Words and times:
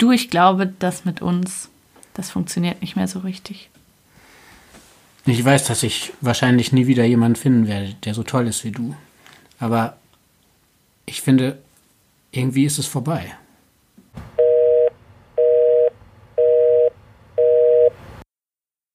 Du, 0.00 0.12
ich 0.12 0.30
glaube, 0.30 0.72
das 0.78 1.04
mit 1.04 1.20
uns, 1.20 1.68
das 2.14 2.30
funktioniert 2.30 2.80
nicht 2.80 2.96
mehr 2.96 3.06
so 3.06 3.18
richtig. 3.18 3.68
Ich 5.26 5.44
weiß, 5.44 5.66
dass 5.66 5.82
ich 5.82 6.14
wahrscheinlich 6.22 6.72
nie 6.72 6.86
wieder 6.86 7.04
jemanden 7.04 7.36
finden 7.36 7.68
werde, 7.68 7.94
der 8.04 8.14
so 8.14 8.22
toll 8.22 8.46
ist 8.46 8.64
wie 8.64 8.70
du. 8.70 8.96
Aber 9.58 9.98
ich 11.04 11.20
finde, 11.20 11.58
irgendwie 12.32 12.64
ist 12.64 12.78
es 12.78 12.86
vorbei. 12.86 13.36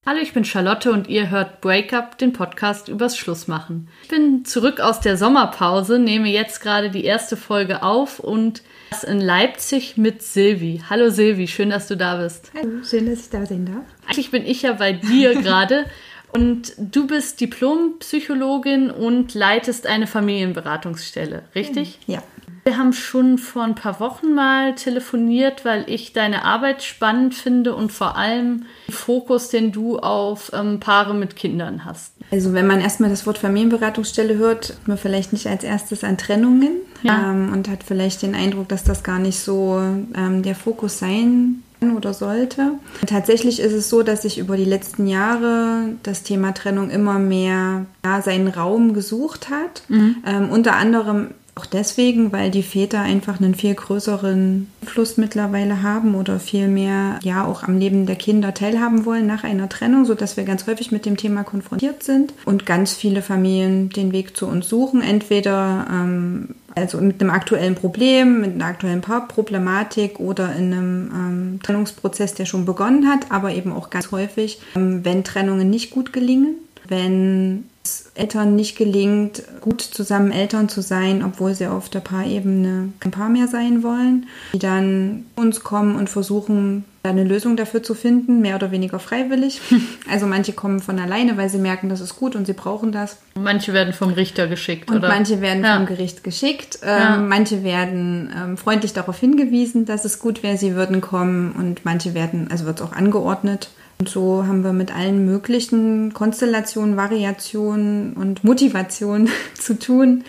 Hallo, 0.08 0.20
ich 0.22 0.34
bin 0.34 0.46
Charlotte 0.46 0.92
und 0.92 1.08
ihr 1.08 1.32
hört 1.32 1.62
Breakup, 1.62 2.20
den 2.20 2.32
Podcast 2.32 2.90
übers 2.90 3.18
Schlussmachen. 3.18 3.88
Ich 4.04 4.10
bin 4.10 4.46
zurück 4.46 4.80
aus 4.80 5.00
der 5.00 5.18
Sommerpause, 5.18 5.98
nehme 5.98 6.30
jetzt 6.30 6.62
gerade 6.62 6.92
die 6.92 7.06
erste 7.06 7.36
Folge 7.36 7.82
auf 7.82 8.20
und 8.20 8.62
das 8.92 9.04
in 9.04 9.20
Leipzig 9.20 9.98
mit 9.98 10.22
Silvi. 10.22 10.84
Hallo 10.92 11.10
Silvi, 11.10 11.48
schön, 11.48 11.72
dass 11.72 11.88
du 11.88 11.98
da 11.98 12.18
bist. 12.18 12.52
Hallo, 12.54 12.84
schön, 12.88 13.10
dass 13.10 13.22
ich 13.22 13.30
da 13.32 13.48
sein 13.48 13.66
darf. 13.66 13.84
Eigentlich 14.06 14.30
bin 14.30 14.46
ich 14.46 14.62
ja 14.62 14.74
bei 14.74 14.94
dir 14.94 15.34
gerade 15.42 15.86
und 16.32 16.74
du 16.78 17.08
bist 17.08 17.42
Diplompsychologin 17.42 18.92
und 18.92 19.34
leitest 19.34 19.88
eine 19.88 20.06
Familienberatungsstelle, 20.06 21.46
richtig? 21.56 21.98
Ja. 22.06 22.22
Wir 22.68 22.80
haben 22.80 22.94
schon 22.94 23.38
vor 23.38 23.62
ein 23.62 23.76
paar 23.76 24.00
Wochen 24.00 24.34
mal 24.34 24.74
telefoniert, 24.74 25.66
weil 25.66 25.84
ich 25.88 26.14
deine 26.14 26.46
Arbeit 26.46 26.82
spannend 26.82 27.36
finde 27.36 27.76
und 27.76 27.92
vor 27.92 28.18
allem 28.18 28.66
den 28.88 28.94
Fokus, 28.94 29.50
den 29.50 29.72
du 29.72 30.00
auf 30.00 30.52
ähm, 30.52 30.80
Paare 30.80 31.14
mit 31.14 31.36
Kindern 31.36 31.86
hast. 31.86 32.14
Also 32.32 32.54
wenn 32.54 32.66
man 32.66 32.82
erstmal 32.82 33.12
das 33.12 33.28
Wort 33.28 33.38
Familienberatungsstelle 33.38 34.38
hört, 34.38 34.78
man 34.88 34.98
vielleicht 34.98 35.32
nicht 35.32 35.46
als 35.46 35.64
erstes 35.64 36.04
an 36.04 36.18
Trennungen 36.18 36.78
ja. 37.04 37.30
ähm, 37.30 37.54
und 37.54 37.70
hat 37.70 37.84
vielleicht 37.84 38.24
den 38.24 38.34
Eindruck, 38.34 38.68
dass 38.68 38.84
das 38.84 39.04
gar 39.04 39.20
nicht 39.20 39.40
so 39.40 39.80
ähm, 40.16 40.42
der 40.42 40.56
Fokus 40.56 40.98
sein 40.98 41.62
kann 41.80 41.96
oder 41.96 42.16
sollte. 42.16 42.72
Tatsächlich 43.06 43.60
ist 43.60 43.74
es 43.74 43.92
so, 43.92 44.02
dass 44.02 44.24
sich 44.24 44.40
über 44.40 44.58
die 44.58 44.66
letzten 44.66 45.06
Jahre 45.06 45.90
das 46.02 46.24
Thema 46.24 46.52
Trennung 46.54 46.90
immer 46.90 47.20
mehr 47.20 47.86
ja, 48.04 48.24
seinen 48.24 48.48
Raum 48.48 48.96
gesucht 48.96 49.52
hat. 49.52 49.84
Mhm. 49.88 50.16
Ähm, 50.26 50.50
unter 50.50 50.76
anderem 50.76 51.28
auch 51.56 51.66
deswegen, 51.66 52.34
weil 52.34 52.52
die 52.52 52.64
Väter 52.64 53.00
einfach 53.00 53.40
einen 53.40 53.56
viel 53.56 53.74
größeren 53.74 54.68
Fluss 54.86 55.16
mittlerweile 55.16 55.82
haben 55.82 56.14
oder 56.16 56.38
viel 56.38 56.68
mehr 56.68 57.18
ja 57.24 57.46
auch 57.46 57.64
am 57.64 57.78
Leben 57.78 58.06
der 58.06 58.18
Kinder 58.18 58.54
teilhaben 58.54 59.06
wollen 59.06 59.26
nach 59.26 59.46
einer 59.46 59.70
Trennung, 59.70 60.04
sodass 60.04 60.36
wir 60.36 60.44
ganz 60.44 60.68
häufig 60.68 60.92
mit 60.92 61.06
dem 61.06 61.16
Thema 61.16 61.46
konfrontiert 61.46 62.04
sind 62.04 62.34
und 62.44 62.66
ganz 62.66 62.94
viele 62.94 63.22
Familien 63.22 63.90
den 63.90 64.12
Weg 64.12 64.36
zu 64.36 64.48
uns 64.48 64.68
suchen, 64.68 65.02
entweder 65.02 65.88
ähm, 65.90 66.50
also 66.76 67.00
mit 67.00 67.22
einem 67.22 67.30
aktuellen 67.30 67.76
Problem, 67.76 68.42
mit 68.42 68.56
einer 68.56 68.66
aktuellen 68.66 69.00
Paarproblematik 69.00 70.20
oder 70.20 70.54
in 70.54 70.74
einem 70.74 71.12
ähm, 71.14 71.60
Trennungsprozess, 71.64 72.34
der 72.34 72.46
schon 72.46 72.66
begonnen 72.66 73.08
hat, 73.08 73.32
aber 73.32 73.54
eben 73.54 73.72
auch 73.72 73.90
ganz 73.90 74.12
häufig, 74.12 74.60
ähm, 74.76 75.06
wenn 75.06 75.24
Trennungen 75.24 75.70
nicht 75.70 75.92
gut 75.92 76.12
gelingen, 76.12 76.56
wenn 76.86 77.70
Eltern 78.16 78.56
nicht 78.56 78.78
gelingt, 78.78 79.44
gut 79.62 79.82
zusammen 79.82 80.32
Eltern 80.32 80.70
zu 80.70 80.82
sein, 80.82 81.24
obwohl 81.24 81.54
sie 81.54 81.68
auf 81.68 81.90
der 81.90 82.00
Paarebene 82.00 82.90
kein 83.00 83.12
Paar 83.12 83.30
mehr 83.30 83.48
sein 83.48 83.84
wollen, 83.84 84.28
die 84.54 84.60
dann 84.60 85.26
uns 85.36 85.62
kommen 85.62 85.96
und 85.96 86.10
versuchen, 86.10 86.86
eine 87.10 87.24
Lösung 87.24 87.56
dafür 87.56 87.84
zu 87.84 87.94
finden, 87.94 88.42
mehr 88.42 88.56
oder 88.56 88.72
weniger 88.72 89.00
freiwillig. 89.00 89.62
Also 90.10 90.28
manche 90.28 90.54
kommen 90.54 90.82
von 90.82 91.00
alleine, 91.00 91.36
weil 91.36 91.50
sie 91.50 91.58
merken, 91.58 91.90
das 91.90 92.00
ist 92.00 92.16
gut 92.16 92.36
und 92.36 92.46
sie 92.46 92.54
brauchen 92.54 92.92
das. 92.92 93.18
Manche 93.34 93.74
werden 93.74 93.94
vom 93.94 94.12
Richter 94.14 94.48
geschickt, 94.48 94.90
und 94.90 94.98
oder? 94.98 95.08
Manche 95.08 95.42
werden 95.42 95.64
ja. 95.64 95.76
vom 95.76 95.88
Gericht 95.88 96.24
geschickt. 96.24 96.80
Ähm, 96.84 97.00
ja. 97.00 97.18
Manche 97.18 97.64
werden 97.64 98.32
ähm, 98.36 98.58
freundlich 98.58 98.94
darauf 98.94 99.20
hingewiesen, 99.20 99.86
dass 99.86 100.06
es 100.06 100.20
gut 100.20 100.44
wäre, 100.44 100.58
sie 100.58 100.76
würden 100.76 101.02
kommen 101.02 101.54
und 101.54 101.86
manche 101.86 102.14
werden, 102.14 102.50
also 102.52 102.66
wird 102.66 102.80
es 102.80 102.86
auch 102.86 102.94
angeordnet. 102.94 103.70
Und 103.98 104.10
so 104.10 104.46
haben 104.46 104.64
wir 104.64 104.74
mit 104.74 104.94
allen 104.94 105.26
möglichen 105.26 106.14
Konstellationen, 106.14 106.98
Variationen 106.98 108.14
und 108.14 108.44
Motivationen 108.44 109.30
zu 109.54 109.80
tun. 109.80 110.26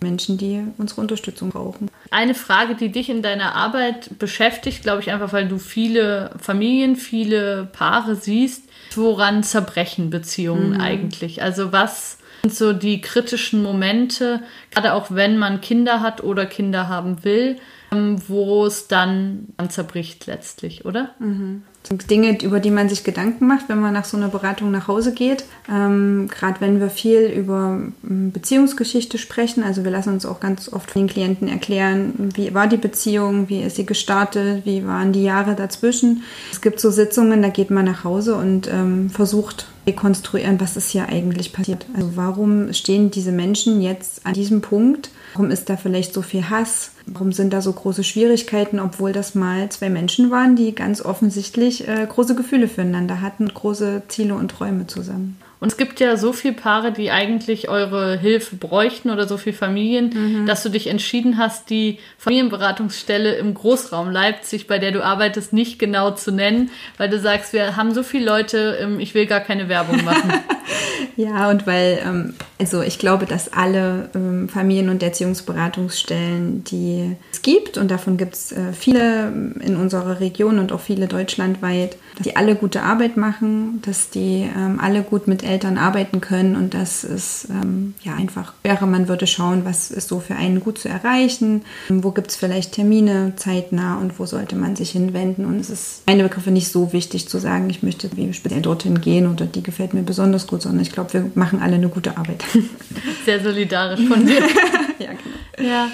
Menschen, 0.00 0.36
die 0.36 0.62
unsere 0.76 1.00
Unterstützung 1.00 1.48
brauchen. 1.50 1.90
Eine 2.10 2.34
Frage, 2.34 2.74
die 2.74 2.92
dich 2.92 3.08
in 3.08 3.22
deiner 3.22 3.54
Arbeit 3.54 4.18
beschäftigt, 4.18 4.82
glaube 4.82 5.00
ich 5.00 5.10
einfach, 5.10 5.32
weil 5.32 5.48
du 5.48 5.58
viele 5.58 6.30
Familien, 6.38 6.96
viele 6.96 7.70
Paare 7.72 8.16
siehst, 8.16 8.64
woran 8.94 9.42
zerbrechen 9.42 10.10
Beziehungen 10.10 10.74
mhm. 10.74 10.80
eigentlich? 10.80 11.42
Also 11.42 11.72
was 11.72 12.18
sind 12.42 12.54
so 12.54 12.72
die 12.74 13.00
kritischen 13.00 13.62
Momente, 13.62 14.42
gerade 14.70 14.92
auch 14.92 15.10
wenn 15.10 15.38
man 15.38 15.62
Kinder 15.62 16.00
hat 16.00 16.22
oder 16.22 16.44
Kinder 16.44 16.88
haben 16.88 17.24
will, 17.24 17.56
ähm, 17.92 18.20
wo 18.28 18.66
es 18.66 18.88
dann, 18.88 19.48
dann 19.56 19.70
zerbricht 19.70 20.26
letztlich, 20.26 20.84
oder? 20.84 21.10
Mhm. 21.18 21.62
Dinge, 21.90 22.42
über 22.42 22.60
die 22.60 22.70
man 22.70 22.88
sich 22.88 23.04
Gedanken 23.04 23.46
macht, 23.46 23.68
wenn 23.68 23.80
man 23.80 23.92
nach 23.92 24.04
so 24.04 24.16
einer 24.16 24.28
Beratung 24.28 24.70
nach 24.70 24.88
Hause 24.88 25.12
geht. 25.12 25.44
Ähm, 25.70 26.28
Gerade 26.28 26.60
wenn 26.60 26.80
wir 26.80 26.90
viel 26.90 27.22
über 27.22 27.80
ähm, 28.08 28.32
Beziehungsgeschichte 28.32 29.18
sprechen, 29.18 29.64
also 29.64 29.84
wir 29.84 29.90
lassen 29.90 30.12
uns 30.12 30.24
auch 30.24 30.40
ganz 30.40 30.72
oft 30.72 30.90
von 30.90 31.02
den 31.02 31.08
Klienten 31.08 31.48
erklären, 31.48 32.30
wie 32.34 32.54
war 32.54 32.68
die 32.68 32.76
Beziehung, 32.76 33.48
wie 33.48 33.62
ist 33.62 33.76
sie 33.76 33.86
gestartet, 33.86 34.64
wie 34.64 34.86
waren 34.86 35.12
die 35.12 35.24
Jahre 35.24 35.54
dazwischen. 35.54 36.22
Es 36.52 36.60
gibt 36.60 36.80
so 36.80 36.90
Sitzungen, 36.90 37.42
da 37.42 37.48
geht 37.48 37.70
man 37.70 37.84
nach 37.84 38.04
Hause 38.04 38.36
und 38.36 38.68
ähm, 38.68 39.10
versucht 39.10 39.66
rekonstruieren, 39.86 40.60
was 40.60 40.76
ist 40.76 40.90
hier 40.90 41.08
eigentlich 41.08 41.52
passiert. 41.52 41.86
Also 41.94 42.12
warum 42.14 42.72
stehen 42.72 43.10
diese 43.10 43.32
Menschen 43.32 43.82
jetzt 43.82 44.24
an 44.24 44.34
diesem 44.34 44.60
Punkt? 44.60 45.10
Warum 45.34 45.50
ist 45.50 45.68
da 45.68 45.76
vielleicht 45.76 46.14
so 46.14 46.22
viel 46.22 46.48
Hass? 46.48 46.91
Warum 47.12 47.32
sind 47.32 47.52
da 47.52 47.60
so 47.60 47.72
große 47.72 48.04
Schwierigkeiten, 48.04 48.80
obwohl 48.80 49.12
das 49.12 49.34
mal 49.34 49.68
zwei 49.68 49.90
Menschen 49.90 50.30
waren, 50.30 50.56
die 50.56 50.74
ganz 50.74 51.04
offensichtlich 51.04 51.86
äh, 51.86 52.06
große 52.08 52.34
Gefühle 52.34 52.68
füreinander 52.68 53.20
hatten, 53.20 53.48
große 53.48 54.04
Ziele 54.08 54.34
und 54.34 54.50
Träume 54.50 54.86
zusammen? 54.86 55.36
Und 55.62 55.68
es 55.68 55.76
gibt 55.76 56.00
ja 56.00 56.16
so 56.16 56.32
viele 56.32 56.54
Paare, 56.54 56.90
die 56.90 57.12
eigentlich 57.12 57.68
eure 57.68 58.18
Hilfe 58.18 58.56
bräuchten 58.56 59.10
oder 59.10 59.28
so 59.28 59.36
viele 59.36 59.54
Familien, 59.54 60.10
mhm. 60.12 60.44
dass 60.44 60.64
du 60.64 60.70
dich 60.70 60.88
entschieden 60.88 61.38
hast, 61.38 61.70
die 61.70 62.00
Familienberatungsstelle 62.18 63.36
im 63.36 63.54
Großraum 63.54 64.10
Leipzig, 64.10 64.66
bei 64.66 64.80
der 64.80 64.90
du 64.90 65.04
arbeitest, 65.04 65.52
nicht 65.52 65.78
genau 65.78 66.10
zu 66.10 66.32
nennen, 66.32 66.72
weil 66.96 67.08
du 67.08 67.20
sagst, 67.20 67.52
wir 67.52 67.76
haben 67.76 67.94
so 67.94 68.02
viele 68.02 68.24
Leute, 68.24 68.76
ähm, 68.80 68.98
ich 68.98 69.14
will 69.14 69.26
gar 69.26 69.38
keine 69.38 69.68
Werbung 69.68 70.04
machen. 70.04 70.32
ja, 71.16 71.48
und 71.48 71.64
weil, 71.64 72.00
ähm, 72.04 72.34
also 72.58 72.82
ich 72.82 72.98
glaube, 72.98 73.26
dass 73.26 73.52
alle 73.52 74.10
ähm, 74.16 74.48
Familien- 74.48 74.88
und 74.88 75.00
Erziehungsberatungsstellen, 75.00 76.64
die 76.64 77.14
es 77.30 77.40
gibt, 77.40 77.78
und 77.78 77.88
davon 77.88 78.16
gibt 78.16 78.34
es 78.34 78.50
äh, 78.50 78.72
viele 78.72 79.32
in 79.60 79.76
unserer 79.76 80.18
Region 80.18 80.58
und 80.58 80.72
auch 80.72 80.80
viele 80.80 81.06
deutschlandweit, 81.06 81.96
dass 82.16 82.24
die 82.24 82.34
alle 82.34 82.56
gute 82.56 82.82
Arbeit 82.82 83.16
machen, 83.16 83.80
dass 83.86 84.10
die 84.10 84.48
alle 84.78 85.02
gut 85.02 85.28
mit 85.28 85.42
Eltern 85.42 85.51
arbeiten 85.78 86.20
können 86.20 86.56
und 86.56 86.74
das 86.74 87.04
ist 87.04 87.48
ähm, 87.50 87.94
ja 88.02 88.14
einfach 88.14 88.52
wäre, 88.62 88.86
man 88.86 89.08
würde 89.08 89.26
schauen, 89.26 89.64
was 89.64 89.90
ist 89.90 90.08
so 90.08 90.20
für 90.20 90.36
einen 90.36 90.60
gut 90.60 90.78
zu 90.78 90.88
erreichen, 90.88 91.62
wo 91.88 92.10
gibt 92.10 92.30
es 92.30 92.36
vielleicht 92.36 92.72
Termine 92.72 93.34
zeitnah 93.36 93.98
und 93.98 94.18
wo 94.18 94.26
sollte 94.26 94.56
man 94.56 94.76
sich 94.76 94.90
hinwenden 94.90 95.44
und 95.44 95.60
es 95.60 95.70
ist 95.70 96.02
meine 96.06 96.22
Begriffe 96.22 96.50
nicht 96.50 96.68
so 96.68 96.92
wichtig 96.92 97.28
zu 97.28 97.38
sagen, 97.38 97.70
ich 97.70 97.82
möchte 97.82 98.10
speziell 98.32 98.62
dorthin 98.62 99.00
gehen 99.00 99.30
oder 99.30 99.46
die 99.46 99.62
gefällt 99.62 99.94
mir 99.94 100.02
besonders 100.02 100.46
gut, 100.46 100.62
sondern 100.62 100.82
ich 100.82 100.92
glaube, 100.92 101.12
wir 101.12 101.30
machen 101.34 101.60
alle 101.60 101.74
eine 101.74 101.88
gute 101.88 102.16
Arbeit. 102.16 102.44
Sehr 103.24 103.42
solidarisch 103.42 104.06
von 104.06 104.26
dir. 104.26 104.40
ja, 104.98 105.10
genau. 105.10 105.70
Ja. 105.70 105.88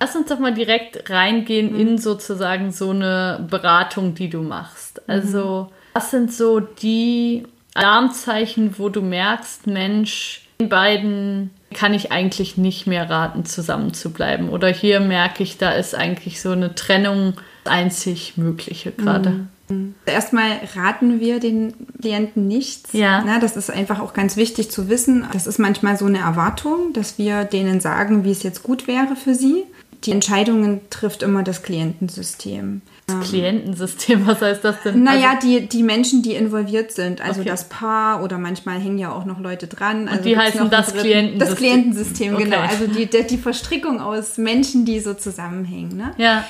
Lass 0.00 0.16
uns 0.16 0.28
doch 0.28 0.38
mal 0.38 0.52
direkt 0.52 1.08
reingehen 1.08 1.72
mhm. 1.72 1.80
in 1.80 1.98
sozusagen 1.98 2.72
so 2.72 2.90
eine 2.90 3.46
Beratung, 3.48 4.14
die 4.14 4.28
du 4.28 4.42
machst. 4.42 5.08
Also, 5.08 5.68
mhm. 5.70 5.74
was 5.94 6.10
sind 6.10 6.32
so 6.32 6.60
die 6.60 7.44
Alarmzeichen, 7.74 8.78
wo 8.78 8.88
du 8.88 9.02
merkst, 9.02 9.66
Mensch, 9.66 10.42
den 10.60 10.68
beiden 10.68 11.50
kann 11.74 11.92
ich 11.92 12.12
eigentlich 12.12 12.56
nicht 12.56 12.86
mehr 12.86 13.10
raten, 13.10 13.44
zusammen 13.44 13.92
zu 13.92 14.10
bleiben. 14.10 14.48
Oder 14.48 14.68
hier 14.68 15.00
merke 15.00 15.42
ich, 15.42 15.58
da 15.58 15.72
ist 15.72 15.94
eigentlich 15.94 16.40
so 16.40 16.52
eine 16.52 16.74
Trennung 16.74 17.34
das 17.64 17.72
einzig 17.72 18.36
Mögliche 18.36 18.92
gerade. 18.92 19.46
Mhm. 19.68 19.94
Erstmal 20.06 20.60
raten 20.76 21.20
wir 21.20 21.40
den 21.40 21.74
Klienten 22.00 22.46
nichts. 22.46 22.92
Ja. 22.92 23.22
Na, 23.26 23.40
das 23.40 23.56
ist 23.56 23.70
einfach 23.70 24.00
auch 24.00 24.12
ganz 24.12 24.36
wichtig 24.36 24.70
zu 24.70 24.88
wissen. 24.88 25.26
Das 25.32 25.46
ist 25.46 25.58
manchmal 25.58 25.96
so 25.96 26.06
eine 26.06 26.18
Erwartung, 26.18 26.92
dass 26.92 27.18
wir 27.18 27.44
denen 27.44 27.80
sagen, 27.80 28.24
wie 28.24 28.30
es 28.30 28.42
jetzt 28.42 28.62
gut 28.62 28.86
wäre 28.86 29.16
für 29.16 29.34
sie. 29.34 29.64
Die 30.04 30.12
Entscheidungen 30.12 30.82
trifft 30.90 31.22
immer 31.22 31.42
das 31.42 31.62
Klientensystem. 31.62 32.82
Das 33.06 33.16
ähm, 33.16 33.22
Klientensystem, 33.22 34.26
was 34.26 34.40
heißt 34.40 34.64
das 34.64 34.82
denn? 34.82 35.02
Naja, 35.02 35.34
also, 35.34 35.46
die, 35.46 35.68
die 35.68 35.82
Menschen, 35.82 36.22
die 36.22 36.34
involviert 36.34 36.92
sind, 36.92 37.20
also 37.20 37.40
okay. 37.40 37.50
das 37.50 37.68
Paar 37.68 38.22
oder 38.22 38.38
manchmal 38.38 38.78
hängen 38.78 38.98
ja 38.98 39.12
auch 39.12 39.24
noch 39.24 39.40
Leute 39.40 39.66
dran. 39.66 40.08
Also 40.08 40.18
Und 40.18 40.24
die 40.26 40.36
heißen 40.36 40.70
das 40.70 40.94
Klientensystem. 40.94 41.38
Das 41.38 41.56
Klientensystem, 41.56 42.34
okay. 42.34 42.44
genau. 42.44 42.60
Also 42.60 42.86
die, 42.86 43.06
die 43.06 43.38
Verstrickung 43.38 44.00
aus 44.00 44.38
Menschen, 44.38 44.84
die 44.84 45.00
so 45.00 45.14
zusammenhängen. 45.14 45.96
Ne? 45.96 46.14
Ja. 46.16 46.44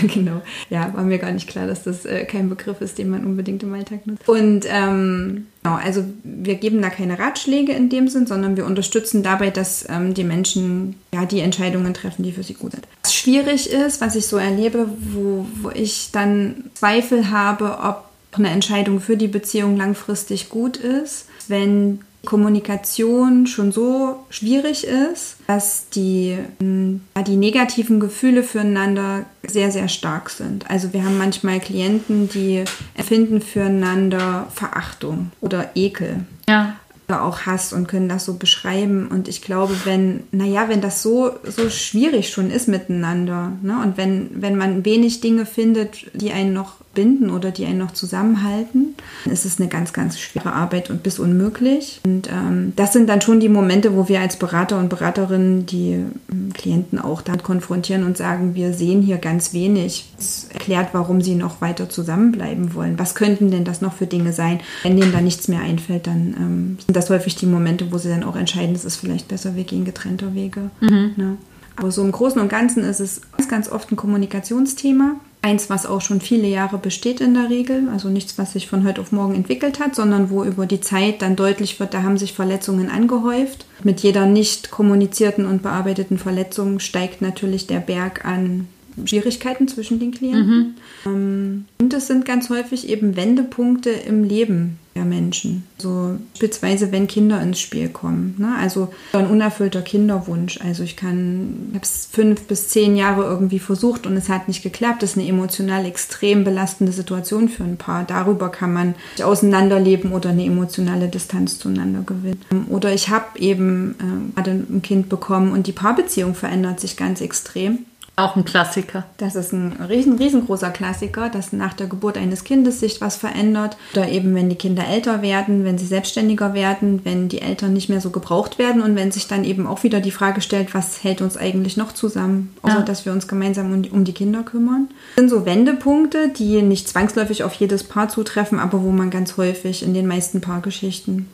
Genau. 0.14 0.42
Ja, 0.68 0.92
war 0.94 1.04
mir 1.04 1.18
gar 1.18 1.32
nicht 1.32 1.48
klar, 1.48 1.66
dass 1.66 1.82
das 1.84 2.04
äh, 2.04 2.24
kein 2.24 2.48
Begriff 2.48 2.80
ist, 2.80 2.98
den 2.98 3.10
man 3.10 3.24
unbedingt 3.24 3.62
im 3.62 3.72
Alltag 3.74 4.06
nutzt. 4.06 4.28
Und 4.28 4.66
ähm, 4.68 5.46
genau, 5.62 5.76
also 5.76 6.04
wir 6.24 6.56
geben 6.56 6.82
da 6.82 6.90
keine 6.90 7.18
Ratschläge 7.18 7.72
in 7.72 7.88
dem 7.88 8.08
Sinn, 8.08 8.26
sondern 8.26 8.56
wir 8.56 8.66
unterstützen 8.66 9.22
dabei, 9.22 9.50
dass 9.50 9.86
ähm, 9.88 10.14
die 10.14 10.24
Menschen 10.24 10.96
ja 11.12 11.24
die 11.26 11.40
Entscheidungen 11.40 11.94
treffen, 11.94 12.22
die 12.22 12.32
für 12.32 12.42
sie 12.42 12.54
gut 12.54 12.72
sind. 12.72 12.86
Was 13.02 13.14
schwierig 13.14 13.70
ist, 13.70 14.00
was 14.00 14.14
ich 14.14 14.26
so 14.26 14.36
erlebe, 14.36 14.86
wo, 15.12 15.46
wo 15.62 15.70
ich 15.70 16.10
dann 16.12 16.70
Zweifel 16.74 17.30
habe, 17.30 17.78
ob 17.82 18.04
eine 18.32 18.50
Entscheidung 18.50 19.00
für 19.00 19.16
die 19.16 19.28
Beziehung 19.28 19.76
langfristig 19.76 20.48
gut 20.48 20.76
ist, 20.76 21.26
wenn 21.48 22.00
Kommunikation 22.24 23.46
schon 23.46 23.72
so 23.72 24.24
schwierig 24.28 24.84
ist, 24.84 25.36
dass 25.46 25.88
die, 25.90 26.36
hm, 26.58 27.00
die 27.26 27.36
negativen 27.36 28.00
Gefühle 28.00 28.42
füreinander 28.42 29.24
sehr, 29.46 29.70
sehr 29.70 29.88
stark 29.88 30.30
sind. 30.30 30.70
Also 30.70 30.92
wir 30.92 31.04
haben 31.04 31.18
manchmal 31.18 31.60
Klienten, 31.60 32.28
die 32.28 32.64
empfinden 32.94 33.40
füreinander 33.40 34.48
Verachtung 34.54 35.30
oder 35.40 35.70
Ekel. 35.74 36.24
Ja. 36.48 36.76
Auch 37.18 37.46
Hass 37.46 37.72
und 37.72 37.88
können 37.88 38.08
das 38.08 38.24
so 38.24 38.34
beschreiben. 38.34 39.08
Und 39.08 39.28
ich 39.28 39.42
glaube, 39.42 39.74
wenn, 39.84 40.24
naja, 40.32 40.68
wenn 40.68 40.80
das 40.80 41.02
so, 41.02 41.32
so 41.44 41.70
schwierig 41.70 42.30
schon 42.30 42.50
ist 42.50 42.68
miteinander, 42.68 43.52
ne, 43.62 43.80
und 43.82 43.96
wenn, 43.96 44.30
wenn 44.42 44.56
man 44.56 44.84
wenig 44.84 45.20
Dinge 45.20 45.46
findet, 45.46 46.06
die 46.14 46.32
einen 46.32 46.52
noch 46.52 46.80
binden 46.94 47.30
oder 47.30 47.52
die 47.52 47.66
einen 47.66 47.78
noch 47.78 47.92
zusammenhalten, 47.92 48.94
ist 49.24 49.44
es 49.44 49.60
eine 49.60 49.68
ganz, 49.68 49.92
ganz 49.92 50.18
schwere 50.18 50.52
Arbeit 50.52 50.90
und 50.90 51.02
bis 51.02 51.20
unmöglich. 51.20 52.00
Und 52.04 52.28
ähm, 52.28 52.72
das 52.74 52.92
sind 52.92 53.08
dann 53.08 53.20
schon 53.20 53.38
die 53.38 53.48
Momente, 53.48 53.94
wo 53.94 54.08
wir 54.08 54.20
als 54.20 54.36
Berater 54.36 54.78
und 54.78 54.88
Beraterinnen 54.88 55.66
die 55.66 55.92
ähm, 55.92 56.52
Klienten 56.52 56.98
auch 56.98 57.22
damit 57.22 57.44
konfrontieren 57.44 58.04
und 58.04 58.16
sagen, 58.16 58.54
wir 58.54 58.72
sehen 58.72 59.02
hier 59.02 59.18
ganz 59.18 59.52
wenig. 59.52 60.10
Es 60.18 60.48
erklärt, 60.52 60.88
warum 60.92 61.22
sie 61.22 61.36
noch 61.36 61.60
weiter 61.60 61.88
zusammenbleiben 61.88 62.74
wollen. 62.74 62.98
Was 62.98 63.14
könnten 63.14 63.52
denn 63.52 63.64
das 63.64 63.80
noch 63.80 63.94
für 63.94 64.06
Dinge 64.06 64.32
sein? 64.32 64.60
Wenn 64.82 64.96
denen 64.96 65.12
da 65.12 65.20
nichts 65.20 65.46
mehr 65.46 65.60
einfällt, 65.60 66.08
dann 66.08 66.34
ähm, 66.36 66.78
sind 66.84 66.96
das 66.96 66.99
häufig 67.08 67.36
die 67.36 67.46
Momente, 67.46 67.90
wo 67.90 67.98
sie 67.98 68.10
dann 68.10 68.24
auch 68.24 68.36
entscheiden, 68.36 68.74
es 68.74 68.84
ist 68.84 68.96
vielleicht 68.96 69.28
besser, 69.28 69.56
wir 69.56 69.64
gehen 69.64 69.84
getrennter 69.84 70.34
Wege. 70.34 70.70
Mhm. 70.80 71.12
Ne? 71.16 71.36
Aber 71.76 71.90
so 71.90 72.02
im 72.02 72.12
Großen 72.12 72.40
und 72.40 72.48
Ganzen 72.48 72.84
ist 72.84 73.00
es 73.00 73.22
ganz, 73.32 73.48
ganz 73.48 73.72
oft 73.72 73.90
ein 73.90 73.96
Kommunikationsthema. 73.96 75.16
Eins, 75.42 75.70
was 75.70 75.86
auch 75.86 76.02
schon 76.02 76.20
viele 76.20 76.46
Jahre 76.46 76.76
besteht 76.76 77.22
in 77.22 77.32
der 77.32 77.48
Regel, 77.48 77.88
also 77.90 78.10
nichts, 78.10 78.36
was 78.36 78.52
sich 78.52 78.68
von 78.68 78.86
heute 78.86 79.00
auf 79.00 79.10
morgen 79.10 79.34
entwickelt 79.34 79.80
hat, 79.80 79.94
sondern 79.94 80.28
wo 80.28 80.44
über 80.44 80.66
die 80.66 80.82
Zeit 80.82 81.22
dann 81.22 81.36
deutlich 81.36 81.80
wird, 81.80 81.94
da 81.94 82.02
haben 82.02 82.18
sich 82.18 82.34
Verletzungen 82.34 82.90
angehäuft. 82.90 83.64
Mit 83.82 84.00
jeder 84.00 84.26
nicht 84.26 84.70
kommunizierten 84.70 85.46
und 85.46 85.62
bearbeiteten 85.62 86.18
Verletzung 86.18 86.78
steigt 86.78 87.22
natürlich 87.22 87.66
der 87.66 87.78
Berg 87.78 88.26
an 88.26 88.68
Schwierigkeiten 89.06 89.66
zwischen 89.66 89.98
den 89.98 90.10
Klienten. 90.10 90.76
Mhm. 91.06 91.64
Und 91.80 91.94
es 91.94 92.06
sind 92.06 92.26
ganz 92.26 92.50
häufig 92.50 92.90
eben 92.90 93.16
Wendepunkte 93.16 93.88
im 93.88 94.24
Leben 94.24 94.78
der 95.00 95.06
Menschen. 95.06 95.64
So 95.78 96.18
beispielsweise, 96.32 96.92
wenn 96.92 97.06
Kinder 97.06 97.40
ins 97.40 97.58
Spiel 97.58 97.88
kommen. 97.88 98.34
Ne? 98.38 98.54
Also 98.58 98.92
ein 99.14 99.26
unerfüllter 99.26 99.80
Kinderwunsch. 99.80 100.60
Also 100.60 100.82
ich 100.82 100.96
kann, 100.96 101.70
habe 101.72 101.82
es 101.82 102.08
fünf 102.12 102.42
bis 102.42 102.68
zehn 102.68 102.96
Jahre 102.96 103.24
irgendwie 103.24 103.58
versucht 103.58 104.06
und 104.06 104.16
es 104.16 104.28
hat 104.28 104.46
nicht 104.46 104.62
geklappt. 104.62 105.02
Das 105.02 105.12
ist 105.12 105.18
eine 105.18 105.26
emotional 105.26 105.86
extrem 105.86 106.44
belastende 106.44 106.92
Situation 106.92 107.48
für 107.48 107.64
ein 107.64 107.78
Paar. 107.78 108.04
Darüber 108.04 108.50
kann 108.50 108.72
man 108.72 108.94
sich 109.16 109.24
auseinanderleben 109.24 110.12
oder 110.12 110.30
eine 110.30 110.44
emotionale 110.44 111.08
Distanz 111.08 111.58
zueinander 111.58 112.02
gewinnen. 112.02 112.66
Oder 112.68 112.92
ich 112.92 113.08
habe 113.08 113.38
eben 113.38 113.94
äh, 113.98 114.34
gerade 114.34 114.50
ein 114.50 114.82
Kind 114.82 115.08
bekommen 115.08 115.52
und 115.52 115.66
die 115.66 115.72
Paarbeziehung 115.72 116.34
verändert 116.34 116.80
sich 116.80 116.96
ganz 116.96 117.22
extrem. 117.22 117.86
Auch 118.20 118.36
ein 118.36 118.44
Klassiker. 118.44 119.04
Das 119.16 119.34
ist 119.34 119.52
ein 119.52 119.72
riesen, 119.88 120.18
riesengroßer 120.18 120.68
Klassiker, 120.68 121.30
dass 121.30 121.54
nach 121.54 121.72
der 121.72 121.86
Geburt 121.86 122.18
eines 122.18 122.44
Kindes 122.44 122.78
sich 122.78 123.00
was 123.00 123.16
verändert. 123.16 123.78
Oder 123.94 124.10
eben, 124.10 124.34
wenn 124.34 124.50
die 124.50 124.56
Kinder 124.56 124.86
älter 124.86 125.22
werden, 125.22 125.64
wenn 125.64 125.78
sie 125.78 125.86
selbstständiger 125.86 126.52
werden, 126.52 127.00
wenn 127.04 127.30
die 127.30 127.40
Eltern 127.40 127.72
nicht 127.72 127.88
mehr 127.88 128.02
so 128.02 128.10
gebraucht 128.10 128.58
werden 128.58 128.82
und 128.82 128.94
wenn 128.94 129.10
sich 129.10 129.26
dann 129.26 129.44
eben 129.44 129.66
auch 129.66 129.84
wieder 129.84 130.00
die 130.00 130.10
Frage 130.10 130.42
stellt, 130.42 130.74
was 130.74 131.02
hält 131.02 131.22
uns 131.22 131.38
eigentlich 131.38 131.78
noch 131.78 131.92
zusammen, 131.92 132.54
außer 132.60 132.80
ja. 132.80 132.82
dass 132.82 133.06
wir 133.06 133.12
uns 133.12 133.26
gemeinsam 133.26 133.72
um 133.72 133.82
die, 133.82 133.90
um 133.90 134.04
die 134.04 134.12
Kinder 134.12 134.42
kümmern. 134.42 134.88
Das 135.16 135.22
sind 135.22 135.30
so 135.30 135.46
Wendepunkte, 135.46 136.28
die 136.28 136.60
nicht 136.60 136.90
zwangsläufig 136.90 137.42
auf 137.42 137.54
jedes 137.54 137.84
Paar 137.84 138.10
zutreffen, 138.10 138.58
aber 138.58 138.82
wo 138.82 138.90
man 138.90 139.08
ganz 139.08 139.38
häufig 139.38 139.82
in 139.82 139.94
den 139.94 140.06
meisten 140.06 140.42
Paargeschichten 140.42 141.26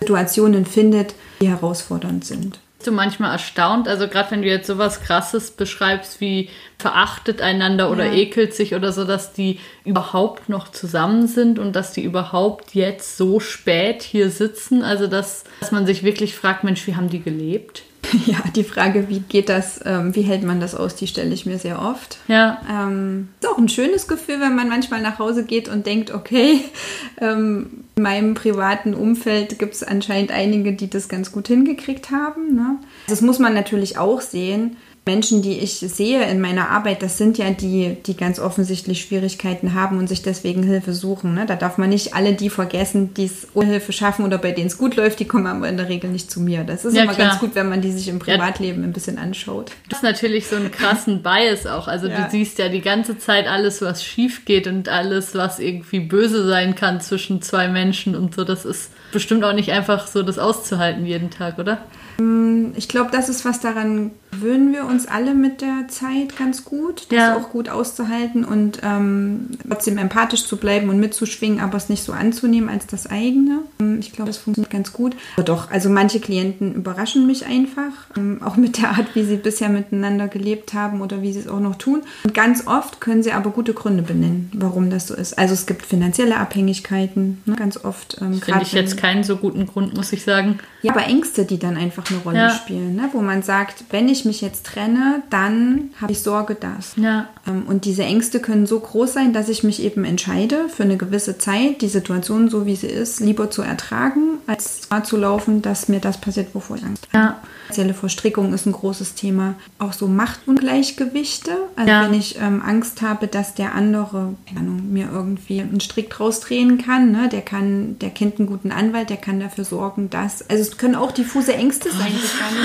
Situationen 0.00 0.66
findet, 0.66 1.14
die 1.40 1.48
herausfordernd 1.48 2.24
sind 2.24 2.58
du 2.84 2.92
manchmal 2.92 3.32
erstaunt? 3.32 3.88
Also 3.88 4.08
gerade 4.08 4.30
wenn 4.30 4.42
du 4.42 4.48
jetzt 4.48 4.66
sowas 4.66 5.00
Krasses 5.00 5.50
beschreibst 5.50 6.20
wie 6.20 6.50
verachtet 6.78 7.40
einander 7.40 7.90
oder 7.90 8.06
ja. 8.06 8.12
ekelt 8.12 8.54
sich 8.54 8.74
oder 8.74 8.92
so, 8.92 9.04
dass 9.04 9.32
die 9.32 9.58
überhaupt 9.84 10.48
noch 10.48 10.68
zusammen 10.68 11.26
sind 11.26 11.58
und 11.58 11.74
dass 11.74 11.92
die 11.92 12.02
überhaupt 12.02 12.74
jetzt 12.74 13.16
so 13.16 13.40
spät 13.40 14.02
hier 14.02 14.30
sitzen. 14.30 14.82
Also 14.82 15.06
dass, 15.06 15.44
dass 15.60 15.72
man 15.72 15.86
sich 15.86 16.02
wirklich 16.02 16.34
fragt, 16.34 16.64
Mensch, 16.64 16.86
wie 16.86 16.96
haben 16.96 17.08
die 17.08 17.22
gelebt? 17.22 17.82
Ja, 18.26 18.38
die 18.54 18.64
Frage, 18.64 19.08
wie 19.08 19.20
geht 19.20 19.48
das, 19.48 19.80
ähm, 19.84 20.14
wie 20.14 20.22
hält 20.22 20.42
man 20.42 20.60
das 20.60 20.74
aus, 20.74 20.94
die 20.94 21.06
stelle 21.06 21.32
ich 21.32 21.46
mir 21.46 21.58
sehr 21.58 21.80
oft. 21.80 22.18
Ja. 22.28 22.60
Ähm, 22.70 23.28
ist 23.40 23.48
auch 23.48 23.58
ein 23.58 23.68
schönes 23.68 24.08
Gefühl, 24.08 24.40
wenn 24.40 24.54
man 24.54 24.68
manchmal 24.68 25.00
nach 25.00 25.18
Hause 25.18 25.44
geht 25.44 25.68
und 25.68 25.86
denkt, 25.86 26.12
okay, 26.12 26.60
ähm, 27.20 27.84
in 27.96 28.02
meinem 28.02 28.34
privaten 28.34 28.94
Umfeld 28.94 29.58
gibt 29.58 29.74
es 29.74 29.82
anscheinend 29.82 30.30
einige, 30.30 30.72
die 30.72 30.90
das 30.90 31.08
ganz 31.08 31.32
gut 31.32 31.48
hingekriegt 31.48 32.10
haben. 32.10 32.54
Ne? 32.54 32.76
Das 33.08 33.20
muss 33.20 33.38
man 33.38 33.54
natürlich 33.54 33.98
auch 33.98 34.20
sehen. 34.20 34.76
Menschen, 35.06 35.40
die 35.40 35.60
ich 35.60 35.74
sehe 35.74 36.28
in 36.28 36.40
meiner 36.40 36.68
Arbeit, 36.70 37.00
das 37.00 37.16
sind 37.16 37.38
ja 37.38 37.50
die, 37.50 37.96
die 38.04 38.16
ganz 38.16 38.40
offensichtlich 38.40 39.00
Schwierigkeiten 39.02 39.72
haben 39.72 39.98
und 39.98 40.08
sich 40.08 40.20
deswegen 40.20 40.64
Hilfe 40.64 40.94
suchen. 40.94 41.32
Ne? 41.32 41.46
Da 41.46 41.54
darf 41.54 41.78
man 41.78 41.90
nicht 41.90 42.14
alle 42.16 42.32
die 42.32 42.50
vergessen, 42.50 43.14
die 43.14 43.26
es 43.26 43.46
ohne 43.54 43.68
Hilfe 43.68 43.92
schaffen 43.92 44.24
oder 44.24 44.36
bei 44.38 44.50
denen 44.50 44.66
es 44.66 44.78
gut 44.78 44.96
läuft, 44.96 45.20
die 45.20 45.24
kommen 45.24 45.46
aber 45.46 45.68
in 45.68 45.76
der 45.76 45.88
Regel 45.88 46.10
nicht 46.10 46.28
zu 46.28 46.40
mir. 46.40 46.64
Das 46.64 46.84
ist 46.84 46.96
ja, 46.96 47.04
immer 47.04 47.14
klar. 47.14 47.28
ganz 47.28 47.40
gut, 47.40 47.54
wenn 47.54 47.68
man 47.68 47.82
die 47.82 47.92
sich 47.92 48.08
im 48.08 48.18
Privatleben 48.18 48.80
ja. 48.80 48.88
ein 48.88 48.92
bisschen 48.92 49.16
anschaut. 49.16 49.70
Das 49.88 50.00
ist 50.00 50.02
natürlich 50.02 50.48
so 50.48 50.56
einen 50.56 50.72
krassen 50.72 51.22
Bias 51.22 51.68
auch. 51.68 51.86
Also 51.86 52.08
ja. 52.08 52.22
du 52.24 52.30
siehst 52.32 52.58
ja 52.58 52.68
die 52.68 52.80
ganze 52.80 53.16
Zeit 53.16 53.46
alles, 53.46 53.82
was 53.82 54.04
schief 54.04 54.44
geht 54.44 54.66
und 54.66 54.88
alles, 54.88 55.36
was 55.36 55.60
irgendwie 55.60 56.00
böse 56.00 56.44
sein 56.48 56.74
kann 56.74 57.00
zwischen 57.00 57.42
zwei 57.42 57.68
Menschen 57.68 58.16
und 58.16 58.34
so. 58.34 58.42
Das 58.42 58.64
ist 58.64 58.90
bestimmt 59.12 59.44
auch 59.44 59.52
nicht 59.52 59.70
einfach 59.70 60.08
so, 60.08 60.24
das 60.24 60.40
auszuhalten 60.40 61.06
jeden 61.06 61.30
Tag, 61.30 61.60
oder? 61.60 61.78
Mm, 62.18 62.72
ich 62.76 62.88
glaube, 62.88 63.10
das 63.12 63.28
ist 63.28 63.44
was 63.44 63.60
daran 63.60 64.10
gewöhnen 64.36 64.72
wir 64.72 64.84
uns 64.84 65.06
alle 65.06 65.34
mit 65.34 65.60
der 65.60 65.88
Zeit 65.88 66.36
ganz 66.36 66.64
gut, 66.64 67.06
das 67.10 67.18
ja. 67.18 67.36
auch 67.36 67.50
gut 67.50 67.68
auszuhalten 67.68 68.44
und 68.44 68.80
ähm, 68.82 69.50
trotzdem 69.66 69.98
empathisch 69.98 70.46
zu 70.46 70.56
bleiben 70.56 70.88
und 70.88 70.98
mitzuschwingen, 70.98 71.60
aber 71.60 71.76
es 71.76 71.88
nicht 71.88 72.02
so 72.02 72.12
anzunehmen 72.12 72.68
als 72.68 72.86
das 72.86 73.06
eigene. 73.06 73.60
Ähm, 73.80 73.98
ich 74.00 74.12
glaube, 74.12 74.28
das 74.28 74.38
funktioniert 74.38 74.70
ganz 74.70 74.92
gut. 74.92 75.16
Aber 75.36 75.44
doch, 75.44 75.70
also 75.70 75.88
manche 75.88 76.20
Klienten 76.20 76.74
überraschen 76.74 77.26
mich 77.26 77.46
einfach, 77.46 77.92
ähm, 78.16 78.40
auch 78.44 78.56
mit 78.56 78.78
der 78.78 78.90
Art, 78.90 79.14
wie 79.14 79.24
sie 79.24 79.36
bisher 79.36 79.68
miteinander 79.68 80.28
gelebt 80.28 80.74
haben 80.74 81.00
oder 81.00 81.22
wie 81.22 81.32
sie 81.32 81.40
es 81.40 81.48
auch 81.48 81.60
noch 81.60 81.76
tun. 81.76 82.02
Und 82.24 82.34
ganz 82.34 82.66
oft 82.66 83.00
können 83.00 83.22
sie 83.22 83.32
aber 83.32 83.50
gute 83.50 83.74
Gründe 83.74 84.02
benennen, 84.02 84.50
warum 84.54 84.90
das 84.90 85.06
so 85.06 85.14
ist. 85.14 85.38
Also 85.38 85.54
es 85.54 85.66
gibt 85.66 85.86
finanzielle 85.86 86.36
Abhängigkeiten, 86.36 87.42
ne, 87.46 87.56
ganz 87.56 87.82
oft. 87.82 88.18
Ähm, 88.20 88.40
Finde 88.40 88.62
ich 88.62 88.72
jetzt 88.72 88.96
keinen 88.96 89.24
so 89.24 89.36
guten 89.36 89.66
Grund, 89.66 89.96
muss 89.96 90.12
ich 90.12 90.24
sagen. 90.24 90.58
Ja, 90.82 90.92
aber 90.92 91.06
Ängste, 91.06 91.44
die 91.44 91.58
dann 91.58 91.76
einfach 91.76 92.08
eine 92.10 92.20
Rolle 92.20 92.38
ja. 92.38 92.50
spielen, 92.50 92.94
ne? 92.94 93.08
wo 93.12 93.20
man 93.20 93.42
sagt, 93.42 93.84
wenn 93.90 94.08
ich 94.08 94.25
mich 94.26 94.40
jetzt 94.40 94.66
trenne, 94.66 95.22
dann 95.30 95.90
habe 96.00 96.12
ich 96.12 96.20
Sorge, 96.20 96.54
dass. 96.54 96.94
Ja. 96.96 97.28
Ähm, 97.46 97.64
und 97.66 97.84
diese 97.84 98.02
Ängste 98.02 98.40
können 98.40 98.66
so 98.66 98.78
groß 98.78 99.12
sein, 99.12 99.32
dass 99.32 99.48
ich 99.48 99.64
mich 99.64 99.82
eben 99.82 100.04
entscheide, 100.04 100.68
für 100.68 100.82
eine 100.82 100.96
gewisse 100.96 101.38
Zeit 101.38 101.80
die 101.80 101.88
Situation 101.88 102.50
so 102.50 102.66
wie 102.66 102.76
sie 102.76 102.88
ist, 102.88 103.20
lieber 103.20 103.50
zu 103.50 103.62
ertragen, 103.62 104.38
als 104.46 104.88
zu 105.04 105.16
laufen, 105.16 105.62
dass 105.62 105.88
mir 105.88 106.00
das 106.00 106.20
passiert, 106.20 106.54
wovor 106.54 106.76
ich 106.76 106.84
Angst 106.84 107.08
habe. 107.12 107.24
Ja. 107.24 107.42
Finanzielle 107.66 107.94
Verstrickung 107.94 108.54
ist 108.54 108.66
ein 108.66 108.72
großes 108.72 109.14
Thema. 109.14 109.54
Auch 109.78 109.92
so 109.92 110.06
Machtungleichgewichte. 110.06 111.50
Also 111.74 111.90
ja. 111.90 112.04
wenn 112.04 112.14
ich 112.14 112.38
ähm, 112.38 112.62
Angst 112.62 113.02
habe, 113.02 113.26
dass 113.26 113.54
der 113.54 113.74
andere 113.74 114.34
Ahnung, 114.56 114.92
mir 114.92 115.08
irgendwie 115.12 115.60
einen 115.60 115.80
Strick 115.80 116.10
draus 116.10 116.40
drehen 116.40 116.78
kann, 116.78 117.10
ne? 117.10 117.28
der 117.28 117.42
kann, 117.42 117.98
der 117.98 118.10
kennt 118.10 118.38
einen 118.38 118.48
guten 118.48 118.70
Anwalt, 118.70 119.10
der 119.10 119.16
kann 119.16 119.40
dafür 119.40 119.64
sorgen, 119.64 120.10
dass. 120.10 120.48
Also 120.48 120.62
es 120.62 120.78
können 120.78 120.94
auch 120.94 121.10
diffuse 121.10 121.54
Ängste 121.54 121.90
sein. 121.90 122.12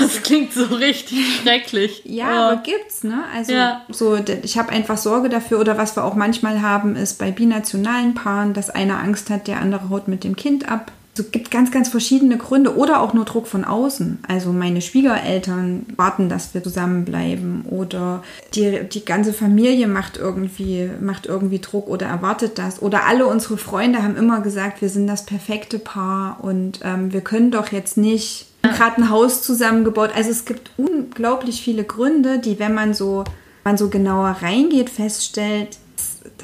Das, 0.00 0.12
das 0.14 0.22
klingt 0.22 0.52
so 0.52 0.64
richtig 0.66 1.40
schrecklich. 1.42 2.02
Ja, 2.04 2.26
oh. 2.26 2.52
aber 2.52 2.62
gibt's, 2.62 3.02
ne? 3.02 3.24
Also 3.34 3.52
ja. 3.52 3.82
so, 3.90 4.16
ich 4.42 4.56
habe 4.56 4.70
einfach 4.70 4.96
Sorge 4.96 5.28
dafür. 5.28 5.60
Oder 5.60 5.78
was 5.78 5.96
wir 5.96 6.04
auch 6.04 6.14
manchmal 6.14 6.62
haben, 6.62 6.94
ist 6.94 7.18
bei 7.18 7.30
binationalen 7.30 8.14
Paaren, 8.14 8.54
dass 8.54 8.70
einer 8.70 9.00
Angst 9.00 9.30
hat, 9.30 9.48
der 9.48 9.60
andere 9.60 9.90
haut 9.90 10.06
mit 10.06 10.22
dem 10.22 10.36
Kind 10.36 10.68
ab. 10.68 10.92
Es 11.14 11.30
gibt 11.30 11.50
ganz, 11.50 11.70
ganz 11.70 11.90
verschiedene 11.90 12.38
Gründe 12.38 12.76
oder 12.76 13.02
auch 13.02 13.12
nur 13.12 13.26
Druck 13.26 13.46
von 13.46 13.64
außen. 13.64 14.20
Also 14.26 14.52
meine 14.52 14.80
Schwiegereltern 14.80 15.84
warten, 15.96 16.30
dass 16.30 16.54
wir 16.54 16.62
zusammenbleiben 16.62 17.66
oder 17.66 18.22
die, 18.54 18.80
die 18.90 19.04
ganze 19.04 19.34
Familie 19.34 19.88
macht 19.88 20.16
irgendwie, 20.16 20.90
macht 21.00 21.26
irgendwie 21.26 21.58
Druck 21.58 21.88
oder 21.88 22.06
erwartet 22.06 22.58
das. 22.58 22.80
Oder 22.80 23.04
alle 23.06 23.26
unsere 23.26 23.58
Freunde 23.58 24.02
haben 24.02 24.16
immer 24.16 24.40
gesagt, 24.40 24.80
wir 24.80 24.88
sind 24.88 25.06
das 25.06 25.26
perfekte 25.26 25.78
Paar 25.78 26.38
und 26.42 26.80
ähm, 26.82 27.12
wir 27.12 27.20
können 27.20 27.50
doch 27.50 27.72
jetzt 27.72 27.98
nicht 27.98 28.46
gerade 28.62 29.02
ein 29.02 29.10
Haus 29.10 29.42
zusammengebaut. 29.42 30.12
Also 30.14 30.30
es 30.30 30.46
gibt 30.46 30.70
unglaublich 30.78 31.62
viele 31.62 31.84
Gründe, 31.84 32.38
die, 32.38 32.58
wenn 32.58 32.72
man 32.72 32.94
so 32.94 33.24
man 33.64 33.76
so 33.76 33.88
genauer 33.88 34.36
reingeht, 34.40 34.90
feststellt, 34.90 35.78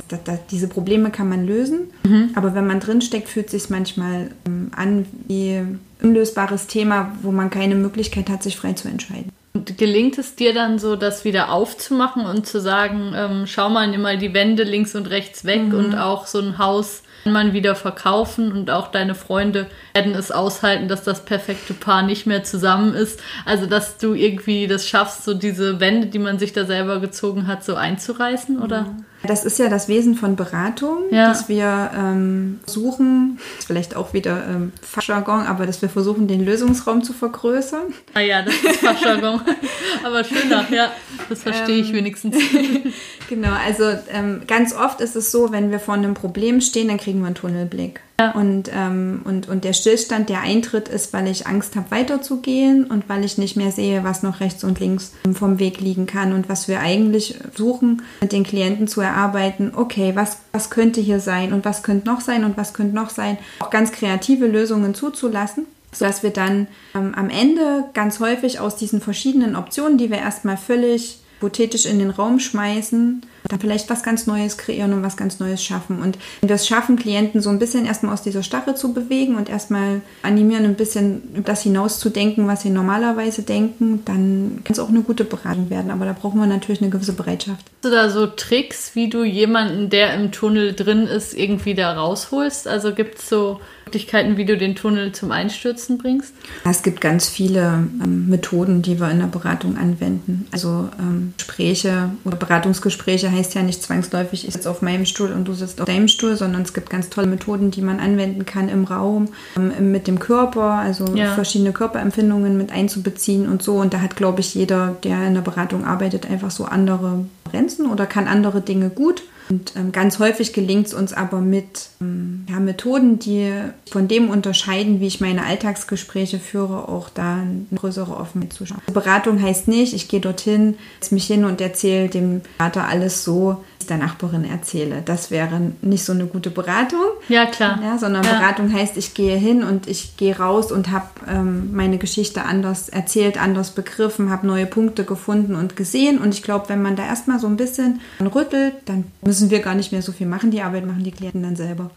dass, 0.09 0.25
dass, 0.25 0.47
diese 0.47 0.69
Probleme 0.69 1.11
kann 1.11 1.29
man 1.29 1.47
lösen. 1.47 1.91
Mhm. 2.05 2.31
Aber 2.35 2.55
wenn 2.55 2.67
man 2.67 2.81
drinsteckt, 2.81 3.29
fühlt 3.29 3.47
es 3.47 3.53
sich 3.53 3.71
manchmal 3.71 4.31
ähm, 4.47 4.71
an 4.75 5.07
wie 5.27 5.57
ein 5.57 5.81
unlösbares 6.03 6.67
Thema, 6.67 7.13
wo 7.23 7.33
man 7.33 7.51
keine 7.51 7.75
Möglichkeit 7.75 8.29
hat, 8.29 8.43
sich 8.43 8.57
frei 8.57 8.73
zu 8.75 8.89
entscheiden. 8.89 9.33
Und 9.55 9.77
gelingt 9.79 10.19
es 10.19 10.37
dir 10.37 10.55
dann 10.55 10.79
so, 10.79 10.95
das 10.95 11.25
wieder 11.25 11.51
aufzumachen 11.51 12.27
und 12.27 12.47
zu 12.47 12.61
sagen, 12.61 13.13
ähm, 13.17 13.47
schau 13.47 13.69
mal, 13.69 13.89
nimm 13.89 14.03
mal 14.03 14.19
die 14.19 14.35
Wände 14.35 14.63
links 14.63 14.95
und 14.95 15.11
rechts 15.11 15.45
weg 15.45 15.65
mhm. 15.69 15.75
und 15.75 15.95
auch 15.97 16.27
so 16.27 16.39
ein 16.39 16.59
Haus 16.59 17.03
kann 17.25 17.33
man 17.33 17.53
wieder 17.53 17.75
verkaufen 17.75 18.53
und 18.53 18.71
auch 18.71 18.89
deine 18.89 19.15
Freunde 19.15 19.67
werden 19.93 20.15
es 20.15 20.31
aushalten, 20.31 20.89
dass 20.89 21.03
das 21.03 21.25
perfekte 21.25 21.75
Paar 21.75 22.03
nicht 22.03 22.27
mehr 22.27 22.45
zusammen 22.45 22.95
ist. 22.95 23.21
Also, 23.45 23.67
dass 23.67 23.99
du 23.99 24.15
irgendwie 24.15 24.67
das 24.67 24.89
schaffst, 24.89 25.25
so 25.25 25.35
diese 25.35 25.81
Wände, 25.81 26.07
die 26.07 26.19
man 26.19 26.39
sich 26.39 26.53
da 26.53 26.65
selber 26.65 27.01
gezogen 27.01 27.47
hat, 27.47 27.65
so 27.65 27.75
einzureißen, 27.75 28.63
oder? 28.63 28.83
Mhm. 28.83 29.05
Das 29.27 29.45
ist 29.45 29.59
ja 29.59 29.69
das 29.69 29.89
Wesen 29.89 30.15
von 30.15 30.37
Beratung, 30.37 31.05
ja. 31.11 31.29
dass 31.29 31.49
wir 31.49 31.91
ähm, 31.97 32.61
versuchen, 32.65 33.39
vielleicht 33.67 33.97
auch 33.97 34.13
wieder 34.13 34.47
ähm, 34.49 34.73
Fachjargon, 34.81 35.47
aber 35.47 35.67
dass 35.67 35.83
wir 35.83 35.89
versuchen, 35.89 36.29
den 36.29 36.45
Lösungsraum 36.45 37.03
zu 37.03 37.13
vergrößern. 37.13 37.83
Ah 38.15 38.21
ja, 38.21 38.43
das 38.43 38.55
ist 38.55 38.77
Fachjargon. 38.77 39.41
aber 40.05 40.23
schöner, 40.23 40.67
ja, 40.71 40.93
das 41.29 41.43
verstehe 41.43 41.79
ich 41.79 41.91
ähm, 41.91 41.97
wenigstens. 41.97 42.37
genau, 43.29 43.53
also 43.67 43.85
ähm, 44.13 44.43
ganz 44.47 44.75
oft 44.75 45.01
ist 45.01 45.17
es 45.17 45.33
so, 45.33 45.51
wenn 45.51 45.71
wir 45.71 45.81
vor 45.81 45.95
einem 45.95 46.15
Problem 46.15 46.61
stehen, 46.61 46.89
dann 46.89 46.99
kriegen 46.99 47.19
wir 47.21 47.27
einen 47.27 47.35
Tunnelblick. 47.35 48.01
Und, 48.35 48.69
ähm, 48.75 49.21
und, 49.25 49.49
und 49.49 49.63
der 49.63 49.73
Stillstand, 49.73 50.29
der 50.29 50.41
eintritt, 50.41 50.89
ist, 50.89 51.13
weil 51.13 51.29
ich 51.29 51.47
Angst 51.47 51.77
habe, 51.77 51.93
weiterzugehen 51.93 52.85
und 52.85 53.09
weil 53.09 53.25
ich 53.25 53.39
nicht 53.39 53.57
mehr 53.57 53.71
sehe, 53.71 54.03
was 54.03 54.25
noch 54.25 54.41
rechts 54.41 54.65
und 54.65 54.81
links 54.81 55.13
vom 55.33 55.61
Weg 55.61 55.81
liegen 55.81 56.07
kann 56.07 56.33
und 56.33 56.49
was 56.49 56.67
wir 56.67 56.81
eigentlich 56.81 57.37
suchen, 57.55 58.03
mit 58.21 58.33
den 58.33 58.43
Klienten 58.43 58.89
zu 58.89 59.01
erarbeiten. 59.03 59.71
Okay, 59.73 60.17
was, 60.17 60.39
was 60.51 60.69
könnte 60.69 61.01
hier 61.01 61.21
sein 61.21 61.53
und 61.53 61.65
was 61.65 61.85
könnte 61.85 62.09
noch 62.09 62.21
sein 62.21 62.45
und 62.45 62.57
was 62.57 62.75
könnte 62.75 62.97
noch 62.97 63.11
sein? 63.11 63.39
Auch 63.61 63.71
ganz 63.71 63.93
kreative 63.93 64.49
Lösungen 64.49 64.95
zuzulassen 64.95 65.67
sodass 65.91 66.23
wir 66.23 66.31
dann 66.31 66.69
ähm, 66.95 67.15
am 67.15 67.31
Ende 67.31 67.85
ganz 67.95 68.21
häufig 68.21 68.61
aus 68.61 68.77
diesen 68.77 69.01
verschiedenen 69.01 69.57
Optionen, 69.57 69.97
die 69.97 70.11
wir 70.11 70.19
erstmal 70.19 70.59
völlig 70.59 71.21
hypothetisch 71.39 71.87
in 71.87 71.99
den 71.99 72.11
Raum 72.11 72.41
schmeißen, 72.41 73.23
dann 73.49 73.61
vielleicht 73.61 73.89
was 73.89 74.03
ganz 74.03 74.27
Neues 74.27 74.59
kreieren 74.59 74.93
und 74.93 75.03
was 75.03 75.17
ganz 75.17 75.39
Neues 75.39 75.63
schaffen. 75.63 76.03
Und 76.03 76.19
wenn 76.41 76.49
wir 76.49 76.57
es 76.57 76.67
schaffen, 76.67 76.97
Klienten 76.97 77.41
so 77.41 77.51
ein 77.51 77.59
bisschen 77.59 77.87
erstmal 77.87 78.13
aus 78.13 78.23
dieser 78.23 78.43
Starre 78.43 78.75
zu 78.75 78.93
bewegen 78.93 79.37
und 79.37 79.49
erstmal 79.49 80.03
animieren, 80.23 80.65
ein 80.65 80.75
bisschen 80.75 81.45
das 81.45 81.63
hinauszudenken, 81.63 82.47
was 82.47 82.63
sie 82.63 82.71
normalerweise 82.71 83.43
denken, 83.43 84.03
dann 84.05 84.61
kann 84.65 84.73
es 84.73 84.79
auch 84.79 84.89
eine 84.89 85.03
gute 85.03 85.25
Beratung 85.25 85.71
werden. 85.71 85.91
Aber 85.91 86.05
da 86.05 86.13
brauchen 86.13 86.41
wir 86.41 86.47
natürlich 86.47 86.83
eine 86.83 86.91
gewisse 86.91 87.13
Bereitschaft. 87.13 87.65
Hast 87.75 87.85
du 87.85 87.91
da 87.91 88.11
so 88.11 88.27
Tricks, 88.27 88.95
wie 88.95 89.09
du 89.09 89.25
jemanden, 89.25 89.89
der 89.91 90.15
im 90.15 90.33
Tunnel 90.33 90.75
drin 90.75 91.07
ist, 91.07 91.35
irgendwie 91.35 91.75
da 91.75 91.93
rausholst? 91.95 92.69
Also 92.69 92.93
gibt 92.93 93.19
es 93.19 93.29
so 93.29 93.61
Möglichkeiten, 93.89 94.37
wie 94.37 94.45
du 94.45 94.59
den 94.59 94.77
Tunnel 94.77 95.13
zum 95.13 95.33
Einstürzen 95.33 95.97
bringst? 95.97 96.35
Es 96.69 96.83
gibt 96.83 97.01
ganz 97.01 97.27
viele 97.27 97.89
ähm, 98.05 98.29
Methoden, 98.29 98.83
die 98.83 99.01
wir 99.01 99.11
in 99.11 99.21
der 99.21 99.29
Beratung 99.29 99.79
anwenden. 99.79 100.47
Also 100.53 100.91
ähm, 100.99 101.33
Gespräche 101.39 102.11
oder 102.27 102.37
Beratungsgespräche 102.37 103.33
heißt 103.33 103.55
ja 103.55 103.63
nicht 103.63 103.83
zwangsläufig, 103.83 104.47
ich 104.47 104.53
sitze 104.53 104.71
auf 104.71 104.83
meinem 104.83 105.07
Stuhl 105.07 105.33
und 105.33 105.49
du 105.49 105.55
sitzt 105.55 105.81
auf 105.81 105.87
deinem 105.87 106.09
Stuhl, 106.09 106.37
sondern 106.37 106.63
es 106.63 106.75
gibt 106.75 106.91
ganz 106.91 107.09
tolle 107.09 107.29
Methoden, 107.29 107.71
die 107.71 107.81
man 107.81 107.99
anwenden 107.99 108.45
kann 108.45 108.69
im 108.69 108.85
Raum, 108.85 109.29
ähm, 109.57 109.91
mit 109.91 110.07
dem 110.07 110.19
Körper, 110.19 110.73
also 110.73 111.07
ja. 111.15 111.33
verschiedene 111.33 111.73
Körperempfindungen 111.73 112.59
mit 112.59 112.71
einzubeziehen 112.71 113.49
und 113.49 113.63
so. 113.63 113.77
Und 113.77 113.95
da 113.95 114.03
hat, 114.03 114.17
glaube 114.17 114.41
ich, 114.41 114.55
jeder, 114.55 114.97
der 115.03 115.27
in 115.27 115.33
der 115.33 115.41
Beratung 115.41 115.87
arbeitet, 115.87 116.31
einfach 116.31 116.51
so 116.51 116.67
andere 116.67 117.25
Grenzen 117.51 117.87
oder 117.87 118.05
kann 118.05 118.29
andere 118.29 118.61
Dinge 118.61 118.91
gut. 118.91 119.23
Und 119.49 119.75
ähm, 119.77 119.93
ganz 119.93 120.19
häufig 120.19 120.53
gelingt 120.53 120.89
es 120.89 120.95
uns 120.95 121.13
aber 121.13 121.41
mit 121.41 121.89
ähm, 122.01 122.47
ja, 122.49 122.61
Methoden, 122.61 123.19
die 123.19 123.53
von 123.91 124.09
dem 124.09 124.31
unterscheiden, 124.31 125.01
wie 125.01 125.07
ich 125.07 125.21
meine 125.21 125.45
Alltagsgespräche 125.45 126.39
führe, 126.39 126.89
auch 126.89 127.09
da 127.09 127.37
eine 127.37 127.67
größere 127.75 128.17
Offenheit 128.17 128.53
zu 128.53 128.67
schauen. 128.67 128.83
Beratung 128.93 129.41
heißt 129.41 129.69
nicht, 129.69 129.95
ich 129.95 130.09
gehe 130.09 130.21
dorthin, 130.21 130.77
setze 131.01 131.15
mich 131.15 131.27
hin 131.27 131.45
und 131.45 131.61
erzähle 131.61 132.09
dem 132.09 132.43
Vater 132.59 132.87
alles 132.87 133.25
so, 133.25 133.65
der 133.91 133.99
Nachbarin 133.99 134.45
erzähle. 134.45 135.03
Das 135.05 135.31
wäre 135.31 135.73
nicht 135.83 136.05
so 136.05 136.13
eine 136.13 136.27
gute 136.27 136.51
Beratung. 136.51 137.01
Ja, 137.29 137.47
klar. 137.47 137.81
Ja, 137.83 137.99
sondern 137.99 138.25
ja. 138.25 138.33
Beratung 138.33 138.73
heißt, 138.73 138.97
ich 138.97 139.15
gehe 139.15 139.37
hin 139.37 139.63
und 139.63 139.87
ich 139.89 140.17
gehe 140.17 140.39
raus 140.39 140.73
und 140.73 140.91
habe 140.91 141.07
ähm, 141.29 141.75
meine 141.75 141.99
Geschichte 141.99 142.45
anders 142.45 142.89
erzählt, 142.89 143.41
anders 143.41 143.73
begriffen, 143.73 144.31
habe 144.31 144.47
neue 144.47 144.67
Punkte 144.67 145.05
gefunden 145.05 145.55
und 145.55 145.77
gesehen. 145.77 146.19
Und 146.19 146.35
ich 146.35 146.43
glaube, 146.43 146.69
wenn 146.69 146.83
man 146.83 146.97
da 146.97 147.07
erstmal 147.07 147.39
so 147.39 147.47
ein 147.47 147.57
bisschen 147.57 148.01
rüttelt, 148.35 148.75
dann 148.87 149.05
müssen 149.23 149.51
wir 149.51 149.61
gar 149.61 149.75
nicht 149.75 149.93
mehr 149.93 150.03
so 150.03 150.13
viel 150.13 150.27
machen. 150.27 150.51
Die 150.51 150.63
Arbeit 150.63 150.87
machen 150.87 151.05
die 151.05 151.13
Klienten 151.13 151.43
dann 151.43 151.57
selber. 151.57 151.91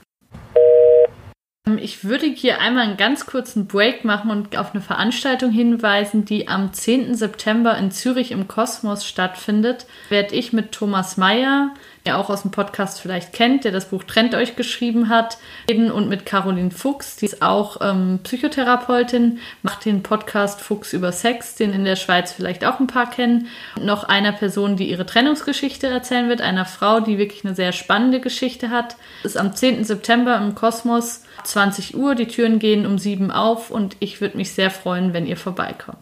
Ähm, 1.68 1.78
ich 1.78 2.04
würde 2.04 2.26
hier 2.26 2.60
einmal 2.60 2.86
einen 2.86 2.98
ganz 2.98 3.26
kurzen 3.26 3.68
Break 3.68 4.04
machen 4.06 4.32
und 4.32 4.58
auf 4.58 4.74
eine 4.74 4.82
Veranstaltung 4.82 5.52
hinweisen, 5.52 6.26
die 6.26 6.48
am 6.48 6.74
10. 6.74 7.16
September 7.16 7.78
in 7.78 7.92
Zürich 7.92 8.32
im 8.32 8.48
Kosmos 8.48 9.06
stattfindet. 9.06 9.86
Werde 10.10 10.36
ich 10.36 10.54
mit 10.54 10.72
Thomas 10.72 11.18
Meyer, 11.18 11.74
der 12.06 12.18
auch 12.18 12.30
aus 12.30 12.42
dem 12.42 12.52
Podcast 12.52 13.00
vielleicht 13.00 13.34
kennt, 13.34 13.64
der 13.64 13.72
das 13.72 13.90
Buch 13.90 14.04
Trennt 14.04 14.34
euch 14.36 14.56
geschrieben 14.56 15.10
hat, 15.10 15.38
und 15.70 16.10
mit 16.10 16.26
Caroline 16.26 16.72
Fuchs, 16.72 17.16
die 17.16 17.26
ist 17.26 17.42
auch 17.42 17.78
ähm, 17.82 18.20
Psychotherapeutin, 18.24 19.40
macht 19.62 19.86
den 19.86 20.04
Podcast 20.04 20.62
Fuchs 20.62 20.94
über 20.94 21.12
Sex, 21.12 21.56
den 21.56 21.74
in 21.74 21.86
der 21.86 21.96
Schweiz 21.96 22.32
vielleicht 22.32 22.66
auch 22.66 22.80
ein 22.80 22.88
paar 22.88 23.10
kennen. 23.10 23.48
Und 23.76 23.86
noch 23.86 24.04
einer 24.04 24.32
Person, 24.32 24.76
die 24.76 24.90
ihre 24.90 25.06
Trennungsgeschichte 25.06 25.88
erzählen 25.88 26.30
wird, 26.30 26.42
einer 26.42 26.66
Frau, 26.66 27.00
die 27.00 27.18
wirklich 27.18 27.46
eine 27.46 27.56
sehr 27.56 27.72
spannende 27.72 28.20
Geschichte 28.20 28.70
hat. 28.70 28.96
Ist 29.24 29.38
am 29.38 29.56
10. 29.56 29.84
September 29.84 30.38
im 30.38 30.56
Kosmos 30.56 31.24
20 31.44 31.96
Uhr. 31.96 32.16
Die 32.16 32.28
Türen 32.28 32.60
gehen 32.60 32.86
um 32.86 32.98
7 32.98 33.32
auf 33.32 33.72
und 33.72 33.96
ich 34.00 34.22
würde 34.22 34.38
mich 34.38 34.54
sehr 34.54 34.72
freuen, 34.72 35.14
wenn 35.14 35.28
ihr 35.28 35.38
vorbeikommt. 35.38 36.00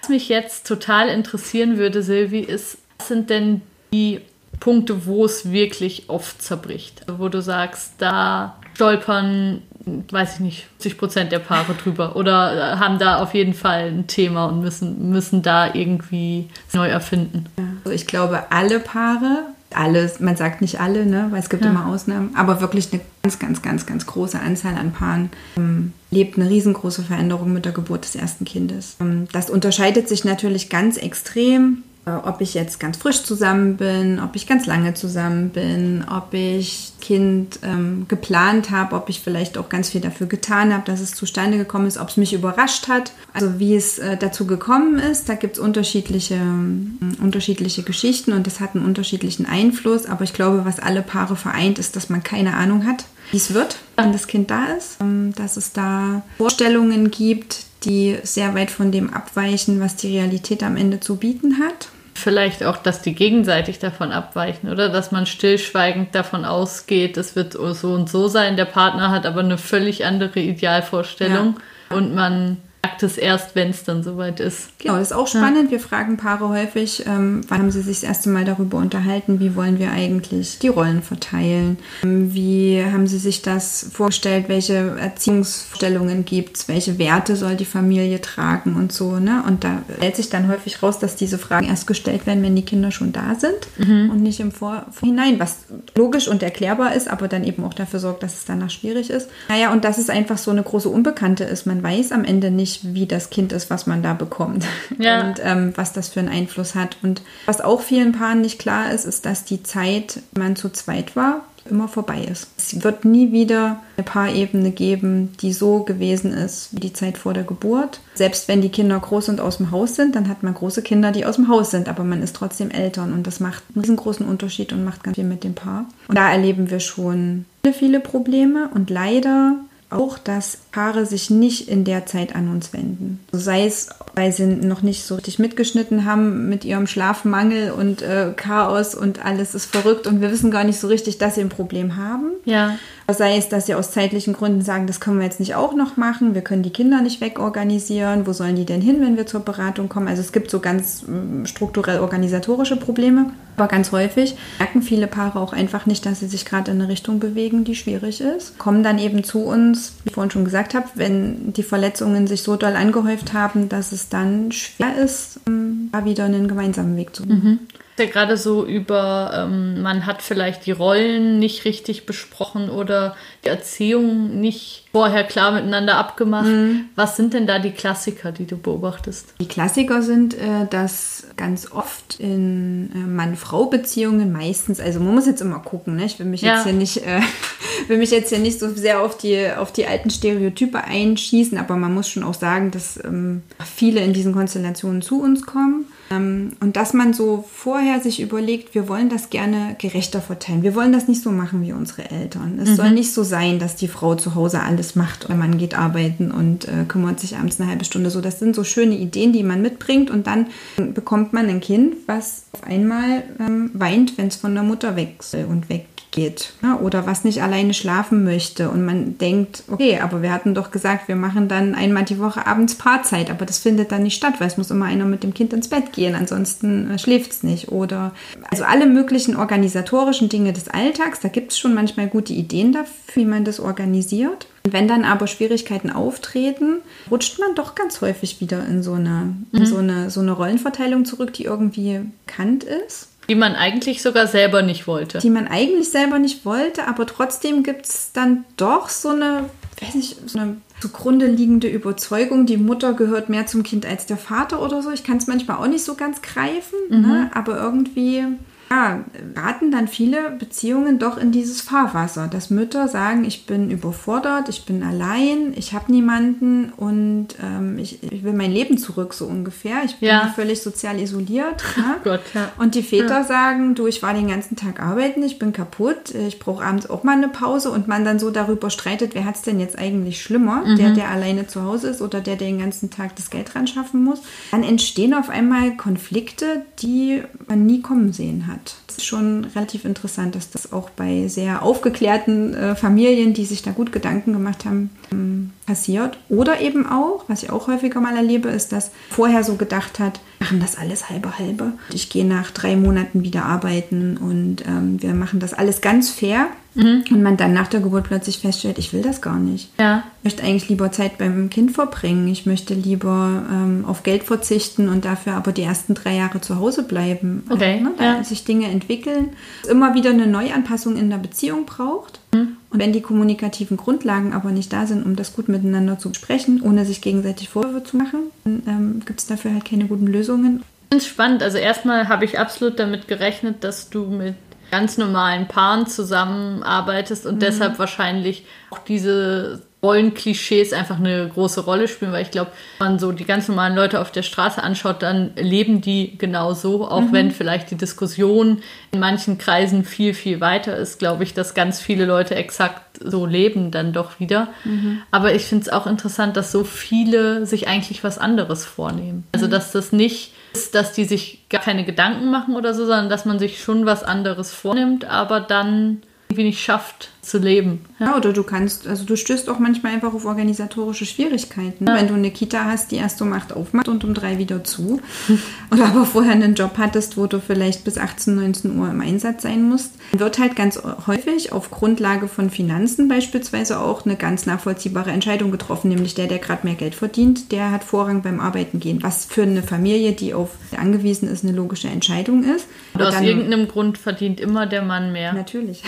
Was 0.00 0.10
mich 0.10 0.28
jetzt 0.28 0.66
total 0.66 1.08
interessieren 1.08 1.78
würde, 1.78 2.02
Silvi, 2.02 2.40
ist, 2.40 2.76
sind 3.08 3.30
denn 3.30 3.62
die 3.92 4.20
Punkte, 4.60 5.06
wo 5.06 5.24
es 5.24 5.50
wirklich 5.50 6.04
oft 6.08 6.40
zerbricht? 6.40 7.02
Wo 7.18 7.28
du 7.28 7.42
sagst, 7.42 7.94
da 7.98 8.56
stolpern, 8.74 9.62
weiß 9.84 10.34
ich 10.34 10.40
nicht, 10.40 10.66
50 10.78 10.98
Prozent 10.98 11.32
der 11.32 11.38
Paare 11.38 11.74
drüber 11.74 12.16
oder 12.16 12.78
haben 12.78 12.98
da 12.98 13.22
auf 13.22 13.34
jeden 13.34 13.54
Fall 13.54 13.88
ein 13.88 14.06
Thema 14.06 14.46
und 14.46 14.60
müssen, 14.60 15.10
müssen 15.10 15.42
da 15.42 15.74
irgendwie 15.74 16.48
neu 16.72 16.88
erfinden. 16.88 17.46
Also 17.84 17.94
ich 17.94 18.06
glaube, 18.06 18.50
alle 18.50 18.80
Paare 18.80 19.44
alles, 19.74 20.20
man 20.20 20.36
sagt 20.36 20.60
nicht 20.60 20.80
alle, 20.80 21.04
ne, 21.04 21.28
weil 21.30 21.40
es 21.40 21.48
gibt 21.48 21.64
ja. 21.64 21.70
immer 21.70 21.86
Ausnahmen, 21.86 22.34
aber 22.34 22.60
wirklich 22.60 22.92
eine 22.92 23.02
ganz, 23.22 23.38
ganz, 23.38 23.62
ganz, 23.62 23.86
ganz 23.86 24.06
große 24.06 24.38
Anzahl 24.38 24.76
an 24.76 24.92
Paaren 24.92 25.30
ähm, 25.56 25.92
lebt 26.10 26.38
eine 26.38 26.48
riesengroße 26.48 27.02
Veränderung 27.02 27.52
mit 27.52 27.64
der 27.64 27.72
Geburt 27.72 28.04
des 28.04 28.14
ersten 28.14 28.44
Kindes. 28.44 28.96
Ähm, 29.00 29.26
das 29.32 29.50
unterscheidet 29.50 30.08
sich 30.08 30.24
natürlich 30.24 30.70
ganz 30.70 30.96
extrem 30.96 31.78
äh, 31.78 31.93
ob 32.06 32.40
ich 32.40 32.52
jetzt 32.54 32.80
ganz 32.80 32.98
frisch 32.98 33.22
zusammen 33.22 33.76
bin, 33.76 34.20
ob 34.20 34.36
ich 34.36 34.46
ganz 34.46 34.66
lange 34.66 34.92
zusammen 34.94 35.50
bin, 35.50 36.04
ob 36.10 36.34
ich 36.34 36.92
Kind 37.00 37.60
ähm, 37.62 38.06
geplant 38.08 38.70
habe, 38.70 38.96
ob 38.96 39.08
ich 39.08 39.20
vielleicht 39.20 39.56
auch 39.56 39.68
ganz 39.68 39.90
viel 39.90 40.00
dafür 40.00 40.26
getan 40.26 40.72
habe, 40.72 40.84
dass 40.84 41.00
es 41.00 41.14
zustande 41.14 41.56
gekommen 41.56 41.86
ist, 41.86 41.98
ob 41.98 42.08
es 42.08 42.16
mich 42.16 42.34
überrascht 42.34 42.88
hat. 42.88 43.12
Also 43.32 43.58
wie 43.58 43.74
es 43.74 43.98
äh, 43.98 44.16
dazu 44.16 44.46
gekommen 44.46 44.98
ist, 44.98 45.28
da 45.28 45.34
gibt 45.34 45.56
es 45.56 45.62
unterschiedliche, 45.62 46.34
äh, 46.34 47.22
unterschiedliche 47.22 47.82
Geschichten 47.82 48.32
und 48.32 48.46
das 48.46 48.60
hat 48.60 48.74
einen 48.74 48.84
unterschiedlichen 48.84 49.46
Einfluss. 49.46 50.06
Aber 50.06 50.24
ich 50.24 50.34
glaube, 50.34 50.64
was 50.64 50.80
alle 50.80 51.02
Paare 51.02 51.36
vereint, 51.36 51.78
ist, 51.78 51.96
dass 51.96 52.10
man 52.10 52.22
keine 52.22 52.54
Ahnung 52.54 52.86
hat, 52.86 53.04
wie 53.30 53.38
es 53.38 53.54
wird, 53.54 53.78
wenn 53.96 54.12
das 54.12 54.26
Kind 54.26 54.50
da 54.50 54.66
ist. 54.66 54.98
Ähm, 55.00 55.32
dass 55.36 55.56
es 55.56 55.72
da 55.72 56.22
Vorstellungen 56.36 57.10
gibt, 57.10 57.64
die 57.84 58.18
sehr 58.22 58.54
weit 58.54 58.70
von 58.70 58.92
dem 58.92 59.12
abweichen, 59.12 59.80
was 59.80 59.96
die 59.96 60.16
Realität 60.16 60.62
am 60.62 60.76
Ende 60.76 61.00
zu 61.00 61.16
bieten 61.16 61.58
hat. 61.58 61.88
Vielleicht 62.14 62.62
auch, 62.62 62.76
dass 62.76 63.02
die 63.02 63.14
gegenseitig 63.14 63.80
davon 63.80 64.12
abweichen, 64.12 64.70
oder? 64.70 64.88
Dass 64.88 65.10
man 65.10 65.26
stillschweigend 65.26 66.14
davon 66.14 66.44
ausgeht, 66.44 67.16
es 67.16 67.34
wird 67.34 67.54
so 67.54 67.92
und 67.92 68.08
so 68.08 68.28
sein, 68.28 68.56
der 68.56 68.66
Partner 68.66 69.10
hat 69.10 69.26
aber 69.26 69.40
eine 69.40 69.58
völlig 69.58 70.04
andere 70.06 70.38
Idealvorstellung 70.40 71.56
ja. 71.90 71.96
und 71.96 72.14
man 72.14 72.58
merkt 72.84 73.02
es 73.02 73.16
erst, 73.16 73.54
wenn 73.54 73.70
es 73.70 73.84
dann 73.84 74.02
soweit 74.02 74.40
ist. 74.40 74.78
Genau, 74.78 74.98
das 74.98 75.10
ist 75.10 75.16
auch 75.16 75.26
spannend. 75.26 75.64
Ja. 75.64 75.70
Wir 75.70 75.80
fragen 75.80 76.18
Paare 76.18 76.50
häufig, 76.50 77.04
ähm, 77.06 77.40
wann 77.48 77.60
haben 77.60 77.70
sie 77.70 77.80
sich 77.80 78.00
das 78.00 78.08
erste 78.08 78.28
Mal 78.28 78.44
darüber 78.44 78.76
unterhalten, 78.76 79.40
wie 79.40 79.56
wollen 79.56 79.78
wir 79.78 79.90
eigentlich 79.90 80.58
die 80.58 80.68
Rollen 80.68 81.02
verteilen? 81.02 81.78
Ähm, 82.02 82.34
wie 82.34 82.84
haben 82.84 83.06
sie 83.06 83.16
sich 83.16 83.40
das 83.40 83.86
vorgestellt? 83.90 84.44
Welche 84.48 84.96
Erziehungsvorstellungen 85.00 86.26
gibt 86.26 86.58
es? 86.58 86.68
Welche 86.68 86.98
Werte 86.98 87.36
soll 87.36 87.54
die 87.56 87.64
Familie 87.64 88.20
tragen 88.20 88.76
und 88.76 88.92
so? 88.92 89.18
Ne? 89.18 89.42
Und 89.46 89.64
da 89.64 89.82
stellt 89.96 90.16
sich 90.16 90.28
dann 90.28 90.48
häufig 90.48 90.82
raus, 90.82 90.98
dass 90.98 91.16
diese 91.16 91.38
Fragen 91.38 91.66
erst 91.66 91.86
gestellt 91.86 92.26
werden, 92.26 92.42
wenn 92.42 92.54
die 92.54 92.66
Kinder 92.66 92.90
schon 92.90 93.12
da 93.12 93.34
sind 93.34 93.56
mhm. 93.78 94.10
und 94.10 94.22
nicht 94.22 94.40
im 94.40 94.52
Vor 94.52 94.84
Vorhinein, 94.90 95.40
was 95.40 95.60
logisch 95.96 96.28
und 96.28 96.42
erklärbar 96.42 96.94
ist, 96.94 97.08
aber 97.08 97.28
dann 97.28 97.44
eben 97.44 97.64
auch 97.64 97.72
dafür 97.72 97.98
sorgt, 97.98 98.22
dass 98.22 98.34
es 98.34 98.44
danach 98.44 98.68
schwierig 98.68 99.08
ist. 99.08 99.30
Naja, 99.48 99.72
und 99.72 99.86
dass 99.86 99.96
es 99.96 100.10
einfach 100.10 100.36
so 100.36 100.50
eine 100.50 100.62
große 100.62 100.90
Unbekannte 100.90 101.44
ist. 101.44 101.64
Man 101.64 101.82
weiß 101.82 102.12
am 102.12 102.24
Ende 102.24 102.50
nicht, 102.50 102.73
nicht, 102.82 102.94
wie 102.94 103.06
das 103.06 103.30
Kind 103.30 103.52
ist, 103.52 103.70
was 103.70 103.86
man 103.86 104.02
da 104.02 104.14
bekommt. 104.14 104.64
Ja. 104.98 105.26
Und 105.26 105.40
ähm, 105.42 105.72
was 105.74 105.92
das 105.92 106.08
für 106.08 106.20
einen 106.20 106.28
Einfluss 106.28 106.74
hat. 106.74 106.96
Und 107.02 107.22
was 107.46 107.60
auch 107.60 107.80
vielen 107.80 108.12
Paaren 108.12 108.40
nicht 108.40 108.58
klar 108.58 108.92
ist, 108.92 109.04
ist, 109.04 109.26
dass 109.26 109.44
die 109.44 109.62
Zeit, 109.62 110.20
man 110.36 110.56
zu 110.56 110.68
zweit 110.70 111.16
war, 111.16 111.42
immer 111.68 111.88
vorbei 111.88 112.22
ist. 112.30 112.48
Es 112.56 112.84
wird 112.84 113.04
nie 113.04 113.32
wieder 113.32 113.80
eine 113.96 114.04
Paarebene 114.04 114.70
geben, 114.70 115.32
die 115.40 115.52
so 115.52 115.80
gewesen 115.80 116.32
ist 116.32 116.68
wie 116.72 116.80
die 116.80 116.92
Zeit 116.92 117.18
vor 117.18 117.34
der 117.34 117.42
Geburt. 117.42 118.00
Selbst 118.14 118.48
wenn 118.48 118.62
die 118.62 118.68
Kinder 118.68 118.98
groß 118.98 119.30
und 119.30 119.40
aus 119.40 119.56
dem 119.56 119.70
Haus 119.70 119.96
sind, 119.96 120.14
dann 120.14 120.28
hat 120.28 120.42
man 120.42 120.54
große 120.54 120.82
Kinder, 120.82 121.10
die 121.10 121.26
aus 121.26 121.36
dem 121.36 121.48
Haus 121.48 121.70
sind, 121.70 121.88
aber 121.88 122.04
man 122.04 122.22
ist 122.22 122.36
trotzdem 122.36 122.70
Eltern 122.70 123.12
und 123.12 123.26
das 123.26 123.40
macht 123.40 123.64
einen 123.74 123.82
riesengroßen 123.82 124.26
Unterschied 124.26 124.72
und 124.72 124.84
macht 124.84 125.02
ganz 125.02 125.16
viel 125.16 125.24
mit 125.24 125.42
dem 125.42 125.54
Paar. 125.54 125.86
Und 126.08 126.16
da 126.16 126.30
erleben 126.30 126.70
wir 126.70 126.80
schon 126.80 127.46
viele, 127.62 127.74
viele 127.74 128.00
Probleme 128.00 128.68
und 128.74 128.90
leider 128.90 129.56
auch, 129.94 130.18
dass 130.18 130.58
Paare 130.72 131.06
sich 131.06 131.30
nicht 131.30 131.68
in 131.68 131.84
der 131.84 132.06
Zeit 132.06 132.34
an 132.34 132.48
uns 132.48 132.72
wenden. 132.72 133.20
Sei 133.32 133.66
es, 133.66 133.90
weil 134.14 134.32
sie 134.32 134.46
noch 134.46 134.82
nicht 134.82 135.04
so 135.04 135.14
richtig 135.14 135.38
mitgeschnitten 135.38 136.04
haben 136.04 136.48
mit 136.48 136.64
ihrem 136.64 136.86
Schlafmangel 136.86 137.70
und 137.70 138.02
äh, 138.02 138.32
Chaos 138.36 138.94
und 138.94 139.24
alles 139.24 139.54
ist 139.54 139.66
verrückt 139.66 140.06
und 140.06 140.20
wir 140.20 140.30
wissen 140.30 140.50
gar 140.50 140.64
nicht 140.64 140.80
so 140.80 140.88
richtig, 140.88 141.18
dass 141.18 141.36
sie 141.36 141.40
ein 141.40 141.48
Problem 141.48 141.96
haben. 141.96 142.32
Ja. 142.44 142.78
Sei 143.06 143.36
es, 143.36 143.50
dass 143.50 143.66
sie 143.66 143.74
aus 143.74 143.90
zeitlichen 143.90 144.32
Gründen 144.32 144.62
sagen, 144.62 144.86
das 144.86 144.98
können 144.98 145.18
wir 145.18 145.26
jetzt 145.26 145.38
nicht 145.38 145.54
auch 145.54 145.74
noch 145.74 145.98
machen, 145.98 146.34
wir 146.34 146.40
können 146.40 146.62
die 146.62 146.70
Kinder 146.70 147.02
nicht 147.02 147.20
wegorganisieren, 147.20 148.26
wo 148.26 148.32
sollen 148.32 148.56
die 148.56 148.64
denn 148.64 148.80
hin, 148.80 149.02
wenn 149.02 149.18
wir 149.18 149.26
zur 149.26 149.40
Beratung 149.40 149.90
kommen? 149.90 150.08
Also 150.08 150.22
es 150.22 150.32
gibt 150.32 150.50
so 150.50 150.58
ganz 150.58 151.04
mm, 151.06 151.44
strukturell 151.44 152.00
organisatorische 152.00 152.76
Probleme, 152.76 153.30
aber 153.58 153.68
ganz 153.68 153.92
häufig 153.92 154.36
merken 154.58 154.80
viele 154.80 155.06
Paare 155.06 155.38
auch 155.38 155.52
einfach 155.52 155.84
nicht, 155.84 156.06
dass 156.06 156.20
sie 156.20 156.28
sich 156.28 156.46
gerade 156.46 156.70
in 156.70 156.80
eine 156.80 156.90
Richtung 156.90 157.20
bewegen, 157.20 157.64
die 157.64 157.74
schwierig 157.74 158.22
ist, 158.22 158.58
kommen 158.58 158.82
dann 158.82 158.98
eben 158.98 159.22
zu 159.22 159.44
uns, 159.44 159.96
wie 160.04 160.08
ich 160.08 160.14
vorhin 160.14 160.30
schon 160.30 160.46
gesagt 160.46 160.72
habe, 160.72 160.88
wenn 160.94 161.52
die 161.52 161.62
Verletzungen 161.62 162.26
sich 162.26 162.42
so 162.42 162.56
doll 162.56 162.74
angehäuft 162.74 163.34
haben, 163.34 163.68
dass 163.68 163.92
es 163.92 164.08
dann 164.08 164.50
schwer 164.50 164.96
ist, 164.96 165.46
mm, 165.46 165.90
da 165.92 166.06
wieder 166.06 166.24
einen 166.24 166.48
gemeinsamen 166.48 166.96
Weg 166.96 167.14
zu 167.14 167.24
finden. 167.24 167.48
Mhm 167.48 167.58
ja 167.98 168.06
gerade 168.06 168.36
so 168.36 168.64
über, 168.66 169.46
ähm, 169.46 169.82
man 169.82 170.06
hat 170.06 170.20
vielleicht 170.20 170.66
die 170.66 170.72
Rollen 170.72 171.38
nicht 171.38 171.64
richtig 171.64 172.06
besprochen 172.06 172.68
oder 172.68 173.16
die 173.44 173.48
Erziehung 173.48 174.40
nicht 174.40 174.86
vorher 174.90 175.24
klar 175.24 175.52
miteinander 175.52 175.96
abgemacht. 175.96 176.46
Mhm. 176.46 176.86
Was 176.96 177.16
sind 177.16 177.34
denn 177.34 177.46
da 177.46 177.58
die 177.58 177.70
Klassiker, 177.70 178.32
die 178.32 178.46
du 178.46 178.56
beobachtest? 178.56 179.34
Die 179.40 179.46
Klassiker 179.46 180.02
sind, 180.02 180.34
äh, 180.34 180.66
dass 180.68 181.28
ganz 181.36 181.70
oft 181.70 182.18
in 182.18 182.90
äh, 182.94 182.98
Mann-Frau-Beziehungen 182.98 184.32
meistens, 184.32 184.80
also 184.80 185.00
man 185.00 185.14
muss 185.14 185.26
jetzt 185.26 185.40
immer 185.40 185.60
gucken, 185.60 185.96
ne? 185.96 186.04
ich 186.04 186.18
will 186.18 186.26
mich 186.26 186.42
ja. 186.42 186.54
jetzt 186.54 186.64
hier 186.64 186.72
nicht, 186.72 186.98
äh, 186.98 187.20
will 187.88 187.98
mich 187.98 188.10
jetzt 188.10 188.30
hier 188.30 188.40
nicht 188.40 188.58
so 188.58 188.72
sehr 188.74 189.02
auf 189.02 189.16
die, 189.16 189.48
auf 189.50 189.72
die 189.72 189.86
alten 189.86 190.10
Stereotype 190.10 190.82
einschießen, 190.82 191.58
aber 191.58 191.76
man 191.76 191.94
muss 191.94 192.08
schon 192.08 192.24
auch 192.24 192.34
sagen, 192.34 192.70
dass 192.72 193.02
ähm, 193.04 193.42
viele 193.64 194.00
in 194.00 194.12
diesen 194.12 194.32
Konstellationen 194.32 195.02
zu 195.02 195.20
uns 195.20 195.46
kommen 195.46 195.86
und 196.10 196.72
dass 196.74 196.92
man 196.92 197.14
so 197.14 197.44
vorher 197.52 198.00
sich 198.00 198.20
überlegt, 198.20 198.74
wir 198.74 198.88
wollen 198.88 199.08
das 199.08 199.30
gerne 199.30 199.74
gerechter 199.78 200.20
verteilen. 200.20 200.62
Wir 200.62 200.74
wollen 200.74 200.92
das 200.92 201.08
nicht 201.08 201.22
so 201.22 201.30
machen 201.30 201.62
wie 201.62 201.72
unsere 201.72 202.10
Eltern. 202.10 202.58
Es 202.62 202.70
mhm. 202.70 202.74
soll 202.76 202.90
nicht 202.90 203.12
so 203.12 203.22
sein, 203.22 203.58
dass 203.58 203.76
die 203.76 203.88
Frau 203.88 204.14
zu 204.14 204.34
Hause 204.34 204.60
alles 204.60 204.96
macht 204.96 205.24
und 205.24 205.38
man 205.38 205.56
geht 205.56 205.76
arbeiten 205.76 206.30
und 206.30 206.68
äh, 206.68 206.84
kümmert 206.86 207.20
sich 207.20 207.36
abends 207.36 207.58
eine 207.58 207.70
halbe 207.70 207.84
Stunde 207.84 208.10
so. 208.10 208.20
Das 208.20 208.38
sind 208.38 208.54
so 208.54 208.64
schöne 208.64 208.96
Ideen, 208.96 209.32
die 209.32 209.42
man 209.42 209.62
mitbringt 209.62 210.10
und 210.10 210.26
dann 210.26 210.48
bekommt 210.76 211.32
man 211.32 211.48
ein 211.48 211.60
Kind, 211.60 211.94
was 212.06 212.44
auf 212.52 212.64
einmal 212.64 213.24
ähm, 213.40 213.70
weint, 213.72 214.18
wenn 214.18 214.28
es 214.28 214.36
von 214.36 214.54
der 214.54 214.62
Mutter 214.62 214.96
weg 214.96 215.22
und 215.48 215.68
weg 215.68 215.86
geht 216.14 216.52
ne? 216.62 216.78
oder 216.78 217.06
was 217.06 217.24
nicht 217.24 217.42
alleine 217.42 217.74
schlafen 217.74 218.24
möchte 218.24 218.70
und 218.70 218.84
man 218.84 219.18
denkt, 219.18 219.64
okay, 219.70 219.98
aber 220.00 220.22
wir 220.22 220.32
hatten 220.32 220.54
doch 220.54 220.70
gesagt, 220.70 221.08
wir 221.08 221.16
machen 221.16 221.48
dann 221.48 221.74
einmal 221.74 222.04
die 222.04 222.20
Woche 222.20 222.46
abends 222.46 222.76
Paarzeit, 222.76 223.30
aber 223.30 223.44
das 223.44 223.58
findet 223.58 223.90
dann 223.90 224.04
nicht 224.04 224.16
statt, 224.16 224.34
weil 224.38 224.46
es 224.46 224.56
muss 224.56 224.70
immer 224.70 224.86
einer 224.86 225.04
mit 225.04 225.24
dem 225.24 225.34
Kind 225.34 225.52
ins 225.52 225.68
Bett 225.68 225.92
gehen, 225.92 226.14
ansonsten 226.14 226.92
äh, 226.92 226.98
schläft 226.98 227.32
es 227.32 227.42
nicht 227.42 227.68
oder 227.68 228.12
also 228.50 228.64
alle 228.64 228.86
möglichen 228.86 229.36
organisatorischen 229.36 230.28
Dinge 230.28 230.52
des 230.52 230.68
Alltags, 230.68 231.20
da 231.20 231.28
gibt 231.28 231.52
es 231.52 231.58
schon 231.58 231.74
manchmal 231.74 232.06
gute 232.06 232.32
Ideen 232.32 232.72
dafür, 232.72 232.94
wie 233.14 233.24
man 233.24 233.44
das 233.44 233.60
organisiert. 233.60 234.46
Wenn 234.66 234.88
dann 234.88 235.04
aber 235.04 235.26
Schwierigkeiten 235.26 235.90
auftreten, 235.90 236.76
rutscht 237.10 237.38
man 237.38 237.54
doch 237.54 237.74
ganz 237.74 238.00
häufig 238.00 238.40
wieder 238.40 238.66
in 238.66 238.82
so 238.82 238.94
eine, 238.94 239.36
in 239.52 239.60
mhm. 239.60 239.66
so 239.66 239.76
eine, 239.76 240.10
so 240.10 240.20
eine 240.20 240.32
Rollenverteilung 240.32 241.04
zurück, 241.04 241.34
die 241.34 241.44
irgendwie 241.44 242.00
bekannt 242.26 242.64
ist. 242.64 243.08
Die 243.28 243.34
man 243.34 243.54
eigentlich 243.54 244.02
sogar 244.02 244.26
selber 244.26 244.62
nicht 244.62 244.86
wollte. 244.86 245.18
Die 245.18 245.30
man 245.30 245.48
eigentlich 245.48 245.90
selber 245.90 246.18
nicht 246.18 246.44
wollte, 246.44 246.86
aber 246.86 247.06
trotzdem 247.06 247.62
gibt 247.62 247.86
es 247.86 248.12
dann 248.12 248.44
doch 248.56 248.88
so 248.88 249.10
eine, 249.10 249.50
weiß 249.80 249.94
nicht, 249.94 250.28
so 250.28 250.38
eine 250.38 250.56
zugrunde 250.80 251.26
liegende 251.26 251.68
Überzeugung, 251.68 252.46
die 252.46 252.56
Mutter 252.56 252.92
gehört 252.92 253.28
mehr 253.28 253.46
zum 253.46 253.62
Kind 253.62 253.86
als 253.86 254.06
der 254.06 254.18
Vater 254.18 254.60
oder 254.60 254.82
so. 254.82 254.90
Ich 254.90 255.04
kann 255.04 255.16
es 255.16 255.26
manchmal 255.26 255.58
auch 255.58 255.66
nicht 255.66 255.84
so 255.84 255.94
ganz 255.94 256.20
greifen, 256.20 256.78
ne? 256.90 256.96
mhm. 256.96 257.06
ne? 257.06 257.30
aber 257.34 257.56
irgendwie 257.56 258.24
ja, 258.70 259.04
raten 259.36 259.70
dann 259.70 259.88
viele 259.88 260.30
Beziehungen 260.30 260.98
doch 260.98 261.16
in 261.18 261.32
dieses 261.32 261.60
Fahrwasser, 261.60 262.28
dass 262.28 262.50
Mütter 262.50 262.88
sagen, 262.88 263.24
ich 263.24 263.46
bin 263.46 263.70
überfordert, 263.70 264.48
ich 264.48 264.64
bin 264.64 264.82
allein, 264.82 265.52
ich 265.56 265.74
habe 265.74 265.92
niemanden 265.92 266.72
und 266.76 267.28
ähm, 267.42 267.78
ich, 267.78 268.02
ich, 268.02 268.24
will 268.24 268.32
mein 268.32 268.52
Leben 268.52 268.78
zurück, 268.78 269.14
so 269.14 269.26
ungefähr. 269.26 269.84
Ich 269.84 269.96
bin 269.96 270.08
ja. 270.08 270.32
völlig 270.34 270.62
sozial 270.62 270.98
isoliert. 270.98 271.62
Ja? 271.76 271.96
Gott, 272.04 272.20
ja. 272.34 272.52
Und 272.58 272.74
die 272.74 272.82
Väter 272.82 273.24
sagen, 273.24 273.74
du, 273.74 273.86
ich 273.86 274.02
war 274.02 274.14
den 274.14 274.28
ganzen 274.28 274.56
Tag 274.56 274.80
arbeiten, 274.80 275.22
ich 275.22 275.38
bin 275.38 275.52
kaputt, 275.52 276.14
ich 276.14 276.38
brauche 276.38 276.64
abends 276.64 276.88
auch 276.88 277.04
mal 277.04 277.16
eine 277.16 277.28
Pause 277.28 277.70
und 277.70 277.88
man 277.88 278.04
dann 278.04 278.18
so 278.18 278.30
darüber 278.30 278.70
streitet, 278.70 279.14
wer 279.14 279.24
hat 279.24 279.36
es 279.36 279.42
denn 279.42 279.60
jetzt 279.60 279.78
eigentlich 279.78 280.22
schlimmer, 280.22 280.64
mhm. 280.64 280.76
der, 280.76 280.90
der 280.90 281.10
alleine 281.10 281.46
zu 281.46 281.62
Hause 281.62 281.88
ist 281.88 282.02
oder 282.02 282.20
der, 282.20 282.36
der 282.36 282.48
den 282.48 282.58
ganzen 282.58 282.90
Tag 282.90 283.16
das 283.16 283.30
Geld 283.30 283.54
ran 283.54 283.66
schaffen 283.66 284.02
muss. 284.02 284.20
Dann 284.50 284.62
entstehen 284.62 285.14
auf 285.14 285.28
einmal 285.28 285.76
Konflikte, 285.76 286.62
die 286.80 287.22
man 287.46 287.66
nie 287.66 287.80
kommen 287.80 288.12
sehen 288.12 288.46
hat. 288.46 288.63
Schon 289.02 289.44
relativ 289.54 289.84
interessant, 289.84 290.34
dass 290.34 290.50
das 290.50 290.72
auch 290.72 290.90
bei 290.90 291.28
sehr 291.28 291.62
aufgeklärten 291.62 292.54
äh, 292.54 292.74
Familien, 292.74 293.34
die 293.34 293.44
sich 293.44 293.62
da 293.62 293.70
gut 293.70 293.92
Gedanken 293.92 294.32
gemacht 294.32 294.64
haben, 294.64 294.90
ähm, 295.12 295.50
passiert. 295.66 296.18
Oder 296.28 296.60
eben 296.60 296.86
auch, 296.86 297.24
was 297.28 297.42
ich 297.42 297.50
auch 297.50 297.68
häufiger 297.68 298.00
mal 298.00 298.16
erlebe, 298.16 298.48
ist, 298.48 298.72
dass 298.72 298.90
vorher 299.10 299.44
so 299.44 299.56
gedacht 299.56 299.98
hat, 299.98 300.20
machen 300.40 300.60
das 300.60 300.76
alles 300.76 301.10
halbe 301.10 301.38
halbe. 301.38 301.72
Ich 301.92 302.10
gehe 302.10 302.24
nach 302.24 302.50
drei 302.50 302.76
Monaten 302.76 303.22
wieder 303.22 303.44
arbeiten 303.44 304.16
und 304.16 304.66
ähm, 304.66 305.00
wir 305.02 305.14
machen 305.14 305.40
das 305.40 305.54
alles 305.54 305.80
ganz 305.80 306.10
fair. 306.10 306.48
Mhm. 306.74 307.04
Und 307.10 307.22
man 307.22 307.36
dann 307.36 307.52
nach 307.52 307.68
der 307.68 307.80
Geburt 307.80 308.04
plötzlich 308.04 308.38
feststellt, 308.38 308.78
ich 308.78 308.92
will 308.92 309.02
das 309.02 309.22
gar 309.22 309.38
nicht. 309.38 309.70
Ja. 309.78 310.04
Ich 310.18 310.24
möchte 310.24 310.42
eigentlich 310.42 310.68
lieber 310.68 310.90
Zeit 310.90 311.18
beim 311.18 311.50
Kind 311.50 311.72
verbringen. 311.72 312.26
Ich 312.28 312.46
möchte 312.46 312.74
lieber 312.74 313.44
ähm, 313.50 313.84
auf 313.86 314.02
Geld 314.02 314.24
verzichten 314.24 314.88
und 314.88 315.04
dafür 315.04 315.34
aber 315.34 315.52
die 315.52 315.62
ersten 315.62 315.94
drei 315.94 316.16
Jahre 316.16 316.40
zu 316.40 316.58
Hause 316.58 316.82
bleiben. 316.82 317.44
Okay. 317.48 317.80
ne, 317.80 317.92
da 317.96 318.16
ja. 318.16 318.24
sich 318.24 318.44
Dinge 318.44 318.68
entwickeln. 318.68 319.30
Immer 319.68 319.94
wieder 319.94 320.10
eine 320.10 320.26
Neuanpassung 320.26 320.96
in 320.96 321.10
der 321.10 321.18
Beziehung 321.18 321.66
braucht. 321.66 322.20
Mhm. 322.32 322.56
Und 322.70 322.80
wenn 322.80 322.92
die 322.92 323.02
kommunikativen 323.02 323.76
Grundlagen 323.76 324.32
aber 324.32 324.50
nicht 324.50 324.72
da 324.72 324.86
sind, 324.86 325.06
um 325.06 325.14
das 325.14 325.34
gut 325.34 325.48
miteinander 325.48 325.98
zu 325.98 326.08
besprechen, 326.08 326.60
ohne 326.60 326.84
sich 326.84 327.00
gegenseitig 327.00 327.48
Vorwürfe 327.48 327.84
zu 327.84 327.96
machen, 327.96 328.20
dann 328.44 328.62
ähm, 328.66 329.02
gibt 329.06 329.20
es 329.20 329.26
dafür 329.26 329.52
halt 329.52 329.64
keine 329.64 329.86
guten 329.86 330.08
Lösungen. 330.08 330.64
Ich 330.84 330.88
finde 330.88 331.04
es 331.04 331.06
spannend. 331.06 331.42
Also 331.42 331.58
erstmal 331.58 332.08
habe 332.08 332.24
ich 332.24 332.38
absolut 332.38 332.78
damit 332.78 333.06
gerechnet, 333.06 333.62
dass 333.62 333.90
du 333.90 334.06
mit 334.06 334.34
ganz 334.74 334.98
normalen 334.98 335.46
Paaren 335.46 335.86
zusammenarbeitest 335.86 337.26
und 337.26 337.36
mhm. 337.36 337.40
deshalb 337.40 337.78
wahrscheinlich 337.78 338.44
auch 338.70 338.80
diese 338.80 339.62
Rollenklischees 339.84 340.72
einfach 340.72 340.98
eine 340.98 341.28
große 341.28 341.60
Rolle 341.60 341.86
spielen, 341.86 342.10
weil 342.10 342.22
ich 342.22 342.32
glaube, 342.32 342.50
wenn 342.78 342.88
man 342.88 342.98
so 342.98 343.12
die 343.12 343.24
ganz 343.24 343.46
normalen 343.46 343.76
Leute 343.76 344.00
auf 344.00 344.10
der 344.10 344.22
Straße 344.22 344.60
anschaut, 344.60 345.00
dann 345.02 345.30
leben 345.36 345.80
die 345.80 346.18
genau 346.18 346.54
so, 346.54 346.88
auch 346.88 347.02
mhm. 347.02 347.12
wenn 347.12 347.30
vielleicht 347.30 347.70
die 347.70 347.76
Diskussion 347.76 348.62
in 348.90 348.98
manchen 348.98 349.38
Kreisen 349.38 349.84
viel, 349.84 350.12
viel 350.12 350.40
weiter 350.40 350.76
ist, 350.76 350.98
glaube 350.98 351.22
ich, 351.22 351.34
dass 351.34 351.54
ganz 351.54 351.80
viele 351.80 352.04
Leute 352.04 352.34
exakt 352.34 352.98
so 353.00 353.26
leben 353.26 353.70
dann 353.70 353.92
doch 353.92 354.18
wieder. 354.18 354.48
Mhm. 354.64 355.02
Aber 355.12 355.34
ich 355.36 355.44
finde 355.44 355.62
es 355.62 355.68
auch 355.68 355.86
interessant, 355.86 356.36
dass 356.36 356.50
so 356.50 356.64
viele 356.64 357.46
sich 357.46 357.68
eigentlich 357.68 358.02
was 358.02 358.18
anderes 358.18 358.64
vornehmen. 358.64 359.24
Also, 359.32 359.46
dass 359.46 359.70
das 359.70 359.92
nicht 359.92 360.32
ist, 360.54 360.74
dass 360.74 360.92
die 360.92 361.04
sich 361.04 361.48
gar 361.48 361.60
keine 361.60 361.84
Gedanken 361.84 362.30
machen 362.30 362.56
oder 362.56 362.74
so, 362.74 362.86
sondern 362.86 363.08
dass 363.08 363.24
man 363.24 363.38
sich 363.38 363.62
schon 363.62 363.86
was 363.86 364.04
anderes 364.04 364.52
vornimmt, 364.52 365.04
aber 365.04 365.40
dann 365.40 366.02
irgendwie 366.28 366.44
nicht 366.44 366.62
schafft 366.62 367.10
zu 367.24 367.38
leben. 367.38 367.84
Ja, 367.98 368.16
oder 368.16 368.32
du 368.32 368.42
kannst, 368.42 368.86
also 368.86 369.04
du 369.04 369.16
stößt 369.16 369.48
auch 369.48 369.58
manchmal 369.58 369.92
einfach 369.92 370.14
auf 370.14 370.24
organisatorische 370.24 371.06
Schwierigkeiten. 371.06 371.86
Ja. 371.86 371.94
Wenn 371.96 372.08
du 372.08 372.14
eine 372.14 372.30
Kita 372.30 372.64
hast, 372.64 372.90
die 372.90 372.96
erst 372.96 373.20
um 373.22 373.32
acht 373.32 373.52
aufmacht 373.52 373.88
und 373.88 374.04
um 374.04 374.14
drei 374.14 374.38
wieder 374.38 374.64
zu. 374.64 375.00
oder 375.70 375.86
aber 375.86 376.04
vorher 376.04 376.32
einen 376.32 376.54
Job 376.54 376.72
hattest, 376.78 377.16
wo 377.16 377.26
du 377.26 377.40
vielleicht 377.40 377.84
bis 377.84 377.98
18, 377.98 378.34
19 378.34 378.78
Uhr 378.78 378.90
im 378.90 379.00
Einsatz 379.00 379.42
sein 379.42 379.68
musst, 379.68 379.92
wird 380.12 380.38
halt 380.38 380.56
ganz 380.56 380.80
häufig 381.06 381.52
auf 381.52 381.70
Grundlage 381.70 382.28
von 382.28 382.50
Finanzen 382.50 383.08
beispielsweise 383.08 383.80
auch 383.80 384.04
eine 384.04 384.16
ganz 384.16 384.46
nachvollziehbare 384.46 385.10
Entscheidung 385.10 385.50
getroffen, 385.50 385.88
nämlich 385.88 386.14
der, 386.14 386.26
der 386.26 386.38
gerade 386.38 386.66
mehr 386.66 386.76
Geld 386.76 386.94
verdient, 386.94 387.52
der 387.52 387.70
hat 387.70 387.84
Vorrang 387.84 388.22
beim 388.22 388.40
Arbeiten 388.40 388.80
gehen. 388.80 389.02
Was 389.02 389.24
für 389.24 389.42
eine 389.42 389.62
Familie, 389.62 390.12
die 390.12 390.34
auf 390.34 390.50
angewiesen 390.76 391.28
ist, 391.28 391.44
eine 391.44 391.52
logische 391.52 391.88
Entscheidung 391.88 392.44
ist. 392.44 392.66
Und 392.94 393.02
aus 393.02 393.14
dann, 393.14 393.24
irgendeinem 393.24 393.68
Grund 393.68 393.98
verdient 393.98 394.40
immer 394.40 394.66
der 394.66 394.82
Mann 394.82 395.12
mehr. 395.12 395.32
Natürlich. 395.32 395.82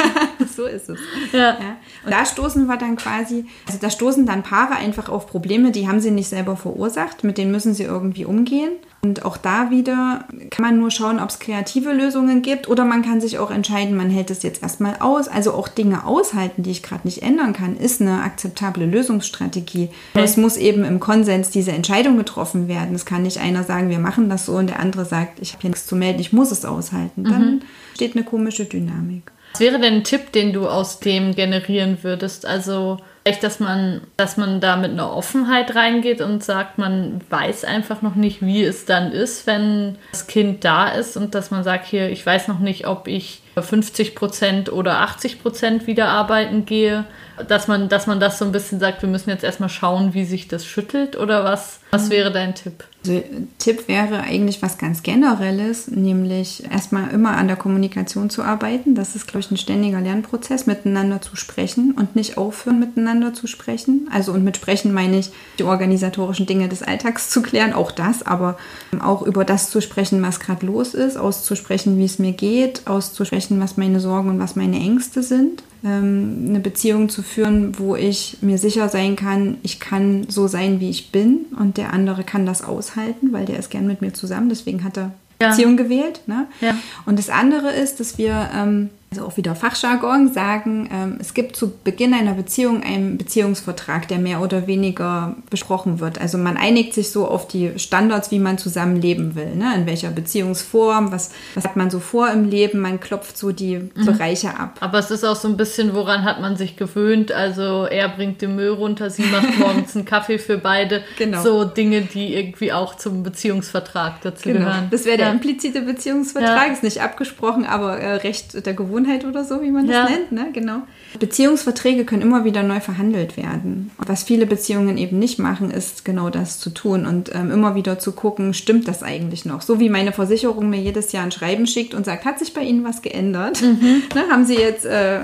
so 0.56 0.66
ist 0.66 0.81
es. 0.88 0.98
Ja. 1.32 1.38
ja. 1.38 1.76
Und 2.04 2.10
da 2.10 2.24
stoßen 2.24 2.66
wir 2.66 2.76
dann 2.76 2.96
quasi, 2.96 3.46
also 3.66 3.78
da 3.80 3.90
stoßen 3.90 4.26
dann 4.26 4.42
Paare 4.42 4.74
einfach 4.74 5.08
auf 5.08 5.26
Probleme, 5.26 5.70
die 5.70 5.88
haben 5.88 6.00
sie 6.00 6.10
nicht 6.10 6.28
selber 6.28 6.56
verursacht, 6.56 7.24
mit 7.24 7.38
denen 7.38 7.50
müssen 7.50 7.74
sie 7.74 7.84
irgendwie 7.84 8.24
umgehen. 8.24 8.72
Und 9.04 9.24
auch 9.24 9.36
da 9.36 9.72
wieder 9.72 10.28
kann 10.50 10.64
man 10.64 10.78
nur 10.78 10.92
schauen, 10.92 11.18
ob 11.18 11.28
es 11.28 11.40
kreative 11.40 11.92
Lösungen 11.92 12.40
gibt 12.40 12.68
oder 12.68 12.84
man 12.84 13.02
kann 13.02 13.20
sich 13.20 13.36
auch 13.38 13.50
entscheiden, 13.50 13.96
man 13.96 14.10
hält 14.10 14.30
es 14.30 14.44
jetzt 14.44 14.62
erstmal 14.62 14.94
aus. 15.00 15.26
Also 15.26 15.54
auch 15.54 15.66
Dinge 15.66 16.06
aushalten, 16.06 16.62
die 16.62 16.70
ich 16.70 16.84
gerade 16.84 17.00
nicht 17.02 17.20
ändern 17.20 17.52
kann, 17.52 17.76
ist 17.76 18.00
eine 18.00 18.22
akzeptable 18.22 18.86
Lösungsstrategie. 18.86 19.88
Okay. 20.14 20.24
Es 20.24 20.36
muss 20.36 20.56
eben 20.56 20.84
im 20.84 21.00
Konsens 21.00 21.50
diese 21.50 21.72
Entscheidung 21.72 22.16
getroffen 22.16 22.68
werden. 22.68 22.94
Es 22.94 23.04
kann 23.04 23.22
nicht 23.22 23.38
einer 23.38 23.64
sagen, 23.64 23.90
wir 23.90 23.98
machen 23.98 24.28
das 24.28 24.46
so 24.46 24.52
und 24.52 24.68
der 24.68 24.78
andere 24.78 25.04
sagt, 25.04 25.40
ich 25.40 25.52
habe 25.54 25.62
hier 25.62 25.70
nichts 25.70 25.86
zu 25.86 25.96
melden, 25.96 26.20
ich 26.20 26.32
muss 26.32 26.52
es 26.52 26.64
aushalten. 26.64 27.24
Dann 27.24 27.54
mhm. 27.54 27.60
steht 27.94 28.14
eine 28.14 28.24
komische 28.24 28.66
Dynamik. 28.66 29.32
Was 29.52 29.60
wäre 29.60 29.78
denn 29.78 29.96
ein 29.96 30.04
Tipp, 30.04 30.32
den 30.32 30.52
du 30.52 30.68
aus 30.68 31.00
dem 31.00 31.34
generieren 31.34 31.98
würdest? 32.02 32.46
Also 32.46 32.98
Echt, 33.24 33.44
dass 33.44 33.60
man, 33.60 34.00
dass 34.16 34.36
man 34.36 34.60
da 34.60 34.74
mit 34.76 34.90
einer 34.90 35.14
Offenheit 35.14 35.76
reingeht 35.76 36.20
und 36.20 36.42
sagt, 36.42 36.78
man 36.78 37.20
weiß 37.30 37.64
einfach 37.64 38.02
noch 38.02 38.16
nicht, 38.16 38.42
wie 38.42 38.64
es 38.64 38.84
dann 38.84 39.12
ist, 39.12 39.46
wenn 39.46 39.96
das 40.10 40.26
Kind 40.26 40.64
da 40.64 40.88
ist 40.88 41.16
und 41.16 41.36
dass 41.36 41.52
man 41.52 41.62
sagt, 41.62 41.86
hier, 41.86 42.10
ich 42.10 42.26
weiß 42.26 42.48
noch 42.48 42.58
nicht, 42.58 42.88
ob 42.88 43.06
ich 43.06 43.42
50 43.56 44.16
Prozent 44.16 44.72
oder 44.72 45.02
80 45.02 45.40
Prozent 45.40 45.86
wieder 45.86 46.08
arbeiten 46.08 46.64
gehe, 46.66 47.04
dass 47.46 47.68
man, 47.68 47.88
dass 47.88 48.08
man 48.08 48.18
das 48.18 48.40
so 48.40 48.44
ein 48.44 48.52
bisschen 48.52 48.80
sagt, 48.80 49.02
wir 49.02 49.08
müssen 49.08 49.30
jetzt 49.30 49.44
erstmal 49.44 49.68
schauen, 49.68 50.14
wie 50.14 50.24
sich 50.24 50.48
das 50.48 50.66
schüttelt 50.66 51.16
oder 51.16 51.44
was, 51.44 51.78
was 51.94 52.08
wäre 52.08 52.32
dein 52.32 52.54
Tipp? 52.54 52.84
Also, 53.04 53.22
Tipp 53.58 53.86
wäre 53.86 54.20
eigentlich 54.20 54.62
was 54.62 54.78
ganz 54.78 55.02
Generelles, 55.02 55.88
nämlich 55.88 56.64
erstmal 56.70 57.10
immer 57.10 57.36
an 57.36 57.48
der 57.48 57.56
Kommunikation 57.56 58.30
zu 58.30 58.42
arbeiten. 58.42 58.94
Das 58.94 59.14
ist, 59.14 59.26
glaube 59.26 59.40
ich, 59.40 59.50
ein 59.50 59.58
ständiger 59.58 60.00
Lernprozess, 60.00 60.66
miteinander 60.66 61.20
zu 61.20 61.36
sprechen 61.36 61.92
und 61.92 62.16
nicht 62.16 62.38
aufhören, 62.38 62.80
miteinander 62.80 63.34
zu 63.34 63.46
sprechen. 63.46 64.08
Also 64.10 64.32
und 64.32 64.42
mit 64.42 64.56
sprechen 64.56 64.94
meine 64.94 65.18
ich, 65.18 65.32
die 65.58 65.64
organisatorischen 65.64 66.46
Dinge 66.46 66.70
des 66.70 66.82
Alltags 66.82 67.28
zu 67.28 67.42
klären, 67.42 67.74
auch 67.74 67.92
das, 67.92 68.22
aber 68.22 68.56
auch 69.02 69.20
über 69.20 69.44
das 69.44 69.68
zu 69.68 69.82
sprechen, 69.82 70.22
was 70.22 70.40
gerade 70.40 70.64
los 70.64 70.94
ist, 70.94 71.18
auszusprechen, 71.18 71.98
wie 71.98 72.06
es 72.06 72.18
mir 72.18 72.32
geht, 72.32 72.86
auszusprechen, 72.86 73.60
was 73.60 73.76
meine 73.76 74.00
Sorgen 74.00 74.30
und 74.30 74.38
was 74.38 74.56
meine 74.56 74.76
Ängste 74.76 75.22
sind 75.22 75.62
ähm, 75.84 76.46
eine 76.48 76.60
Beziehung 76.60 77.08
zu 77.08 77.22
führen, 77.22 77.78
wo 77.78 77.96
ich 77.96 78.38
mir 78.40 78.58
sicher 78.58 78.88
sein 78.88 79.16
kann, 79.16 79.58
ich 79.62 79.80
kann 79.80 80.26
so 80.28 80.46
sein, 80.46 80.80
wie 80.80 80.90
ich 80.90 81.10
bin 81.10 81.46
und 81.58 81.76
der 81.82 81.92
andere 81.92 82.22
kann 82.22 82.46
das 82.46 82.62
aushalten, 82.62 83.32
weil 83.32 83.44
der 83.44 83.58
ist 83.58 83.70
gern 83.70 83.88
mit 83.88 84.00
mir 84.02 84.14
zusammen. 84.14 84.48
Deswegen 84.48 84.84
hat 84.84 84.96
er 84.96 85.10
ja. 85.40 85.48
Beziehung 85.48 85.76
gewählt. 85.76 86.20
Ne? 86.26 86.46
Ja. 86.60 86.76
Und 87.06 87.18
das 87.18 87.28
andere 87.28 87.72
ist, 87.72 87.98
dass 87.98 88.18
wir 88.18 88.50
ähm, 88.54 88.90
also 89.12 89.26
auch 89.26 89.36
wieder 89.36 89.54
Fachjargon, 89.54 90.32
sagen, 90.32 90.88
ähm, 90.90 91.18
es 91.20 91.34
gibt 91.34 91.54
zu 91.54 91.70
Beginn 91.84 92.14
einer 92.14 92.32
Beziehung 92.32 92.82
einen 92.82 93.18
Beziehungsvertrag, 93.18 94.08
der 94.08 94.18
mehr 94.18 94.40
oder 94.40 94.66
weniger 94.66 95.36
besprochen 95.50 96.00
wird. 96.00 96.18
Also 96.18 96.38
man 96.38 96.56
einigt 96.56 96.94
sich 96.94 97.10
so 97.10 97.28
auf 97.28 97.46
die 97.46 97.78
Standards, 97.78 98.30
wie 98.30 98.38
man 98.38 98.56
zusammenleben 98.56 99.34
will, 99.34 99.54
ne? 99.54 99.74
in 99.76 99.86
welcher 99.86 100.08
Beziehungsform, 100.08 101.12
was, 101.12 101.32
was 101.54 101.64
hat 101.64 101.76
man 101.76 101.90
so 101.90 102.00
vor 102.00 102.30
im 102.30 102.48
Leben, 102.48 102.80
man 102.80 103.00
klopft 103.00 103.36
so 103.36 103.52
die 103.52 103.76
mhm. 103.76 104.06
Bereiche 104.06 104.58
ab. 104.58 104.78
Aber 104.80 104.98
es 104.98 105.10
ist 105.10 105.24
auch 105.24 105.36
so 105.36 105.46
ein 105.46 105.58
bisschen, 105.58 105.94
woran 105.94 106.24
hat 106.24 106.40
man 106.40 106.56
sich 106.56 106.76
gewöhnt, 106.76 107.32
also 107.32 107.84
er 107.84 108.08
bringt 108.08 108.40
den 108.40 108.56
Müll 108.56 108.70
runter, 108.70 109.10
sie 109.10 109.24
macht 109.24 109.58
morgens 109.58 109.94
einen 109.94 110.06
Kaffee 110.06 110.38
für 110.38 110.56
beide, 110.56 111.02
genau. 111.18 111.42
so 111.42 111.64
Dinge, 111.64 112.00
die 112.00 112.34
irgendwie 112.34 112.72
auch 112.72 112.96
zum 112.96 113.22
Beziehungsvertrag 113.22 114.22
dazu 114.22 114.48
genau. 114.48 114.60
gehören. 114.60 114.88
Das 114.90 115.04
wäre 115.04 115.18
der 115.18 115.30
implizite 115.30 115.82
Beziehungsvertrag, 115.82 116.68
ja. 116.68 116.72
ist 116.72 116.82
nicht 116.82 117.02
abgesprochen, 117.02 117.66
aber 117.66 117.98
äh, 117.98 118.14
Recht 118.14 118.64
der 118.64 118.72
Gewohnheit 118.72 119.01
Gewohnheit 119.02 119.24
oder 119.24 119.44
so, 119.44 119.62
wie 119.62 119.70
man 119.70 119.86
das 119.86 119.96
ja. 119.96 120.08
nennt, 120.08 120.32
ne? 120.32 120.48
Genau. 120.52 120.82
Beziehungsverträge 121.18 122.04
können 122.04 122.22
immer 122.22 122.44
wieder 122.44 122.62
neu 122.62 122.80
verhandelt 122.80 123.36
werden. 123.36 123.90
Was 123.98 124.22
viele 124.22 124.46
Beziehungen 124.46 124.96
eben 124.96 125.18
nicht 125.18 125.38
machen, 125.38 125.70
ist 125.70 126.04
genau 126.04 126.30
das 126.30 126.58
zu 126.58 126.70
tun 126.70 127.06
und 127.06 127.34
ähm, 127.34 127.50
immer 127.50 127.74
wieder 127.74 127.98
zu 127.98 128.12
gucken, 128.12 128.54
stimmt 128.54 128.88
das 128.88 129.02
eigentlich 129.02 129.44
noch? 129.44 129.62
So 129.62 129.78
wie 129.78 129.88
meine 129.88 130.12
Versicherung 130.12 130.70
mir 130.70 130.80
jedes 130.80 131.12
Jahr 131.12 131.24
ein 131.24 131.32
Schreiben 131.32 131.66
schickt 131.66 131.94
und 131.94 132.06
sagt, 132.06 132.24
hat 132.24 132.38
sich 132.38 132.54
bei 132.54 132.62
Ihnen 132.62 132.84
was 132.84 133.02
geändert? 133.02 133.60
Mhm. 133.62 134.02
Ne, 134.14 134.24
haben 134.30 134.44
Sie 134.44 134.56
jetzt 134.56 134.84
äh, 134.84 135.16
äh 135.16 135.20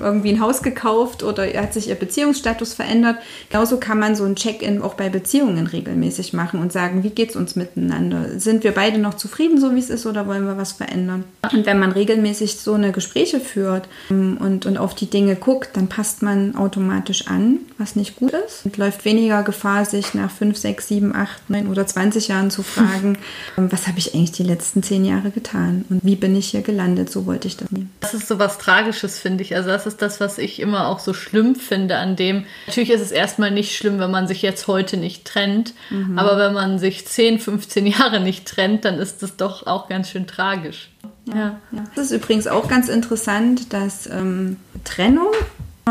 irgendwie 0.00 0.30
ein 0.30 0.40
Haus 0.40 0.62
gekauft 0.62 1.22
oder 1.22 1.46
hat 1.60 1.74
sich 1.74 1.88
Ihr 1.88 1.94
Beziehungsstatus 1.94 2.72
verändert? 2.72 3.16
Genauso 3.50 3.78
kann 3.78 3.98
man 3.98 4.14
so 4.14 4.24
ein 4.24 4.34
Check-in 4.34 4.80
auch 4.80 4.94
bei 4.94 5.10
Beziehungen 5.10 5.66
regelmäßig 5.66 6.32
machen 6.32 6.60
und 6.60 6.72
sagen, 6.72 7.02
wie 7.02 7.10
geht 7.10 7.30
es 7.30 7.36
uns 7.36 7.54
miteinander? 7.54 8.38
Sind 8.38 8.64
wir 8.64 8.72
beide 8.72 8.98
noch 8.98 9.14
zufrieden, 9.14 9.60
so 9.60 9.74
wie 9.74 9.78
es 9.78 9.90
ist, 9.90 10.06
oder 10.06 10.26
wollen 10.26 10.46
wir 10.46 10.56
was 10.56 10.72
verändern? 10.72 11.24
Und 11.52 11.66
wenn 11.66 11.78
man 11.78 11.92
regelmäßig 11.92 12.56
so 12.56 12.74
eine 12.74 12.92
Gespräche 12.92 13.19
führt 13.26 13.88
ähm, 14.10 14.38
und, 14.38 14.66
und 14.66 14.76
auf 14.76 14.94
die 14.94 15.06
Dinge 15.06 15.20
Dinge 15.20 15.36
guckt, 15.36 15.76
dann 15.76 15.88
passt 15.88 16.22
man 16.22 16.56
automatisch 16.56 17.26
an, 17.26 17.58
was 17.76 17.94
nicht 17.94 18.16
gut 18.16 18.32
ist 18.32 18.64
und 18.64 18.78
läuft 18.78 19.04
weniger 19.04 19.42
Gefahr, 19.42 19.84
sich 19.84 20.14
nach 20.14 20.30
5, 20.30 20.56
6, 20.56 20.88
7, 20.88 21.14
8, 21.14 21.50
9 21.50 21.68
oder 21.68 21.86
20 21.86 22.28
Jahren 22.28 22.50
zu 22.50 22.62
fragen, 22.64 23.18
ähm, 23.58 23.70
was 23.70 23.86
habe 23.86 23.98
ich 23.98 24.14
eigentlich 24.14 24.32
die 24.32 24.42
letzten 24.42 24.82
10 24.82 25.04
Jahre 25.04 25.30
getan 25.30 25.84
und 25.90 26.00
wie 26.02 26.16
bin 26.16 26.34
ich 26.34 26.48
hier 26.48 26.62
gelandet, 26.62 27.10
so 27.10 27.26
wollte 27.26 27.48
ich 27.48 27.58
das 27.58 27.70
nie. 27.70 27.86
Das 28.00 28.14
ist 28.14 28.28
so 28.28 28.38
was 28.38 28.56
Tragisches, 28.56 29.18
finde 29.18 29.44
ich. 29.44 29.54
Also 29.54 29.68
das 29.68 29.86
ist 29.86 30.00
das, 30.00 30.20
was 30.20 30.38
ich 30.38 30.58
immer 30.58 30.88
auch 30.88 30.98
so 30.98 31.12
schlimm 31.12 31.54
finde 31.54 31.96
an 31.96 32.16
dem. 32.16 32.44
Natürlich 32.66 32.90
ist 32.90 33.02
es 33.02 33.12
erstmal 33.12 33.50
nicht 33.50 33.76
schlimm, 33.76 33.98
wenn 33.98 34.10
man 34.10 34.26
sich 34.26 34.40
jetzt 34.40 34.66
heute 34.66 34.96
nicht 34.96 35.26
trennt, 35.26 35.74
mhm. 35.90 36.18
aber 36.18 36.38
wenn 36.38 36.54
man 36.54 36.78
sich 36.78 37.06
10, 37.06 37.40
15 37.40 37.86
Jahre 37.86 38.20
nicht 38.20 38.46
trennt, 38.46 38.86
dann 38.86 38.98
ist 38.98 39.22
das 39.22 39.36
doch 39.36 39.66
auch 39.66 39.88
ganz 39.88 40.08
schön 40.08 40.26
tragisch. 40.26 40.88
Ja, 41.34 41.58
ja. 41.72 41.84
Das 41.94 42.06
ist 42.06 42.12
übrigens 42.12 42.46
auch 42.46 42.68
ganz 42.68 42.88
interessant, 42.88 43.72
dass 43.72 44.06
ähm, 44.06 44.56
Trennung 44.84 45.28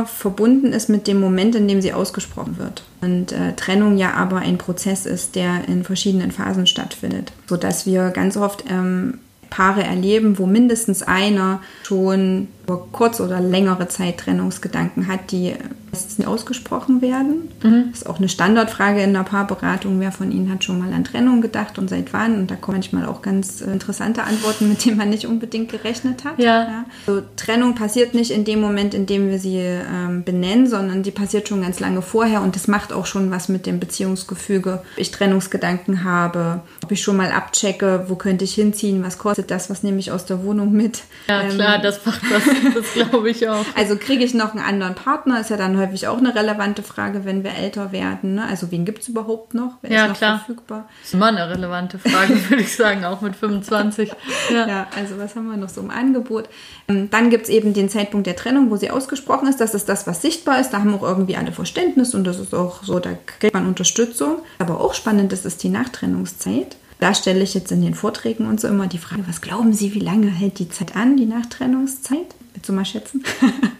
verbunden 0.05 0.71
ist 0.71 0.87
mit 0.87 1.07
dem 1.07 1.19
Moment, 1.19 1.55
in 1.55 1.67
dem 1.67 1.81
sie 1.81 1.93
ausgesprochen 1.93 2.57
wird. 2.57 2.83
Und 3.01 3.31
äh, 3.31 3.53
Trennung 3.55 3.97
ja 3.97 4.13
aber 4.13 4.37
ein 4.37 4.57
Prozess 4.57 5.05
ist, 5.05 5.35
der 5.35 5.67
in 5.67 5.83
verschiedenen 5.83 6.31
Phasen 6.31 6.67
stattfindet, 6.67 7.33
sodass 7.47 7.85
wir 7.85 8.09
ganz 8.11 8.37
oft 8.37 8.63
ähm, 8.69 9.19
Paare 9.49 9.83
erleben, 9.83 10.37
wo 10.37 10.45
mindestens 10.45 11.01
einer 11.01 11.61
schon 11.83 12.47
über 12.69 12.87
kurz 12.91 13.19
oder 13.19 13.39
längere 13.39 13.87
Zeit 13.87 14.19
Trennungsgedanken 14.19 15.07
hat, 15.07 15.31
die 15.31 15.55
meistens 15.91 16.25
ausgesprochen 16.25 17.01
werden. 17.01 17.49
Mhm. 17.63 17.85
Das 17.91 18.01
ist 18.01 18.07
auch 18.07 18.19
eine 18.19 18.29
Standardfrage 18.29 19.01
in 19.01 19.13
der 19.13 19.23
Paarberatung. 19.23 19.99
Wer 19.99 20.11
von 20.11 20.31
Ihnen 20.31 20.51
hat 20.51 20.63
schon 20.63 20.79
mal 20.79 20.93
an 20.93 21.03
Trennung 21.03 21.41
gedacht 21.41 21.79
und 21.79 21.89
seit 21.89 22.13
wann? 22.13 22.35
Und 22.35 22.51
da 22.51 22.55
kommen 22.55 22.77
manchmal 22.77 23.05
auch 23.05 23.21
ganz 23.21 23.61
interessante 23.61 24.23
Antworten, 24.23 24.69
mit 24.69 24.85
denen 24.85 24.97
man 24.97 25.09
nicht 25.09 25.25
unbedingt 25.25 25.71
gerechnet 25.71 26.23
hat. 26.23 26.39
Ja. 26.39 26.45
ja. 26.45 26.85
Also, 27.07 27.23
Trennung 27.35 27.75
passiert 27.75 28.13
nicht 28.13 28.31
in 28.31 28.45
dem 28.45 28.61
Moment, 28.61 28.93
in 28.93 29.05
dem 29.05 29.29
wir 29.29 29.39
sie 29.39 29.57
ähm, 29.57 30.23
benennen, 30.23 30.67
sondern 30.67 31.03
die 31.03 31.11
passiert 31.11 31.47
schon 31.47 31.61
ganz 31.61 31.79
lange 31.79 32.01
vorher 32.01 32.41
und 32.41 32.55
das 32.55 32.67
macht 32.67 32.93
auch 32.93 33.05
schon 33.05 33.31
was 33.31 33.49
mit 33.49 33.65
dem 33.65 33.79
Beziehungsgefüge. 33.79 34.83
Ob 34.93 34.97
ich 34.97 35.11
Trennungsgedanken 35.11 36.03
habe, 36.03 36.61
ob 36.83 36.91
ich 36.91 37.01
schon 37.01 37.17
mal 37.17 37.31
abchecke, 37.31 38.05
wo 38.07 38.15
könnte 38.15 38.45
ich 38.45 38.53
hinziehen, 38.53 39.03
was 39.03 39.17
kostet 39.17 39.51
das, 39.51 39.69
was 39.69 39.83
nehme 39.83 39.99
ich 39.99 40.11
aus 40.11 40.25
der 40.25 40.43
Wohnung 40.43 40.71
mit. 40.71 41.01
Ja, 41.27 41.41
ähm, 41.41 41.49
klar, 41.49 41.79
das 41.79 42.05
macht 42.05 42.21
was. 42.31 42.43
Das 42.73 42.93
glaube 42.93 43.29
ich 43.29 43.47
auch. 43.47 43.65
Also 43.75 43.95
kriege 43.97 44.23
ich 44.23 44.33
noch 44.33 44.51
einen 44.51 44.63
anderen 44.63 44.95
Partner, 44.95 45.39
ist 45.39 45.49
ja 45.49 45.57
dann 45.57 45.77
häufig 45.77 46.07
auch 46.07 46.17
eine 46.17 46.33
relevante 46.35 46.83
Frage, 46.83 47.25
wenn 47.25 47.43
wir 47.43 47.53
älter 47.53 47.91
werden. 47.91 48.35
Ne? 48.35 48.45
Also 48.45 48.71
wen 48.71 48.85
gibt 48.85 49.01
es 49.01 49.07
überhaupt 49.09 49.53
noch? 49.53 49.77
Wer 49.81 49.91
ja, 49.91 50.03
ist 50.03 50.09
noch 50.09 50.17
klar. 50.17 50.37
verfügbar? 50.39 50.87
Das 50.99 51.09
ist 51.09 51.13
immer 51.13 51.27
eine 51.27 51.49
relevante 51.49 51.99
Frage, 51.99 52.37
würde 52.49 52.63
ich 52.63 52.75
sagen, 52.75 53.05
auch 53.05 53.21
mit 53.21 53.35
25. 53.35 54.11
Ja. 54.51 54.67
ja. 54.67 54.87
also 54.95 55.17
was 55.17 55.35
haben 55.35 55.49
wir 55.49 55.57
noch 55.57 55.69
so 55.69 55.81
im 55.81 55.89
Angebot? 55.89 56.49
Ähm, 56.87 57.09
dann 57.09 57.29
gibt 57.29 57.43
es 57.43 57.49
eben 57.49 57.73
den 57.73 57.89
Zeitpunkt 57.89 58.27
der 58.27 58.35
Trennung, 58.35 58.69
wo 58.71 58.77
sie 58.77 58.91
ausgesprochen 58.91 59.47
ist. 59.47 59.59
Das 59.59 59.73
ist 59.73 59.89
das, 59.89 60.07
was 60.07 60.21
sichtbar 60.21 60.59
ist. 60.59 60.71
Da 60.71 60.79
haben 60.79 60.93
auch 60.93 61.03
irgendwie 61.03 61.37
alle 61.37 61.51
Verständnis 61.51 62.13
und 62.13 62.23
das 62.23 62.39
ist 62.39 62.53
auch 62.53 62.83
so, 62.83 62.99
da 62.99 63.11
kriegt 63.39 63.53
man 63.53 63.67
Unterstützung. 63.67 64.37
Aber 64.59 64.79
auch 64.81 64.93
spannend 64.93 65.33
ist, 65.33 65.45
ist 65.45 65.63
die 65.63 65.69
Nachtrennungszeit. 65.69 66.77
Da 66.99 67.13
stelle 67.13 67.43
ich 67.43 67.53
jetzt 67.53 67.71
in 67.71 67.81
den 67.81 67.93
Vorträgen 67.93 68.45
und 68.45 68.59
so 68.59 68.67
immer 68.67 68.87
die 68.87 68.97
Frage, 68.97 69.23
was 69.25 69.39
glauben 69.39 69.71
Sie, 69.71 69.93
wie 69.93 69.99
lange 69.99 70.27
hält 70.27 70.59
die 70.59 70.69
Zeit 70.69 70.97
an, 70.97 71.15
die 71.15 71.25
Nachtrennungszeit? 71.25 72.35
Willst 72.53 72.69
du 72.69 72.73
mal 72.73 72.85
schätzen? 72.85 73.23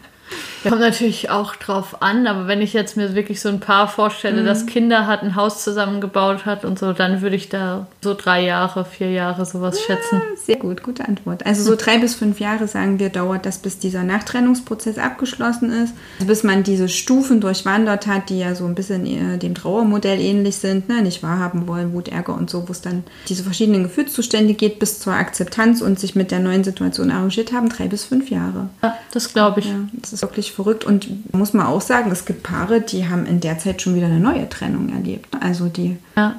Kommt 0.62 0.80
natürlich 0.80 1.30
auch 1.30 1.56
drauf 1.56 2.02
an, 2.02 2.26
aber 2.26 2.46
wenn 2.46 2.60
ich 2.60 2.72
jetzt 2.72 2.96
mir 2.96 3.14
wirklich 3.14 3.40
so 3.40 3.48
ein 3.48 3.60
Paar 3.60 3.88
vorstelle, 3.88 4.42
mhm. 4.42 4.46
das 4.46 4.66
Kinder 4.66 5.06
hat, 5.06 5.22
ein 5.22 5.34
Haus 5.34 5.64
zusammengebaut 5.64 6.44
hat 6.44 6.64
und 6.64 6.78
so, 6.78 6.92
dann 6.92 7.22
würde 7.22 7.36
ich 7.36 7.48
da 7.48 7.86
so 8.02 8.14
drei 8.14 8.44
Jahre, 8.44 8.84
vier 8.84 9.10
Jahre 9.10 9.46
sowas 9.46 9.78
ja, 9.80 9.94
schätzen. 9.94 10.20
Sehr 10.36 10.56
gut, 10.56 10.82
gute 10.82 11.06
Antwort. 11.08 11.46
Also 11.46 11.62
so 11.62 11.76
drei 11.76 11.98
bis 11.98 12.14
fünf 12.14 12.40
Jahre, 12.40 12.68
sagen 12.68 12.98
wir, 12.98 13.08
dauert 13.08 13.46
das, 13.46 13.58
bis 13.58 13.78
dieser 13.78 14.02
Nachtrennungsprozess 14.02 14.98
abgeschlossen 14.98 15.70
ist, 15.70 15.94
also 16.18 16.26
bis 16.26 16.42
man 16.42 16.62
diese 16.62 16.88
Stufen 16.88 17.40
durchwandert 17.40 18.06
hat, 18.06 18.28
die 18.28 18.40
ja 18.40 18.54
so 18.54 18.66
ein 18.66 18.74
bisschen 18.74 19.06
äh, 19.06 19.38
dem 19.38 19.54
Trauermodell 19.54 20.20
ähnlich 20.20 20.56
sind, 20.56 20.88
ne? 20.88 21.02
nicht 21.02 21.22
wahrhaben 21.22 21.66
wollen, 21.68 21.94
Wut, 21.94 22.08
Ärger 22.08 22.34
und 22.34 22.50
so, 22.50 22.68
wo 22.68 22.72
es 22.72 22.82
dann 22.82 23.04
diese 23.28 23.44
verschiedenen 23.44 23.84
Gefühlszustände 23.84 24.54
geht, 24.54 24.78
bis 24.78 24.98
zur 24.98 25.14
Akzeptanz 25.14 25.80
und 25.80 25.98
sich 25.98 26.14
mit 26.14 26.30
der 26.30 26.40
neuen 26.40 26.64
Situation 26.64 27.10
arrangiert 27.10 27.52
haben, 27.52 27.70
drei 27.70 27.88
bis 27.88 28.04
fünf 28.04 28.30
Jahre. 28.30 28.68
Ja, 28.82 28.96
das 29.12 29.32
glaube 29.32 29.60
ich. 29.60 29.66
Ja, 29.66 29.76
das 29.92 30.12
ist 30.12 30.22
wirklich 30.22 30.49
wirklich 30.50 30.54
verrückt. 30.54 30.84
Und 30.84 31.34
muss 31.34 31.52
man 31.52 31.66
auch 31.66 31.80
sagen, 31.80 32.10
es 32.10 32.24
gibt 32.24 32.42
Paare, 32.42 32.80
die 32.80 33.08
haben 33.08 33.26
in 33.26 33.40
der 33.40 33.58
Zeit 33.58 33.82
schon 33.82 33.94
wieder 33.94 34.06
eine 34.06 34.20
neue 34.20 34.48
Trennung 34.48 34.90
erlebt. 34.90 35.28
Also 35.40 35.66
die 35.66 35.96
ja. 36.16 36.36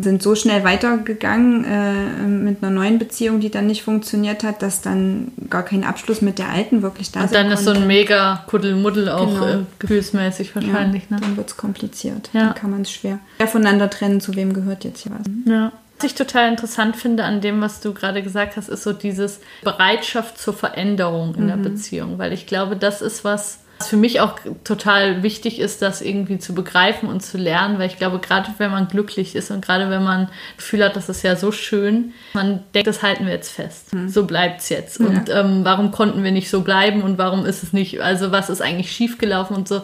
sind 0.00 0.22
so 0.22 0.34
schnell 0.34 0.64
weitergegangen 0.64 1.64
äh, 1.64 2.26
mit 2.26 2.62
einer 2.62 2.72
neuen 2.72 2.98
Beziehung, 2.98 3.40
die 3.40 3.50
dann 3.50 3.66
nicht 3.66 3.82
funktioniert 3.82 4.44
hat, 4.44 4.62
dass 4.62 4.82
dann 4.82 5.32
gar 5.50 5.64
kein 5.64 5.84
Abschluss 5.84 6.22
mit 6.22 6.38
der 6.38 6.48
alten 6.48 6.82
wirklich 6.82 7.12
da 7.12 7.24
ist. 7.24 7.30
Und 7.30 7.34
dann 7.34 7.50
ist 7.50 7.64
so 7.64 7.70
ein 7.70 7.86
mega 7.86 8.44
Kuddelmuddel 8.46 9.08
auch 9.08 9.26
genau. 9.26 9.46
äh, 9.46 9.58
gefühlsmäßig 9.78 10.54
wahrscheinlich. 10.54 11.04
Ja, 11.10 11.16
ne? 11.16 11.22
Dann 11.22 11.36
wird 11.36 11.50
es 11.50 11.56
kompliziert. 11.56 12.30
Ja. 12.32 12.46
Dann 12.46 12.54
kann 12.54 12.70
man 12.70 12.82
es 12.82 12.90
schwer 12.90 13.18
voneinander 13.46 13.90
trennen, 13.90 14.20
zu 14.20 14.34
wem 14.34 14.54
gehört 14.54 14.84
jetzt 14.84 15.02
hier 15.02 15.12
was. 15.12 15.26
Ja. 15.44 15.72
Was 16.02 16.10
ich 16.10 16.16
total 16.16 16.48
interessant 16.48 16.96
finde 16.96 17.22
an 17.22 17.40
dem, 17.40 17.60
was 17.60 17.78
du 17.78 17.94
gerade 17.94 18.24
gesagt 18.24 18.56
hast, 18.56 18.68
ist 18.68 18.82
so 18.82 18.92
dieses 18.92 19.38
Bereitschaft 19.62 20.36
zur 20.36 20.52
Veränderung 20.52 21.36
in 21.36 21.44
mhm. 21.44 21.48
der 21.48 21.56
Beziehung. 21.58 22.18
Weil 22.18 22.32
ich 22.32 22.48
glaube, 22.48 22.74
das 22.74 23.02
ist 23.02 23.22
was, 23.22 23.60
was 23.78 23.86
für 23.86 23.96
mich 23.96 24.18
auch 24.18 24.36
total 24.64 25.22
wichtig 25.22 25.60
ist, 25.60 25.80
das 25.80 26.02
irgendwie 26.02 26.40
zu 26.40 26.56
begreifen 26.56 27.08
und 27.08 27.20
zu 27.20 27.38
lernen, 27.38 27.78
weil 27.78 27.86
ich 27.86 27.98
glaube, 27.98 28.18
gerade 28.18 28.48
wenn 28.58 28.72
man 28.72 28.88
glücklich 28.88 29.36
ist 29.36 29.52
und 29.52 29.64
gerade 29.64 29.90
wenn 29.90 30.02
man 30.02 30.26
das 30.26 30.56
Gefühl 30.56 30.84
hat, 30.84 30.96
das 30.96 31.08
ist 31.08 31.22
ja 31.22 31.36
so 31.36 31.52
schön, 31.52 32.12
man 32.32 32.64
denkt, 32.74 32.88
das 32.88 33.04
halten 33.04 33.26
wir 33.26 33.32
jetzt 33.32 33.52
fest. 33.52 33.94
Mhm. 33.94 34.08
So 34.08 34.26
bleibt 34.26 34.60
es 34.60 34.70
jetzt. 34.70 34.98
Ja. 34.98 35.06
Und 35.06 35.28
ähm, 35.28 35.60
warum 35.64 35.92
konnten 35.92 36.24
wir 36.24 36.32
nicht 36.32 36.50
so 36.50 36.62
bleiben 36.62 37.02
und 37.02 37.16
warum 37.16 37.46
ist 37.46 37.62
es 37.62 37.72
nicht, 37.72 38.00
also 38.00 38.32
was 38.32 38.50
ist 38.50 38.60
eigentlich 38.60 38.90
schiefgelaufen 38.90 39.54
und 39.54 39.68
so. 39.68 39.82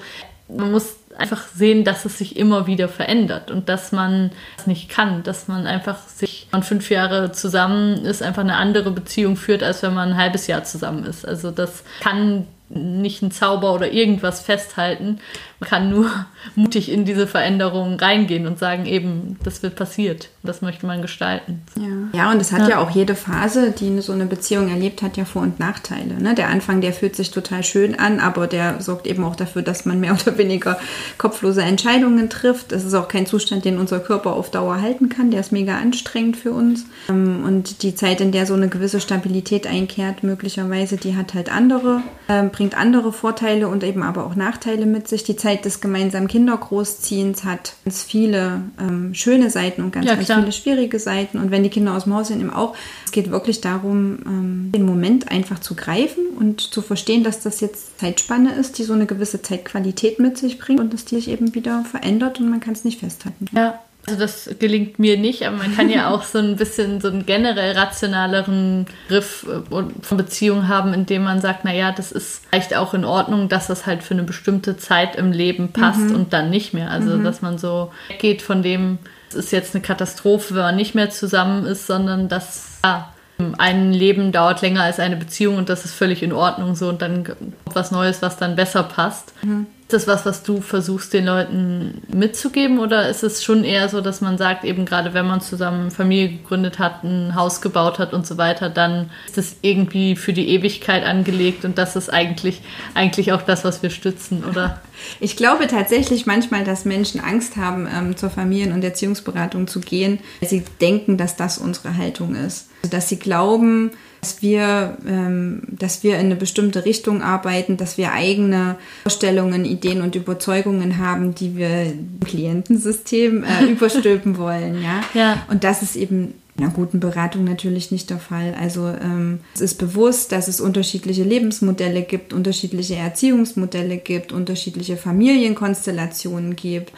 Man 0.48 0.72
muss 0.72 0.96
einfach 1.18 1.46
sehen, 1.48 1.84
dass 1.84 2.04
es 2.04 2.16
sich 2.18 2.36
immer 2.36 2.66
wieder 2.66 2.88
verändert 2.88 3.50
und 3.50 3.68
dass 3.68 3.92
man 3.92 4.30
es 4.56 4.66
nicht 4.66 4.88
kann, 4.88 5.22
dass 5.24 5.48
man 5.48 5.66
einfach 5.66 5.98
sich, 6.06 6.46
wenn 6.50 6.60
man 6.60 6.66
fünf 6.66 6.90
Jahre 6.90 7.32
zusammen 7.32 8.04
ist, 8.04 8.22
einfach 8.22 8.42
eine 8.42 8.56
andere 8.56 8.92
Beziehung 8.92 9.36
führt, 9.36 9.62
als 9.62 9.82
wenn 9.82 9.94
man 9.94 10.10
ein 10.10 10.16
halbes 10.16 10.46
Jahr 10.46 10.64
zusammen 10.64 11.04
ist. 11.04 11.26
Also 11.26 11.50
das 11.50 11.82
kann 12.00 12.46
nicht 12.70 13.22
ein 13.22 13.30
Zauber 13.30 13.74
oder 13.74 13.90
irgendwas 13.90 14.40
festhalten. 14.40 15.20
Man 15.60 15.68
kann 15.68 15.90
nur 15.90 16.08
mutig 16.54 16.90
in 16.90 17.04
diese 17.04 17.26
Veränderungen 17.26 17.98
reingehen 17.98 18.46
und 18.46 18.58
sagen, 18.58 18.86
eben, 18.86 19.36
das 19.42 19.62
wird 19.62 19.74
passiert. 19.74 20.28
Das 20.42 20.62
möchte 20.62 20.86
man 20.86 21.02
gestalten. 21.02 21.62
Ja, 21.76 22.18
ja 22.20 22.30
und 22.30 22.40
es 22.40 22.52
hat 22.52 22.62
ja. 22.62 22.68
ja. 22.68 22.78
auch 22.78 22.90
jede 22.90 23.14
Phase, 23.14 23.72
die 23.72 24.00
so 24.00 24.12
eine 24.12 24.26
Beziehung 24.26 24.68
erlebt, 24.68 25.02
hat 25.02 25.16
ja 25.16 25.24
Vor- 25.24 25.42
und 25.42 25.58
Nachteile. 25.58 26.14
Ne? 26.14 26.34
Der 26.34 26.48
Anfang, 26.48 26.80
der 26.80 26.92
fühlt 26.92 27.16
sich 27.16 27.30
total 27.30 27.64
schön 27.64 27.98
an, 27.98 28.20
aber 28.20 28.46
der 28.46 28.80
sorgt 28.80 29.06
eben 29.06 29.24
auch 29.24 29.36
dafür, 29.36 29.62
dass 29.62 29.84
man 29.84 29.98
mehr 30.00 30.16
oder 30.26 30.38
weniger 30.38 30.78
kopflose 31.18 31.62
Entscheidungen 31.62 32.30
trifft. 32.30 32.72
Es 32.72 32.84
ist 32.84 32.94
auch 32.94 33.08
kein 33.08 33.26
Zustand, 33.26 33.64
den 33.64 33.78
unser 33.78 33.98
Körper 33.98 34.34
auf 34.34 34.50
Dauer 34.50 34.80
halten 34.80 35.08
kann. 35.08 35.30
Der 35.30 35.40
ist 35.40 35.50
mega 35.50 35.76
anstrengend 35.76 36.36
für 36.36 36.52
uns. 36.52 36.86
Ähm, 37.08 37.44
und 37.44 37.82
die 37.82 37.94
Zeit, 37.94 38.20
in 38.20 38.30
der 38.30 38.46
so 38.46 38.54
eine 38.54 38.68
gewisse 38.68 39.00
Stabilität 39.00 39.66
einkehrt, 39.66 40.22
möglicherweise, 40.22 40.96
die 40.96 41.16
hat 41.16 41.34
halt 41.34 41.52
andere, 41.52 42.02
ähm, 42.28 42.50
bringt 42.50 42.76
andere 42.76 43.12
Vorteile 43.12 43.68
und 43.68 43.82
eben 43.82 44.04
aber 44.04 44.24
auch 44.24 44.36
Nachteile 44.36 44.86
mit 44.86 45.08
sich. 45.08 45.24
Die 45.24 45.36
Zeit 45.36 45.47
des 45.56 45.80
gemeinsamen 45.80 46.28
Kindergroßziehens 46.28 47.44
hat 47.44 47.74
ganz 47.84 48.02
viele 48.02 48.62
ähm, 48.80 49.14
schöne 49.14 49.50
Seiten 49.50 49.82
und 49.82 49.92
ganz, 49.92 50.06
ja, 50.06 50.14
ganz 50.14 50.32
viele 50.32 50.52
schwierige 50.52 50.98
Seiten. 50.98 51.38
Und 51.38 51.50
wenn 51.50 51.62
die 51.62 51.70
Kinder 51.70 51.94
aus 51.94 52.04
dem 52.04 52.14
Haus 52.14 52.28
sind, 52.28 52.40
eben 52.40 52.50
auch. 52.50 52.74
Es 53.04 53.12
geht 53.12 53.30
wirklich 53.30 53.60
darum, 53.60 54.18
ähm, 54.26 54.72
den 54.72 54.84
Moment 54.84 55.30
einfach 55.30 55.58
zu 55.58 55.74
greifen 55.74 56.24
und 56.38 56.60
zu 56.60 56.82
verstehen, 56.82 57.24
dass 57.24 57.40
das 57.40 57.60
jetzt 57.60 57.98
Zeitspanne 57.98 58.54
ist, 58.54 58.78
die 58.78 58.84
so 58.84 58.92
eine 58.92 59.06
gewisse 59.06 59.42
Zeitqualität 59.42 60.18
mit 60.18 60.38
sich 60.38 60.58
bringt 60.58 60.80
und 60.80 60.92
dass 60.92 61.04
die 61.04 61.16
sich 61.16 61.28
eben 61.28 61.54
wieder 61.54 61.84
verändert 61.84 62.40
und 62.40 62.50
man 62.50 62.60
kann 62.60 62.74
es 62.74 62.84
nicht 62.84 63.00
festhalten. 63.00 63.46
Ja, 63.52 63.80
also 64.08 64.20
das 64.20 64.50
gelingt 64.58 64.98
mir 64.98 65.18
nicht, 65.18 65.46
aber 65.46 65.56
man 65.56 65.74
kann 65.74 65.90
ja 65.90 66.10
auch 66.14 66.22
so 66.22 66.38
ein 66.38 66.56
bisschen 66.56 67.00
so 67.00 67.08
einen 67.08 67.26
generell 67.26 67.76
rationaleren 67.76 68.86
Griff 69.08 69.46
äh, 69.48 69.82
von 70.02 70.16
Beziehungen 70.16 70.68
haben, 70.68 70.94
indem 70.94 71.24
man 71.24 71.40
sagt, 71.40 71.64
naja, 71.64 71.92
das 71.92 72.12
ist 72.12 72.42
vielleicht 72.50 72.74
auch 72.76 72.94
in 72.94 73.04
Ordnung, 73.04 73.48
dass 73.48 73.66
das 73.66 73.86
halt 73.86 74.02
für 74.02 74.14
eine 74.14 74.22
bestimmte 74.22 74.76
Zeit 74.76 75.16
im 75.16 75.32
Leben 75.32 75.72
passt 75.72 76.00
mhm. 76.00 76.14
und 76.14 76.32
dann 76.32 76.50
nicht 76.50 76.74
mehr. 76.74 76.90
Also 76.90 77.16
mhm. 77.16 77.24
dass 77.24 77.42
man 77.42 77.58
so 77.58 77.92
geht 78.18 78.42
von 78.42 78.62
dem, 78.62 78.98
es 79.28 79.34
ist 79.34 79.52
jetzt 79.52 79.74
eine 79.74 79.82
Katastrophe, 79.82 80.54
wenn 80.54 80.62
man 80.62 80.76
nicht 80.76 80.94
mehr 80.94 81.10
zusammen 81.10 81.66
ist, 81.66 81.86
sondern 81.86 82.28
dass 82.28 82.78
ja, 82.84 83.12
ein 83.58 83.92
Leben 83.92 84.32
dauert 84.32 84.62
länger 84.62 84.82
als 84.82 84.98
eine 84.98 85.16
Beziehung 85.16 85.56
und 85.56 85.68
das 85.68 85.84
ist 85.84 85.94
völlig 85.94 86.22
in 86.22 86.32
Ordnung 86.32 86.74
so 86.74 86.88
und 86.88 87.02
dann 87.02 87.24
kommt 87.24 87.54
was 87.66 87.90
Neues, 87.90 88.22
was 88.22 88.36
dann 88.36 88.56
besser 88.56 88.82
passt. 88.82 89.32
Mhm. 89.42 89.66
Ist 89.88 89.94
das 89.94 90.06
was, 90.06 90.26
was 90.26 90.42
du 90.42 90.60
versuchst, 90.60 91.14
den 91.14 91.24
Leuten 91.24 92.02
mitzugeben? 92.12 92.78
Oder 92.78 93.08
ist 93.08 93.22
es 93.22 93.42
schon 93.42 93.64
eher 93.64 93.88
so, 93.88 94.02
dass 94.02 94.20
man 94.20 94.36
sagt, 94.36 94.64
eben 94.64 94.84
gerade 94.84 95.14
wenn 95.14 95.26
man 95.26 95.40
zusammen 95.40 95.90
Familie 95.90 96.28
gegründet 96.28 96.78
hat, 96.78 97.04
ein 97.04 97.34
Haus 97.34 97.62
gebaut 97.62 97.98
hat 97.98 98.12
und 98.12 98.26
so 98.26 98.36
weiter, 98.36 98.68
dann 98.68 99.08
ist 99.24 99.38
das 99.38 99.56
irgendwie 99.62 100.14
für 100.14 100.34
die 100.34 100.50
Ewigkeit 100.50 101.04
angelegt 101.04 101.64
und 101.64 101.78
das 101.78 101.96
ist 101.96 102.12
eigentlich, 102.12 102.60
eigentlich 102.92 103.32
auch 103.32 103.40
das, 103.40 103.64
was 103.64 103.82
wir 103.82 103.88
stützen, 103.88 104.44
oder? 104.44 104.82
Ich 105.20 105.36
glaube 105.36 105.68
tatsächlich 105.68 106.26
manchmal, 106.26 106.64
dass 106.64 106.84
Menschen 106.84 107.20
Angst 107.20 107.56
haben, 107.56 107.86
ähm, 107.86 108.16
zur 108.16 108.30
Familien- 108.30 108.72
und 108.72 108.82
Erziehungsberatung 108.82 109.68
zu 109.68 109.78
gehen, 109.78 110.18
weil 110.40 110.48
sie 110.48 110.64
denken, 110.80 111.16
dass 111.16 111.36
das 111.36 111.56
unsere 111.56 111.96
Haltung 111.96 112.34
ist. 112.34 112.68
Also, 112.82 112.90
dass 112.90 113.08
sie 113.08 113.20
glauben, 113.20 113.92
dass 114.20 114.42
wir, 114.42 114.96
ähm, 115.06 115.62
dass 115.68 116.02
wir 116.02 116.14
in 116.14 116.26
eine 116.26 116.36
bestimmte 116.36 116.84
Richtung 116.84 117.22
arbeiten, 117.22 117.76
dass 117.76 117.98
wir 117.98 118.12
eigene 118.12 118.76
Vorstellungen, 119.02 119.64
Ideen 119.64 120.02
und 120.02 120.14
Überzeugungen 120.14 120.98
haben, 120.98 121.34
die 121.34 121.56
wir 121.56 121.84
im 121.84 122.20
Klientensystem 122.24 123.44
äh, 123.44 123.64
überstülpen 123.70 124.38
wollen. 124.38 124.82
Ja? 124.82 125.02
ja. 125.14 125.42
Und 125.48 125.64
das 125.64 125.82
ist 125.82 125.96
eben 125.96 126.34
einer 126.58 126.70
guten 126.70 127.00
Beratung 127.00 127.44
natürlich 127.44 127.90
nicht 127.90 128.10
der 128.10 128.18
Fall. 128.18 128.54
Also 128.58 128.88
ähm, 128.88 129.40
es 129.54 129.60
ist 129.60 129.78
bewusst, 129.78 130.32
dass 130.32 130.48
es 130.48 130.60
unterschiedliche 130.60 131.22
Lebensmodelle 131.22 132.02
gibt, 132.02 132.32
unterschiedliche 132.32 132.96
Erziehungsmodelle 132.96 133.98
gibt, 133.98 134.32
unterschiedliche 134.32 134.96
Familienkonstellationen 134.96 136.56
gibt. 136.56 136.92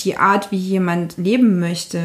Die 0.00 0.16
Art, 0.16 0.52
wie 0.52 0.58
jemand 0.58 1.16
leben 1.16 1.58
möchte, 1.58 2.00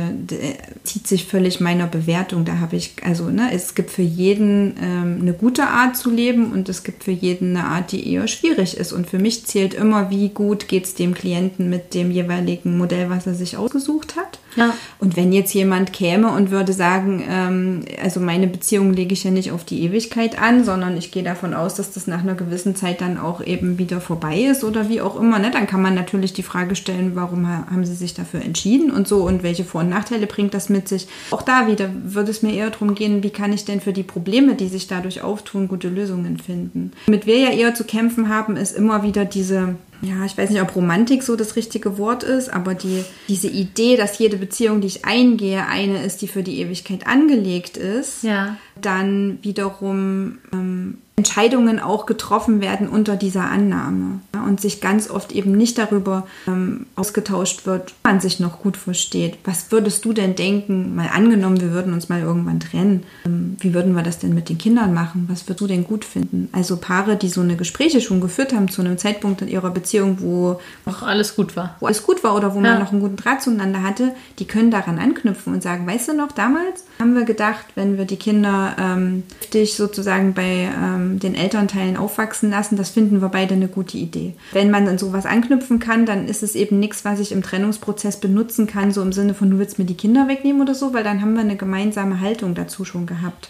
zieht 0.84 1.08
sich 1.08 1.26
völlig 1.26 1.60
meiner 1.60 1.88
Bewertung. 1.88 2.46
Da 2.46 2.60
habe 2.60 2.78
ich, 2.78 2.94
also 3.04 3.30
ne, 3.30 3.50
es 3.54 3.76
gibt 3.76 3.92
für 3.92 4.02
jeden 4.02 4.76
ähm, 4.82 5.18
eine 5.22 5.34
gute 5.34 5.68
Art 5.68 5.98
zu 5.98 6.10
leben 6.10 6.52
und 6.52 6.70
es 6.70 6.84
gibt 6.84 7.04
für 7.04 7.12
jeden 7.12 7.56
eine 7.56 7.68
Art, 7.68 7.92
die 7.92 8.10
eher 8.12 8.28
schwierig 8.28 8.78
ist. 8.78 8.94
Und 8.94 9.08
für 9.08 9.20
mich 9.20 9.46
zählt 9.46 9.74
immer, 9.74 10.10
wie 10.10 10.30
gut 10.30 10.68
geht 10.68 10.86
es 10.86 10.96
dem 10.96 11.14
Klienten 11.14 11.70
mit 11.70 11.94
dem 11.94 12.12
jeweiligen 12.12 12.78
Modell, 12.78 13.10
was 13.10 13.28
er 13.28 13.36
sich 13.36 13.58
ausgesucht 13.58 14.16
hat. 14.16 14.40
Ja. 14.56 14.74
Und 15.00 15.16
wenn 15.16 15.32
jetzt 15.32 15.54
jemand 15.54 15.94
käme 15.94 16.32
und 16.32 16.52
würde 16.52 16.74
sagen, 16.74 17.24
ähm, 17.30 17.86
also 18.02 18.20
meine 18.20 18.48
Beziehung 18.48 18.94
lege 18.94 19.14
ich 19.14 19.24
ja 19.24 19.32
nicht 19.32 19.52
auf 19.52 19.64
die 19.64 19.82
Ewigkeit 19.84 20.42
an, 20.42 20.64
sondern 20.64 20.98
ich 20.98 21.12
gehe 21.12 21.24
davon 21.24 21.54
aus, 21.54 21.76
dass 21.76 21.92
das 21.92 22.08
nach 22.08 22.22
einer 22.22 22.36
gewissen 22.36 22.76
Zeit 22.76 23.02
dann 23.02 23.18
auch 23.18 23.44
eben 23.44 23.78
wieder 23.78 24.02
vorbei 24.02 24.40
ist 24.40 24.64
oder 24.64 24.90
wie 24.90 25.02
auch 25.02 25.20
immer, 25.20 25.40
ne? 25.40 25.52
dann 25.52 25.68
kann 25.68 25.82
man 25.82 25.96
natürlich 25.96 26.34
die 26.34 26.44
Frage 26.44 26.76
stellen, 26.76 27.12
warum 27.16 27.48
haben 27.48 27.86
sie 27.86 27.96
sich 27.96 28.14
dafür 28.14 28.42
entschieden 28.42 28.92
und 28.92 29.08
so 29.08 29.24
und 29.24 29.44
welche 29.44 29.64
Vor- 29.64 29.82
und 29.82 29.90
Nachteile 29.90 30.28
bringt 30.28 30.54
das 30.54 30.70
mit 30.70 30.88
sich. 30.88 31.08
Auch 31.32 31.42
da 31.42 31.68
wieder 31.68 31.90
würde 32.04 32.32
es 32.32 32.42
mir 32.42 32.54
eher 32.54 32.70
darum 32.70 32.96
gehen, 32.96 33.24
wie 33.24 33.30
kann 33.30 33.54
ich 33.54 33.66
denn 33.66 33.82
für 33.82 33.94
die 33.94 34.04
Probleme, 34.04 34.56
die 34.56 34.68
sich 34.68 34.88
dadurch 34.88 35.22
auftun, 35.22 35.68
gute 35.68 35.90
Lösungen 35.90 36.38
finden. 36.38 36.92
Womit 37.06 37.26
wir 37.26 37.38
ja 37.38 37.50
eher 37.50 37.74
zu 37.74 37.84
kämpfen 37.84 38.30
haben, 38.30 38.58
ist 38.58 38.76
immer 38.76 39.04
wieder 39.04 39.26
diese 39.26 39.76
ja, 40.02 40.26
ich 40.26 40.38
weiß 40.38 40.50
nicht, 40.50 40.62
ob 40.62 40.76
Romantik 40.76 41.22
so 41.22 41.36
das 41.36 41.56
richtige 41.56 41.98
Wort 41.98 42.24
ist, 42.24 42.50
aber 42.50 42.74
die, 42.74 43.06
diese 43.28 43.48
Idee, 43.48 43.98
dass 43.98 44.18
jede 44.18 44.38
Beziehung, 44.38 44.82
die 44.82 44.88
ich 44.88 45.06
eingehe, 45.06 45.68
eine 45.68 46.04
ist, 46.04 46.22
die 46.22 46.28
für 46.28 46.44
die 46.44 46.60
Ewigkeit 46.60 47.06
angelegt 47.06 47.78
ist, 47.78 48.24
ja. 48.24 48.58
Dann 48.82 49.40
wiederum 49.42 50.40
ähm, 50.54 50.98
Entscheidungen 51.22 51.80
auch 51.80 52.08
getroffen 52.08 52.62
werden 52.62 52.88
unter 52.88 53.16
dieser 53.16 53.44
Annahme 53.44 54.22
ja, 54.34 54.44
und 54.44 54.60
sich 54.60 54.82
ganz 54.82 55.08
oft 55.08 55.32
eben 55.34 55.52
nicht 55.52 55.78
darüber 55.78 56.26
ähm, 56.48 56.88
ausgetauscht 56.96 57.68
wird, 57.68 57.92
ob 57.92 58.04
man 58.04 58.20
sich 58.20 58.40
noch 58.40 58.62
gut 58.62 58.76
versteht. 58.76 59.38
Was 59.44 59.72
würdest 59.72 60.04
du 60.04 60.14
denn 60.14 60.36
denken, 60.36 60.96
mal 60.96 61.10
angenommen, 61.14 61.62
wir 61.62 61.74
würden 61.74 61.94
uns 61.94 62.10
mal 62.10 62.22
irgendwann 62.22 62.60
trennen, 62.60 63.04
ähm, 63.24 63.56
wie 63.60 63.76
würden 63.76 63.94
wir 63.94 64.02
das 64.02 64.18
denn 64.18 64.34
mit 64.34 64.50
den 64.50 64.58
Kindern 64.58 64.96
machen? 64.96 65.28
Was 65.30 65.44
würdest 65.44 65.62
du 65.62 65.68
denn 65.68 65.84
gut 65.84 66.06
finden? 66.06 66.50
Also 66.54 66.78
Paare, 66.78 67.18
die 67.18 67.30
so 67.30 67.42
eine 67.42 67.56
Gespräche 67.56 68.02
schon 68.02 68.20
geführt 68.20 68.54
haben 68.54 68.68
zu 68.68 68.82
einem 68.82 68.98
Zeitpunkt 68.98 69.44
in 69.44 69.48
ihrer 69.48 69.70
Beziehung, 69.70 70.18
wo 70.22 70.60
auch 70.88 71.04
alles 71.04 71.36
gut 71.36 71.56
war. 71.56 71.76
Wo 71.80 71.86
alles 71.86 72.02
gut 72.02 72.24
war 72.24 72.36
oder 72.36 72.56
wo 72.56 72.62
ja. 72.62 72.72
man 72.72 72.80
noch 72.80 72.92
einen 72.92 73.02
guten 73.02 73.18
Draht 73.18 73.44
zueinander 73.44 73.84
hatte, 73.84 74.16
die 74.40 74.46
können 74.46 74.72
daran 74.72 74.98
anknüpfen 74.98 75.54
und 75.54 75.62
sagen, 75.62 75.86
weißt 75.86 76.08
du 76.08 76.14
noch, 76.14 76.32
damals 76.32 76.86
haben 77.00 77.14
wir 77.14 77.26
gedacht, 77.26 77.66
wenn 77.76 78.00
wir 78.00 78.06
die 78.06 78.18
Kinder 78.18 78.71
ähm, 78.80 79.24
dich 79.54 79.76
sozusagen 79.76 80.34
bei 80.34 80.70
ähm, 80.76 81.20
den 81.20 81.36
Elternteilen 81.36 81.98
aufwachsen 81.98 82.50
lassen, 82.50 82.76
das 82.76 82.90
finden 82.90 83.22
wir 83.22 83.30
beide 83.30 83.56
eine 83.56 83.68
gute 83.68 83.98
Idee. 83.98 84.34
Wenn 84.52 84.72
man 84.72 84.88
an 84.88 84.98
sowas 84.98 85.26
anknüpfen 85.26 85.80
kann, 85.80 86.06
dann 86.06 86.28
ist 86.28 86.44
es 86.44 86.56
eben 86.56 86.80
nichts, 86.80 87.06
was 87.06 87.20
ich 87.20 87.32
im 87.32 87.44
Trennungsprozess 87.44 88.20
benutzen 88.20 88.68
kann, 88.68 88.92
so 88.92 89.02
im 89.02 89.14
Sinne 89.14 89.34
von, 89.34 89.50
du 89.50 89.58
willst 89.60 89.80
mir 89.80 89.86
die 89.86 89.96
Kinder 89.96 90.28
wegnehmen 90.28 90.62
oder 90.62 90.76
so, 90.76 90.94
weil 90.94 91.04
dann 91.04 91.22
haben 91.22 91.34
wir 91.34 91.42
eine 91.42 91.58
gemeinsame 91.58 92.20
Haltung 92.20 92.56
dazu 92.56 92.86
schon 92.86 93.06
gehabt. 93.06 93.50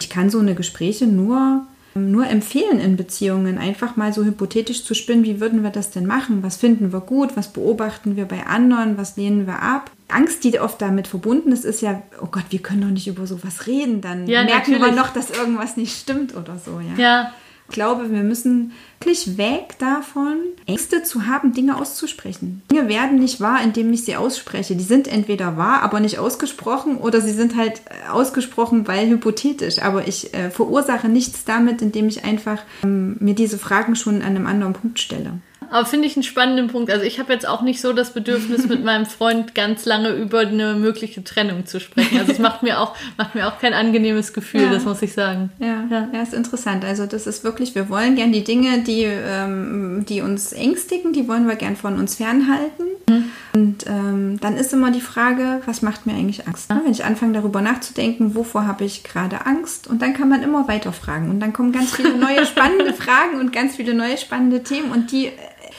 Ich 0.00 0.10
kann 0.10 0.30
so 0.30 0.38
eine 0.38 0.54
Gespräche 0.54 1.06
nur 1.06 1.66
nur 1.94 2.26
empfehlen 2.26 2.80
in 2.80 2.96
Beziehungen, 2.96 3.58
einfach 3.58 3.96
mal 3.96 4.12
so 4.12 4.24
hypothetisch 4.24 4.84
zu 4.84 4.94
spinnen, 4.94 5.24
wie 5.24 5.40
würden 5.40 5.62
wir 5.62 5.70
das 5.70 5.90
denn 5.90 6.06
machen? 6.06 6.42
Was 6.42 6.56
finden 6.56 6.92
wir 6.92 7.00
gut? 7.00 7.36
Was 7.36 7.48
beobachten 7.48 8.16
wir 8.16 8.24
bei 8.24 8.46
anderen? 8.46 8.96
Was 8.96 9.16
lehnen 9.16 9.46
wir 9.46 9.62
ab? 9.62 9.90
Angst, 10.08 10.44
die 10.44 10.58
oft 10.60 10.80
damit 10.80 11.06
verbunden 11.06 11.52
ist, 11.52 11.64
ist 11.64 11.82
ja, 11.82 12.02
oh 12.20 12.28
Gott, 12.30 12.44
wir 12.50 12.60
können 12.60 12.82
doch 12.82 12.88
nicht 12.88 13.08
über 13.08 13.26
sowas 13.26 13.66
reden. 13.66 14.00
Dann 14.00 14.26
ja, 14.26 14.44
merken 14.44 14.72
natürlich. 14.72 14.94
wir 14.94 15.02
noch, 15.02 15.12
dass 15.12 15.30
irgendwas 15.30 15.76
nicht 15.76 15.98
stimmt 15.98 16.36
oder 16.36 16.58
so. 16.58 16.80
Ja. 16.80 17.02
ja. 17.02 17.32
Ich 17.72 17.74
glaube, 17.74 18.12
wir 18.12 18.22
müssen 18.22 18.72
wirklich 19.00 19.38
weg 19.38 19.76
davon, 19.78 20.36
Ängste 20.66 21.04
zu 21.04 21.26
haben, 21.26 21.54
Dinge 21.54 21.78
auszusprechen. 21.78 22.60
Dinge 22.70 22.86
werden 22.86 23.18
nicht 23.18 23.40
wahr, 23.40 23.62
indem 23.64 23.90
ich 23.94 24.04
sie 24.04 24.14
ausspreche. 24.14 24.76
Die 24.76 24.84
sind 24.84 25.08
entweder 25.08 25.56
wahr, 25.56 25.80
aber 25.80 25.98
nicht 25.98 26.18
ausgesprochen, 26.18 26.98
oder 26.98 27.22
sie 27.22 27.32
sind 27.32 27.56
halt 27.56 27.80
äh, 27.86 28.10
ausgesprochen, 28.10 28.86
weil 28.86 29.08
hypothetisch. 29.08 29.80
Aber 29.80 30.06
ich 30.06 30.34
äh, 30.34 30.50
verursache 30.50 31.08
nichts 31.08 31.46
damit, 31.46 31.80
indem 31.80 32.08
ich 32.08 32.26
einfach 32.26 32.58
ähm, 32.84 33.16
mir 33.20 33.34
diese 33.34 33.56
Fragen 33.56 33.96
schon 33.96 34.16
an 34.16 34.36
einem 34.36 34.46
anderen 34.46 34.74
Punkt 34.74 35.00
stelle. 35.00 35.40
Aber 35.72 35.86
finde 35.86 36.06
ich 36.06 36.16
einen 36.16 36.22
spannenden 36.22 36.68
Punkt. 36.68 36.90
Also 36.90 37.04
ich 37.04 37.18
habe 37.18 37.32
jetzt 37.32 37.48
auch 37.48 37.62
nicht 37.62 37.80
so 37.80 37.94
das 37.94 38.12
Bedürfnis, 38.12 38.68
mit 38.68 38.84
meinem 38.84 39.06
Freund 39.06 39.54
ganz 39.54 39.86
lange 39.86 40.10
über 40.10 40.40
eine 40.40 40.74
mögliche 40.74 41.24
Trennung 41.24 41.64
zu 41.64 41.80
sprechen. 41.80 42.18
Also 42.18 42.32
es 42.32 42.38
macht 42.38 42.62
mir 42.62 42.78
auch, 42.78 42.94
macht 43.16 43.34
mir 43.34 43.48
auch 43.48 43.58
kein 43.58 43.72
angenehmes 43.72 44.34
Gefühl, 44.34 44.64
ja. 44.64 44.70
das 44.70 44.84
muss 44.84 45.00
ich 45.00 45.14
sagen. 45.14 45.50
Ja, 45.58 45.84
ja, 45.90 46.08
ja, 46.12 46.22
ist 46.22 46.34
interessant. 46.34 46.84
Also 46.84 47.06
das 47.06 47.26
ist 47.26 47.42
wirklich, 47.42 47.74
wir 47.74 47.88
wollen 47.88 48.16
gern 48.16 48.32
die 48.32 48.44
Dinge, 48.44 48.82
die, 48.82 49.04
ähm, 49.04 50.04
die 50.06 50.20
uns 50.20 50.52
ängstigen, 50.52 51.14
die 51.14 51.26
wollen 51.26 51.48
wir 51.48 51.56
gern 51.56 51.76
von 51.76 51.98
uns 51.98 52.16
fernhalten. 52.16 52.84
Mhm. 53.08 53.24
Und 53.54 53.86
ähm, 53.86 54.40
dann 54.40 54.56
ist 54.56 54.72
immer 54.72 54.90
die 54.90 55.00
Frage, 55.00 55.60
was 55.64 55.80
macht 55.80 56.06
mir 56.06 56.12
eigentlich 56.12 56.46
Angst? 56.46 56.70
Ne? 56.70 56.82
Wenn 56.84 56.92
ich 56.92 57.04
anfange 57.04 57.32
darüber 57.32 57.62
nachzudenken, 57.62 58.34
wovor 58.34 58.66
habe 58.66 58.84
ich 58.84 59.04
gerade 59.04 59.46
Angst? 59.46 59.88
Und 59.88 60.02
dann 60.02 60.14
kann 60.14 60.28
man 60.28 60.42
immer 60.42 60.68
weiter 60.68 60.92
fragen. 60.92 61.30
Und 61.30 61.40
dann 61.40 61.52
kommen 61.52 61.72
ganz 61.72 61.94
viele 61.94 62.16
neue 62.16 62.44
spannende 62.46 62.92
Fragen 62.92 63.40
und 63.40 63.52
ganz 63.52 63.76
viele 63.76 63.94
neue 63.94 64.18
spannende 64.18 64.62
Themen. 64.62 64.90
Und 64.92 65.12
die 65.12 65.32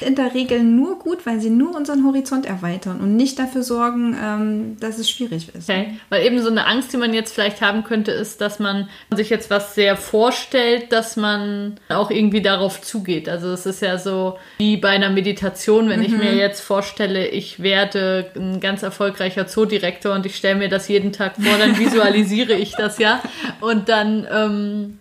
in 0.03 0.15
der 0.15 0.33
Regel 0.33 0.63
nur 0.63 0.99
gut, 0.99 1.25
weil 1.25 1.39
sie 1.39 1.49
nur 1.49 1.75
unseren 1.75 2.05
Horizont 2.05 2.45
erweitern 2.45 2.99
und 2.99 3.15
nicht 3.15 3.39
dafür 3.39 3.63
sorgen, 3.63 4.15
ähm, 4.21 4.77
dass 4.79 4.99
es 4.99 5.09
schwierig 5.09 5.49
ist. 5.53 5.69
Okay. 5.69 5.97
Weil 6.09 6.25
eben 6.25 6.41
so 6.41 6.49
eine 6.49 6.65
Angst, 6.67 6.93
die 6.93 6.97
man 6.97 7.13
jetzt 7.13 7.33
vielleicht 7.33 7.61
haben 7.61 7.83
könnte, 7.83 8.11
ist, 8.11 8.41
dass 8.41 8.59
man 8.59 8.89
sich 9.15 9.29
jetzt 9.29 9.49
was 9.49 9.75
sehr 9.75 9.97
vorstellt, 9.97 10.91
dass 10.91 11.15
man 11.15 11.79
auch 11.89 12.11
irgendwie 12.11 12.41
darauf 12.41 12.81
zugeht. 12.81 13.29
Also 13.29 13.51
es 13.51 13.65
ist 13.65 13.81
ja 13.81 13.97
so 13.97 14.37
wie 14.57 14.77
bei 14.77 14.89
einer 14.89 15.09
Meditation, 15.09 15.89
wenn 15.89 15.99
mhm. 15.99 16.05
ich 16.05 16.11
mir 16.11 16.35
jetzt 16.35 16.61
vorstelle, 16.61 17.27
ich 17.27 17.61
werde 17.61 18.31
ein 18.35 18.59
ganz 18.59 18.83
erfolgreicher 18.83 19.47
Zoodirektor 19.47 20.13
und 20.13 20.25
ich 20.25 20.35
stelle 20.35 20.55
mir 20.55 20.69
das 20.69 20.87
jeden 20.87 21.11
Tag 21.11 21.35
vor, 21.35 21.57
dann 21.57 21.77
visualisiere 21.79 22.53
ich 22.53 22.73
das 22.75 22.97
ja 22.99 23.21
und 23.61 23.89
dann 23.89 24.27
ähm, 24.31 24.99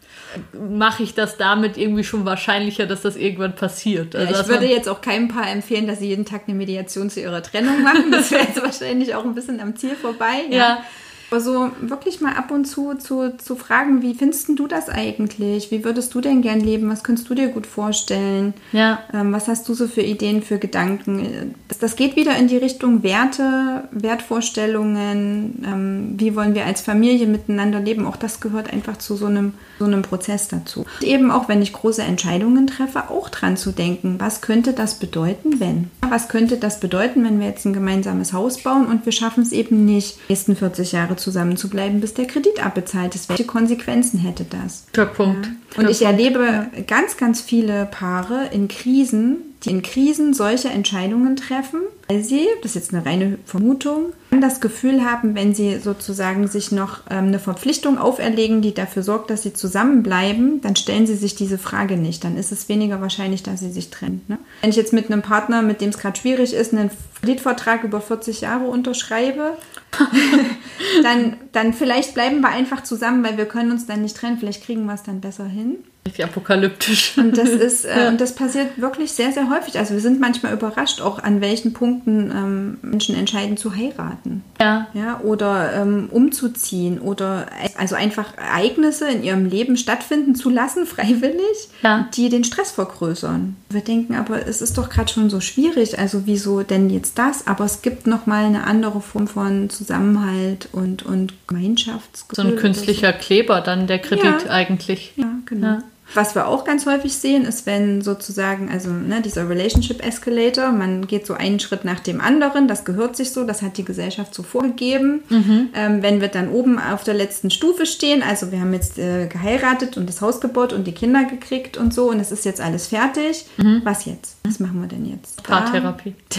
mache 0.52 1.02
ich 1.02 1.14
das 1.14 1.36
damit 1.36 1.76
irgendwie 1.76 2.04
schon 2.04 2.24
wahrscheinlicher, 2.24 2.86
dass 2.86 3.02
das 3.02 3.16
irgendwann 3.16 3.54
passiert. 3.54 4.14
Also, 4.16 4.32
ja, 4.32 4.40
ich 4.40 4.48
würde 4.48 4.66
jetzt 4.66 4.88
auch 4.88 5.00
keinem 5.00 5.28
Paar 5.28 5.50
empfehlen, 5.50 5.86
dass 5.86 5.98
sie 5.98 6.08
jeden 6.08 6.24
Tag 6.24 6.42
eine 6.46 6.56
Mediation 6.56 7.10
zu 7.10 7.20
ihrer 7.20 7.42
Trennung 7.42 7.82
machen. 7.82 8.10
Das 8.10 8.30
wäre 8.30 8.44
jetzt 8.44 8.62
wahrscheinlich 8.62 9.14
auch 9.14 9.24
ein 9.24 9.34
bisschen 9.34 9.60
am 9.60 9.76
Ziel 9.76 9.94
vorbei. 9.94 10.44
ja. 10.50 10.56
ja. 10.56 10.84
Aber 11.32 11.40
so 11.40 11.70
wirklich 11.80 12.20
mal 12.20 12.34
ab 12.34 12.50
und 12.50 12.66
zu, 12.66 12.92
zu 12.92 13.38
zu 13.38 13.56
fragen, 13.56 14.02
wie 14.02 14.12
findest 14.12 14.50
du 14.50 14.66
das 14.66 14.90
eigentlich? 14.90 15.70
Wie 15.70 15.82
würdest 15.82 16.12
du 16.14 16.20
denn 16.20 16.42
gern 16.42 16.60
leben? 16.60 16.90
Was 16.90 17.04
könntest 17.04 17.30
du 17.30 17.34
dir 17.34 17.48
gut 17.48 17.66
vorstellen? 17.66 18.52
Ja. 18.72 18.98
Ähm, 19.14 19.32
was 19.32 19.48
hast 19.48 19.66
du 19.66 19.72
so 19.72 19.88
für 19.88 20.02
Ideen, 20.02 20.42
für 20.42 20.58
Gedanken? 20.58 21.54
Das, 21.68 21.78
das 21.78 21.96
geht 21.96 22.16
wieder 22.16 22.36
in 22.36 22.48
die 22.48 22.58
Richtung 22.58 23.02
Werte, 23.02 23.84
Wertvorstellungen. 23.92 25.64
Ähm, 25.66 26.14
wie 26.18 26.36
wollen 26.36 26.54
wir 26.54 26.66
als 26.66 26.82
Familie 26.82 27.26
miteinander 27.26 27.80
leben? 27.80 28.06
Auch 28.06 28.16
das 28.16 28.40
gehört 28.40 28.70
einfach 28.70 28.98
zu 28.98 29.16
so 29.16 29.24
einem, 29.24 29.54
so 29.78 29.86
einem 29.86 30.02
Prozess 30.02 30.48
dazu. 30.48 30.84
Und 31.00 31.06
eben 31.06 31.30
auch, 31.30 31.48
wenn 31.48 31.62
ich 31.62 31.72
große 31.72 32.02
Entscheidungen 32.02 32.66
treffe, 32.66 33.08
auch 33.08 33.30
dran 33.30 33.56
zu 33.56 33.72
denken, 33.72 34.16
was 34.18 34.42
könnte 34.42 34.74
das 34.74 34.96
bedeuten, 34.96 35.60
wenn? 35.60 35.90
Was 36.06 36.28
könnte 36.28 36.58
das 36.58 36.78
bedeuten, 36.78 37.24
wenn 37.24 37.40
wir 37.40 37.46
jetzt 37.46 37.64
ein 37.64 37.72
gemeinsames 37.72 38.34
Haus 38.34 38.62
bauen 38.62 38.84
und 38.84 39.06
wir 39.06 39.12
schaffen 39.12 39.42
es 39.42 39.52
eben 39.52 39.86
nicht, 39.86 40.18
die 40.28 40.32
nächsten 40.32 40.56
40 40.56 40.92
Jahre 40.92 41.16
zusammen 41.22 41.56
zu 41.56 41.68
bleiben, 41.68 42.00
bis 42.00 42.14
der 42.14 42.26
Kredit 42.26 42.64
abbezahlt 42.64 43.14
ist. 43.14 43.28
Welche 43.28 43.44
Konsequenzen 43.44 44.18
hätte 44.18 44.44
das? 44.44 44.84
Der 44.94 45.06
Punkt. 45.06 45.46
Ja. 45.46 45.82
Und 45.82 45.90
ich 45.90 46.02
erlebe 46.02 46.66
ganz, 46.86 47.16
ganz 47.16 47.40
viele 47.40 47.86
Paare 47.86 48.48
in 48.52 48.68
Krisen, 48.68 49.51
die 49.64 49.70
in 49.70 49.82
Krisen 49.82 50.34
solche 50.34 50.68
Entscheidungen 50.68 51.36
treffen, 51.36 51.80
weil 52.08 52.22
sie, 52.24 52.46
das 52.62 52.72
ist 52.72 52.74
jetzt 52.74 52.94
eine 52.94 53.06
reine 53.06 53.38
Vermutung, 53.44 54.12
das 54.40 54.60
Gefühl 54.60 55.04
haben, 55.04 55.34
wenn 55.34 55.54
sie 55.54 55.78
sozusagen 55.78 56.48
sich 56.48 56.72
noch 56.72 57.00
ähm, 57.10 57.28
eine 57.28 57.38
Verpflichtung 57.38 57.98
auferlegen, 57.98 58.60
die 58.60 58.74
dafür 58.74 59.02
sorgt, 59.02 59.30
dass 59.30 59.42
sie 59.42 59.52
zusammenbleiben, 59.52 60.60
dann 60.62 60.74
stellen 60.74 61.06
sie 61.06 61.14
sich 61.14 61.34
diese 61.36 61.58
Frage 61.58 61.96
nicht. 61.96 62.24
Dann 62.24 62.36
ist 62.36 62.50
es 62.50 62.68
weniger 62.68 63.00
wahrscheinlich, 63.00 63.42
dass 63.42 63.60
sie 63.60 63.70
sich 63.70 63.90
trennen. 63.90 64.22
Ne? 64.28 64.38
Wenn 64.62 64.70
ich 64.70 64.76
jetzt 64.76 64.92
mit 64.92 65.10
einem 65.10 65.22
Partner, 65.22 65.62
mit 65.62 65.80
dem 65.80 65.90
es 65.90 65.98
gerade 65.98 66.18
schwierig 66.18 66.54
ist, 66.54 66.72
einen 66.72 66.90
Kreditvertrag 67.20 67.84
über 67.84 68.00
40 68.00 68.40
Jahre 68.40 68.64
unterschreibe, 68.64 69.56
dann, 71.02 71.36
dann 71.52 71.72
vielleicht 71.72 72.14
bleiben 72.14 72.40
wir 72.40 72.48
einfach 72.48 72.82
zusammen, 72.82 73.24
weil 73.24 73.36
wir 73.36 73.46
können 73.46 73.70
uns 73.70 73.86
dann 73.86 74.02
nicht 74.02 74.16
trennen. 74.16 74.38
Vielleicht 74.38 74.64
kriegen 74.64 74.86
wir 74.86 74.94
es 74.94 75.02
dann 75.02 75.20
besser 75.20 75.46
hin. 75.46 75.76
Richtig 76.04 76.24
apokalyptisch. 76.24 77.16
Und 77.16 77.38
das 77.38 77.50
ist, 77.50 77.84
äh, 77.84 77.96
ja. 78.02 78.08
und 78.08 78.20
das 78.20 78.34
passiert 78.34 78.80
wirklich 78.80 79.12
sehr, 79.12 79.30
sehr 79.30 79.48
häufig. 79.48 79.78
Also 79.78 79.94
wir 79.94 80.00
sind 80.00 80.18
manchmal 80.18 80.52
überrascht, 80.52 81.00
auch 81.00 81.20
an 81.20 81.40
welchen 81.40 81.74
Punkten 81.74 82.32
ähm, 82.34 82.78
Menschen 82.82 83.14
entscheiden 83.14 83.56
zu 83.56 83.76
heiraten. 83.76 84.42
Ja. 84.60 84.88
Ja, 84.94 85.20
oder 85.20 85.72
ähm, 85.74 86.08
umzuziehen 86.10 86.98
oder 86.98 87.46
also 87.78 87.94
einfach 87.94 88.36
Ereignisse 88.36 89.08
in 89.08 89.22
ihrem 89.22 89.46
Leben 89.46 89.76
stattfinden 89.76 90.34
zu 90.34 90.50
lassen, 90.50 90.86
freiwillig, 90.92 91.68
ja. 91.84 92.08
die 92.14 92.28
den 92.28 92.42
Stress 92.42 92.72
vergrößern. 92.72 93.54
Wir 93.70 93.82
denken, 93.82 94.16
aber 94.16 94.44
es 94.44 94.60
ist 94.60 94.78
doch 94.78 94.90
gerade 94.90 95.12
schon 95.12 95.30
so 95.30 95.40
schwierig, 95.40 96.00
also 96.00 96.22
wieso 96.26 96.62
denn 96.64 96.90
jetzt 96.90 97.16
das? 97.16 97.46
Aber 97.46 97.64
es 97.64 97.80
gibt 97.80 98.08
nochmal 98.08 98.44
eine 98.44 98.64
andere 98.66 99.00
Form 99.00 99.28
von 99.28 99.70
Zusammenhalt 99.70 100.68
und, 100.72 101.04
und 101.04 101.34
Gemeinschaftsgefühl. 101.46 102.44
So 102.44 102.50
ein 102.50 102.56
künstlicher 102.56 103.12
so. 103.12 103.18
Kleber 103.20 103.60
dann, 103.60 103.86
der 103.86 104.00
Kredit 104.00 104.44
ja. 104.46 104.50
eigentlich. 104.50 105.12
Ja, 105.16 105.32
genau. 105.46 105.66
Ja. 105.66 105.82
Was 106.14 106.34
wir 106.34 106.46
auch 106.46 106.64
ganz 106.64 106.86
häufig 106.86 107.14
sehen, 107.14 107.44
ist, 107.44 107.66
wenn 107.66 108.02
sozusagen, 108.02 108.70
also 108.70 108.90
ne, 108.90 109.22
dieser 109.22 109.48
Relationship 109.48 110.04
Escalator, 110.04 110.72
man 110.72 111.06
geht 111.06 111.26
so 111.26 111.34
einen 111.34 111.58
Schritt 111.58 111.84
nach 111.84 112.00
dem 112.00 112.20
anderen, 112.20 112.68
das 112.68 112.84
gehört 112.84 113.16
sich 113.16 113.32
so, 113.32 113.44
das 113.44 113.62
hat 113.62 113.78
die 113.78 113.84
Gesellschaft 113.84 114.34
so 114.34 114.42
vorgegeben. 114.42 115.22
Mhm. 115.28 115.70
Ähm, 115.74 116.02
wenn 116.02 116.20
wir 116.20 116.28
dann 116.28 116.50
oben 116.50 116.78
auf 116.78 117.04
der 117.04 117.14
letzten 117.14 117.50
Stufe 117.50 117.86
stehen, 117.86 118.22
also 118.22 118.52
wir 118.52 118.60
haben 118.60 118.74
jetzt 118.74 118.98
äh, 118.98 119.26
geheiratet 119.26 119.96
und 119.96 120.08
das 120.08 120.20
Haus 120.20 120.40
gebaut 120.40 120.72
und 120.72 120.86
die 120.86 120.92
Kinder 120.92 121.24
gekriegt 121.24 121.76
und 121.76 121.94
so 121.94 122.10
und 122.10 122.20
es 122.20 122.30
ist 122.30 122.44
jetzt 122.44 122.60
alles 122.60 122.88
fertig, 122.88 123.46
mhm. 123.56 123.80
was 123.84 124.04
jetzt? 124.04 124.36
Was 124.44 124.60
machen 124.60 124.80
wir 124.80 124.88
denn 124.88 125.06
jetzt? 125.06 125.42
Paartherapie. 125.42 126.14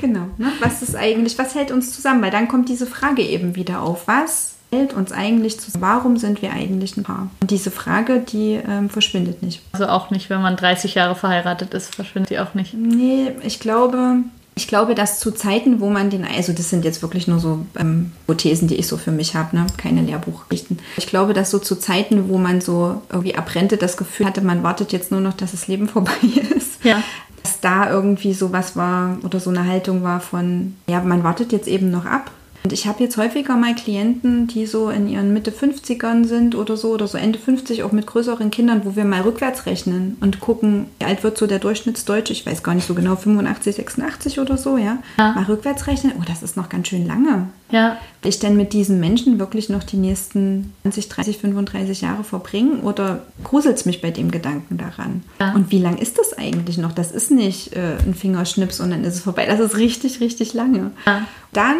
genau. 0.00 0.28
Ne? 0.36 0.52
Was 0.60 0.82
ist 0.82 0.96
eigentlich, 0.96 1.38
was 1.38 1.54
hält 1.54 1.70
uns 1.70 1.94
zusammen? 1.94 2.22
Weil 2.22 2.30
dann 2.30 2.48
kommt 2.48 2.68
diese 2.68 2.86
Frage 2.86 3.22
eben 3.22 3.54
wieder 3.54 3.82
auf. 3.82 4.06
Was 4.06 4.54
hält 4.70 4.92
uns 4.92 5.12
eigentlich 5.12 5.60
zusammen? 5.60 5.82
Warum 5.82 6.16
sind 6.16 6.42
wir 6.42 6.52
eigentlich 6.52 6.96
ein 6.96 7.02
Paar? 7.02 7.30
Und 7.40 7.50
diese 7.50 7.70
Frage, 7.70 8.20
die 8.20 8.60
ähm, 8.68 8.90
verschwindet 8.90 9.42
nicht. 9.42 9.62
Also 9.72 9.86
auch 9.86 10.10
nicht, 10.10 10.30
wenn 10.30 10.42
man 10.42 10.56
30 10.56 10.94
Jahre 10.94 11.14
verheiratet 11.14 11.74
ist, 11.74 11.94
verschwindet 11.94 12.30
die 12.30 12.38
auch 12.38 12.54
nicht. 12.54 12.74
Nee, 12.74 13.32
ich 13.42 13.60
glaube, 13.60 14.18
ich 14.58 14.66
glaube, 14.66 14.94
dass 14.94 15.20
zu 15.20 15.30
Zeiten, 15.30 15.80
wo 15.80 15.88
man 15.88 16.10
den, 16.10 16.24
also 16.24 16.52
das 16.52 16.68
sind 16.68 16.84
jetzt 16.84 17.00
wirklich 17.00 17.28
nur 17.28 17.38
so 17.38 17.64
ähm, 17.78 18.12
Hypothesen, 18.22 18.68
die 18.68 18.74
ich 18.74 18.88
so 18.88 18.96
für 18.96 19.12
mich 19.12 19.34
habe, 19.34 19.56
ne? 19.56 19.66
keine 19.76 20.02
Lehrbuchrichten. 20.02 20.80
Ich 20.96 21.06
glaube, 21.06 21.32
dass 21.32 21.50
so 21.50 21.58
zu 21.58 21.76
Zeiten, 21.76 22.28
wo 22.28 22.38
man 22.38 22.60
so 22.60 23.00
irgendwie 23.10 23.36
abrennte, 23.36 23.76
das 23.76 23.96
Gefühl 23.96 24.26
hatte, 24.26 24.40
man 24.40 24.62
wartet 24.64 24.92
jetzt 24.92 25.12
nur 25.12 25.20
noch, 25.20 25.34
dass 25.34 25.52
das 25.52 25.68
Leben 25.68 25.88
vorbei 25.88 26.12
ist. 26.56 26.84
Ja. 26.84 27.02
Dass 27.42 27.60
da 27.60 27.88
irgendwie 27.88 28.34
so 28.34 28.52
was 28.52 28.76
war 28.76 29.18
oder 29.22 29.38
so 29.38 29.50
eine 29.50 29.64
Haltung 29.64 30.02
war 30.02 30.20
von, 30.20 30.74
ja, 30.88 31.00
man 31.00 31.22
wartet 31.22 31.52
jetzt 31.52 31.68
eben 31.68 31.90
noch 31.90 32.04
ab 32.04 32.32
und 32.68 32.74
ich 32.74 32.86
habe 32.86 33.02
jetzt 33.02 33.16
häufiger 33.16 33.56
mal 33.56 33.74
Klienten, 33.74 34.46
die 34.46 34.66
so 34.66 34.90
in 34.90 35.08
ihren 35.08 35.32
Mitte 35.32 35.50
50ern 35.50 36.26
sind 36.26 36.54
oder 36.54 36.76
so, 36.76 36.90
oder 36.90 37.08
so 37.08 37.16
Ende 37.16 37.38
50, 37.38 37.82
auch 37.82 37.92
mit 37.92 38.06
größeren 38.06 38.50
Kindern, 38.50 38.82
wo 38.84 38.94
wir 38.94 39.06
mal 39.06 39.22
rückwärts 39.22 39.64
rechnen 39.64 40.18
und 40.20 40.40
gucken, 40.40 40.84
wie 40.98 41.06
alt 41.06 41.24
wird 41.24 41.38
so 41.38 41.46
der 41.46 41.60
Durchschnittsdeutsche, 41.60 42.34
ich 42.34 42.44
weiß 42.44 42.62
gar 42.62 42.74
nicht 42.74 42.86
so 42.86 42.92
genau, 42.92 43.16
85, 43.16 43.76
86 43.76 44.38
oder 44.38 44.58
so, 44.58 44.76
ja. 44.76 44.98
ja. 45.16 45.32
Mal 45.32 45.44
rückwärts 45.44 45.86
rechnen, 45.86 46.12
oh, 46.18 46.24
das 46.28 46.42
ist 46.42 46.58
noch 46.58 46.68
ganz 46.68 46.88
schön 46.88 47.06
lange. 47.06 47.48
Ja. 47.70 47.98
Will 48.22 48.30
ich 48.30 48.38
denn 48.38 48.56
mit 48.56 48.72
diesen 48.72 48.98
Menschen 49.00 49.38
wirklich 49.38 49.68
noch 49.68 49.84
die 49.84 49.96
nächsten 49.96 50.72
20, 50.82 51.08
30, 51.08 51.38
35 51.38 52.00
Jahre 52.00 52.24
verbringen 52.24 52.80
oder 52.80 53.20
gruselt 53.44 53.76
es 53.76 53.86
mich 53.86 54.00
bei 54.00 54.10
dem 54.10 54.30
Gedanken 54.30 54.78
daran? 54.78 55.22
Ja. 55.40 55.54
Und 55.54 55.70
wie 55.70 55.78
lang 55.78 55.98
ist 55.98 56.18
das 56.18 56.32
eigentlich 56.32 56.78
noch? 56.78 56.92
Das 56.92 57.12
ist 57.12 57.30
nicht 57.30 57.76
äh, 57.76 57.96
ein 58.04 58.14
Fingerschnips 58.14 58.80
und 58.80 58.90
dann 58.90 59.04
ist 59.04 59.14
es 59.14 59.20
vorbei. 59.20 59.46
Das 59.46 59.60
ist 59.60 59.76
richtig, 59.76 60.20
richtig 60.20 60.54
lange. 60.54 60.90
Ja. 61.06 61.26
Dann 61.52 61.76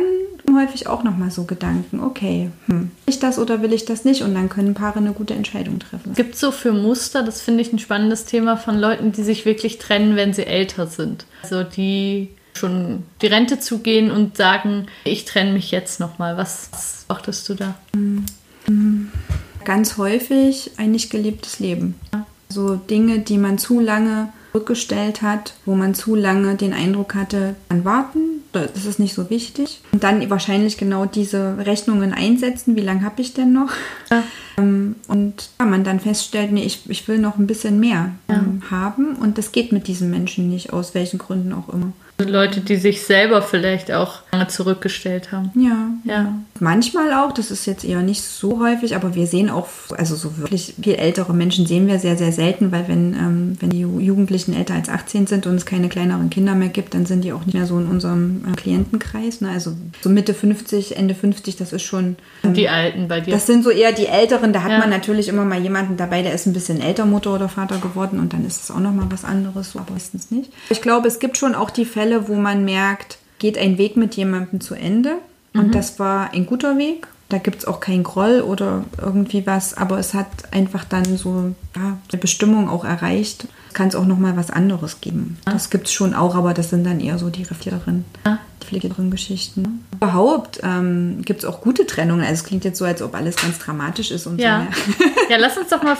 häufig 0.54 0.86
auch 0.86 1.02
nochmal 1.02 1.30
so 1.30 1.44
Gedanken, 1.44 2.00
okay, 2.00 2.50
hm, 2.66 2.80
will 2.80 2.90
ich 3.06 3.18
das 3.18 3.38
oder 3.38 3.62
will 3.62 3.72
ich 3.72 3.84
das 3.84 4.04
nicht? 4.04 4.22
Und 4.22 4.34
dann 4.34 4.48
können 4.48 4.74
Paare 4.74 4.98
eine 4.98 5.12
gute 5.12 5.34
Entscheidung 5.34 5.78
treffen. 5.78 6.14
Gibt 6.14 6.34
es 6.34 6.40
so 6.40 6.50
für 6.50 6.72
Muster, 6.72 7.22
das 7.22 7.42
finde 7.42 7.62
ich 7.62 7.72
ein 7.72 7.78
spannendes 7.78 8.24
Thema, 8.24 8.56
von 8.56 8.78
Leuten, 8.78 9.12
die 9.12 9.22
sich 9.22 9.44
wirklich 9.44 9.78
trennen, 9.78 10.16
wenn 10.16 10.32
sie 10.32 10.46
älter 10.46 10.86
sind. 10.86 11.26
Also 11.42 11.64
die 11.64 12.28
schon 12.58 13.04
die 13.22 13.26
Rente 13.26 13.58
zugehen 13.60 14.10
und 14.10 14.36
sagen, 14.36 14.86
ich 15.04 15.24
trenne 15.24 15.52
mich 15.52 15.70
jetzt 15.70 16.00
nochmal. 16.00 16.36
Was 16.36 17.04
achtest 17.08 17.48
du 17.48 17.54
da? 17.54 17.74
Ganz 19.64 19.96
häufig 19.96 20.72
ein 20.76 20.90
nicht 20.90 21.10
gelebtes 21.10 21.58
Leben. 21.60 21.94
So 22.48 22.76
Dinge, 22.76 23.20
die 23.20 23.38
man 23.38 23.58
zu 23.58 23.80
lange 23.80 24.32
rückgestellt 24.54 25.22
hat, 25.22 25.54
wo 25.64 25.74
man 25.74 25.94
zu 25.94 26.14
lange 26.14 26.56
den 26.56 26.72
Eindruck 26.72 27.14
hatte, 27.14 27.54
an 27.68 27.84
warten, 27.84 28.38
das 28.52 28.86
ist 28.86 28.98
nicht 28.98 29.14
so 29.14 29.30
wichtig. 29.30 29.80
Und 29.92 30.02
dann 30.02 30.28
wahrscheinlich 30.30 30.78
genau 30.78 31.04
diese 31.04 31.58
Rechnungen 31.58 32.12
einsetzen, 32.12 32.76
wie 32.76 32.80
lange 32.80 33.02
habe 33.02 33.20
ich 33.20 33.34
denn 33.34 33.52
noch? 33.52 33.70
Ja. 34.10 34.24
Ähm, 34.56 34.96
und 35.06 35.50
ja, 35.60 35.66
man 35.66 35.84
dann 35.84 36.00
feststellt, 36.00 36.52
nee, 36.52 36.64
ich, 36.64 36.88
ich 36.88 37.06
will 37.08 37.18
noch 37.18 37.36
ein 37.36 37.46
bisschen 37.46 37.78
mehr 37.78 38.12
ähm, 38.28 38.62
haben 38.70 39.16
und 39.16 39.38
das 39.38 39.52
geht 39.52 39.72
mit 39.72 39.86
diesen 39.86 40.10
Menschen 40.10 40.48
nicht, 40.48 40.72
aus 40.72 40.94
welchen 40.94 41.18
Gründen 41.18 41.52
auch 41.52 41.68
immer. 41.68 41.92
Leute, 42.26 42.60
die 42.60 42.76
sich 42.76 43.02
selber 43.02 43.42
vielleicht 43.42 43.92
auch 43.92 44.22
zurückgestellt 44.48 45.32
haben. 45.32 45.50
Ja, 45.54 45.88
Ja. 46.04 46.34
Manchmal 46.60 47.12
auch, 47.14 47.32
das 47.32 47.50
ist 47.50 47.66
jetzt 47.66 47.84
eher 47.84 48.02
nicht 48.02 48.22
so 48.22 48.60
häufig, 48.60 48.94
aber 48.96 49.14
wir 49.14 49.26
sehen 49.26 49.48
auch, 49.48 49.68
also 49.96 50.16
so 50.16 50.36
wirklich 50.38 50.74
viel 50.82 50.94
ältere 50.96 51.32
Menschen 51.32 51.66
sehen 51.66 51.86
wir 51.86 51.98
sehr, 51.98 52.16
sehr 52.16 52.32
selten, 52.32 52.72
weil 52.72 52.88
wenn, 52.88 53.14
ähm, 53.14 53.56
wenn 53.60 53.70
die 53.70 53.84
Ju- 53.84 54.00
Jugendlichen 54.00 54.54
älter 54.54 54.74
als 54.74 54.88
18 54.88 55.26
sind 55.28 55.46
und 55.46 55.54
es 55.54 55.64
keine 55.66 55.88
kleineren 55.88 56.30
Kinder 56.30 56.54
mehr 56.54 56.68
gibt, 56.68 56.94
dann 56.94 57.06
sind 57.06 57.22
die 57.22 57.32
auch 57.32 57.44
nicht 57.46 57.54
mehr 57.54 57.66
so 57.66 57.78
in 57.78 57.86
unserem 57.86 58.42
äh, 58.52 58.56
Klientenkreis. 58.56 59.40
Ne? 59.40 59.50
Also 59.50 59.72
so 60.02 60.10
Mitte 60.10 60.34
50, 60.34 60.96
Ende 60.96 61.14
50, 61.14 61.56
das 61.56 61.72
ist 61.72 61.82
schon. 61.82 62.16
ähm, 62.44 62.54
Die 62.54 62.68
Alten 62.68 63.08
bei 63.08 63.20
dir. 63.20 63.30
das 63.32 63.46
sind 63.46 63.62
so 63.64 63.70
eher 63.70 63.92
die 63.92 64.06
Älteren, 64.06 64.52
da 64.52 64.62
hat 64.62 64.72
Ja. 64.72 64.78
man 64.78 64.90
natürlich 64.90 65.28
immer 65.28 65.44
mal 65.44 65.60
jemanden 65.62 65.96
dabei, 65.96 66.22
der 66.22 66.34
ist 66.34 66.46
ein 66.46 66.52
bisschen 66.52 66.80
älter 66.80 67.06
Mutter 67.06 67.34
oder 67.34 67.48
Vater 67.48 67.78
geworden 67.78 68.18
und 68.20 68.32
dann 68.32 68.44
ist 68.44 68.62
es 68.64 68.70
auch 68.70 68.80
nochmal 68.80 69.06
was 69.10 69.24
anderes, 69.24 69.72
so, 69.72 69.78
aber 69.78 69.92
meistens 69.92 70.30
nicht. 70.30 70.52
Ich 70.70 70.82
glaube, 70.82 71.08
es 71.08 71.18
gibt 71.18 71.36
schon 71.38 71.54
auch 71.54 71.70
die 71.70 71.84
Fälle, 71.84 72.28
wo 72.28 72.34
man 72.34 72.64
merkt, 72.64 73.18
geht 73.38 73.56
ein 73.58 73.78
Weg 73.78 73.96
mit 73.96 74.14
jemandem 74.16 74.60
zu 74.60 74.74
Ende 74.74 75.14
und 75.54 75.74
das 75.74 75.98
war 75.98 76.32
ein 76.32 76.46
guter 76.46 76.76
Weg. 76.78 77.06
Da 77.30 77.36
gibt 77.36 77.58
es 77.58 77.64
auch 77.66 77.80
keinen 77.80 78.04
Groll 78.04 78.40
oder 78.40 78.84
irgendwie 78.98 79.46
was, 79.46 79.74
aber 79.76 79.98
es 79.98 80.14
hat 80.14 80.26
einfach 80.50 80.84
dann 80.84 81.04
so 81.18 81.54
ja, 81.76 81.98
eine 82.10 82.20
Bestimmung 82.20 82.70
auch 82.70 82.84
erreicht. 82.86 83.46
Kann 83.74 83.88
es 83.88 83.94
auch 83.94 84.06
nochmal 84.06 84.34
was 84.36 84.50
anderes 84.50 85.02
geben. 85.02 85.36
Das 85.44 85.68
gibt 85.68 85.88
es 85.88 85.92
schon 85.92 86.14
auch, 86.14 86.34
aber 86.34 86.54
das 86.54 86.70
sind 86.70 86.84
dann 86.86 87.00
eher 87.00 87.18
so 87.18 87.28
die 87.28 87.42
reflektierteren, 87.42 88.06
die 88.24 88.64
reflektierteren 88.64 89.10
Geschichten. 89.10 89.84
Überhaupt 89.92 90.60
ähm, 90.62 91.20
gibt 91.22 91.40
es 91.40 91.44
auch 91.44 91.60
gute 91.60 91.84
Trennungen. 91.86 92.22
Also 92.22 92.32
es 92.32 92.44
klingt 92.44 92.64
jetzt 92.64 92.78
so, 92.78 92.86
als 92.86 93.02
ob 93.02 93.14
alles 93.14 93.36
ganz 93.36 93.58
dramatisch 93.58 94.10
ist 94.10 94.26
und 94.26 94.40
Ja. 94.40 94.66
so. 94.86 95.04
ja, 95.30 95.36
lass 95.38 95.58
uns 95.58 95.68
doch 95.68 95.82
mal 95.82 95.96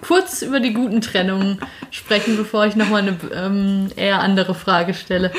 kurz 0.00 0.40
über 0.40 0.58
die 0.58 0.72
guten 0.72 1.02
Trennungen 1.02 1.58
sprechen, 1.90 2.38
bevor 2.38 2.64
ich 2.64 2.76
nochmal 2.76 3.02
eine 3.02 3.16
ähm, 3.34 3.88
eher 3.94 4.20
andere 4.20 4.54
Frage 4.54 4.94
stelle. 4.94 5.32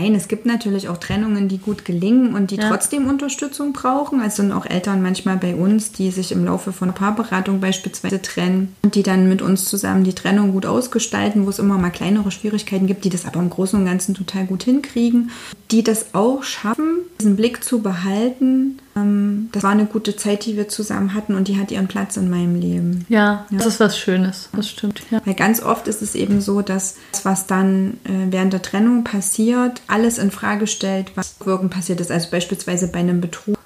Nein, 0.00 0.14
es 0.14 0.28
gibt 0.28 0.46
natürlich 0.46 0.88
auch 0.88 0.96
Trennungen, 0.96 1.48
die 1.48 1.58
gut 1.58 1.84
gelingen 1.84 2.34
und 2.34 2.50
die 2.50 2.56
Ja. 2.56 2.68
trotzdem 2.68 3.06
Unterstützung 3.06 3.72
brauchen. 3.74 4.20
Also 4.20 4.36
sind 4.36 4.52
auch 4.52 4.64
Eltern 4.64 5.02
manchmal 5.02 5.36
bei 5.36 5.54
uns, 5.54 5.92
die 5.92 6.10
sich 6.10 6.32
im 6.32 6.44
Laufe 6.44 6.72
von 6.72 6.94
Paarberatung 6.94 7.60
beispielsweise 7.60 8.22
trennen 8.22 8.74
und 8.82 8.94
die 8.94 9.02
dann 9.02 9.28
mit 9.28 9.42
uns 9.42 9.66
zusammen 9.66 10.04
die 10.04 10.14
Trennung 10.14 10.52
gut 10.52 10.64
ausgestalten, 10.64 11.44
wo 11.44 11.50
es 11.50 11.58
immer 11.58 11.76
mal 11.76 11.90
kleinere 11.90 12.30
Schwierigkeiten 12.30 12.86
gibt, 12.86 13.04
die 13.04 13.10
das 13.10 13.26
aber 13.26 13.40
im 13.40 13.50
Großen 13.50 13.78
und 13.78 13.84
Ganzen 13.84 14.14
total 14.14 14.46
gut 14.46 14.62
hinkriegen, 14.62 15.30
die 15.70 15.82
das 15.84 16.14
auch 16.14 16.42
schaffen, 16.44 17.00
diesen 17.20 17.36
Blick 17.36 17.62
zu 17.62 17.80
behalten. 17.80 18.78
Ähm, 18.96 19.48
Das 19.52 19.62
war 19.62 19.70
eine 19.70 19.86
gute 19.86 20.16
Zeit, 20.16 20.46
die 20.46 20.56
wir 20.56 20.68
zusammen 20.68 21.14
hatten 21.14 21.34
und 21.34 21.48
die 21.48 21.58
hat 21.58 21.70
ihren 21.70 21.88
Platz 21.88 22.16
in 22.16 22.28
meinem 22.30 22.54
Leben. 22.60 23.06
Ja, 23.08 23.46
das 23.50 23.66
ist 23.66 23.80
was 23.80 23.98
Schönes. 23.98 24.48
Das 24.52 24.68
stimmt. 24.68 25.02
Ja. 25.10 25.20
Weil 25.24 25.34
ganz 25.34 25.62
oft 25.62 25.88
ist 25.88 26.02
es 26.02 26.14
eben 26.14 26.40
so, 26.40 26.62
dass 26.62 26.96
das, 27.12 27.24
was 27.24 27.46
dann 27.46 27.98
äh, 28.04 28.30
während 28.30 28.52
der 28.52 28.62
Trennung 28.62 29.04
passiert, 29.04 29.80
alles 29.86 30.18
in 30.18 30.30
Frage 30.30 30.66
stellt, 30.66 31.12
was 31.16 31.34
wirken 31.44 31.70
passiert 31.70 32.00
ist. 32.00 32.10
Also 32.10 32.28
beispielsweise 32.30 32.88
bei 32.88 32.98
einem 33.00 33.20
Betrug. 33.20 33.56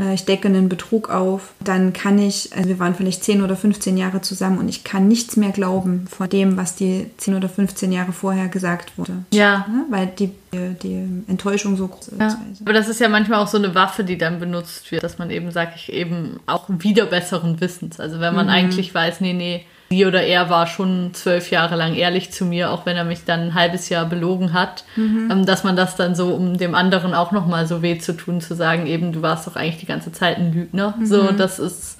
Äh, 0.00 0.14
ich 0.14 0.24
decke 0.24 0.48
einen 0.48 0.68
Betrug 0.68 1.10
auf, 1.10 1.52
dann 1.60 1.92
kann 1.92 2.18
ich, 2.18 2.50
also 2.54 2.68
wir 2.68 2.78
waren 2.78 2.94
vielleicht 2.94 3.24
10 3.24 3.42
oder 3.42 3.56
15 3.56 3.96
Jahre 3.96 4.20
zusammen 4.20 4.58
und 4.58 4.68
ich 4.68 4.84
kann 4.84 5.08
nichts 5.08 5.36
mehr 5.36 5.50
glauben 5.50 6.06
von 6.08 6.28
dem, 6.28 6.56
was 6.56 6.76
die 6.76 7.06
10 7.16 7.34
oder 7.34 7.48
15 7.48 7.92
Jahre 7.92 8.12
vorher 8.12 8.48
gesagt 8.48 8.96
wurde. 8.96 9.12
Ja. 9.32 9.66
Weil 9.90 10.06
die, 10.06 10.30
die 10.52 11.24
Enttäuschung 11.26 11.76
so 11.76 11.88
groß 11.88 12.08
ist. 12.08 12.20
Ja. 12.20 12.38
Aber 12.62 12.72
das 12.72 12.88
ist 12.88 13.00
ja 13.00 13.08
manchmal 13.08 13.40
auch 13.40 13.48
so 13.48 13.58
eine 13.58 13.74
Waffe, 13.74 14.04
die 14.04 14.18
dann 14.18 14.38
benutzt 14.38 14.90
wird, 14.92 15.02
dass 15.02 15.18
man 15.18 15.30
eben 15.30 15.50
sagt, 15.50 15.76
ich 15.76 15.92
eben 15.92 16.40
auch 16.46 16.68
wieder 16.68 17.06
besseren 17.06 17.60
Wissens. 17.60 17.98
Also 17.98 18.20
wenn 18.20 18.34
man 18.34 18.48
eigentlich 18.48 18.94
weiß, 18.94 19.20
nee, 19.20 19.32
nee, 19.32 19.64
sie 19.90 20.06
oder 20.06 20.22
er 20.22 20.50
war 20.50 20.66
schon 20.66 21.10
zwölf 21.14 21.50
Jahre 21.50 21.76
lang 21.76 21.94
ehrlich 21.94 22.32
zu 22.32 22.44
mir, 22.44 22.70
auch 22.70 22.86
wenn 22.86 22.96
er 22.96 23.04
mich 23.04 23.24
dann 23.24 23.40
ein 23.40 23.54
halbes 23.54 23.88
Jahr 23.88 24.06
belogen 24.06 24.52
hat, 24.52 24.84
ähm, 25.30 25.46
dass 25.46 25.64
man 25.64 25.76
das 25.76 25.96
dann 25.96 26.14
so, 26.14 26.34
um 26.34 26.56
dem 26.56 26.74
anderen 26.74 27.14
auch 27.14 27.32
nochmal 27.32 27.66
so 27.66 27.82
weh 27.82 27.98
zu 27.98 28.16
tun, 28.16 28.40
zu 28.40 28.54
sagen, 28.54 28.86
eben, 28.86 29.12
du 29.12 29.22
warst 29.22 29.46
doch 29.46 29.56
eigentlich 29.56 29.78
die 29.78 29.86
ganze 29.86 30.12
Zeit 30.12 30.38
ein 30.38 30.52
Lügner. 30.52 30.94
So, 31.04 31.30
das 31.32 31.58
ist, 31.58 31.93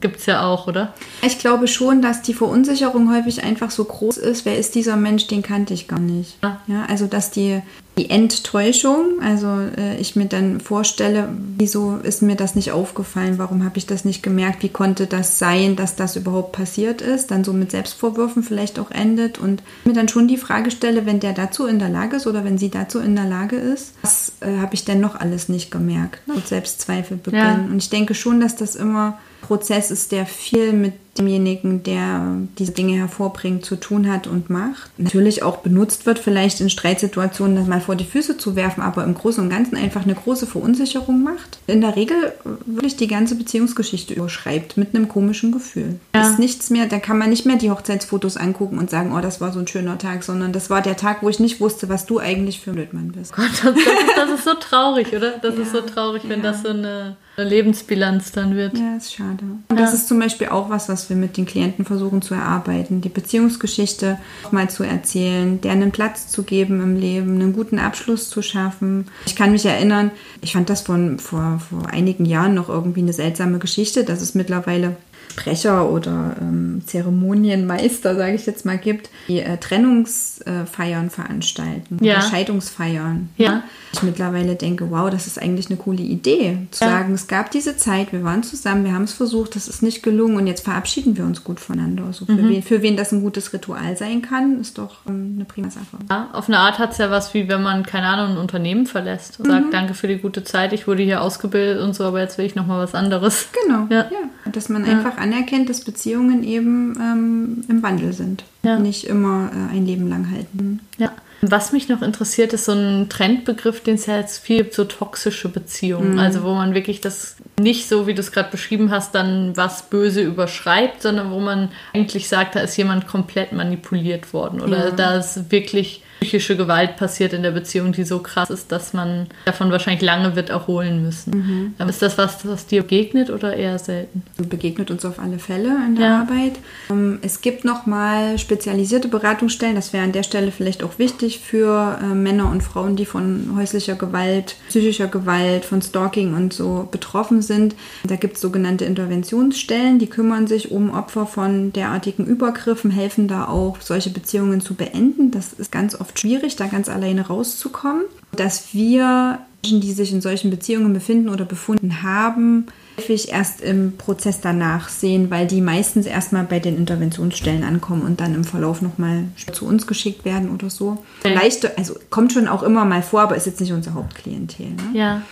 gibt's 0.00 0.26
ja 0.26 0.46
auch, 0.46 0.66
oder? 0.66 0.94
Ich 1.22 1.38
glaube 1.38 1.68
schon, 1.68 2.02
dass 2.02 2.22
die 2.22 2.34
Verunsicherung 2.34 3.12
häufig 3.12 3.44
einfach 3.44 3.70
so 3.70 3.84
groß 3.84 4.16
ist. 4.16 4.44
Wer 4.44 4.58
ist 4.58 4.74
dieser 4.74 4.96
Mensch? 4.96 5.26
Den 5.26 5.42
kannte 5.42 5.74
ich 5.74 5.88
gar 5.88 5.98
nicht. 5.98 6.38
Ja. 6.42 6.60
Ja, 6.66 6.86
also 6.86 7.06
dass 7.06 7.30
die, 7.30 7.60
die 7.98 8.08
Enttäuschung, 8.08 9.20
also 9.22 9.46
äh, 9.76 9.96
ich 9.98 10.16
mir 10.16 10.26
dann 10.26 10.60
vorstelle, 10.60 11.28
wieso 11.58 11.96
ist 11.96 12.22
mir 12.22 12.36
das 12.36 12.54
nicht 12.54 12.72
aufgefallen? 12.72 13.38
Warum 13.38 13.64
habe 13.64 13.78
ich 13.78 13.86
das 13.86 14.04
nicht 14.04 14.22
gemerkt? 14.22 14.62
Wie 14.62 14.70
konnte 14.70 15.06
das 15.06 15.38
sein, 15.38 15.76
dass 15.76 15.96
das 15.96 16.16
überhaupt 16.16 16.52
passiert 16.52 17.02
ist? 17.02 17.30
Dann 17.30 17.44
so 17.44 17.52
mit 17.52 17.70
Selbstvorwürfen 17.70 18.42
vielleicht 18.42 18.78
auch 18.78 18.90
endet 18.90 19.38
und 19.38 19.62
mir 19.84 19.92
dann 19.92 20.08
schon 20.08 20.28
die 20.28 20.38
Frage 20.38 20.70
stelle, 20.70 21.04
wenn 21.04 21.20
der 21.20 21.34
dazu 21.34 21.66
in 21.66 21.78
der 21.78 21.90
Lage 21.90 22.16
ist 22.16 22.26
oder 22.26 22.44
wenn 22.44 22.58
sie 22.58 22.70
dazu 22.70 22.98
in 23.00 23.14
der 23.14 23.26
Lage 23.26 23.56
ist, 23.56 23.94
was 24.02 24.32
äh, 24.40 24.58
habe 24.58 24.74
ich 24.74 24.84
denn 24.84 25.00
noch 25.00 25.16
alles 25.16 25.48
nicht 25.48 25.70
gemerkt? 25.70 26.22
Und 26.26 26.46
Selbstzweifel 26.46 27.18
beginnen. 27.18 27.66
Ja. 27.66 27.70
Und 27.70 27.78
ich 27.78 27.90
denke 27.90 28.14
schon, 28.14 28.40
dass 28.40 28.56
das 28.56 28.76
immer 28.76 29.18
Prozess 29.42 29.90
ist, 29.90 30.12
der 30.12 30.24
viel 30.26 30.72
mit 30.72 30.94
demjenigen, 31.18 31.82
der 31.82 32.38
diese 32.58 32.72
Dinge 32.72 32.94
hervorbringt, 32.96 33.66
zu 33.66 33.76
tun 33.76 34.10
hat 34.10 34.26
und 34.26 34.48
macht. 34.48 34.90
Natürlich 34.96 35.42
auch 35.42 35.58
benutzt 35.58 36.06
wird, 36.06 36.18
vielleicht 36.18 36.62
in 36.62 36.70
Streitsituationen 36.70 37.54
das 37.54 37.66
mal 37.66 37.82
vor 37.82 37.96
die 37.96 38.06
Füße 38.06 38.38
zu 38.38 38.56
werfen, 38.56 38.80
aber 38.80 39.04
im 39.04 39.12
Großen 39.12 39.44
und 39.44 39.50
Ganzen 39.50 39.76
einfach 39.76 40.04
eine 40.04 40.14
große 40.14 40.46
Verunsicherung 40.46 41.22
macht. 41.22 41.58
In 41.66 41.82
der 41.82 41.96
Regel 41.96 42.16
wirklich 42.64 42.96
die 42.96 43.08
ganze 43.08 43.34
Beziehungsgeschichte 43.34 44.14
überschreibt 44.14 44.78
mit 44.78 44.94
einem 44.94 45.06
komischen 45.08 45.52
Gefühl. 45.52 46.00
Ja. 46.14 46.30
Ist 46.30 46.38
nichts 46.38 46.70
mehr, 46.70 46.86
da 46.86 46.98
kann 46.98 47.18
man 47.18 47.28
nicht 47.28 47.44
mehr 47.44 47.56
die 47.56 47.70
Hochzeitsfotos 47.70 48.38
angucken 48.38 48.78
und 48.78 48.88
sagen, 48.88 49.12
oh, 49.14 49.20
das 49.20 49.38
war 49.38 49.52
so 49.52 49.58
ein 49.58 49.66
schöner 49.68 49.98
Tag, 49.98 50.22
sondern 50.24 50.52
das 50.54 50.70
war 50.70 50.80
der 50.80 50.96
Tag, 50.96 51.22
wo 51.22 51.28
ich 51.28 51.40
nicht 51.40 51.60
wusste, 51.60 51.90
was 51.90 52.06
du 52.06 52.20
eigentlich 52.20 52.60
für 52.60 52.70
ein 52.70 52.76
Blödmann 52.76 53.12
bist. 53.12 53.34
Gott, 53.34 53.50
das, 53.62 53.76
ist, 53.76 53.86
das 54.16 54.30
ist 54.30 54.44
so 54.44 54.54
traurig, 54.54 55.08
oder? 55.14 55.32
Das 55.42 55.56
ist 55.56 55.72
so 55.72 55.80
Ja. 55.80 55.84
traurig, 55.86 56.22
wenn 56.26 56.42
Ja. 56.42 56.52
das 56.52 56.62
so 56.62 56.68
eine 56.70 57.16
Lebensbilanz 57.36 58.32
dann 58.32 58.56
wird. 58.56 58.76
Ja, 58.78 58.96
ist 58.96 59.14
schade. 59.14 59.42
Und 59.68 59.78
das 59.80 59.90
Ja. 59.90 59.96
ist 59.96 60.08
zum 60.08 60.18
Beispiel 60.18 60.48
auch 60.48 60.68
was, 60.70 60.88
was 60.88 61.08
wir 61.08 61.16
mit 61.16 61.36
den 61.36 61.46
Klienten 61.46 61.84
versuchen 61.84 62.22
zu 62.22 62.34
erarbeiten, 62.34 63.00
die 63.00 63.08
Beziehungsgeschichte 63.08 64.18
mal 64.50 64.68
zu 64.70 64.82
erzählen, 64.84 65.60
der 65.60 65.72
einen 65.72 65.92
Platz 65.92 66.28
zu 66.28 66.42
geben 66.42 66.82
im 66.82 66.96
Leben, 66.96 67.34
einen 67.40 67.52
guten 67.52 67.78
Abschluss 67.78 68.28
zu 68.30 68.42
schaffen. 68.42 69.06
Ich 69.26 69.36
kann 69.36 69.52
mich 69.52 69.64
erinnern, 69.64 70.10
ich 70.40 70.52
fand 70.52 70.68
das 70.70 70.82
von, 70.82 71.18
vor, 71.18 71.60
vor 71.70 71.86
einigen 71.90 72.24
Jahren 72.24 72.54
noch 72.54 72.68
irgendwie 72.68 73.00
eine 73.00 73.12
seltsame 73.12 73.58
Geschichte, 73.58 74.04
dass 74.04 74.20
es 74.20 74.34
mittlerweile 74.34 74.96
Sprecher 75.32 75.88
oder 75.90 76.36
ähm, 76.40 76.82
Zeremonienmeister, 76.86 78.14
sage 78.16 78.34
ich 78.34 78.46
jetzt 78.46 78.64
mal, 78.66 78.78
gibt, 78.78 79.10
die 79.28 79.40
äh, 79.40 79.56
Trennungsfeiern 79.56 81.10
veranstalten 81.10 81.98
Ja. 82.04 82.18
oder 82.18 82.22
Scheidungsfeiern. 82.28 83.28
Ja. 83.36 83.62
Ich 83.94 84.02
mittlerweile 84.02 84.54
denke, 84.54 84.90
wow, 84.90 85.10
das 85.10 85.26
ist 85.26 85.40
eigentlich 85.40 85.66
eine 85.68 85.76
coole 85.76 86.02
Idee, 86.02 86.58
zu 86.70 86.84
Ja. 86.84 86.90
sagen, 86.90 87.14
es 87.14 87.26
gab 87.28 87.50
diese 87.50 87.76
Zeit, 87.76 88.12
wir 88.12 88.24
waren 88.24 88.42
zusammen, 88.42 88.84
wir 88.84 88.92
haben 88.92 89.04
es 89.04 89.12
versucht, 89.12 89.54
das 89.56 89.68
ist 89.68 89.82
nicht 89.82 90.02
gelungen 90.02 90.36
und 90.36 90.46
jetzt 90.46 90.64
verabschieden 90.64 91.16
wir 91.16 91.24
uns 91.24 91.44
gut 91.44 91.60
voneinander. 91.60 92.04
Also 92.04 92.24
für, 92.26 92.36
wen, 92.48 92.62
für 92.62 92.82
wen 92.82 92.96
das 92.96 93.12
ein 93.12 93.20
gutes 93.22 93.52
Ritual 93.52 93.96
sein 93.96 94.22
kann, 94.22 94.60
ist 94.60 94.78
doch 94.78 94.98
ähm, 95.08 95.32
eine 95.36 95.44
prima 95.44 95.70
Sache. 95.70 95.84
Ja, 96.10 96.28
auf 96.32 96.48
eine 96.48 96.58
Art 96.58 96.78
hat 96.78 96.92
es 96.92 96.98
ja 96.98 97.10
was 97.10 97.34
wie, 97.34 97.48
wenn 97.48 97.62
man, 97.62 97.84
keine 97.84 98.06
Ahnung, 98.06 98.32
ein 98.36 98.38
Unternehmen 98.38 98.86
verlässt 98.86 99.38
und 99.40 99.46
sagt, 99.46 99.72
danke 99.72 99.94
für 99.94 100.08
die 100.08 100.18
gute 100.18 100.44
Zeit, 100.44 100.72
ich 100.72 100.86
wurde 100.86 101.02
hier 101.02 101.22
ausgebildet 101.22 101.82
und 101.82 101.94
so, 101.94 102.04
aber 102.04 102.20
jetzt 102.20 102.38
will 102.38 102.44
ich 102.46 102.54
nochmal 102.54 102.82
was 102.82 102.94
anderes. 102.94 103.48
Genau, 103.66 103.86
Ja. 103.90 104.08
ja. 104.10 104.50
Dass 104.50 104.68
man 104.68 104.84
einfach 104.84 105.16
anerkennt, 105.22 105.68
dass 105.70 105.82
Beziehungen 105.84 106.42
eben 106.44 106.94
ähm, 107.00 107.64
im 107.68 107.82
Wandel 107.82 108.12
sind. 108.12 108.44
Ja. 108.62 108.78
Nicht 108.78 109.04
immer 109.04 109.50
äh, 109.52 109.76
ein 109.76 109.86
Leben 109.86 110.08
lang 110.08 110.30
halten. 110.30 110.80
Ja. 110.98 111.12
Was 111.44 111.72
mich 111.72 111.88
noch 111.88 112.02
interessiert, 112.02 112.52
ist 112.52 112.66
so 112.66 112.72
ein 112.72 113.08
Trendbegriff, 113.08 113.82
den 113.82 113.96
es 113.96 114.06
ja 114.06 114.16
jetzt 114.16 114.38
viel 114.44 114.58
gibt, 114.58 114.74
so 114.74 114.84
toxische 114.84 115.48
Beziehungen. 115.48 116.20
Also 116.20 116.44
wo 116.44 116.54
man 116.54 116.72
wirklich 116.72 117.00
das 117.00 117.34
nicht 117.58 117.88
so, 117.88 118.06
wie 118.06 118.14
du 118.14 118.20
es 118.20 118.30
gerade 118.30 118.50
beschrieben 118.52 118.92
hast, 118.92 119.12
dann 119.16 119.56
was 119.56 119.90
böse 119.90 120.22
überschreibt, 120.22 121.02
sondern 121.02 121.32
wo 121.32 121.40
man 121.40 121.70
eigentlich 121.92 122.28
sagt, 122.28 122.54
da 122.54 122.60
ist 122.60 122.76
jemand 122.76 123.08
komplett 123.08 123.52
manipuliert 123.52 124.32
worden 124.32 124.60
oder 124.60 124.86
Ja. 124.86 124.90
da 124.92 125.16
ist 125.16 125.50
wirklich 125.50 126.04
psychische 126.32 126.56
Gewalt 126.56 126.96
passiert 126.96 127.34
in 127.34 127.42
der 127.42 127.50
Beziehung, 127.50 127.92
die 127.92 128.04
so 128.04 128.20
krass 128.20 128.48
ist, 128.48 128.72
dass 128.72 128.94
man 128.94 129.26
davon 129.44 129.70
wahrscheinlich 129.70 130.00
lange 130.02 130.34
wird 130.34 130.48
erholen 130.48 131.02
müssen. 131.02 131.74
Ähm, 131.78 131.88
Ist 131.90 132.00
das 132.00 132.16
was, 132.16 132.46
was 132.46 132.64
dir 132.66 132.82
begegnet 132.82 133.28
oder 133.28 133.54
eher 133.54 133.78
selten? 133.78 134.22
begegnet 134.48 134.90
uns 134.90 135.04
auf 135.04 135.18
alle 135.18 135.38
Fälle 135.38 135.68
in 135.86 135.96
der 135.96 136.06
Ja. 136.06 136.20
Arbeit. 136.22 136.52
Ähm, 136.90 137.18
Es 137.22 137.42
gibt 137.42 137.64
nochmal 137.66 138.38
spezialisierte 138.38 139.08
Beratungsstellen, 139.08 139.74
das 139.74 139.92
wäre 139.92 140.04
an 140.04 140.12
der 140.12 140.22
Stelle 140.22 140.52
vielleicht 140.52 140.82
auch 140.82 140.98
wichtig 140.98 141.40
für 141.40 141.98
äh, 142.02 142.06
Männer 142.14 142.50
und 142.50 142.62
Frauen, 142.62 142.96
die 142.96 143.04
von 143.04 143.52
häuslicher 143.56 143.94
Gewalt, 143.94 144.56
psychischer 144.68 145.08
Gewalt, 145.08 145.64
von 145.66 145.82
Stalking 145.82 146.34
und 146.34 146.52
so 146.54 146.88
betroffen 146.90 147.42
sind. 147.42 147.74
Da 148.04 148.16
gibt 148.16 148.36
es 148.36 148.40
sogenannte 148.40 148.84
Interventionsstellen, 148.86 149.98
die 149.98 150.06
kümmern 150.06 150.46
sich 150.46 150.70
um 150.70 150.92
Opfer 150.94 151.26
von 151.26 151.72
derartigen 151.74 152.24
Übergriffen, 152.26 152.90
helfen 152.90 153.28
da 153.28 153.46
auch, 153.48 153.80
solche 153.80 154.10
Beziehungen 154.10 154.60
zu 154.62 154.74
beenden. 154.74 155.30
Das 155.30 155.52
ist 155.52 155.70
ganz 155.70 155.94
oft 156.00 156.18
schwierig, 156.22 156.56
da 156.56 156.66
ganz 156.66 156.88
alleine 156.88 157.26
rauszukommen. 157.26 158.04
Dass 158.36 158.72
wir 158.72 159.40
Menschen, 159.62 159.80
die 159.80 159.92
sich 159.92 160.12
in 160.12 160.20
solchen 160.20 160.50
Beziehungen 160.50 160.92
befinden 160.92 161.28
oder 161.28 161.44
befunden 161.44 162.02
haben, 162.02 162.66
häufig 162.96 163.30
erst 163.30 163.60
im 163.60 163.96
Prozess 163.96 164.40
danach 164.40 164.88
sehen, 164.88 165.30
weil 165.30 165.46
die 165.46 165.60
meistens 165.60 166.06
erstmal 166.06 166.44
bei 166.44 166.60
den 166.60 166.76
Interventionsstellen 166.76 167.64
ankommen 167.64 168.02
und 168.02 168.20
dann 168.20 168.34
im 168.34 168.44
Verlauf 168.44 168.82
nochmal 168.82 169.24
zu 169.52 169.66
uns 169.66 169.86
geschickt 169.86 170.24
werden 170.24 170.50
oder 170.50 170.70
so. 170.70 171.02
Leichte, 171.24 171.76
also 171.76 171.94
kommt 172.10 172.32
schon 172.32 172.48
auch 172.48 172.62
immer 172.62 172.84
mal 172.84 173.02
vor, 173.02 173.22
aber 173.22 173.36
ist 173.36 173.46
jetzt 173.46 173.60
nicht 173.60 173.72
unser 173.72 173.94
Hauptklientel. 173.94 174.66
Ne? 174.66 174.98
Ja. 174.98 175.22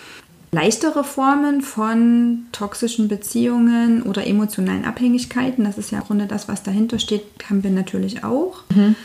Leichtere 0.53 1.05
Formen 1.05 1.61
von 1.61 2.47
toxischen 2.51 3.07
Beziehungen 3.07 4.03
oder 4.03 4.27
emotionalen 4.27 4.85
Abhängigkeiten, 4.85 5.65
das 5.65 5.79
ist 5.79 5.93
ja 5.93 5.99
im 5.99 6.05
Grunde 6.05 6.27
das, 6.27 6.49
was 6.49 6.65
dahinter 6.65 6.99
steht, 6.99 7.23
haben 7.49 7.63
wir 7.63 7.71
natürlich 7.71 8.25
auch. 8.25 8.63
Mhm. 8.75 8.97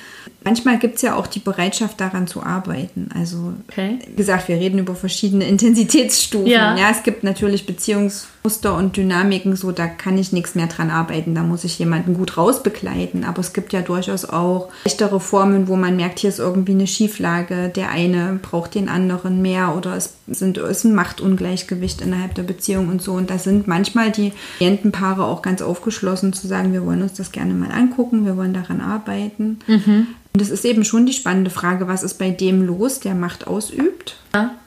Manchmal 0.43 0.77
gibt 0.77 0.97
es 0.97 1.01
ja 1.01 1.15
auch 1.15 1.25
die 1.25 1.39
Bereitschaft, 1.39 1.99
daran 1.99 2.27
zu 2.27 2.43
arbeiten. 2.43 3.09
Also, 3.15 3.53
okay. 3.67 3.97
wie 4.07 4.15
gesagt, 4.15 4.47
wir 4.47 4.57
reden 4.57 4.77
über 4.77 4.93
verschiedene 4.93 5.47
Intensitätsstufen. 5.47 6.47
Ja. 6.47 6.77
ja, 6.77 6.91
es 6.91 7.01
gibt 7.01 7.23
natürlich 7.23 7.65
Beziehungsmuster 7.65 8.75
und 8.75 8.95
Dynamiken, 8.95 9.55
so 9.55 9.71
da 9.71 9.87
kann 9.87 10.17
ich 10.17 10.31
nichts 10.31 10.53
mehr 10.53 10.67
dran 10.67 10.91
arbeiten. 10.91 11.33
Da 11.33 11.41
muss 11.41 11.63
ich 11.63 11.79
jemanden 11.79 12.13
gut 12.13 12.37
rausbegleiten. 12.37 13.23
Aber 13.23 13.39
es 13.39 13.53
gibt 13.53 13.73
ja 13.73 13.81
durchaus 13.81 14.25
auch 14.25 14.69
leichtere 14.85 15.19
Formen, 15.19 15.67
wo 15.67 15.75
man 15.75 15.95
merkt, 15.95 16.19
hier 16.19 16.29
ist 16.29 16.39
irgendwie 16.39 16.73
eine 16.73 16.87
Schieflage. 16.87 17.69
Der 17.69 17.89
eine 17.89 18.39
braucht 18.41 18.75
den 18.75 18.87
anderen 18.87 19.41
mehr 19.41 19.75
oder 19.75 19.95
es 19.95 20.13
sind, 20.27 20.57
ist 20.57 20.83
ein 20.83 20.95
Machtungleichgewicht 20.95 22.01
innerhalb 22.01 22.35
der 22.35 22.43
Beziehung 22.43 22.89
und 22.89 23.01
so. 23.01 23.13
Und 23.13 23.29
da 23.29 23.39
sind 23.39 23.67
manchmal 23.67 24.11
die 24.11 24.31
Klientenpaare 24.57 25.23
auch 25.23 25.41
ganz 25.41 25.61
aufgeschlossen 25.61 26.33
zu 26.33 26.47
sagen, 26.47 26.73
wir 26.73 26.85
wollen 26.85 27.01
uns 27.01 27.13
das 27.13 27.31
gerne 27.31 27.53
mal 27.53 27.71
angucken, 27.71 28.25
wir 28.25 28.37
wollen 28.37 28.53
daran 28.53 28.81
arbeiten. 28.81 29.59
Mhm. 29.67 30.07
Und 30.35 30.41
es 30.41 30.49
ist 30.49 30.65
eben 30.65 30.83
schon 30.83 31.05
die 31.05 31.13
spannende 31.13 31.49
Frage, 31.49 31.87
was 31.87 32.03
ist 32.03 32.15
bei 32.15 32.29
dem 32.29 32.61
los, 32.61 32.99
der 32.99 33.15
Macht 33.15 33.47
ausübt. 33.47 34.17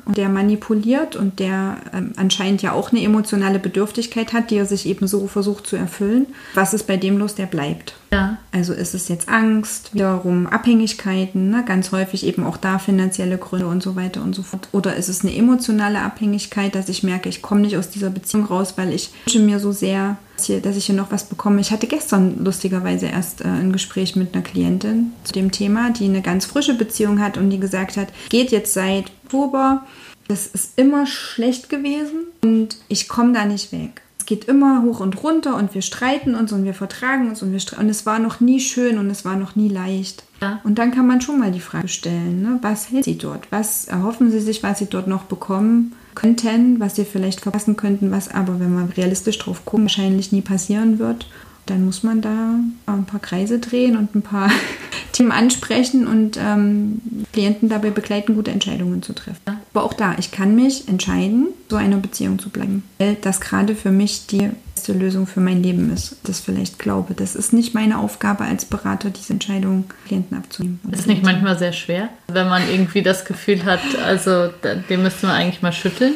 Und 0.08 0.16
der 0.16 0.30
manipuliert 0.30 1.16
und 1.16 1.38
der 1.38 1.76
ähm, 1.92 2.12
anscheinend 2.16 2.62
ja 2.62 2.72
auch 2.72 2.90
eine 2.92 3.02
emotionale 3.02 3.58
Bedürftigkeit 3.58 4.32
hat, 4.32 4.50
die 4.50 4.56
er 4.56 4.64
sich 4.64 4.86
eben 4.86 5.06
so 5.06 5.26
versucht 5.26 5.66
zu 5.66 5.76
erfüllen. 5.76 6.26
Was 6.54 6.72
ist 6.72 6.86
bei 6.86 6.96
dem 6.96 7.18
los, 7.18 7.34
der 7.34 7.46
bleibt? 7.46 7.94
Ja. 8.10 8.38
Also 8.52 8.72
ist 8.72 8.94
es 8.94 9.08
jetzt 9.08 9.28
Angst, 9.28 9.94
wiederum 9.94 10.46
Abhängigkeiten, 10.46 11.50
ne? 11.50 11.62
ganz 11.66 11.92
häufig 11.92 12.24
eben 12.24 12.42
auch 12.44 12.56
da 12.56 12.78
finanzielle 12.78 13.36
Gründe 13.36 13.66
und 13.66 13.82
so 13.82 13.96
weiter 13.96 14.22
und 14.22 14.34
so 14.34 14.42
fort. 14.42 14.68
Oder 14.72 14.96
ist 14.96 15.08
es 15.08 15.22
eine 15.22 15.36
emotionale 15.36 16.00
Abhängigkeit, 16.00 16.74
dass 16.74 16.88
ich 16.88 17.02
merke, 17.02 17.28
ich 17.28 17.42
komme 17.42 17.60
nicht 17.60 17.76
aus 17.76 17.90
dieser 17.90 18.08
Beziehung 18.08 18.46
raus, 18.46 18.74
weil 18.76 18.94
ich 18.94 19.10
wünsche 19.26 19.40
mir 19.40 19.60
so 19.60 19.72
sehr, 19.72 20.16
dass 20.62 20.76
ich 20.76 20.86
hier 20.86 20.94
noch 20.94 21.10
was 21.10 21.24
bekomme. 21.24 21.60
Ich 21.60 21.70
hatte 21.70 21.86
gestern 21.86 22.44
lustigerweise 22.44 23.06
erst 23.06 23.42
äh, 23.42 23.48
ein 23.48 23.72
Gespräch 23.72 24.16
mit 24.16 24.34
einer 24.34 24.44
Klientin 24.44 25.12
zu 25.24 25.32
dem 25.32 25.50
Thema, 25.50 25.90
die 25.90 26.04
eine 26.04 26.22
ganz 26.22 26.46
frische 26.46 26.74
Beziehung 26.74 27.20
hat 27.20 27.36
und 27.36 27.50
die 27.50 27.60
gesagt 27.60 27.96
hat, 27.96 28.08
geht 28.30 28.52
jetzt 28.52 28.72
seit 28.72 29.10
Oktober, 29.28 29.84
das 30.26 30.46
ist 30.46 30.78
immer 30.78 31.06
schlecht 31.06 31.68
gewesen 31.68 32.26
und 32.42 32.78
ich 32.88 33.08
komme 33.08 33.34
da 33.34 33.44
nicht 33.44 33.72
weg 33.72 34.02
geht 34.28 34.44
immer 34.44 34.82
hoch 34.82 35.00
und 35.00 35.22
runter 35.22 35.56
und 35.56 35.74
wir 35.74 35.80
streiten 35.80 36.34
uns 36.34 36.52
und 36.52 36.62
wir 36.64 36.74
vertragen 36.74 37.30
uns 37.30 37.42
und 37.42 37.50
wir 37.50 37.78
und 37.78 37.88
es 37.88 38.04
war 38.04 38.18
noch 38.18 38.40
nie 38.40 38.60
schön 38.60 38.98
und 38.98 39.08
es 39.08 39.24
war 39.24 39.36
noch 39.36 39.56
nie 39.56 39.70
leicht. 39.70 40.22
Ja. 40.42 40.60
Und 40.64 40.78
dann 40.78 40.90
kann 40.90 41.06
man 41.06 41.22
schon 41.22 41.38
mal 41.38 41.50
die 41.50 41.60
Frage 41.60 41.88
stellen, 41.88 42.42
ne? 42.42 42.58
was 42.60 42.90
hält 42.90 43.06
sie 43.06 43.16
dort? 43.16 43.50
Was 43.50 43.86
erhoffen 43.86 44.30
sie 44.30 44.40
sich, 44.40 44.62
was 44.62 44.80
sie 44.80 44.84
dort 44.84 45.08
noch 45.08 45.22
bekommen 45.22 45.94
könnten, 46.14 46.78
was 46.78 46.96
sie 46.96 47.06
vielleicht 47.06 47.40
verpassen 47.40 47.76
könnten, 47.76 48.10
was 48.10 48.28
aber, 48.30 48.60
wenn 48.60 48.74
man 48.74 48.90
realistisch 48.90 49.38
drauf 49.38 49.64
guckt, 49.64 49.84
wahrscheinlich 49.84 50.30
nie 50.30 50.42
passieren 50.42 50.98
wird 50.98 51.26
dann 51.70 51.84
muss 51.84 52.02
man 52.02 52.20
da 52.20 52.54
ein 52.86 53.04
paar 53.04 53.20
Kreise 53.20 53.58
drehen 53.58 53.96
und 53.96 54.14
ein 54.14 54.22
paar 54.22 54.50
Themen 55.12 55.32
ansprechen 55.32 56.06
und 56.06 56.38
ähm, 56.40 57.00
Klienten 57.32 57.68
dabei 57.68 57.90
begleiten, 57.90 58.34
gute 58.34 58.50
Entscheidungen 58.50 59.02
zu 59.02 59.12
treffen. 59.12 59.40
Aber 59.46 59.84
auch 59.84 59.92
da, 59.92 60.16
ich 60.18 60.30
kann 60.30 60.54
mich 60.54 60.88
entscheiden, 60.88 61.48
so 61.68 61.76
einer 61.76 61.96
Beziehung 61.96 62.38
zu 62.38 62.50
bleiben, 62.50 62.84
weil 62.98 63.16
das 63.20 63.40
gerade 63.40 63.74
für 63.74 63.90
mich 63.90 64.26
die 64.26 64.50
beste 64.74 64.92
Lösung 64.92 65.26
für 65.26 65.40
mein 65.40 65.62
Leben 65.62 65.92
ist. 65.92 66.16
Das 66.22 66.40
vielleicht 66.40 66.78
glaube. 66.78 67.14
Das 67.14 67.34
ist 67.34 67.52
nicht 67.52 67.74
meine 67.74 67.98
Aufgabe 67.98 68.44
als 68.44 68.64
Berater, 68.64 69.10
diese 69.10 69.32
Entscheidung 69.32 69.84
Klienten 70.06 70.36
abzunehmen. 70.36 70.80
Ist 70.92 71.06
nicht 71.06 71.24
manchmal 71.24 71.58
sehr 71.58 71.72
schwer, 71.72 72.10
wenn 72.28 72.48
man 72.48 72.62
irgendwie 72.70 73.02
das 73.02 73.24
Gefühl 73.24 73.64
hat, 73.64 73.80
also 74.04 74.48
den 74.88 75.02
müsste 75.02 75.26
man 75.26 75.36
eigentlich 75.36 75.62
mal 75.62 75.72
schütteln? 75.72 76.14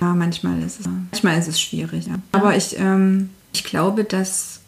Ja, 0.00 0.12
manchmal 0.12 0.60
ist 0.62 0.80
es, 0.80 0.86
manchmal 0.86 1.38
ist 1.38 1.48
es 1.48 1.60
schwierig. 1.60 2.06
Ja. 2.06 2.14
Aber 2.32 2.56
ich, 2.56 2.78
ähm, 2.78 3.30
ich 3.52 3.64
glaube, 3.64 4.04
dass 4.04 4.60
wir 4.60 4.63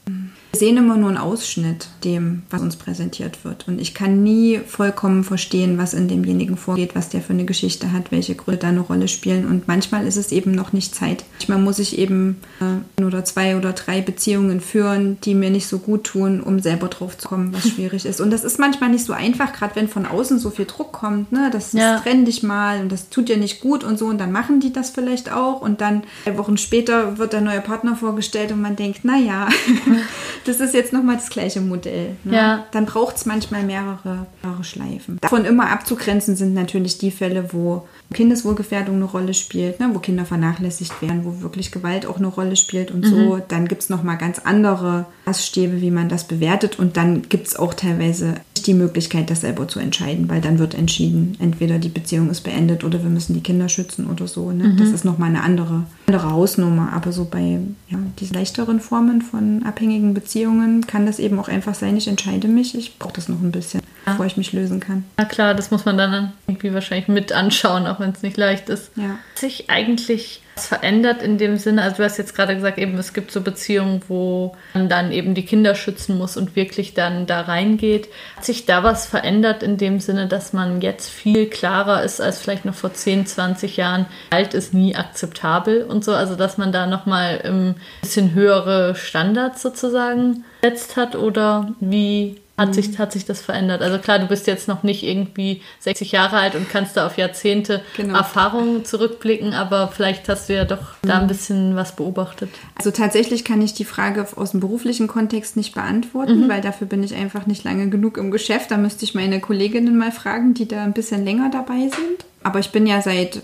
sehen 0.57 0.77
immer 0.77 0.97
nur 0.97 1.09
einen 1.09 1.19
Ausschnitt 1.19 1.89
dem, 2.05 2.43
was 2.51 2.61
uns 2.61 2.77
präsentiert 2.77 3.45
wird. 3.45 3.69
Und 3.69 3.81
ich 3.81 3.95
kann 3.95 4.23
nie 4.23 4.59
vollkommen 4.67 5.25
verstehen, 5.25 5.79
was 5.79 5.95
in 5.95 6.09
demjenigen 6.09 6.57
vorgeht, 6.57 6.95
was 6.95 7.09
der 7.09 7.21
für 7.21 7.33
eine 7.33 7.45
Geschichte 7.45 7.93
hat, 7.93 8.11
welche 8.11 8.35
Gründe 8.35 8.61
da 8.61 8.69
eine 8.69 8.81
Rolle 8.81 9.09
spielen. 9.09 9.47
Und 9.47 9.69
manchmal 9.69 10.07
ist 10.07 10.17
es 10.17 10.33
eben 10.33 10.53
noch 10.53 10.73
nicht 10.73 10.95
Zeit. 10.95 11.25
Manchmal 11.35 11.59
muss 11.59 11.79
ich 11.79 11.99
eben 11.99 12.39
äh, 12.61 13.01
ein 13.01 13.05
oder 13.05 13.25
zwei 13.25 13.57
oder 13.57 13.73
drei 13.73 14.01
Beziehungen 14.01 14.61
führen, 14.61 15.19
die 15.23 15.35
mir 15.35 15.51
nicht 15.51 15.67
so 15.67 15.79
gut 15.79 16.05
tun, 16.05 16.41
um 16.41 16.61
selber 16.61 16.89
drauf 16.89 17.19
zu 17.19 17.29
kommen, 17.29 17.53
was 17.53 17.69
schwierig 17.69 18.07
ist. 18.07 18.21
Und 18.21 18.31
das 18.31 18.45
ist 18.45 18.59
manchmal 18.59 18.91
nicht 18.91 19.05
so 19.05 19.13
einfach, 19.13 19.53
gerade 19.53 19.77
wenn 19.77 19.89
von 19.89 20.07
außen 20.07 20.39
so 20.39 20.51
viel 20.51 20.67
Druck 20.67 20.93
kommt. 20.93 21.33
Ne? 21.33 21.51
Das, 21.53 21.73
ja. 21.73 21.99
trenn 22.01 22.25
dich 22.25 22.43
mal 22.43 22.81
und 22.81 22.91
das 22.91 23.09
tut 23.11 23.29
dir 23.29 23.37
nicht 23.37 23.61
gut 23.61 23.85
und 23.85 23.99
so. 23.99 24.07
Und 24.07 24.19
dann 24.19 24.33
machen 24.33 24.61
die 24.61 24.73
das 24.73 24.91
vielleicht 24.91 25.33
auch. 25.33 25.61
Und 25.61 25.81
dann 25.81 26.03
drei 26.25 26.39
Wochen 26.39 26.57
später 26.57 27.19
wird 27.19 27.33
der 27.33 27.41
neue 27.41 27.61
Partner 27.61 27.97
vorgestellt 27.97 28.53
und 28.53 28.61
man 28.61 28.77
denkt, 28.77 29.05
naja, 29.05 29.49
das 30.47 30.61
ist 30.61 30.75
jetzt 30.75 30.93
nochmal 30.93 31.17
das 31.17 31.31
gleiche 31.31 31.61
Modell. 31.61 32.17
Ne? 32.25 32.37
Ja. 32.37 32.67
Dann 32.71 32.87
braucht 32.87 33.17
es 33.17 33.27
manchmal 33.27 33.65
mehrere, 33.65 34.27
mehrere 34.43 34.65
Schleifen. 34.65 35.19
Davon 35.21 35.45
immer 35.45 35.71
abzugrenzen 35.71 36.37
sind 36.37 36.55
natürlich 36.55 36.99
die 36.99 37.11
Fälle, 37.11 37.53
wo 37.53 37.87
Kindeswohlgefährdung 38.13 38.97
eine 38.97 39.05
Rolle 39.05 39.35
spielt, 39.35 39.81
ne? 39.81 39.91
wo 39.93 39.99
Kinder 39.99 40.25
vernachlässigt 40.25 41.03
werden, 41.03 41.25
wo 41.25 41.43
wirklich 41.43 41.73
Gewalt 41.73 42.07
auch 42.07 42.19
eine 42.19 42.29
Rolle 42.29 42.57
spielt 42.57 42.91
und 42.91 43.05
mhm. 43.05 43.09
so. 43.09 43.43
Dann 43.49 43.69
gibt 43.69 43.83
es 43.83 43.89
nochmal 43.89 44.19
ganz 44.19 44.39
andere 44.39 45.07
Maßstäbe, 45.27 45.81
wie 45.81 45.91
man 45.91 46.09
das 46.09 46.25
bewertet. 46.25 46.79
Und 46.79 46.97
dann 46.97 47.23
gibt 47.29 47.49
es 47.49 47.57
auch 47.57 47.75
teilweise 47.75 48.35
die 48.67 48.75
Möglichkeit, 48.75 49.31
das 49.31 49.43
selber 49.43 49.69
zu 49.69 49.81
entscheiden, 49.81 50.29
weil 50.29 50.41
dann 50.41 50.59
wird 50.59 50.75
entschieden, 50.75 51.37
entweder 51.41 51.79
die 51.79 51.89
Beziehung 51.89 52.31
ist 52.31 52.43
beendet 52.43 52.85
oder 52.85 53.03
wir 53.03 53.11
müssen 53.11 53.35
die 53.35 53.43
Kinder 53.43 53.69
schützen 53.69 54.07
oder 54.07 54.27
so. 54.27 54.51
Ne? 54.51 54.69
Mhm. 54.69 54.77
Das 54.77 54.89
ist 54.91 55.05
nochmal 55.05 55.31
eine 55.31 55.43
andere, 55.43 55.85
andere 56.07 56.31
Hausnummer. 56.31 56.93
Aber 56.93 57.13
so 57.13 57.25
bei 57.25 57.61
ja, 57.89 57.99
diesen 58.19 58.35
leichteren 58.35 58.81
Formen 58.81 59.23
von 59.23 59.65
abhängigen 59.65 60.15
Beziehungen 60.15 60.87
kann 60.87 61.07
das 61.07 61.19
eben 61.19 61.39
auch 61.39 61.49
einfach 61.49 61.75
sein, 61.75 61.97
ich 61.97 62.09
entscheide 62.09 62.49
mich, 62.49 62.77
ich 62.77 62.99
brauche 62.99 63.15
das 63.15 63.29
noch 63.29 63.41
ein 63.41 63.53
bisschen, 63.53 63.81
ja. 64.07 64.13
bevor 64.13 64.27
ich 64.27 64.37
mich 64.37 64.53
lösen 64.53 64.81
kann. 64.81 65.05
Na 65.17 65.25
klar, 65.25 65.55
das 65.55 65.71
muss 65.71 65.85
man 65.85 65.99
dann 65.99 66.33
irgendwie 66.47 66.73
wahrscheinlich 66.73 67.09
mit 67.09 67.33
anschauen, 67.33 67.87
auch 67.87 68.01
wenn 68.01 68.11
es 68.11 68.23
nicht 68.23 68.37
leicht 68.37 68.69
ist. 68.69 68.91
Ja. 68.97 69.19
Sich 69.35 69.69
eigentlich 69.69 70.43
verändert 70.65 71.23
in 71.23 71.39
dem 71.39 71.57
Sinne? 71.59 71.83
Also 71.83 71.99
du 71.99 72.05
hast 72.05 72.17
jetzt 72.17 72.35
gerade 72.35 72.55
gesagt, 72.55 72.79
eben 72.79 72.97
es 72.97 73.13
gibt 73.13 73.31
so 73.31 73.41
Beziehungen, 73.41 74.01
wo 74.09 74.57
man 74.73 74.89
dann 74.89 75.13
eben 75.13 75.35
die 75.35 75.45
Kinder 75.45 75.75
schützen 75.75 76.17
muss 76.17 76.37
und 76.37 76.57
wirklich 76.57 76.95
dann 76.95 77.27
da 77.27 77.43
reingeht. 77.43 78.09
Hat 78.37 78.45
sich 78.45 78.65
da 78.65 78.83
was 78.83 79.07
verändert 79.07 79.63
in 79.63 79.77
dem 79.77 80.01
Sinne, 80.01 80.27
dass 80.27 80.53
man 80.53 80.81
jetzt 80.81 81.11
viel 81.11 81.47
klarer 81.47 82.03
ist 82.03 82.21
als 82.21 82.41
vielleicht 82.41 82.65
noch 82.65 82.75
vor 82.75 82.95
10, 82.95 83.27
20 83.27 83.77
Jahren? 83.77 84.07
Alt 84.31 84.55
ist 84.55 84.73
nie 84.73 84.97
akzeptabel 84.97 85.83
und 85.83 86.05
so, 86.05 86.15
also 86.15 86.37
dass 86.37 86.59
man 86.59 86.73
da 86.73 86.87
nochmal 86.87 87.41
ein 87.45 87.75
bisschen 88.01 88.35
höhere 88.35 88.95
Standards 88.95 89.63
sozusagen 89.63 90.45
setzt 90.63 90.97
hat 90.97 91.17
oder 91.17 91.75
wie 91.81 92.41
hat 92.57 92.75
sich, 92.75 92.91
mhm. 92.91 92.99
hat 92.99 93.13
sich 93.13 93.25
das 93.25 93.43
verändert? 93.43 93.83
Also 93.83 93.99
klar, 93.99 94.19
du 94.19 94.27
bist 94.27 94.47
jetzt 94.47 94.67
noch 94.67 94.83
nicht 94.83 95.03
irgendwie 95.03 95.63
60 95.81 96.13
Jahre 96.13 96.39
alt 96.39 96.55
und 96.55 96.71
kannst 96.71 96.97
da 96.97 97.07
auf 97.07 97.19
Jahrzehnte 97.19 97.83
genau. 97.97 98.17
Erfahrungen 98.17 98.85
zurückblicken, 98.85 99.53
aber 99.53 99.89
vielleicht 99.89 100.29
hast 100.29 100.49
du 100.49 100.55
ja 100.55 100.65
doch 100.65 100.95
mhm. 101.03 101.09
da 101.09 101.19
ein 101.19 101.27
bisschen 101.27 101.77
was 101.77 101.95
beobachtet. 101.97 102.51
Also 102.75 102.91
tatsächlich 102.91 103.45
kann 103.45 103.61
ich 103.61 103.75
die 103.75 103.85
Frage 103.85 104.27
aus 104.37 104.53
dem 104.53 104.61
beruflichen 104.61 105.07
Kontext 105.07 105.57
nicht 105.57 105.75
beantworten, 105.75 106.45
mhm. 106.45 106.49
weil 106.49 106.63
dafür 106.63 106.87
bin 106.87 107.03
ich 107.03 107.15
einfach 107.15 107.47
nicht 107.47 107.65
lange 107.65 107.91
genug 107.91 108.17
im 108.17 108.31
Geschäft. 108.31 108.71
Da 108.71 108.77
müsste 108.77 109.05
ich 109.05 109.15
meine 109.15 109.41
Kolleginnen 109.41 109.99
mal 109.99 110.13
fragen, 110.13 110.55
die 110.55 110.67
da 110.67 110.83
ein 110.83 110.93
bisschen 110.93 111.25
länger 111.25 111.51
dabei 111.51 111.91
sind. 111.91 112.25
Aber 112.43 112.61
ich 112.61 112.71
bin 112.71 112.87
ja 112.87 113.03
seit 113.03 113.43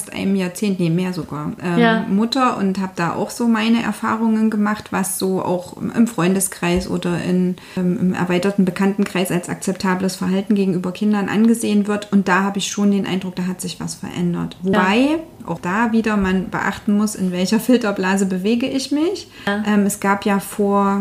fast 0.00 0.12
einem 0.12 0.34
Jahrzehnt, 0.34 0.80
nee, 0.80 0.90
mehr 0.90 1.12
sogar, 1.12 1.52
ähm, 1.62 1.78
ja. 1.78 2.06
Mutter 2.08 2.56
und 2.56 2.78
habe 2.78 2.92
da 2.96 3.14
auch 3.14 3.30
so 3.30 3.48
meine 3.48 3.82
Erfahrungen 3.82 4.50
gemacht, 4.50 4.92
was 4.92 5.18
so 5.18 5.42
auch 5.42 5.76
im 5.76 6.06
Freundeskreis 6.06 6.88
oder 6.88 7.22
in, 7.22 7.56
ähm, 7.76 7.98
im 8.00 8.14
erweiterten 8.14 8.64
Bekanntenkreis 8.64 9.30
als 9.30 9.48
akzeptables 9.48 10.16
Verhalten 10.16 10.54
gegenüber 10.54 10.92
Kindern 10.92 11.28
angesehen 11.28 11.86
wird. 11.86 12.12
Und 12.12 12.28
da 12.28 12.42
habe 12.42 12.58
ich 12.58 12.68
schon 12.68 12.90
den 12.90 13.06
Eindruck, 13.06 13.36
da 13.36 13.46
hat 13.46 13.60
sich 13.60 13.80
was 13.80 13.94
verändert. 13.94 14.56
Wobei 14.62 14.96
ja. 14.96 15.18
Auch 15.46 15.60
da 15.60 15.92
wieder 15.92 16.16
man 16.16 16.50
beachten 16.50 16.96
muss, 16.96 17.14
in 17.14 17.32
welcher 17.32 17.60
Filterblase 17.60 18.26
bewege 18.26 18.66
ich 18.66 18.90
mich. 18.90 19.28
Ja. 19.46 19.62
Ähm, 19.66 19.86
es 19.86 20.00
gab 20.00 20.24
ja 20.24 20.40
vor, 20.40 21.00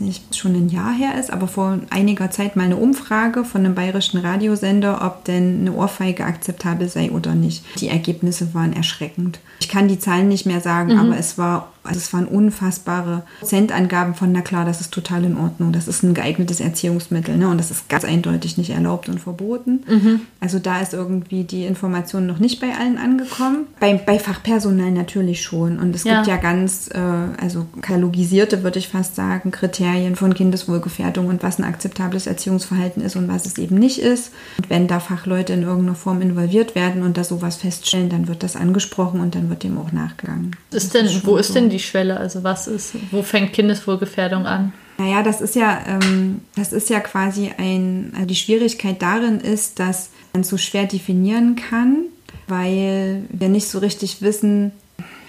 nicht 0.00 0.36
schon 0.36 0.54
ein 0.54 0.68
Jahr 0.68 0.92
her 0.92 1.18
ist, 1.18 1.32
aber 1.32 1.48
vor 1.48 1.78
einiger 1.90 2.30
Zeit 2.30 2.56
mal 2.56 2.64
eine 2.64 2.76
Umfrage 2.76 3.44
von 3.44 3.64
einem 3.64 3.74
bayerischen 3.74 4.18
Radiosender, 4.18 5.04
ob 5.04 5.24
denn 5.24 5.60
eine 5.60 5.72
Ohrfeige 5.72 6.24
akzeptabel 6.24 6.88
sei 6.88 7.10
oder 7.10 7.34
nicht. 7.34 7.64
Die 7.80 7.88
Ergebnisse 7.88 8.54
waren 8.54 8.72
erschreckend. 8.72 9.40
Ich 9.60 9.68
kann 9.68 9.88
die 9.88 9.98
Zahlen 9.98 10.28
nicht 10.28 10.46
mehr 10.46 10.60
sagen, 10.60 10.94
mhm. 10.94 11.00
aber 11.00 11.18
es 11.18 11.38
war 11.38 11.73
Also 11.84 11.98
es 11.98 12.12
waren 12.12 12.26
unfassbare 12.26 13.22
Prozentangaben 13.40 14.14
von, 14.14 14.32
na 14.32 14.40
klar, 14.40 14.64
das 14.64 14.80
ist 14.80 14.92
total 14.92 15.24
in 15.24 15.36
Ordnung, 15.36 15.72
das 15.72 15.86
ist 15.86 16.02
ein 16.02 16.14
geeignetes 16.14 16.60
Erziehungsmittel 16.60 17.36
ne? 17.36 17.48
und 17.48 17.58
das 17.58 17.70
ist 17.70 17.88
ganz 17.88 18.04
eindeutig 18.04 18.56
nicht 18.56 18.70
erlaubt 18.70 19.08
und 19.08 19.20
verboten. 19.20 19.84
Mhm. 19.86 20.20
Also 20.40 20.58
da 20.58 20.80
ist 20.80 20.94
irgendwie 20.94 21.44
die 21.44 21.64
Information 21.64 22.26
noch 22.26 22.38
nicht 22.38 22.60
bei 22.60 22.74
allen 22.74 22.98
angekommen. 22.98 23.66
Bei, 23.80 23.94
bei 23.94 24.18
Fachpersonal 24.18 24.90
natürlich 24.90 25.42
schon. 25.42 25.78
Und 25.78 25.94
es 25.94 26.04
ja. 26.04 26.16
gibt 26.16 26.26
ja 26.26 26.36
ganz, 26.36 26.88
äh, 26.92 26.98
also 26.98 27.66
katalogisierte, 27.82 28.62
würde 28.62 28.78
ich 28.78 28.88
fast 28.88 29.14
sagen, 29.14 29.50
Kriterien 29.50 30.16
von 30.16 30.34
Kindeswohlgefährdung 30.34 31.26
und 31.26 31.42
was 31.42 31.58
ein 31.58 31.64
akzeptables 31.64 32.26
Erziehungsverhalten 32.26 33.02
ist 33.02 33.16
und 33.16 33.28
was 33.28 33.46
es 33.46 33.58
eben 33.58 33.76
nicht 33.76 33.98
ist. 33.98 34.32
Und 34.58 34.70
wenn 34.70 34.88
da 34.88 35.00
Fachleute 35.00 35.52
in 35.52 35.62
irgendeiner 35.62 35.94
Form 35.94 36.22
involviert 36.22 36.74
werden 36.74 37.02
und 37.02 37.16
da 37.16 37.24
sowas 37.24 37.56
feststellen, 37.56 38.08
dann 38.08 38.28
wird 38.28 38.42
das 38.42 38.56
angesprochen 38.56 39.20
und 39.20 39.34
dann 39.34 39.48
wird 39.50 39.62
dem 39.62 39.78
auch 39.78 39.92
nachgegangen. 39.92 40.56
Ist 40.70 40.94
denn, 40.94 41.06
ist 41.06 41.26
wo 41.26 41.36
ist 41.36 41.54
denn 41.54 41.70
die 41.70 41.73
Schwelle? 41.78 42.18
Also 42.18 42.44
was 42.44 42.66
ist, 42.66 42.94
wo 43.10 43.22
fängt 43.22 43.52
Kindeswohlgefährdung 43.52 44.46
an? 44.46 44.72
Naja, 44.98 45.22
das 45.22 45.40
ist 45.40 45.56
ja, 45.56 45.82
ähm, 45.86 46.42
das 46.54 46.72
ist 46.72 46.88
ja 46.88 47.00
quasi 47.00 47.50
ein, 47.56 48.12
also 48.14 48.26
die 48.26 48.36
Schwierigkeit 48.36 49.02
darin 49.02 49.40
ist, 49.40 49.80
dass 49.80 50.10
man 50.32 50.44
so 50.44 50.56
schwer 50.56 50.84
definieren 50.84 51.56
kann, 51.56 52.04
weil 52.46 53.24
wir 53.28 53.48
nicht 53.48 53.68
so 53.68 53.78
richtig 53.78 54.22
wissen, 54.22 54.72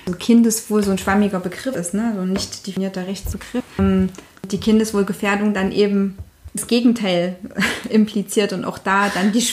also 0.05 0.17
Kindeswohl 0.19 0.83
so 0.83 0.91
ein 0.91 0.97
schwammiger 0.97 1.39
Begriff 1.39 1.75
ist, 1.75 1.93
ne? 1.93 2.13
so 2.15 2.21
ein 2.21 2.33
nicht 2.33 2.67
definierter 2.67 3.07
Rechtsbegriff. 3.07 3.63
Ähm, 3.79 4.09
die 4.51 4.59
Kindeswohlgefährdung 4.59 5.55
dann 5.55 5.71
eben 5.71 6.17
das 6.53 6.67
Gegenteil 6.67 7.35
impliziert 7.89 8.53
und 8.53 8.65
auch 8.65 8.77
da 8.77 9.09
dann 9.09 9.31
die 9.31 9.43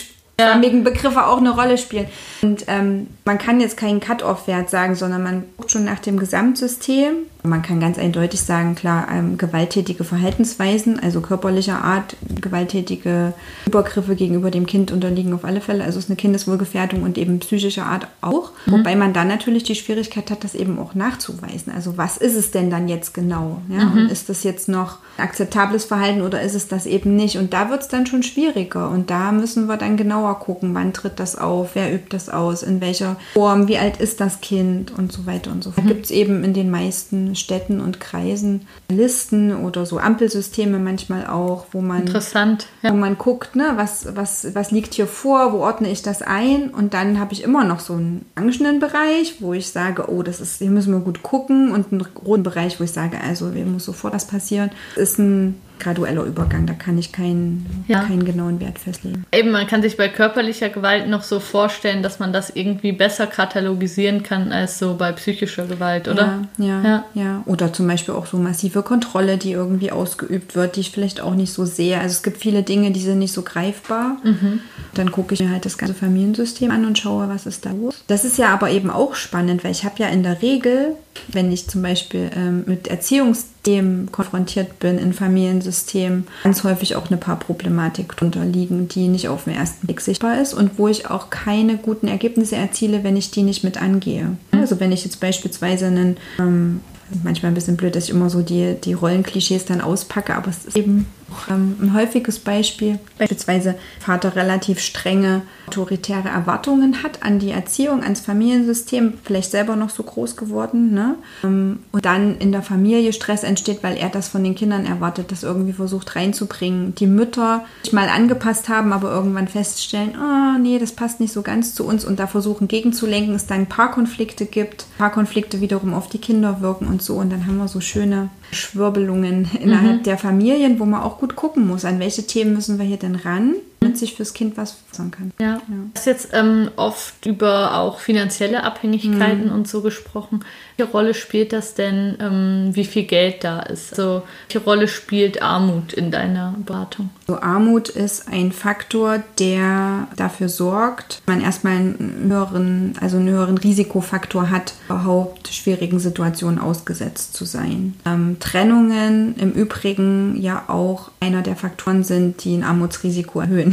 schwammigen 0.41 0.85
Begriffe 0.85 1.27
auch 1.27 1.39
eine 1.39 1.51
Rolle 1.51 1.79
spielen. 1.79 2.07
Und 2.43 2.65
ähm, 2.69 3.09
man 3.25 3.39
kann 3.39 3.61
jetzt 3.61 3.77
keinen 3.77 4.01
Cut-off-Wert 4.01 4.71
sagen, 4.71 4.95
sondern 4.95 5.23
man 5.23 5.45
guckt 5.57 5.71
schon 5.71 5.85
nach 5.85 6.01
dem 6.01 6.19
Gesamtsystem. 6.19 7.27
Man 7.45 7.63
kann 7.63 7.81
ganz 7.81 7.99
eindeutig 7.99 8.41
sagen, 8.41 8.77
klar, 8.77 9.09
ähm, 9.11 9.37
gewalttätige 9.37 10.05
Verhaltensweisen, 10.05 11.01
also 11.01 11.21
körperlicher 11.21 11.83
Art, 11.83 12.17
gewalttätige 12.41 13.33
Übergriffe 13.67 14.15
gegenüber 14.15 14.53
dem 14.53 14.67
Kind 14.67 14.93
unterliegen 14.93 15.33
auf 15.33 15.45
alle 15.45 15.61
Fälle. 15.61 15.83
Also 15.83 15.99
es 15.99 16.05
ist 16.05 16.11
eine 16.11 16.17
Kindeswohlgefährdung 16.17 17.03
und 17.03 17.19
eben 17.19 17.41
psychischer 17.41 17.87
Art 17.87 18.07
auch. 18.21 18.53
Mhm. 18.67 18.73
Wobei 18.73 18.95
man 18.95 19.13
dann 19.13 19.27
natürlich 19.27 19.65
die 19.65 19.75
Schwierigkeit 19.75 20.31
hat, 20.31 20.45
das 20.45 20.55
eben 20.55 20.79
auch 20.79 20.95
nachzuweisen. 20.95 21.73
Also 21.75 21.97
was 21.97 22.17
ist 22.17 22.37
es 22.37 22.53
denn 22.53 22.71
dann 22.71 22.87
jetzt 22.87 23.13
genau? 23.13 23.61
Ja? 23.69 23.87
Mhm. 23.87 23.93
Und 23.93 24.13
ist 24.13 24.29
das 24.29 24.45
jetzt 24.45 24.69
noch 24.69 24.99
akzeptables 25.17 25.85
Verhalten 25.85 26.23
oder 26.23 26.43
ist 26.43 26.55
es 26.55 26.69
das 26.69 26.87
eben 26.87 27.17
nicht? 27.17 27.39
Und 27.39 27.53
da 27.53 27.71
wird 27.71 27.83
es 27.83 27.89
dann 27.89 28.07
schon 28.07 28.23
schwieriger. 28.23 28.89
Und 28.89 29.11
da 29.11 29.33
müssen 29.33 29.67
wir 29.67 29.77
dann 29.77 29.97
genauer 29.97 30.39
gucken, 30.39 30.75
wann 30.75 30.93
tritt 30.93 31.19
das 31.19 31.37
auf, 31.37 31.71
wer 31.75 31.93
übt 31.93 32.09
das 32.11 32.29
aus, 32.29 32.63
in 32.63 32.81
welcher 32.81 33.17
Form, 33.35 33.67
wie 33.67 33.79
alt 33.79 33.97
ist 33.97 34.21
das 34.21 34.41
Kind 34.41 34.97
und 34.97 35.11
so 35.13 35.27
weiter 35.27 35.51
und 35.51 35.65
so 35.65 35.73
fort. 35.73 35.85
Mhm. 35.85 35.89
Gibt 35.89 36.05
es 36.05 36.11
eben 36.13 36.45
in 36.45 36.55
den 36.55 36.71
meisten 36.71 37.32
Städten 37.35 37.81
und 37.81 38.01
Kreisen 38.01 38.67
Listen 38.91 39.55
oder 39.55 39.87
so 39.87 39.99
Ampelsysteme 39.99 40.79
manchmal 40.79 41.27
auch, 41.27 41.67
wo 41.73 41.81
man 41.81 42.01
interessant, 42.01 42.67
ja. 42.83 42.91
wo 42.93 42.97
man 42.97 43.19
guckt, 43.19 43.57
ne, 43.57 43.73
was, 43.77 44.15
was, 44.15 44.55
was 44.55 44.71
liegt 44.71 44.95
hier 44.95 45.07
vor, 45.07 45.53
wo 45.53 45.59
ordne 45.59 45.91
ich 45.91 46.03
das 46.03 46.23
ein 46.23 46.71
und 46.71 46.95
dann 46.95 47.19
habe 47.19 47.33
ich 47.33 47.43
immer 47.43 47.65
noch 47.65 47.81
so 47.81 47.95
einen 47.95 48.27
orangenen 48.37 48.81
Bereich, 48.81 49.37
wo 49.41 49.53
ich 49.53 49.71
sage, 49.71 50.11
oh, 50.11 50.23
das 50.23 50.41
ist, 50.41 50.59
hier 50.59 50.71
müssen 50.71 50.93
wir 50.93 51.01
gut 51.01 51.23
gucken 51.23 51.73
und 51.73 51.93
einen 51.93 52.07
roten 52.25 52.43
Bereich, 52.43 52.81
wo 52.81 52.85
ich 52.85 52.93
sage, 52.93 53.19
also 53.21 53.51
hier 53.51 53.67
muss 53.67 53.85
sofort 53.85 54.15
was 54.15 54.27
passieren. 54.27 54.71
Das 54.95 55.11
ist 55.11 55.19
ein 55.19 55.61
gradueller 55.83 56.25
Übergang. 56.25 56.67
Da 56.67 56.75
kann 56.75 56.97
ich 56.97 57.13
keinen, 57.13 57.85
ja. 57.89 58.01
keinen 58.05 58.25
genauen 58.25 58.61
Wert 58.61 58.79
festlegen. 58.79 59.25
Eben, 59.33 59.51
man 59.51 59.67
kann 59.67 59.83
sich 59.83 59.97
bei 59.97 60.09
körperlicher 60.09 60.69
Gewalt 60.69 61.09
noch 61.09 61.23
so 61.23 61.41
vorstellen, 61.41 62.03
dass 62.03 62.19
man 62.19 62.33
das 62.33 62.51
irgendwie 62.51 62.93
besser 62.93 63.27
katalogisieren 63.27 64.23
kann 64.23 64.53
als 64.53 64.79
so 64.79 64.95
bei 64.95 65.13
psychischer 65.13 65.67
Gewalt, 65.67 66.09
oder? 66.09 66.45
Ja, 66.59 66.67
ja, 66.67 66.83
ja. 66.83 67.05
ja. 67.15 67.43
Oder 67.47 67.73
zum 67.73 67.87
Beispiel 67.87 68.15
auch 68.15 68.27
so 68.27 68.37
massive 68.39 68.83
Kontrolle, 68.83 69.39
die 69.39 69.53
irgendwie 69.53 69.91
ausgeübt 69.91 70.55
wird, 70.55 70.77
die 70.77 70.81
ich 70.81 70.91
vielleicht 70.91 71.21
auch 71.21 71.35
nicht 71.35 71.53
so 71.53 71.65
sehe. 71.65 71.99
Also 71.99 72.13
es 72.13 72.23
gibt 72.23 72.39
viele 72.39 72.63
Dinge, 72.63 72.93
die 72.93 73.01
sind 73.01 73.19
nicht 73.19 73.33
so 73.33 73.43
greifbar. 73.43 74.19
Mhm. 74.23 74.61
Dann 74.95 75.11
gucke 75.11 75.35
ich 75.35 75.41
mir 75.41 75.51
halt 75.51 75.65
das 75.65 75.79
ganze 75.79 75.95
Familiensystem 75.95 76.71
an 76.71 76.85
und 76.85 76.99
schaue, 76.99 77.29
was 77.29 77.47
ist 77.47 77.67
da 77.67 77.73
los. 77.73 78.05
Das 78.07 78.25
ist 78.25 78.39
ja 78.39 78.49
aber 78.49 78.71
eben 78.71 78.91
auch 78.91 79.15
spannend, 79.15 79.65
weil 79.65 79.73
ich 79.73 79.85
habe 79.85 79.97
ja 79.99 80.09
in 80.09 80.23
der 80.23 80.43
Regel, 80.43 80.97
wenn 81.29 81.51
ich 81.51 81.69
zum 81.69 81.83
Beispiel 81.83 82.31
ähm, 82.35 82.65
mit 82.67 82.89
Erziehungs 82.89 83.52
dem 83.67 84.11
konfrontiert 84.11 84.79
bin 84.79 84.99
in 84.99 85.13
Familiensystemen, 85.13 86.27
ganz 86.43 86.65
häufig 86.65 86.97
auch 86.97 87.09
eine 87.09 87.17
Paarproblematik 87.17 88.17
drunter 88.17 88.45
liegen, 88.45 88.89
die 88.89 89.09
nicht 89.09 89.29
auf 89.29 89.45
den 89.45 89.55
ersten 89.55 89.87
Blick 89.87 90.01
sichtbar 90.01 90.41
ist 90.41 90.53
und 90.53 90.79
wo 90.79 90.89
ich 90.89 91.09
auch 91.09 91.31
keine 91.31 91.77
guten 91.77 92.09
Ergebnisse 92.09 92.57
erziele, 92.57 93.05
wenn 93.05 93.17
ich 93.17 93.31
die 93.31 93.43
nicht 93.43 93.63
mit 93.63 93.81
angehe. 93.81 94.37
Also 94.51 94.81
wenn 94.81 94.93
ich 94.93 95.05
jetzt 95.05 95.21
beispielsweise 95.21 95.87
einen 95.87 96.17
ähm, 96.39 96.81
manchmal 97.23 97.53
ein 97.53 97.55
bisschen 97.55 97.77
blöd, 97.77 97.95
dass 97.95 98.05
ich 98.05 98.11
immer 98.11 98.31
so 98.31 98.43
die, 98.43 98.75
die 98.83 98.95
Rollenklischees 98.95 99.65
dann 99.65 99.81
auspacke, 99.81 100.35
aber 100.35 100.49
es 100.49 100.65
ist 100.65 100.77
eben 100.77 101.07
ein 101.49 101.93
häufiges 101.95 102.39
Beispiel, 102.39 102.99
beispielsweise 103.19 103.77
Vater 104.01 104.37
relativ 104.37 104.81
strenge 104.81 105.43
autoritäre 105.67 106.29
Erwartungen 106.29 107.03
hat 107.03 107.23
an 107.23 107.39
die 107.39 107.51
Erziehung, 107.51 108.03
ans 108.03 108.21
Familiensystem, 108.21 109.15
vielleicht 109.25 109.51
selber 109.51 109.77
noch 109.77 109.91
so 109.91 110.03
groß 110.03 110.37
geworden, 110.37 110.93
ne? 110.93 111.15
Ähm, 111.45 111.81
und 111.93 112.05
dann 112.05 112.37
in 112.39 112.53
der 112.53 112.63
Familie 112.63 113.13
Stress 113.13 113.43
entsteht, 113.43 113.83
weil 113.83 113.97
er 113.97 114.11
das 114.11 114.29
von 114.29 114.45
den 114.45 114.55
Kindern 114.55 114.85
erwartet, 114.85 115.33
das 115.33 115.43
irgendwie 115.43 115.73
versucht 115.73 116.15
reinzubringen. 116.15 116.95
Die 116.97 117.07
Mütter 117.07 117.65
sich 117.83 117.93
mal 117.93 118.09
angepasst 118.09 118.69
haben, 118.69 118.93
aber 118.93 119.11
irgendwann 119.11 119.49
feststellen, 119.49 120.15
oh 120.17 120.59
nee, 120.59 120.79
das 120.79 120.93
passt 120.93 121.21
nicht 121.21 121.33
so 121.33 121.43
ganz 121.43 121.75
zu 121.75 121.87
uns 121.87 122.05
und 122.05 122.19
da 122.19 122.27
versuchen 122.27 122.69
gegenzulenken, 122.69 123.35
es 123.35 123.47
dann 123.47 123.67
Paarkonflikte 123.67 124.47
gibt, 124.47 124.87
Paarkonflikte 124.99 125.61
wiederum 125.61 125.95
auf 125.95 126.09
die 126.09 126.19
Kinder 126.19 126.61
wirken 126.61 126.87
und 126.87 127.03
so 127.03 127.17
und 127.17 127.31
dann 127.31 127.47
haben 127.47 127.59
wir 127.59 127.69
so 127.69 127.81
schöne 127.81 128.29
Schwirbelungen 128.53 129.51
innerhalb 129.61 130.01
mhm. 130.01 130.03
der 130.05 130.19
Familien, 130.19 130.79
wo 130.79 130.85
man 130.85 131.03
auch 131.03 131.19
gut 131.19 131.37
gucken 131.37 131.67
muss, 131.67 131.85
an 131.85 131.99
welche 131.99 132.27
Themen 132.27 132.55
müssen 132.55 132.79
wir 132.79 132.85
hier 132.85 132.99
denn 132.99 133.17
ran 133.17 133.55
sich 133.97 134.15
fürs 134.15 134.35
Kind 134.35 134.57
was 134.57 134.77
sagen 134.93 135.11
kann. 135.11 135.33
Ja. 135.41 135.47
ja. 135.47 135.61
Du 135.69 135.91
hast 135.95 136.07
jetzt 136.07 136.31
ähm, 136.33 136.71
oft 136.77 137.27
über 137.27 137.79
auch 137.79 138.01
finanzielle 138.01 138.65
Abhängigkeiten 138.65 139.47
mhm. 139.47 139.53
und 139.53 139.69
so 139.69 139.83
gesprochen. 139.83 140.45
Welche 140.77 140.93
Rolle 140.93 141.15
spielt 141.15 141.53
das 141.53 141.75
denn, 141.75 142.17
ähm, 142.21 142.71
wie 142.73 142.85
viel 142.85 143.05
Geld 143.05 143.45
da 143.45 143.61
ist? 143.61 143.93
Also, 143.93 144.23
welche 144.49 144.65
Rolle 144.65 144.89
spielt 144.89 145.43
Armut 145.43 145.93
in 145.93 146.11
deiner 146.11 146.55
Beratung? 146.65 147.11
So, 147.27 147.41
Armut 147.41 147.89
ist 147.89 148.29
ein 148.29 148.53
Faktor, 148.53 149.23
der 149.39 150.09
dafür 150.17 150.49
sorgt, 150.49 151.23
dass 151.27 151.35
man 151.35 151.41
erstmal 151.41 151.77
einen 151.77 152.27
höheren, 152.29 152.95
also 153.01 153.17
einen 153.17 153.29
höheren 153.29 153.59
Risikofaktor 153.59 154.51
hat, 154.51 154.75
überhaupt 154.87 155.49
schwierigen 155.49 155.99
Situationen 155.99 156.59
ausgesetzt 156.59 157.35
zu 157.35 157.45
sein. 157.45 157.95
Ähm, 158.05 158.37
Trennungen 158.41 159.37
im 159.37 159.53
Übrigen 159.53 160.41
ja 160.41 160.65
auch 160.69 161.11
einer 161.21 161.43
der 161.43 161.57
Faktoren 161.57 162.05
sind, 162.05 162.45
die 162.45 162.57
ein 162.57 162.65
Armutsrisiko 162.65 163.41
erhöhen. 163.41 163.72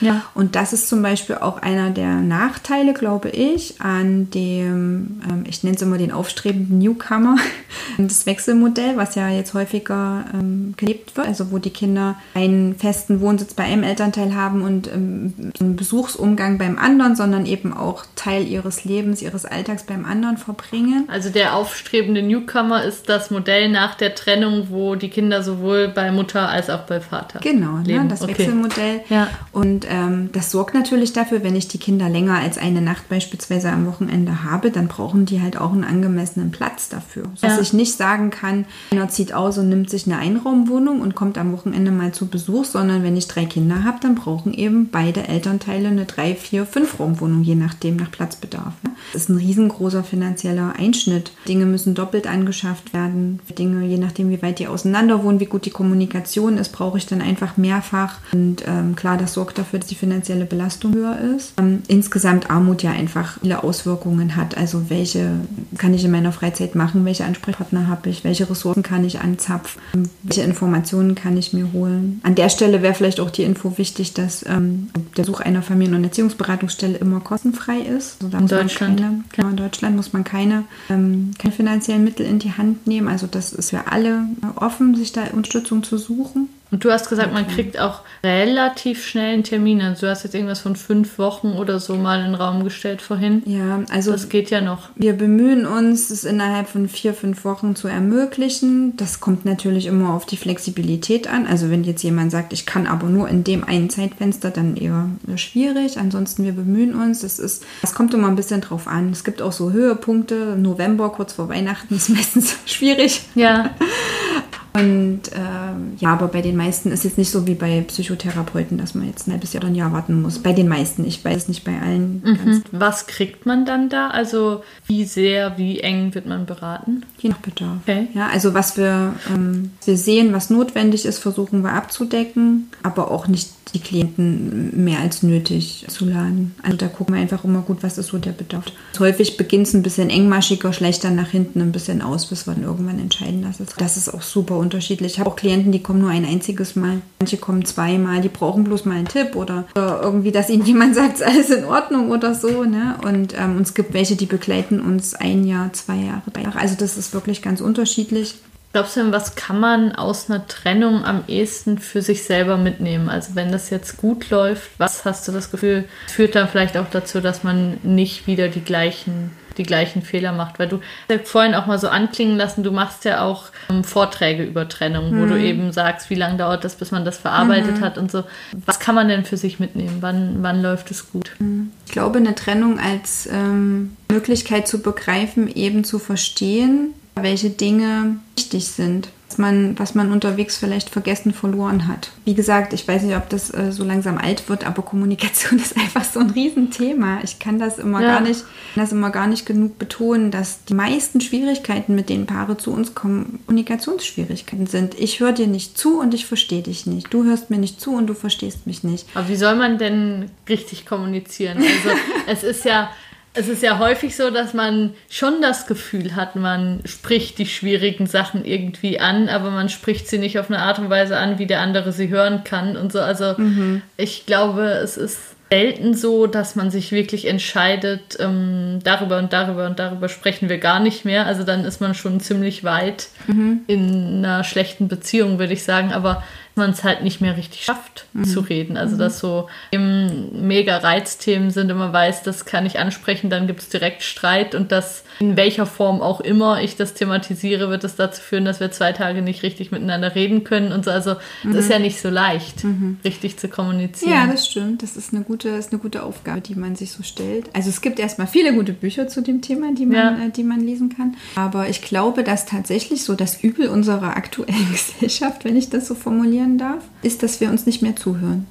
Ja. 0.00 0.22
Und 0.34 0.56
das 0.56 0.72
ist 0.72 0.88
zum 0.88 1.02
Beispiel 1.02 1.36
auch 1.36 1.62
einer 1.62 1.90
der 1.90 2.16
Nachteile, 2.16 2.94
glaube 2.94 3.30
ich, 3.30 3.80
an 3.80 4.30
dem, 4.30 5.20
ähm, 5.28 5.44
ich 5.48 5.62
nenne 5.62 5.76
es 5.76 5.82
immer 5.82 5.98
den 5.98 6.12
aufstrebenden 6.12 6.78
Newcomer, 6.78 7.36
das 7.98 8.26
Wechselmodell, 8.26 8.96
was 8.96 9.14
ja 9.14 9.28
jetzt 9.28 9.54
häufiger 9.54 10.24
ähm, 10.34 10.74
gelebt 10.76 11.16
wird, 11.16 11.26
also 11.26 11.52
wo 11.52 11.58
die 11.58 11.70
Kinder 11.70 12.16
einen 12.34 12.74
festen 12.76 13.20
Wohnsitz 13.20 13.54
bei 13.54 13.64
einem 13.64 13.82
Elternteil 13.82 14.34
haben 14.34 14.62
und 14.62 14.88
ähm, 14.88 15.52
einen 15.60 15.76
Besuchsumgang 15.76 16.58
beim 16.58 16.78
anderen, 16.78 17.16
sondern 17.16 17.46
eben 17.46 17.72
auch 17.72 18.04
Teil 18.16 18.46
ihres 18.46 18.84
Lebens, 18.84 19.22
ihres 19.22 19.44
Alltags 19.44 19.84
beim 19.84 20.04
anderen 20.04 20.36
verbringen. 20.36 21.08
Also 21.08 21.30
der 21.30 21.54
aufstrebende 21.54 22.22
Newcomer 22.22 22.84
ist 22.84 23.08
das 23.08 23.30
Modell 23.30 23.68
nach 23.68 23.94
der 23.94 24.14
Trennung, 24.14 24.68
wo 24.70 24.94
die 24.94 25.08
Kinder 25.08 25.42
sowohl 25.42 25.88
bei 25.88 26.10
Mutter 26.12 26.48
als 26.48 26.70
auch 26.70 26.82
bei 26.82 27.00
Vater 27.00 27.40
genau, 27.40 27.78
ne, 27.78 27.84
leben. 27.84 27.98
Genau, 28.00 28.10
das 28.10 28.22
okay. 28.22 28.38
Wechselmodell. 28.38 29.00
Ja. 29.08 29.28
Und 29.52 29.86
ähm, 29.88 30.30
das 30.32 30.50
sorgt 30.50 30.74
natürlich 30.74 31.12
dafür, 31.12 31.42
wenn 31.42 31.56
ich 31.56 31.68
die 31.68 31.78
Kinder 31.78 32.08
länger 32.08 32.38
als 32.38 32.58
eine 32.58 32.80
Nacht 32.80 33.08
beispielsweise 33.08 33.70
am 33.70 33.86
Wochenende 33.86 34.44
habe, 34.44 34.70
dann 34.70 34.88
brauchen 34.88 35.26
die 35.26 35.40
halt 35.40 35.56
auch 35.56 35.72
einen 35.72 35.84
angemessenen 35.84 36.50
Platz 36.50 36.88
dafür. 36.88 37.24
Dass 37.40 37.56
ja. 37.56 37.60
ich 37.60 37.72
nicht 37.72 37.96
sagen 37.96 38.30
kann, 38.30 38.66
einer 38.90 39.08
zieht 39.08 39.32
aus 39.32 39.58
und 39.58 39.68
nimmt 39.68 39.90
sich 39.90 40.06
eine 40.06 40.18
Einraumwohnung 40.18 41.00
und 41.00 41.14
kommt 41.14 41.38
am 41.38 41.52
Wochenende 41.52 41.90
mal 41.90 42.12
zu 42.12 42.26
Besuch, 42.26 42.64
sondern 42.64 43.02
wenn 43.02 43.16
ich 43.16 43.28
drei 43.28 43.44
Kinder 43.44 43.84
habe, 43.84 43.98
dann 44.00 44.14
brauchen 44.14 44.52
eben 44.52 44.88
beide 44.90 45.28
Elternteile 45.28 45.88
eine 45.88 46.04
drei, 46.04 46.34
vier, 46.34 46.66
fünf 46.66 46.98
Raumwohnung, 46.98 47.42
je 47.42 47.54
nachdem 47.54 47.96
nach 47.96 48.10
Platzbedarf. 48.10 48.74
Das 49.12 49.22
ist 49.22 49.28
ein 49.28 49.36
riesengroßer 49.36 50.04
finanzieller 50.04 50.74
Einschnitt. 50.78 51.32
Dinge 51.46 51.66
müssen 51.66 51.94
doppelt 51.94 52.26
angeschafft 52.26 52.92
werden. 52.92 53.40
Dinge, 53.58 53.86
je 53.86 53.98
nachdem, 53.98 54.30
wie 54.30 54.42
weit 54.42 54.58
die 54.58 54.66
auseinander 54.66 55.22
wohnen, 55.22 55.40
wie 55.40 55.46
gut 55.46 55.66
die 55.66 55.70
Kommunikation 55.70 56.58
ist, 56.58 56.70
brauche 56.72 56.98
ich 56.98 57.06
dann 57.06 57.20
einfach 57.20 57.56
mehrfach. 57.56 58.18
Und 58.32 58.64
ähm, 58.66 58.96
klar, 58.96 59.16
das 59.24 59.32
sorgt 59.32 59.56
dafür, 59.58 59.78
dass 59.78 59.88
die 59.88 59.94
finanzielle 59.94 60.44
Belastung 60.44 60.92
höher 60.92 61.18
ist. 61.18 61.54
Ähm, 61.58 61.82
insgesamt 61.88 62.50
Armut 62.50 62.82
ja 62.82 62.90
einfach 62.90 63.38
viele 63.40 63.64
Auswirkungen 63.64 64.36
hat. 64.36 64.56
Also 64.56 64.90
welche 64.90 65.30
kann 65.78 65.94
ich 65.94 66.04
in 66.04 66.10
meiner 66.10 66.30
Freizeit 66.30 66.74
machen, 66.74 67.06
welche 67.06 67.24
Ansprechpartner 67.24 67.88
habe 67.88 68.10
ich, 68.10 68.22
welche 68.22 68.48
Ressourcen 68.48 68.82
kann 68.82 69.02
ich 69.02 69.20
anzapfen, 69.20 69.80
welche 70.22 70.42
Informationen 70.42 71.14
kann 71.14 71.38
ich 71.38 71.54
mir 71.54 71.72
holen. 71.72 72.20
An 72.22 72.34
der 72.34 72.50
Stelle 72.50 72.82
wäre 72.82 72.92
vielleicht 72.92 73.18
auch 73.18 73.30
die 73.30 73.44
Info 73.44 73.78
wichtig, 73.78 74.12
dass 74.12 74.44
ähm, 74.46 74.90
der 75.16 75.24
Such 75.24 75.40
einer 75.40 75.62
Familien- 75.62 75.94
und 75.94 76.04
Erziehungsberatungsstelle 76.04 76.98
immer 76.98 77.20
kostenfrei 77.20 77.78
ist. 77.78 78.22
Also 78.22 78.36
in 78.36 78.46
Deutschland 78.46 79.00
keine, 79.00 79.24
genau, 79.32 79.48
in 79.48 79.56
Deutschland 79.56 79.96
muss 79.96 80.12
man 80.12 80.24
keine, 80.24 80.64
ähm, 80.90 81.30
keine 81.38 81.54
finanziellen 81.54 82.04
Mittel 82.04 82.26
in 82.26 82.40
die 82.40 82.52
Hand 82.52 82.86
nehmen. 82.86 83.08
Also 83.08 83.26
das 83.26 83.54
ist 83.54 83.70
für 83.70 83.86
alle 83.90 84.26
offen, 84.56 84.94
sich 84.94 85.12
da 85.12 85.22
Unterstützung 85.32 85.82
zu 85.82 85.96
suchen. 85.96 86.50
Und 86.74 86.84
du 86.84 86.90
hast 86.90 87.08
gesagt, 87.08 87.32
man 87.32 87.46
kriegt 87.46 87.78
auch 87.78 88.00
relativ 88.24 89.06
schnell 89.06 89.34
einen 89.34 89.44
Termin. 89.44 89.80
Also 89.80 90.06
du 90.06 90.10
hast 90.10 90.24
jetzt 90.24 90.34
irgendwas 90.34 90.58
von 90.58 90.74
fünf 90.74 91.20
Wochen 91.20 91.52
oder 91.52 91.78
so 91.78 91.94
mal 91.94 92.18
in 92.18 92.32
den 92.32 92.34
Raum 92.34 92.64
gestellt 92.64 93.00
vorhin. 93.00 93.44
Ja, 93.46 93.84
also 93.92 94.10
das 94.10 94.28
geht 94.28 94.50
ja 94.50 94.60
noch. 94.60 94.88
Wir 94.96 95.12
bemühen 95.12 95.66
uns, 95.66 96.10
es 96.10 96.24
innerhalb 96.24 96.68
von 96.68 96.88
vier, 96.88 97.14
fünf 97.14 97.44
Wochen 97.44 97.76
zu 97.76 97.86
ermöglichen. 97.86 98.96
Das 98.96 99.20
kommt 99.20 99.44
natürlich 99.44 99.86
immer 99.86 100.14
auf 100.14 100.26
die 100.26 100.36
Flexibilität 100.36 101.28
an. 101.28 101.46
Also 101.46 101.70
wenn 101.70 101.84
jetzt 101.84 102.02
jemand 102.02 102.32
sagt, 102.32 102.52
ich 102.52 102.66
kann 102.66 102.88
aber 102.88 103.06
nur 103.06 103.28
in 103.28 103.44
dem 103.44 103.62
einen 103.62 103.88
Zeitfenster, 103.88 104.50
dann 104.50 104.76
eher 104.76 105.08
schwierig. 105.36 105.96
Ansonsten 105.96 106.42
wir 106.42 106.54
bemühen 106.54 106.96
uns. 106.96 107.22
Es 107.22 107.38
ist, 107.38 107.64
es 107.84 107.94
kommt 107.94 108.14
immer 108.14 108.26
ein 108.26 108.34
bisschen 108.34 108.62
drauf 108.62 108.88
an. 108.88 109.12
Es 109.12 109.22
gibt 109.22 109.42
auch 109.42 109.52
so 109.52 109.70
Höhepunkte. 109.70 110.56
November 110.58 111.10
kurz 111.10 111.34
vor 111.34 111.48
Weihnachten 111.48 111.94
ist 111.94 112.08
meistens 112.08 112.56
schwierig. 112.66 113.22
Ja. 113.36 113.70
Und 114.76 115.20
ähm, 115.32 115.92
ja, 115.98 116.12
aber 116.12 116.26
bei 116.26 116.42
den 116.42 116.56
meisten 116.56 116.90
ist 116.90 117.04
jetzt 117.04 117.16
nicht 117.16 117.30
so 117.30 117.46
wie 117.46 117.54
bei 117.54 117.82
Psychotherapeuten, 117.82 118.76
dass 118.76 118.96
man 118.96 119.06
jetzt 119.06 119.28
ein 119.28 119.32
halbes 119.32 119.52
Jahr 119.52 119.62
oder 119.62 119.70
ein 119.70 119.76
Jahr 119.76 119.92
warten 119.92 120.20
muss. 120.20 120.40
Bei 120.40 120.52
den 120.52 120.66
meisten, 120.66 121.04
ich 121.04 121.24
weiß 121.24 121.42
es 121.42 121.48
nicht 121.48 121.62
bei 121.62 121.80
allen. 121.80 122.22
Mhm. 122.24 122.62
Was 122.72 123.06
kriegt 123.06 123.46
man 123.46 123.66
dann 123.66 123.88
da? 123.88 124.08
Also 124.08 124.64
wie 124.86 125.04
sehr, 125.04 125.58
wie 125.58 125.78
eng 125.78 126.12
wird 126.16 126.26
man 126.26 126.44
beraten? 126.44 127.04
Je 127.18 127.30
nach 127.30 127.38
Bedarf. 127.38 127.78
Okay. 127.82 128.08
Ja, 128.14 128.28
also 128.32 128.52
was 128.52 128.76
wir, 128.76 129.14
ähm, 129.32 129.70
wir 129.84 129.96
sehen, 129.96 130.32
was 130.32 130.50
notwendig 130.50 131.06
ist, 131.06 131.20
versuchen 131.20 131.62
wir 131.62 131.72
abzudecken, 131.72 132.68
aber 132.82 133.12
auch 133.12 133.28
nicht 133.28 133.50
die 133.74 133.80
Klienten 133.80 134.84
mehr 134.84 135.00
als 135.00 135.22
nötig 135.22 135.84
zu 135.88 136.04
laden. 136.04 136.54
Also 136.62 136.76
da 136.76 136.86
gucken 136.86 137.14
wir 137.14 137.20
einfach 137.20 137.44
immer 137.44 137.62
gut, 137.62 137.82
was 137.82 137.98
ist 137.98 138.08
so 138.08 138.18
der 138.18 138.32
Bedarf. 138.32 138.64
Häufig 138.98 139.36
beginnt 139.36 139.66
es 139.66 139.74
ein 139.74 139.82
bisschen 139.82 140.10
engmaschiger, 140.10 140.72
schlecht 140.72 141.02
dann 141.04 141.16
nach 141.16 141.30
hinten 141.30 141.60
ein 141.60 141.72
bisschen 141.72 142.02
aus, 142.02 142.26
bis 142.26 142.46
wir 142.46 142.54
dann 142.54 142.62
irgendwann 142.62 143.00
entscheiden 143.00 143.42
lassen. 143.42 143.66
Das 143.78 143.96
ist 143.96 144.12
auch 144.12 144.22
super 144.22 144.56
unterschiedlich. 144.64 145.12
Ich 145.12 145.20
habe 145.20 145.30
auch 145.30 145.36
Klienten, 145.36 145.70
die 145.70 145.82
kommen 145.82 146.00
nur 146.00 146.10
ein 146.10 146.24
einziges 146.24 146.74
Mal. 146.74 147.02
Manche 147.20 147.36
kommen 147.36 147.64
zweimal, 147.64 148.20
die 148.20 148.28
brauchen 148.28 148.64
bloß 148.64 148.84
mal 148.84 148.96
einen 148.96 149.08
Tipp 149.08 149.36
oder, 149.36 149.64
oder 149.76 150.00
irgendwie, 150.02 150.32
dass 150.32 150.50
ihnen 150.50 150.66
jemand 150.66 150.94
sagt, 150.94 151.14
ist 151.14 151.22
alles 151.22 151.50
in 151.50 151.64
Ordnung 151.64 152.10
oder 152.10 152.34
so. 152.34 152.64
Ne? 152.64 152.96
Und 153.04 153.34
ähm, 153.38 153.58
es 153.62 153.74
gibt 153.74 153.94
welche, 153.94 154.16
die 154.16 154.26
begleiten 154.26 154.80
uns 154.80 155.14
ein 155.14 155.44
Jahr, 155.44 155.72
zwei 155.72 155.96
Jahre, 155.96 156.30
drei. 156.32 156.44
Also 156.58 156.74
das 156.76 156.96
ist 156.96 157.14
wirklich 157.14 157.42
ganz 157.42 157.60
unterschiedlich. 157.60 158.34
Glaubst 158.74 158.96
du 158.96 159.02
denn, 159.02 159.12
was 159.12 159.36
kann 159.36 159.60
man 159.60 159.94
aus 159.94 160.28
einer 160.28 160.48
Trennung 160.48 161.04
am 161.04 161.22
ehesten 161.28 161.78
für 161.78 162.02
sich 162.02 162.24
selber 162.24 162.56
mitnehmen? 162.56 163.08
Also 163.08 163.36
wenn 163.36 163.52
das 163.52 163.70
jetzt 163.70 163.98
gut 163.98 164.30
läuft, 164.30 164.68
was 164.78 165.04
hast 165.04 165.28
du 165.28 165.32
das 165.32 165.52
Gefühl, 165.52 165.84
führt 166.08 166.34
dann 166.34 166.48
vielleicht 166.48 166.76
auch 166.76 166.90
dazu, 166.90 167.20
dass 167.20 167.44
man 167.44 167.78
nicht 167.84 168.26
wieder 168.26 168.48
die 168.48 168.62
gleichen, 168.62 169.30
die 169.58 169.62
gleichen 169.62 170.02
Fehler 170.02 170.32
macht? 170.32 170.58
Weil 170.58 170.68
du 170.68 170.80
vorhin 171.24 171.54
auch 171.54 171.66
mal 171.66 171.78
so 171.78 171.88
anklingen 171.88 172.36
lassen, 172.36 172.62
du 172.62 172.72
machst 172.72 173.04
ja 173.04 173.22
auch 173.22 173.44
ähm, 173.70 173.84
Vorträge 173.84 174.44
über 174.44 174.68
Trennung, 174.68 175.10
mhm. 175.12 175.20
wo 175.20 175.26
du 175.26 175.34
mhm. 175.34 175.44
eben 175.44 175.72
sagst, 175.72 176.10
wie 176.10 176.14
lange 176.14 176.38
dauert 176.38 176.64
das, 176.64 176.76
bis 176.76 176.90
man 176.90 177.04
das 177.04 177.18
verarbeitet 177.18 177.78
mhm. 177.78 177.80
hat 177.80 177.98
und 177.98 178.10
so. 178.10 178.24
Was 178.66 178.80
kann 178.80 178.94
man 178.94 179.08
denn 179.08 179.24
für 179.24 179.36
sich 179.36 179.60
mitnehmen? 179.60 179.98
Wann, 180.00 180.42
wann 180.42 180.62
läuft 180.62 180.90
es 180.90 181.10
gut? 181.10 181.32
Mhm. 181.38 181.72
Ich 181.86 181.92
glaube, 181.92 182.18
eine 182.18 182.34
Trennung 182.34 182.78
als 182.78 183.28
ähm, 183.30 183.96
Möglichkeit 184.10 184.68
zu 184.68 184.80
begreifen, 184.80 185.48
eben 185.48 185.84
zu 185.84 185.98
verstehen, 185.98 186.94
welche 187.14 187.50
Dinge 187.50 188.16
wichtig 188.36 188.68
sind, 188.68 189.08
was 189.34 189.38
man, 189.38 189.78
was 189.78 189.94
man 189.94 190.12
unterwegs 190.12 190.56
vielleicht 190.56 190.90
vergessen 190.90 191.32
verloren 191.32 191.88
hat. 191.88 192.10
Wie 192.24 192.34
gesagt, 192.34 192.72
ich 192.72 192.86
weiß 192.86 193.02
nicht, 193.02 193.16
ob 193.16 193.28
das 193.28 193.52
äh, 193.52 193.72
so 193.72 193.82
langsam 193.82 194.16
alt 194.16 194.48
wird, 194.48 194.64
aber 194.64 194.82
Kommunikation 194.82 195.58
ist 195.58 195.76
einfach 195.76 196.04
so 196.04 196.20
ein 196.20 196.30
Riesenthema. 196.30 197.18
Ich 197.24 197.40
kann 197.40 197.58
das 197.58 197.78
immer 197.78 198.00
ja. 198.00 198.14
gar 198.14 198.20
nicht, 198.20 198.44
das 198.76 198.92
immer 198.92 199.10
gar 199.10 199.26
nicht 199.26 199.44
genug 199.44 199.78
betonen, 199.78 200.30
dass 200.30 200.64
die 200.64 200.74
meisten 200.74 201.20
Schwierigkeiten, 201.20 201.96
mit 201.96 202.08
denen 202.08 202.26
Paare 202.26 202.56
zu 202.56 202.72
uns 202.72 202.94
kommen, 202.94 203.40
Kommunikationsschwierigkeiten 203.46 204.68
sind. 204.68 204.98
Ich 205.00 205.18
höre 205.18 205.32
dir 205.32 205.48
nicht 205.48 205.76
zu 205.76 205.98
und 205.98 206.14
ich 206.14 206.26
verstehe 206.26 206.62
dich 206.62 206.86
nicht. 206.86 207.12
Du 207.12 207.24
hörst 207.24 207.50
mir 207.50 207.58
nicht 207.58 207.80
zu 207.80 207.94
und 207.94 208.06
du 208.06 208.14
verstehst 208.14 208.68
mich 208.68 208.84
nicht. 208.84 209.06
Aber 209.14 209.28
wie 209.28 209.36
soll 209.36 209.56
man 209.56 209.78
denn 209.78 210.30
richtig 210.48 210.86
kommunizieren? 210.86 211.58
Also 211.58 211.98
es 212.28 212.44
ist 212.44 212.64
ja 212.64 212.90
es 213.34 213.48
ist 213.48 213.62
ja 213.62 213.78
häufig 213.78 214.16
so, 214.16 214.30
dass 214.30 214.54
man 214.54 214.94
schon 215.10 215.42
das 215.42 215.66
Gefühl 215.66 216.14
hat, 216.14 216.36
man 216.36 216.80
spricht 216.84 217.38
die 217.38 217.46
schwierigen 217.46 218.06
Sachen 218.06 218.44
irgendwie 218.44 219.00
an, 219.00 219.28
aber 219.28 219.50
man 219.50 219.68
spricht 219.68 220.08
sie 220.08 220.18
nicht 220.18 220.38
auf 220.38 220.48
eine 220.48 220.60
Art 220.60 220.78
und 220.78 220.88
Weise 220.88 221.16
an, 221.16 221.38
wie 221.38 221.46
der 221.46 221.60
andere 221.60 221.92
sie 221.92 222.08
hören 222.08 222.44
kann 222.44 222.76
und 222.76 222.92
so. 222.92 223.00
Also 223.00 223.34
mhm. 223.36 223.82
ich 223.96 224.24
glaube, 224.24 224.62
es 224.62 224.96
ist 224.96 225.34
selten 225.50 225.94
so, 225.94 226.26
dass 226.26 226.56
man 226.56 226.70
sich 226.70 226.92
wirklich 226.92 227.26
entscheidet, 227.26 228.16
ähm, 228.18 228.78
darüber 228.82 229.18
und 229.18 229.32
darüber 229.32 229.66
und 229.66 229.78
darüber 229.78 230.08
sprechen 230.08 230.48
wir 230.48 230.58
gar 230.58 230.80
nicht 230.80 231.04
mehr. 231.04 231.26
Also 231.26 231.44
dann 231.44 231.64
ist 231.64 231.80
man 231.80 231.94
schon 231.94 232.20
ziemlich 232.20 232.64
weit 232.64 233.08
mhm. 233.26 233.60
in 233.66 234.24
einer 234.24 234.42
schlechten 234.44 234.88
Beziehung, 234.88 235.38
würde 235.38 235.52
ich 235.52 235.64
sagen. 235.64 235.92
Aber 235.92 236.24
man 236.56 236.70
es 236.70 236.84
halt 236.84 237.02
nicht 237.02 237.20
mehr 237.20 237.36
richtig 237.36 237.64
schafft 237.64 238.06
mhm. 238.12 238.24
zu 238.24 238.40
reden. 238.40 238.76
Also, 238.76 238.96
dass 238.96 239.18
so 239.18 239.48
mega 239.72 240.76
Reizthemen 240.78 241.50
sind 241.50 241.70
und 241.70 241.78
man 241.78 241.92
weiß, 241.92 242.22
das 242.22 242.44
kann 242.44 242.64
ich 242.64 242.78
ansprechen, 242.78 243.30
dann 243.30 243.46
gibt 243.46 243.60
es 243.60 243.68
direkt 243.68 244.02
Streit 244.02 244.54
und 244.54 244.70
das 244.70 245.04
in 245.20 245.36
welcher 245.36 245.66
Form 245.66 246.00
auch 246.00 246.20
immer 246.20 246.62
ich 246.62 246.76
das 246.76 246.94
thematisiere, 246.94 247.70
wird 247.70 247.84
es 247.84 247.96
dazu 247.96 248.20
führen, 248.20 248.44
dass 248.44 248.60
wir 248.60 248.70
zwei 248.70 248.92
Tage 248.92 249.22
nicht 249.22 249.42
richtig 249.42 249.72
miteinander 249.72 250.14
reden 250.14 250.44
können 250.44 250.72
und 250.72 250.84
so. 250.84 250.90
Also, 250.90 251.12
es 251.12 251.44
mhm. 251.44 251.56
ist 251.56 251.70
ja 251.70 251.78
nicht 251.78 252.00
so 252.00 252.08
leicht, 252.08 252.62
mhm. 252.62 252.98
richtig 253.04 253.36
zu 253.38 253.48
kommunizieren. 253.48 254.12
Ja, 254.12 254.26
das 254.26 254.46
stimmt. 254.46 254.82
Das 254.82 254.96
ist 254.96 255.12
eine 255.12 255.24
gute, 255.24 255.48
ist 255.50 255.72
eine 255.72 255.80
gute 255.80 256.02
Aufgabe, 256.04 256.40
die 256.40 256.54
man 256.54 256.76
sich 256.76 256.92
so 256.92 257.02
stellt. 257.02 257.50
Also, 257.52 257.68
es 257.70 257.80
gibt 257.80 257.98
erstmal 257.98 258.28
viele 258.28 258.54
gute 258.54 258.72
Bücher 258.72 259.08
zu 259.08 259.22
dem 259.22 259.42
Thema, 259.42 259.74
die 259.74 259.86
man, 259.86 259.96
ja. 259.96 260.26
äh, 260.26 260.30
die 260.30 260.44
man 260.44 260.60
lesen 260.60 260.94
kann. 260.94 261.16
Aber 261.34 261.68
ich 261.68 261.82
glaube, 261.82 262.22
dass 262.22 262.46
tatsächlich 262.46 263.02
so 263.02 263.14
das 263.14 263.42
Übel 263.42 263.68
unserer 263.68 264.16
aktuellen 264.16 264.68
Gesellschaft, 264.72 265.44
wenn 265.44 265.56
ich 265.56 265.70
das 265.70 265.88
so 265.88 265.94
formuliere, 265.96 266.43
formulieren 266.44 266.58
darf, 266.58 266.84
ist, 267.02 267.22
dass 267.22 267.40
wir 267.40 267.50
uns 267.50 267.66
nicht 267.66 267.82
mehr 267.82 267.96
zuhören. 267.96 268.46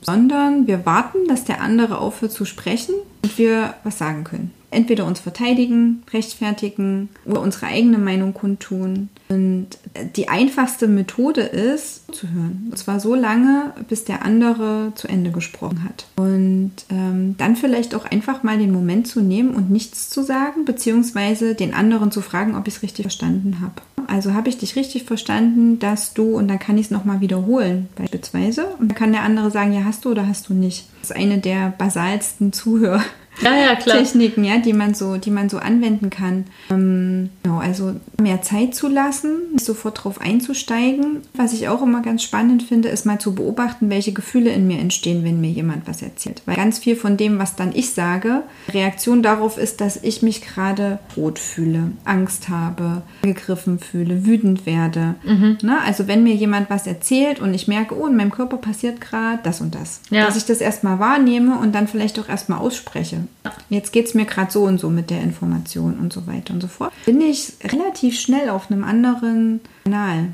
Sondern 0.00 0.66
wir 0.66 0.86
warten, 0.86 1.26
dass 1.28 1.44
der 1.44 1.60
andere 1.60 1.98
aufhört 1.98 2.32
zu 2.32 2.44
sprechen 2.44 2.94
und 3.22 3.38
wir 3.38 3.74
was 3.84 3.98
sagen 3.98 4.24
können 4.24 4.57
entweder 4.70 5.06
uns 5.06 5.20
verteidigen, 5.20 6.02
rechtfertigen 6.12 7.08
oder 7.24 7.40
unsere 7.40 7.66
eigene 7.66 7.98
Meinung 7.98 8.34
kundtun. 8.34 9.08
Und 9.28 9.68
die 10.16 10.28
einfachste 10.28 10.88
Methode 10.88 11.42
ist, 11.42 12.14
zu 12.14 12.28
hören. 12.30 12.68
Und 12.70 12.76
zwar 12.78 13.00
so 13.00 13.14
lange, 13.14 13.72
bis 13.88 14.04
der 14.04 14.24
andere 14.24 14.92
zu 14.94 15.08
Ende 15.08 15.30
gesprochen 15.30 15.84
hat. 15.84 16.06
Und 16.16 16.72
ähm, 16.90 17.34
dann 17.38 17.56
vielleicht 17.56 17.94
auch 17.94 18.04
einfach 18.04 18.42
mal 18.42 18.58
den 18.58 18.72
Moment 18.72 19.06
zu 19.06 19.20
nehmen 19.20 19.54
und 19.54 19.70
nichts 19.70 20.10
zu 20.10 20.22
sagen, 20.22 20.64
beziehungsweise 20.64 21.54
den 21.54 21.74
anderen 21.74 22.10
zu 22.10 22.20
fragen, 22.20 22.54
ob 22.54 22.66
ich 22.68 22.76
es 22.76 22.82
richtig 22.82 23.04
verstanden 23.04 23.60
habe. 23.60 23.82
Also 24.06 24.32
habe 24.32 24.48
ich 24.48 24.56
dich 24.56 24.76
richtig 24.76 25.04
verstanden, 25.04 25.78
dass 25.78 26.14
du, 26.14 26.36
und 26.36 26.48
dann 26.48 26.58
kann 26.58 26.78
ich 26.78 26.86
es 26.86 26.90
nochmal 26.90 27.20
wiederholen, 27.20 27.88
beispielsweise. 27.94 28.64
Und 28.78 28.88
dann 28.88 28.96
kann 28.96 29.12
der 29.12 29.22
andere 29.22 29.50
sagen, 29.50 29.72
ja, 29.72 29.84
hast 29.84 30.04
du 30.04 30.10
oder 30.10 30.26
hast 30.26 30.48
du 30.48 30.54
nicht. 30.54 30.86
Das 31.00 31.10
ist 31.10 31.16
eine 31.16 31.38
der 31.38 31.74
basalsten 31.76 32.52
Zuhör 32.54 33.02
ja, 33.42 33.56
ja, 33.56 33.74
Techniken, 33.74 34.44
ja, 34.44 34.58
die 34.58 34.72
man 34.72 34.94
so, 34.94 35.16
die 35.16 35.30
man 35.30 35.48
so 35.48 35.58
anwenden 35.58 36.10
kann. 36.10 36.44
Ähm, 36.70 37.30
genau, 37.42 37.58
also 37.58 37.94
mehr 38.20 38.42
Zeit 38.42 38.74
zu 38.74 38.88
lassen, 38.88 39.52
nicht 39.52 39.64
sofort 39.64 40.02
drauf 40.02 40.20
einzusteigen. 40.20 41.22
Was 41.34 41.52
ich 41.52 41.68
auch 41.68 41.82
immer 41.82 42.02
ganz 42.02 42.22
spannend 42.22 42.62
finde, 42.62 42.88
ist 42.88 43.06
mal 43.06 43.18
zu 43.18 43.34
beobachten, 43.34 43.90
welche 43.90 44.12
Gefühle 44.12 44.50
in 44.50 44.66
mir 44.66 44.78
entstehen, 44.78 45.24
wenn 45.24 45.40
mir 45.40 45.50
jemand 45.50 45.86
was 45.86 46.02
erzählt. 46.02 46.42
Weil 46.46 46.56
ganz 46.56 46.78
viel 46.78 46.96
von 46.96 47.16
dem, 47.16 47.38
was 47.38 47.56
dann 47.56 47.72
ich 47.74 47.92
sage, 47.92 48.42
Reaktion 48.72 49.22
darauf 49.22 49.58
ist, 49.58 49.80
dass 49.80 50.02
ich 50.02 50.22
mich 50.22 50.42
gerade 50.42 50.98
rot 51.16 51.38
fühle, 51.38 51.92
Angst 52.04 52.48
habe, 52.48 53.02
gegriffen 53.22 53.78
fühle, 53.78 54.26
wütend 54.26 54.66
werde. 54.66 55.14
Mhm. 55.24 55.58
Ne? 55.62 55.78
Also 55.84 56.08
wenn 56.08 56.24
mir 56.24 56.34
jemand 56.34 56.70
was 56.70 56.86
erzählt 56.86 57.40
und 57.40 57.54
ich 57.54 57.68
merke, 57.68 57.96
oh, 57.96 58.06
in 58.06 58.16
meinem 58.16 58.32
Körper 58.32 58.56
passiert 58.56 59.00
gerade 59.00 59.38
das 59.42 59.60
und 59.60 59.74
das. 59.74 60.00
Ja. 60.10 60.26
Dass 60.26 60.36
ich 60.36 60.44
das 60.44 60.60
erstmal 60.60 60.98
wahrnehme 60.98 61.58
und 61.58 61.74
dann 61.74 61.88
vielleicht 61.88 62.18
auch 62.18 62.28
erstmal 62.28 62.58
ausspreche. 62.58 63.27
Jetzt 63.70 63.92
geht 63.92 64.06
es 64.06 64.14
mir 64.14 64.24
gerade 64.24 64.50
so 64.50 64.64
und 64.64 64.78
so 64.78 64.90
mit 64.90 65.10
der 65.10 65.22
Information 65.22 65.98
und 65.98 66.12
so 66.12 66.26
weiter 66.26 66.54
und 66.54 66.60
so 66.60 66.68
fort. 66.68 66.92
Bin 67.04 67.20
ich 67.20 67.52
relativ 67.64 68.18
schnell 68.18 68.50
auf 68.50 68.70
einem 68.70 68.84
anderen 68.84 69.60
Kanal. 69.84 70.32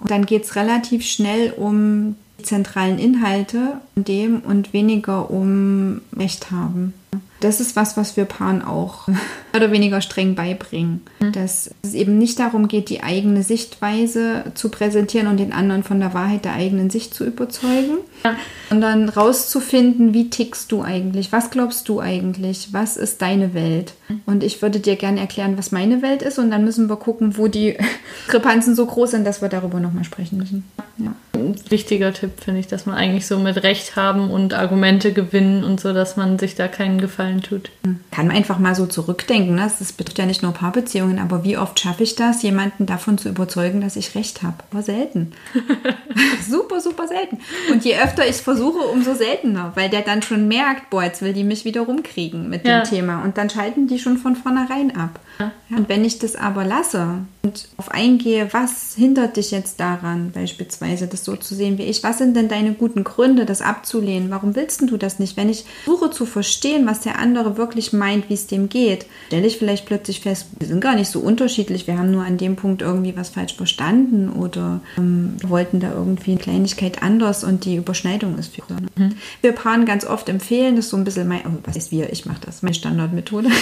Und 0.00 0.10
dann 0.10 0.26
geht 0.26 0.44
es 0.44 0.56
relativ 0.56 1.04
schnell 1.04 1.52
um 1.52 2.16
die 2.38 2.44
zentralen 2.44 2.98
Inhalte 2.98 3.80
in 3.96 4.04
dem 4.04 4.40
und 4.40 4.72
weniger 4.72 5.30
um 5.30 6.02
Recht 6.16 6.50
haben. 6.50 6.94
Das 7.40 7.60
ist 7.60 7.76
was, 7.76 7.96
was 7.96 8.16
wir 8.16 8.24
Paaren 8.24 8.62
auch 8.62 9.06
mehr 9.08 9.18
oder 9.54 9.70
weniger 9.70 10.00
streng 10.00 10.34
beibringen. 10.34 11.02
Mhm. 11.20 11.32
Dass 11.32 11.70
es 11.82 11.94
eben 11.94 12.18
nicht 12.18 12.38
darum 12.38 12.68
geht, 12.68 12.88
die 12.88 13.02
eigene 13.02 13.42
Sichtweise 13.42 14.44
zu 14.54 14.68
präsentieren 14.68 15.28
und 15.28 15.38
den 15.38 15.52
anderen 15.52 15.84
von 15.84 16.00
der 16.00 16.14
Wahrheit 16.14 16.44
der 16.44 16.54
eigenen 16.54 16.90
Sicht 16.90 17.14
zu 17.14 17.24
überzeugen, 17.24 17.98
ja. 18.24 18.36
sondern 18.68 19.08
rauszufinden, 19.08 20.14
wie 20.14 20.30
tickst 20.30 20.72
du 20.72 20.82
eigentlich? 20.82 21.32
Was 21.32 21.50
glaubst 21.50 21.88
du 21.88 22.00
eigentlich? 22.00 22.68
Was 22.72 22.96
ist 22.96 23.22
deine 23.22 23.54
Welt? 23.54 23.94
Mhm. 24.08 24.20
Und 24.26 24.44
ich 24.44 24.62
würde 24.62 24.80
dir 24.80 24.96
gerne 24.96 25.20
erklären, 25.20 25.56
was 25.56 25.72
meine 25.72 26.02
Welt 26.02 26.22
ist 26.22 26.38
und 26.38 26.50
dann 26.50 26.64
müssen 26.64 26.88
wir 26.88 26.96
gucken, 26.96 27.36
wo 27.36 27.48
die 27.48 27.76
Diskrepanzen 28.26 28.74
so 28.74 28.86
groß 28.86 29.12
sind, 29.12 29.26
dass 29.26 29.42
wir 29.42 29.48
darüber 29.48 29.80
nochmal 29.80 30.04
sprechen 30.04 30.38
müssen. 30.38 30.64
Ja. 30.98 31.14
Ein 31.48 31.70
wichtiger 31.70 32.12
Tipp 32.12 32.32
finde 32.44 32.60
ich, 32.60 32.66
dass 32.66 32.86
man 32.86 32.94
eigentlich 32.94 33.26
so 33.26 33.38
mit 33.38 33.62
Recht 33.62 33.96
haben 33.96 34.30
und 34.30 34.54
Argumente 34.54 35.12
gewinnen 35.12 35.64
und 35.64 35.80
so, 35.80 35.92
dass 35.92 36.16
man 36.16 36.38
sich 36.38 36.54
da 36.54 36.68
keinen 36.68 37.00
Gefallen 37.00 37.42
tut. 37.42 37.70
Kann 38.10 38.26
man 38.26 38.36
einfach 38.36 38.58
mal 38.58 38.74
so 38.74 38.86
zurückdenken. 38.86 39.54
Ne? 39.54 39.70
Das 39.78 39.92
betrifft 39.92 40.18
ja 40.18 40.26
nicht 40.26 40.42
nur 40.42 40.52
Paarbeziehungen, 40.52 41.18
aber 41.18 41.44
wie 41.44 41.56
oft 41.56 41.80
schaffe 41.80 42.02
ich 42.02 42.14
das, 42.14 42.42
jemanden 42.42 42.86
davon 42.86 43.18
zu 43.18 43.28
überzeugen, 43.28 43.80
dass 43.80 43.96
ich 43.96 44.14
recht 44.14 44.42
habe? 44.42 44.56
Aber 44.70 44.82
selten. 44.82 45.32
super, 46.48 46.80
super 46.80 47.08
selten. 47.08 47.38
Und 47.72 47.84
je 47.84 47.96
öfter 47.96 48.24
ich 48.24 48.30
es 48.30 48.40
versuche, 48.40 48.78
umso 48.78 49.14
seltener, 49.14 49.72
weil 49.74 49.88
der 49.88 50.02
dann 50.02 50.22
schon 50.22 50.48
merkt, 50.48 50.90
boah, 50.90 51.04
jetzt 51.04 51.22
will 51.22 51.32
die 51.32 51.44
mich 51.44 51.64
wieder 51.64 51.82
rumkriegen 51.82 52.48
mit 52.48 52.66
ja. 52.66 52.80
dem 52.80 52.88
Thema. 52.88 53.22
Und 53.22 53.38
dann 53.38 53.50
schalten 53.50 53.88
die 53.88 53.98
schon 53.98 54.18
von 54.18 54.36
vornherein 54.36 54.94
ab. 54.96 55.20
Ja. 55.38 55.52
Und 55.70 55.88
wenn 55.88 56.04
ich 56.04 56.18
das 56.18 56.36
aber 56.36 56.64
lasse 56.64 57.18
und 57.42 57.68
auf 57.76 57.90
eingehe, 57.90 58.52
was 58.52 58.94
hindert 58.96 59.36
dich 59.36 59.50
jetzt 59.50 59.78
daran, 59.80 60.32
beispielsweise 60.32 61.06
das 61.06 61.24
so 61.24 61.36
zu 61.40 61.54
sehen 61.54 61.78
wie 61.78 61.84
ich, 61.84 62.02
was 62.02 62.18
sind 62.18 62.36
denn 62.36 62.48
deine 62.48 62.72
guten 62.72 63.04
Gründe, 63.04 63.44
das 63.44 63.62
abzulehnen? 63.62 64.30
Warum 64.30 64.54
willst 64.54 64.80
du 64.80 64.96
das 64.96 65.18
nicht? 65.18 65.36
Wenn 65.36 65.48
ich 65.48 65.64
suche 65.86 66.10
zu 66.10 66.26
verstehen, 66.26 66.86
was 66.86 67.00
der 67.00 67.18
andere 67.18 67.56
wirklich 67.56 67.92
meint, 67.92 68.28
wie 68.28 68.34
es 68.34 68.46
dem 68.46 68.68
geht, 68.68 69.06
stelle 69.28 69.46
ich 69.46 69.58
vielleicht 69.58 69.86
plötzlich 69.86 70.20
fest, 70.20 70.46
wir 70.58 70.66
sind 70.66 70.80
gar 70.80 70.94
nicht 70.94 71.10
so 71.10 71.20
unterschiedlich, 71.20 71.86
wir 71.86 71.98
haben 71.98 72.10
nur 72.10 72.24
an 72.24 72.36
dem 72.36 72.56
Punkt 72.56 72.82
irgendwie 72.82 73.16
was 73.16 73.30
falsch 73.30 73.54
verstanden 73.54 74.28
oder 74.28 74.80
ähm, 74.96 75.36
wollten 75.42 75.80
da 75.80 75.92
irgendwie 75.92 76.32
eine 76.32 76.40
Kleinigkeit 76.40 77.02
anders 77.02 77.44
und 77.44 77.64
die 77.64 77.76
Überschneidung 77.76 78.38
ist 78.38 78.54
viel 78.54 78.64
größer. 78.66 78.80
Mhm. 78.96 79.14
Wir 79.40 79.52
Paaren 79.52 79.84
ganz 79.84 80.04
oft 80.04 80.28
empfehlen, 80.28 80.76
das 80.76 80.86
ist 80.86 80.90
so 80.90 80.96
ein 80.96 81.04
bisschen 81.04 81.28
mein, 81.28 81.40
oh, 81.46 81.58
was 81.64 81.76
ist 81.76 81.90
wir, 81.90 82.12
ich 82.12 82.26
mache 82.26 82.40
das, 82.44 82.62
meine 82.62 82.74
Standardmethode. 82.74 83.48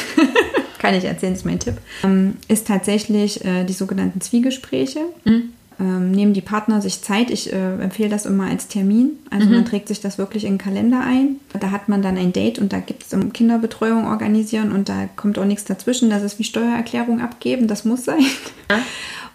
kann 0.78 0.94
ich 0.94 1.04
erzählen, 1.04 1.32
ist 1.32 1.44
mein 1.44 1.58
Tipp, 1.58 1.78
ähm, 2.04 2.36
ist 2.48 2.66
tatsächlich 2.66 3.44
äh, 3.44 3.64
die 3.64 3.72
sogenannten 3.72 4.20
Zwiegespräche. 4.20 5.00
Mhm. 5.24 5.52
Ähm, 5.78 6.10
nehmen 6.10 6.32
die 6.32 6.40
Partner 6.40 6.80
sich 6.80 7.02
Zeit. 7.02 7.30
Ich 7.30 7.52
äh, 7.52 7.74
empfehle 7.74 8.08
das 8.08 8.24
immer 8.24 8.46
als 8.46 8.68
Termin. 8.68 9.18
Also 9.30 9.46
mhm. 9.46 9.54
man 9.56 9.64
trägt 9.66 9.88
sich 9.88 10.00
das 10.00 10.16
wirklich 10.16 10.44
in 10.44 10.54
den 10.54 10.58
Kalender 10.58 11.00
ein. 11.00 11.36
Da 11.58 11.70
hat 11.70 11.88
man 11.88 12.00
dann 12.02 12.16
ein 12.16 12.32
Date 12.32 12.58
und 12.58 12.72
da 12.72 12.78
gibt 12.78 13.02
es 13.02 13.12
um 13.12 13.32
Kinderbetreuung 13.32 14.06
organisieren 14.06 14.72
und 14.72 14.88
da 14.88 15.08
kommt 15.16 15.38
auch 15.38 15.44
nichts 15.44 15.64
dazwischen. 15.64 16.08
Das 16.08 16.22
ist 16.22 16.38
wie 16.38 16.44
Steuererklärung 16.44 17.20
abgeben, 17.20 17.68
das 17.68 17.84
muss 17.84 18.04
sein. 18.04 18.24
Ja. 18.70 18.78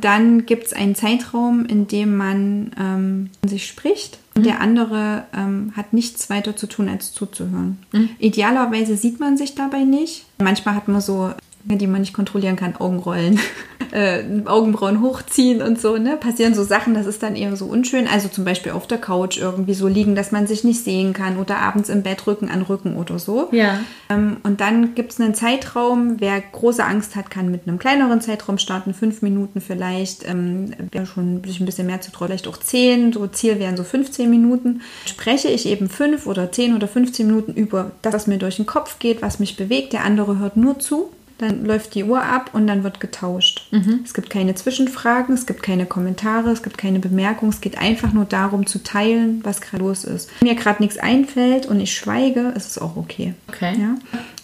Dann 0.02 0.48
gibt 0.48 0.66
es 0.66 0.74
einen 0.74 0.96
Zeitraum, 0.96 1.66
in 1.66 1.88
dem 1.88 2.18
man 2.18 2.72
ähm, 2.78 3.30
sich 3.48 3.68
spricht. 3.68 4.18
Und 4.34 4.42
mhm. 4.42 4.46
der 4.46 4.62
andere 4.62 5.26
ähm, 5.34 5.74
hat 5.76 5.94
nichts 5.94 6.30
weiter 6.30 6.56
zu 6.56 6.68
tun, 6.68 6.90
als 6.90 7.14
zuzuhören. 7.14 7.78
Mhm. 7.92 8.10
Idealerweise 8.18 8.98
sieht 8.98 9.20
man 9.20 9.38
sich 9.38 9.56
dabei 9.56 9.84
nicht. 9.84 10.26
Manchmal 10.40 10.76
hat 10.76 10.88
man 10.88 11.02
so 11.02 11.32
die 11.64 11.88
man 11.88 12.02
nicht 12.02 12.14
kontrollieren 12.14 12.56
kann, 12.56 12.76
Augenrollen, 12.76 13.40
äh, 13.92 14.24
Augenbrauen 14.46 15.02
hochziehen 15.02 15.62
und 15.62 15.80
so, 15.80 15.98
ne? 15.98 16.18
Passieren 16.18 16.54
so 16.54 16.64
Sachen, 16.64 16.94
das 16.94 17.06
ist 17.06 17.22
dann 17.22 17.36
eher 17.36 17.56
so 17.56 17.66
unschön. 17.66 18.08
Also 18.08 18.28
zum 18.28 18.46
Beispiel 18.46 18.72
auf 18.72 18.88
der 18.88 18.98
Couch 18.98 19.38
irgendwie 19.38 19.74
so 19.74 19.88
liegen, 19.88 20.16
dass 20.16 20.32
man 20.32 20.48
sich 20.48 20.64
nicht 20.64 20.84
sehen 20.84 21.14
kann 21.14 21.38
oder 21.38 21.58
abends 21.58 21.90
im 21.90 22.04
Bett 22.04 22.26
Rücken 22.26 22.50
an 22.50 22.64
Rücken 22.64 22.96
oder 22.96 23.20
so. 23.20 23.50
Ja. 23.52 23.80
Ähm, 24.10 24.38
und 24.44 24.62
dann 24.62 24.96
gibt 24.96 25.12
es 25.12 25.22
einen 25.22 25.36
Zeitraum, 25.36 26.16
wer 26.20 26.42
große 26.42 26.84
Angst 26.84 27.16
hat, 27.16 27.30
kann 27.30 27.52
mit 27.52 27.68
einem 27.68 27.80
kleineren 27.80 28.22
Zeitraum 28.22 28.58
starten, 28.58 28.94
fünf 28.94 29.22
Minuten 29.22 29.62
vielleicht. 29.62 30.28
Ähm, 30.28 30.72
wer 30.92 31.06
schon 31.06 31.44
sich 31.44 31.60
ein 31.60 31.66
bisschen 31.66 31.88
mehr 31.88 32.02
zu 32.02 32.12
trauen, 32.12 32.32
vielleicht 32.32 32.48
auch 32.48 32.58
zehn, 32.58 33.12
so 33.12 33.28
Ziel 33.28 33.60
wären 33.60 33.76
so 33.76 33.84
15 33.84 34.30
Minuten. 34.30 34.82
Spreche 35.06 35.50
ich 35.50 35.66
eben 35.66 35.90
fünf 35.90 36.28
oder 36.28 36.52
zehn 36.52 36.76
oder 36.76 36.88
15 36.88 37.28
Minuten 37.28 37.54
über 37.54 37.92
das, 38.02 38.14
was 38.14 38.28
mir 38.28 38.38
durch 38.38 38.56
den 38.56 38.66
Kopf 38.66 39.00
geht, 39.00 39.22
was 39.22 39.40
mich 39.40 39.58
bewegt. 39.58 39.92
Der 39.92 40.06
andere 40.06 40.40
hört 40.40 40.56
nur 40.56 40.80
zu 40.80 41.10
dann 41.42 41.66
läuft 41.66 41.96
die 41.96 42.04
Uhr 42.04 42.22
ab 42.24 42.52
und 42.54 42.68
dann 42.68 42.84
wird 42.84 43.00
getauscht. 43.00 43.68
Mhm. 43.72 44.02
Es 44.06 44.14
gibt 44.14 44.30
keine 44.30 44.56
Zwischenfragen, 44.56 45.36
es 45.36 45.46
gibt 45.46 45.64
keine 45.64 45.86
Kommentare, 45.86 46.52
es 46.52 46.64
gibt 46.64 46.78
keine 46.78 47.00
Bemerkungen. 47.00 47.52
Es 47.52 47.62
geht 47.62 47.78
einfach 47.78 48.14
nur 48.14 48.26
darum 48.26 48.68
zu 48.68 48.84
teilen, 48.84 49.42
was 49.44 49.60
gerade 49.60 49.84
los 49.84 50.04
ist. 50.04 50.30
Wenn 50.40 50.50
mir 50.50 50.56
gerade 50.56 50.82
nichts 50.82 50.98
einfällt 50.98 51.66
und 51.66 51.80
ich 51.80 51.94
schweige, 51.94 52.54
ist 52.56 52.68
es 52.68 52.78
auch 52.78 52.96
okay. 52.96 53.34
Okay. 53.50 53.76
Ja? 53.80 53.96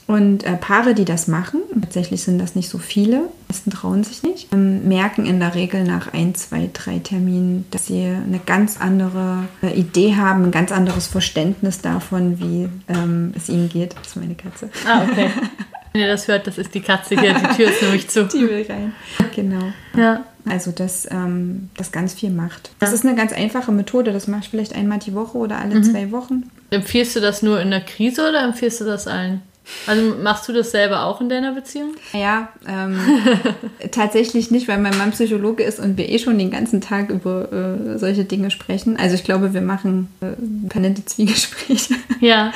Und 0.07 0.45
äh, 0.45 0.55
Paare, 0.55 0.95
die 0.95 1.03
das 1.03 1.27
machen, 1.27 1.59
tatsächlich 1.81 2.23
sind 2.23 2.39
das 2.39 2.55
nicht 2.55 2.69
so 2.69 2.77
viele, 2.77 3.23
meisten 3.49 3.71
trauen 3.71 4.05
sich 4.05 4.23
nicht, 4.23 4.53
ähm, 4.53 4.87
merken 4.87 5.25
in 5.25 5.41
der 5.41 5.53
Regel 5.53 5.83
nach 5.83 6.13
ein, 6.13 6.33
zwei, 6.33 6.69
drei 6.71 6.99
Terminen, 6.99 7.65
dass 7.71 7.87
sie 7.87 8.05
eine 8.05 8.39
ganz 8.39 8.79
andere 8.79 9.49
äh, 9.61 9.77
Idee 9.77 10.15
haben, 10.15 10.45
ein 10.45 10.51
ganz 10.51 10.71
anderes 10.71 11.07
Verständnis 11.07 11.81
davon, 11.81 12.39
wie 12.39 12.69
ähm, 12.87 13.33
es 13.35 13.49
ihnen 13.49 13.67
geht. 13.67 13.95
Das 13.97 14.07
ist 14.07 14.15
meine 14.15 14.35
Katze. 14.35 14.69
Ah, 14.87 15.03
okay. 15.03 15.29
Wenn 15.93 16.01
ihr 16.01 16.07
das 16.07 16.27
hört, 16.27 16.47
das 16.47 16.57
ist 16.57 16.73
die 16.73 16.81
Katze 16.81 17.19
hier. 17.19 17.33
Die 17.33 17.55
Tür 17.55 17.69
ist 17.69 17.81
nämlich 17.81 18.07
zu. 18.07 18.25
Die 18.27 18.47
will 18.47 18.65
rein. 18.67 18.93
Genau. 19.35 19.71
Ja. 19.95 20.25
Also, 20.49 20.71
dass 20.71 21.09
ähm, 21.11 21.69
das 21.75 21.91
ganz 21.91 22.13
viel 22.13 22.29
macht. 22.29 22.71
Das 22.79 22.93
ist 22.93 23.05
eine 23.05 23.15
ganz 23.15 23.33
einfache 23.33 23.71
Methode. 23.71 24.13
Das 24.13 24.27
mache 24.27 24.41
ich 24.43 24.49
vielleicht 24.49 24.75
einmal 24.75 24.99
die 24.99 25.13
Woche 25.13 25.37
oder 25.37 25.57
alle 25.57 25.75
mhm. 25.75 25.83
zwei 25.83 26.11
Wochen. 26.11 26.49
Empfiehlst 26.69 27.15
du 27.15 27.19
das 27.19 27.41
nur 27.41 27.59
in 27.61 27.71
der 27.71 27.81
Krise 27.81 28.29
oder 28.29 28.43
empfiehlst 28.43 28.81
du 28.81 28.85
das 28.85 29.07
allen? 29.07 29.41
Also 29.85 30.15
machst 30.21 30.47
du 30.47 30.53
das 30.53 30.71
selber 30.71 31.05
auch 31.05 31.21
in 31.21 31.29
deiner 31.29 31.53
Beziehung? 31.53 31.95
Ja, 32.13 32.49
ähm, 32.67 32.99
tatsächlich 33.91 34.51
nicht, 34.51 34.67
weil 34.67 34.79
mein 34.79 34.97
Mann 34.97 35.11
Psychologe 35.11 35.63
ist 35.63 35.79
und 35.79 35.97
wir 35.97 36.09
eh 36.09 36.19
schon 36.19 36.37
den 36.37 36.51
ganzen 36.51 36.81
Tag 36.81 37.09
über 37.09 37.51
äh, 37.51 37.97
solche 37.97 38.23
Dinge 38.23 38.51
sprechen. 38.51 38.97
Also 38.97 39.15
ich 39.15 39.23
glaube, 39.23 39.53
wir 39.53 39.61
machen 39.61 40.09
äh, 40.21 40.27
permanente 40.69 41.05
Zwiegespräche. 41.05 41.95
Ja. 42.19 42.51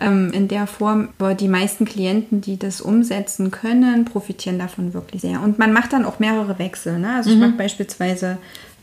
ähm, 0.00 0.32
in 0.32 0.48
der 0.48 0.66
Form, 0.66 1.10
aber 1.18 1.34
die 1.34 1.48
meisten 1.48 1.84
Klienten, 1.84 2.40
die 2.40 2.58
das 2.58 2.80
umsetzen 2.80 3.50
können, 3.50 4.06
profitieren 4.06 4.58
davon 4.58 4.94
wirklich 4.94 5.20
sehr. 5.20 5.42
Und 5.42 5.58
man 5.58 5.74
macht 5.74 5.92
dann 5.92 6.06
auch 6.06 6.20
mehrere 6.20 6.58
Wechsel. 6.58 6.98
Ne? 6.98 7.14
Also 7.14 7.28
ich 7.28 7.36
mhm. 7.36 7.42
mache 7.42 7.52
beispielsweise 7.52 8.38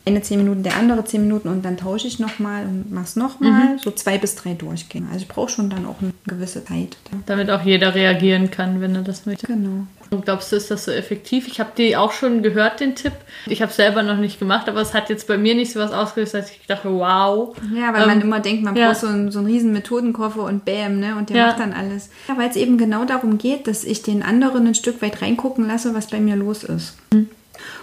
eine 0.05 0.21
zehn 0.21 0.39
Minuten, 0.39 0.63
der 0.63 0.75
andere 0.77 1.05
zehn 1.05 1.21
Minuten 1.21 1.47
und 1.47 1.63
dann 1.63 1.77
tausche 1.77 2.07
ich 2.07 2.19
nochmal 2.19 2.65
und 2.65 2.91
mache 2.91 3.05
es 3.05 3.15
nochmal. 3.15 3.73
Mhm. 3.73 3.79
So 3.79 3.91
zwei 3.91 4.17
bis 4.17 4.35
drei 4.35 4.53
Durchgänge. 4.53 5.07
Also 5.07 5.21
ich 5.21 5.27
brauche 5.27 5.49
schon 5.49 5.69
dann 5.69 5.85
auch 5.85 6.01
eine 6.01 6.11
gewisse 6.25 6.65
Zeit. 6.65 6.97
Damit 7.27 7.49
auch 7.49 7.61
jeder 7.61 7.93
reagieren 7.93 8.49
kann, 8.49 8.81
wenn 8.81 8.95
er 8.95 9.03
das 9.03 9.25
möchte. 9.25 9.47
Genau. 9.47 9.85
Und 10.09 10.25
glaubst 10.25 10.51
du, 10.51 10.57
ist 10.57 10.69
das 10.69 10.85
so 10.85 10.91
effektiv? 10.91 11.47
Ich 11.47 11.61
habe 11.61 11.69
die 11.77 11.95
auch 11.95 12.11
schon 12.11 12.43
gehört, 12.43 12.81
den 12.81 12.95
Tipp. 12.95 13.13
Ich 13.45 13.61
habe 13.61 13.69
es 13.69 13.77
selber 13.77 14.03
noch 14.03 14.17
nicht 14.17 14.39
gemacht, 14.39 14.67
aber 14.67 14.81
es 14.81 14.93
hat 14.93 15.09
jetzt 15.09 15.25
bei 15.25 15.37
mir 15.37 15.55
nicht 15.55 15.71
so 15.71 15.79
was 15.79 15.93
ausgelöst, 15.93 16.33
dass 16.33 16.51
ich 16.51 16.59
dachte, 16.67 16.91
wow. 16.91 17.55
Ja, 17.73 17.93
weil 17.93 18.01
ähm, 18.01 18.07
man 18.07 18.21
immer 18.21 18.39
denkt, 18.41 18.63
man 18.63 18.75
ja. 18.75 18.87
braucht 18.87 18.99
so 18.99 19.07
einen, 19.07 19.31
so 19.31 19.39
einen 19.39 19.47
riesen 19.47 19.71
Methodenkoffer 19.71 20.43
und 20.43 20.65
bäm, 20.65 20.99
ne? 20.99 21.15
Und 21.15 21.29
der 21.29 21.37
ja. 21.37 21.47
macht 21.47 21.59
dann 21.59 21.71
alles. 21.71 22.09
Ja, 22.27 22.37
weil 22.37 22.49
es 22.49 22.57
eben 22.57 22.77
genau 22.77 23.05
darum 23.05 23.37
geht, 23.37 23.67
dass 23.67 23.85
ich 23.85 24.01
den 24.01 24.21
anderen 24.21 24.67
ein 24.67 24.75
Stück 24.75 25.01
weit 25.01 25.21
reingucken 25.21 25.65
lasse, 25.65 25.95
was 25.95 26.07
bei 26.07 26.19
mir 26.19 26.35
los 26.35 26.65
ist. 26.65 26.97
Mhm. 27.13 27.29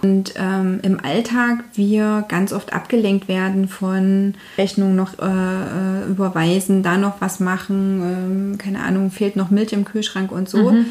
Und 0.02 0.34
ähm, 0.36 0.80
im 0.82 1.04
Alltag 1.04 1.64
wir 1.74 2.24
ganz 2.28 2.52
oft 2.52 2.72
abgelenkt 2.72 3.28
werden 3.28 3.68
von 3.68 4.34
Rechnung 4.56 4.94
noch 4.94 5.18
äh, 5.18 5.24
äh, 5.26 6.08
überweisen, 6.08 6.82
da 6.82 6.96
noch 6.96 7.20
was 7.20 7.40
machen, 7.40 8.02
ähm, 8.02 8.58
keine 8.58 8.80
Ahnung, 8.80 9.10
fehlt 9.10 9.36
noch 9.36 9.50
Milch 9.50 9.72
im 9.72 9.84
Kühlschrank 9.84 10.30
und 10.32 10.48
so. 10.48 10.70
Mhm. 10.70 10.86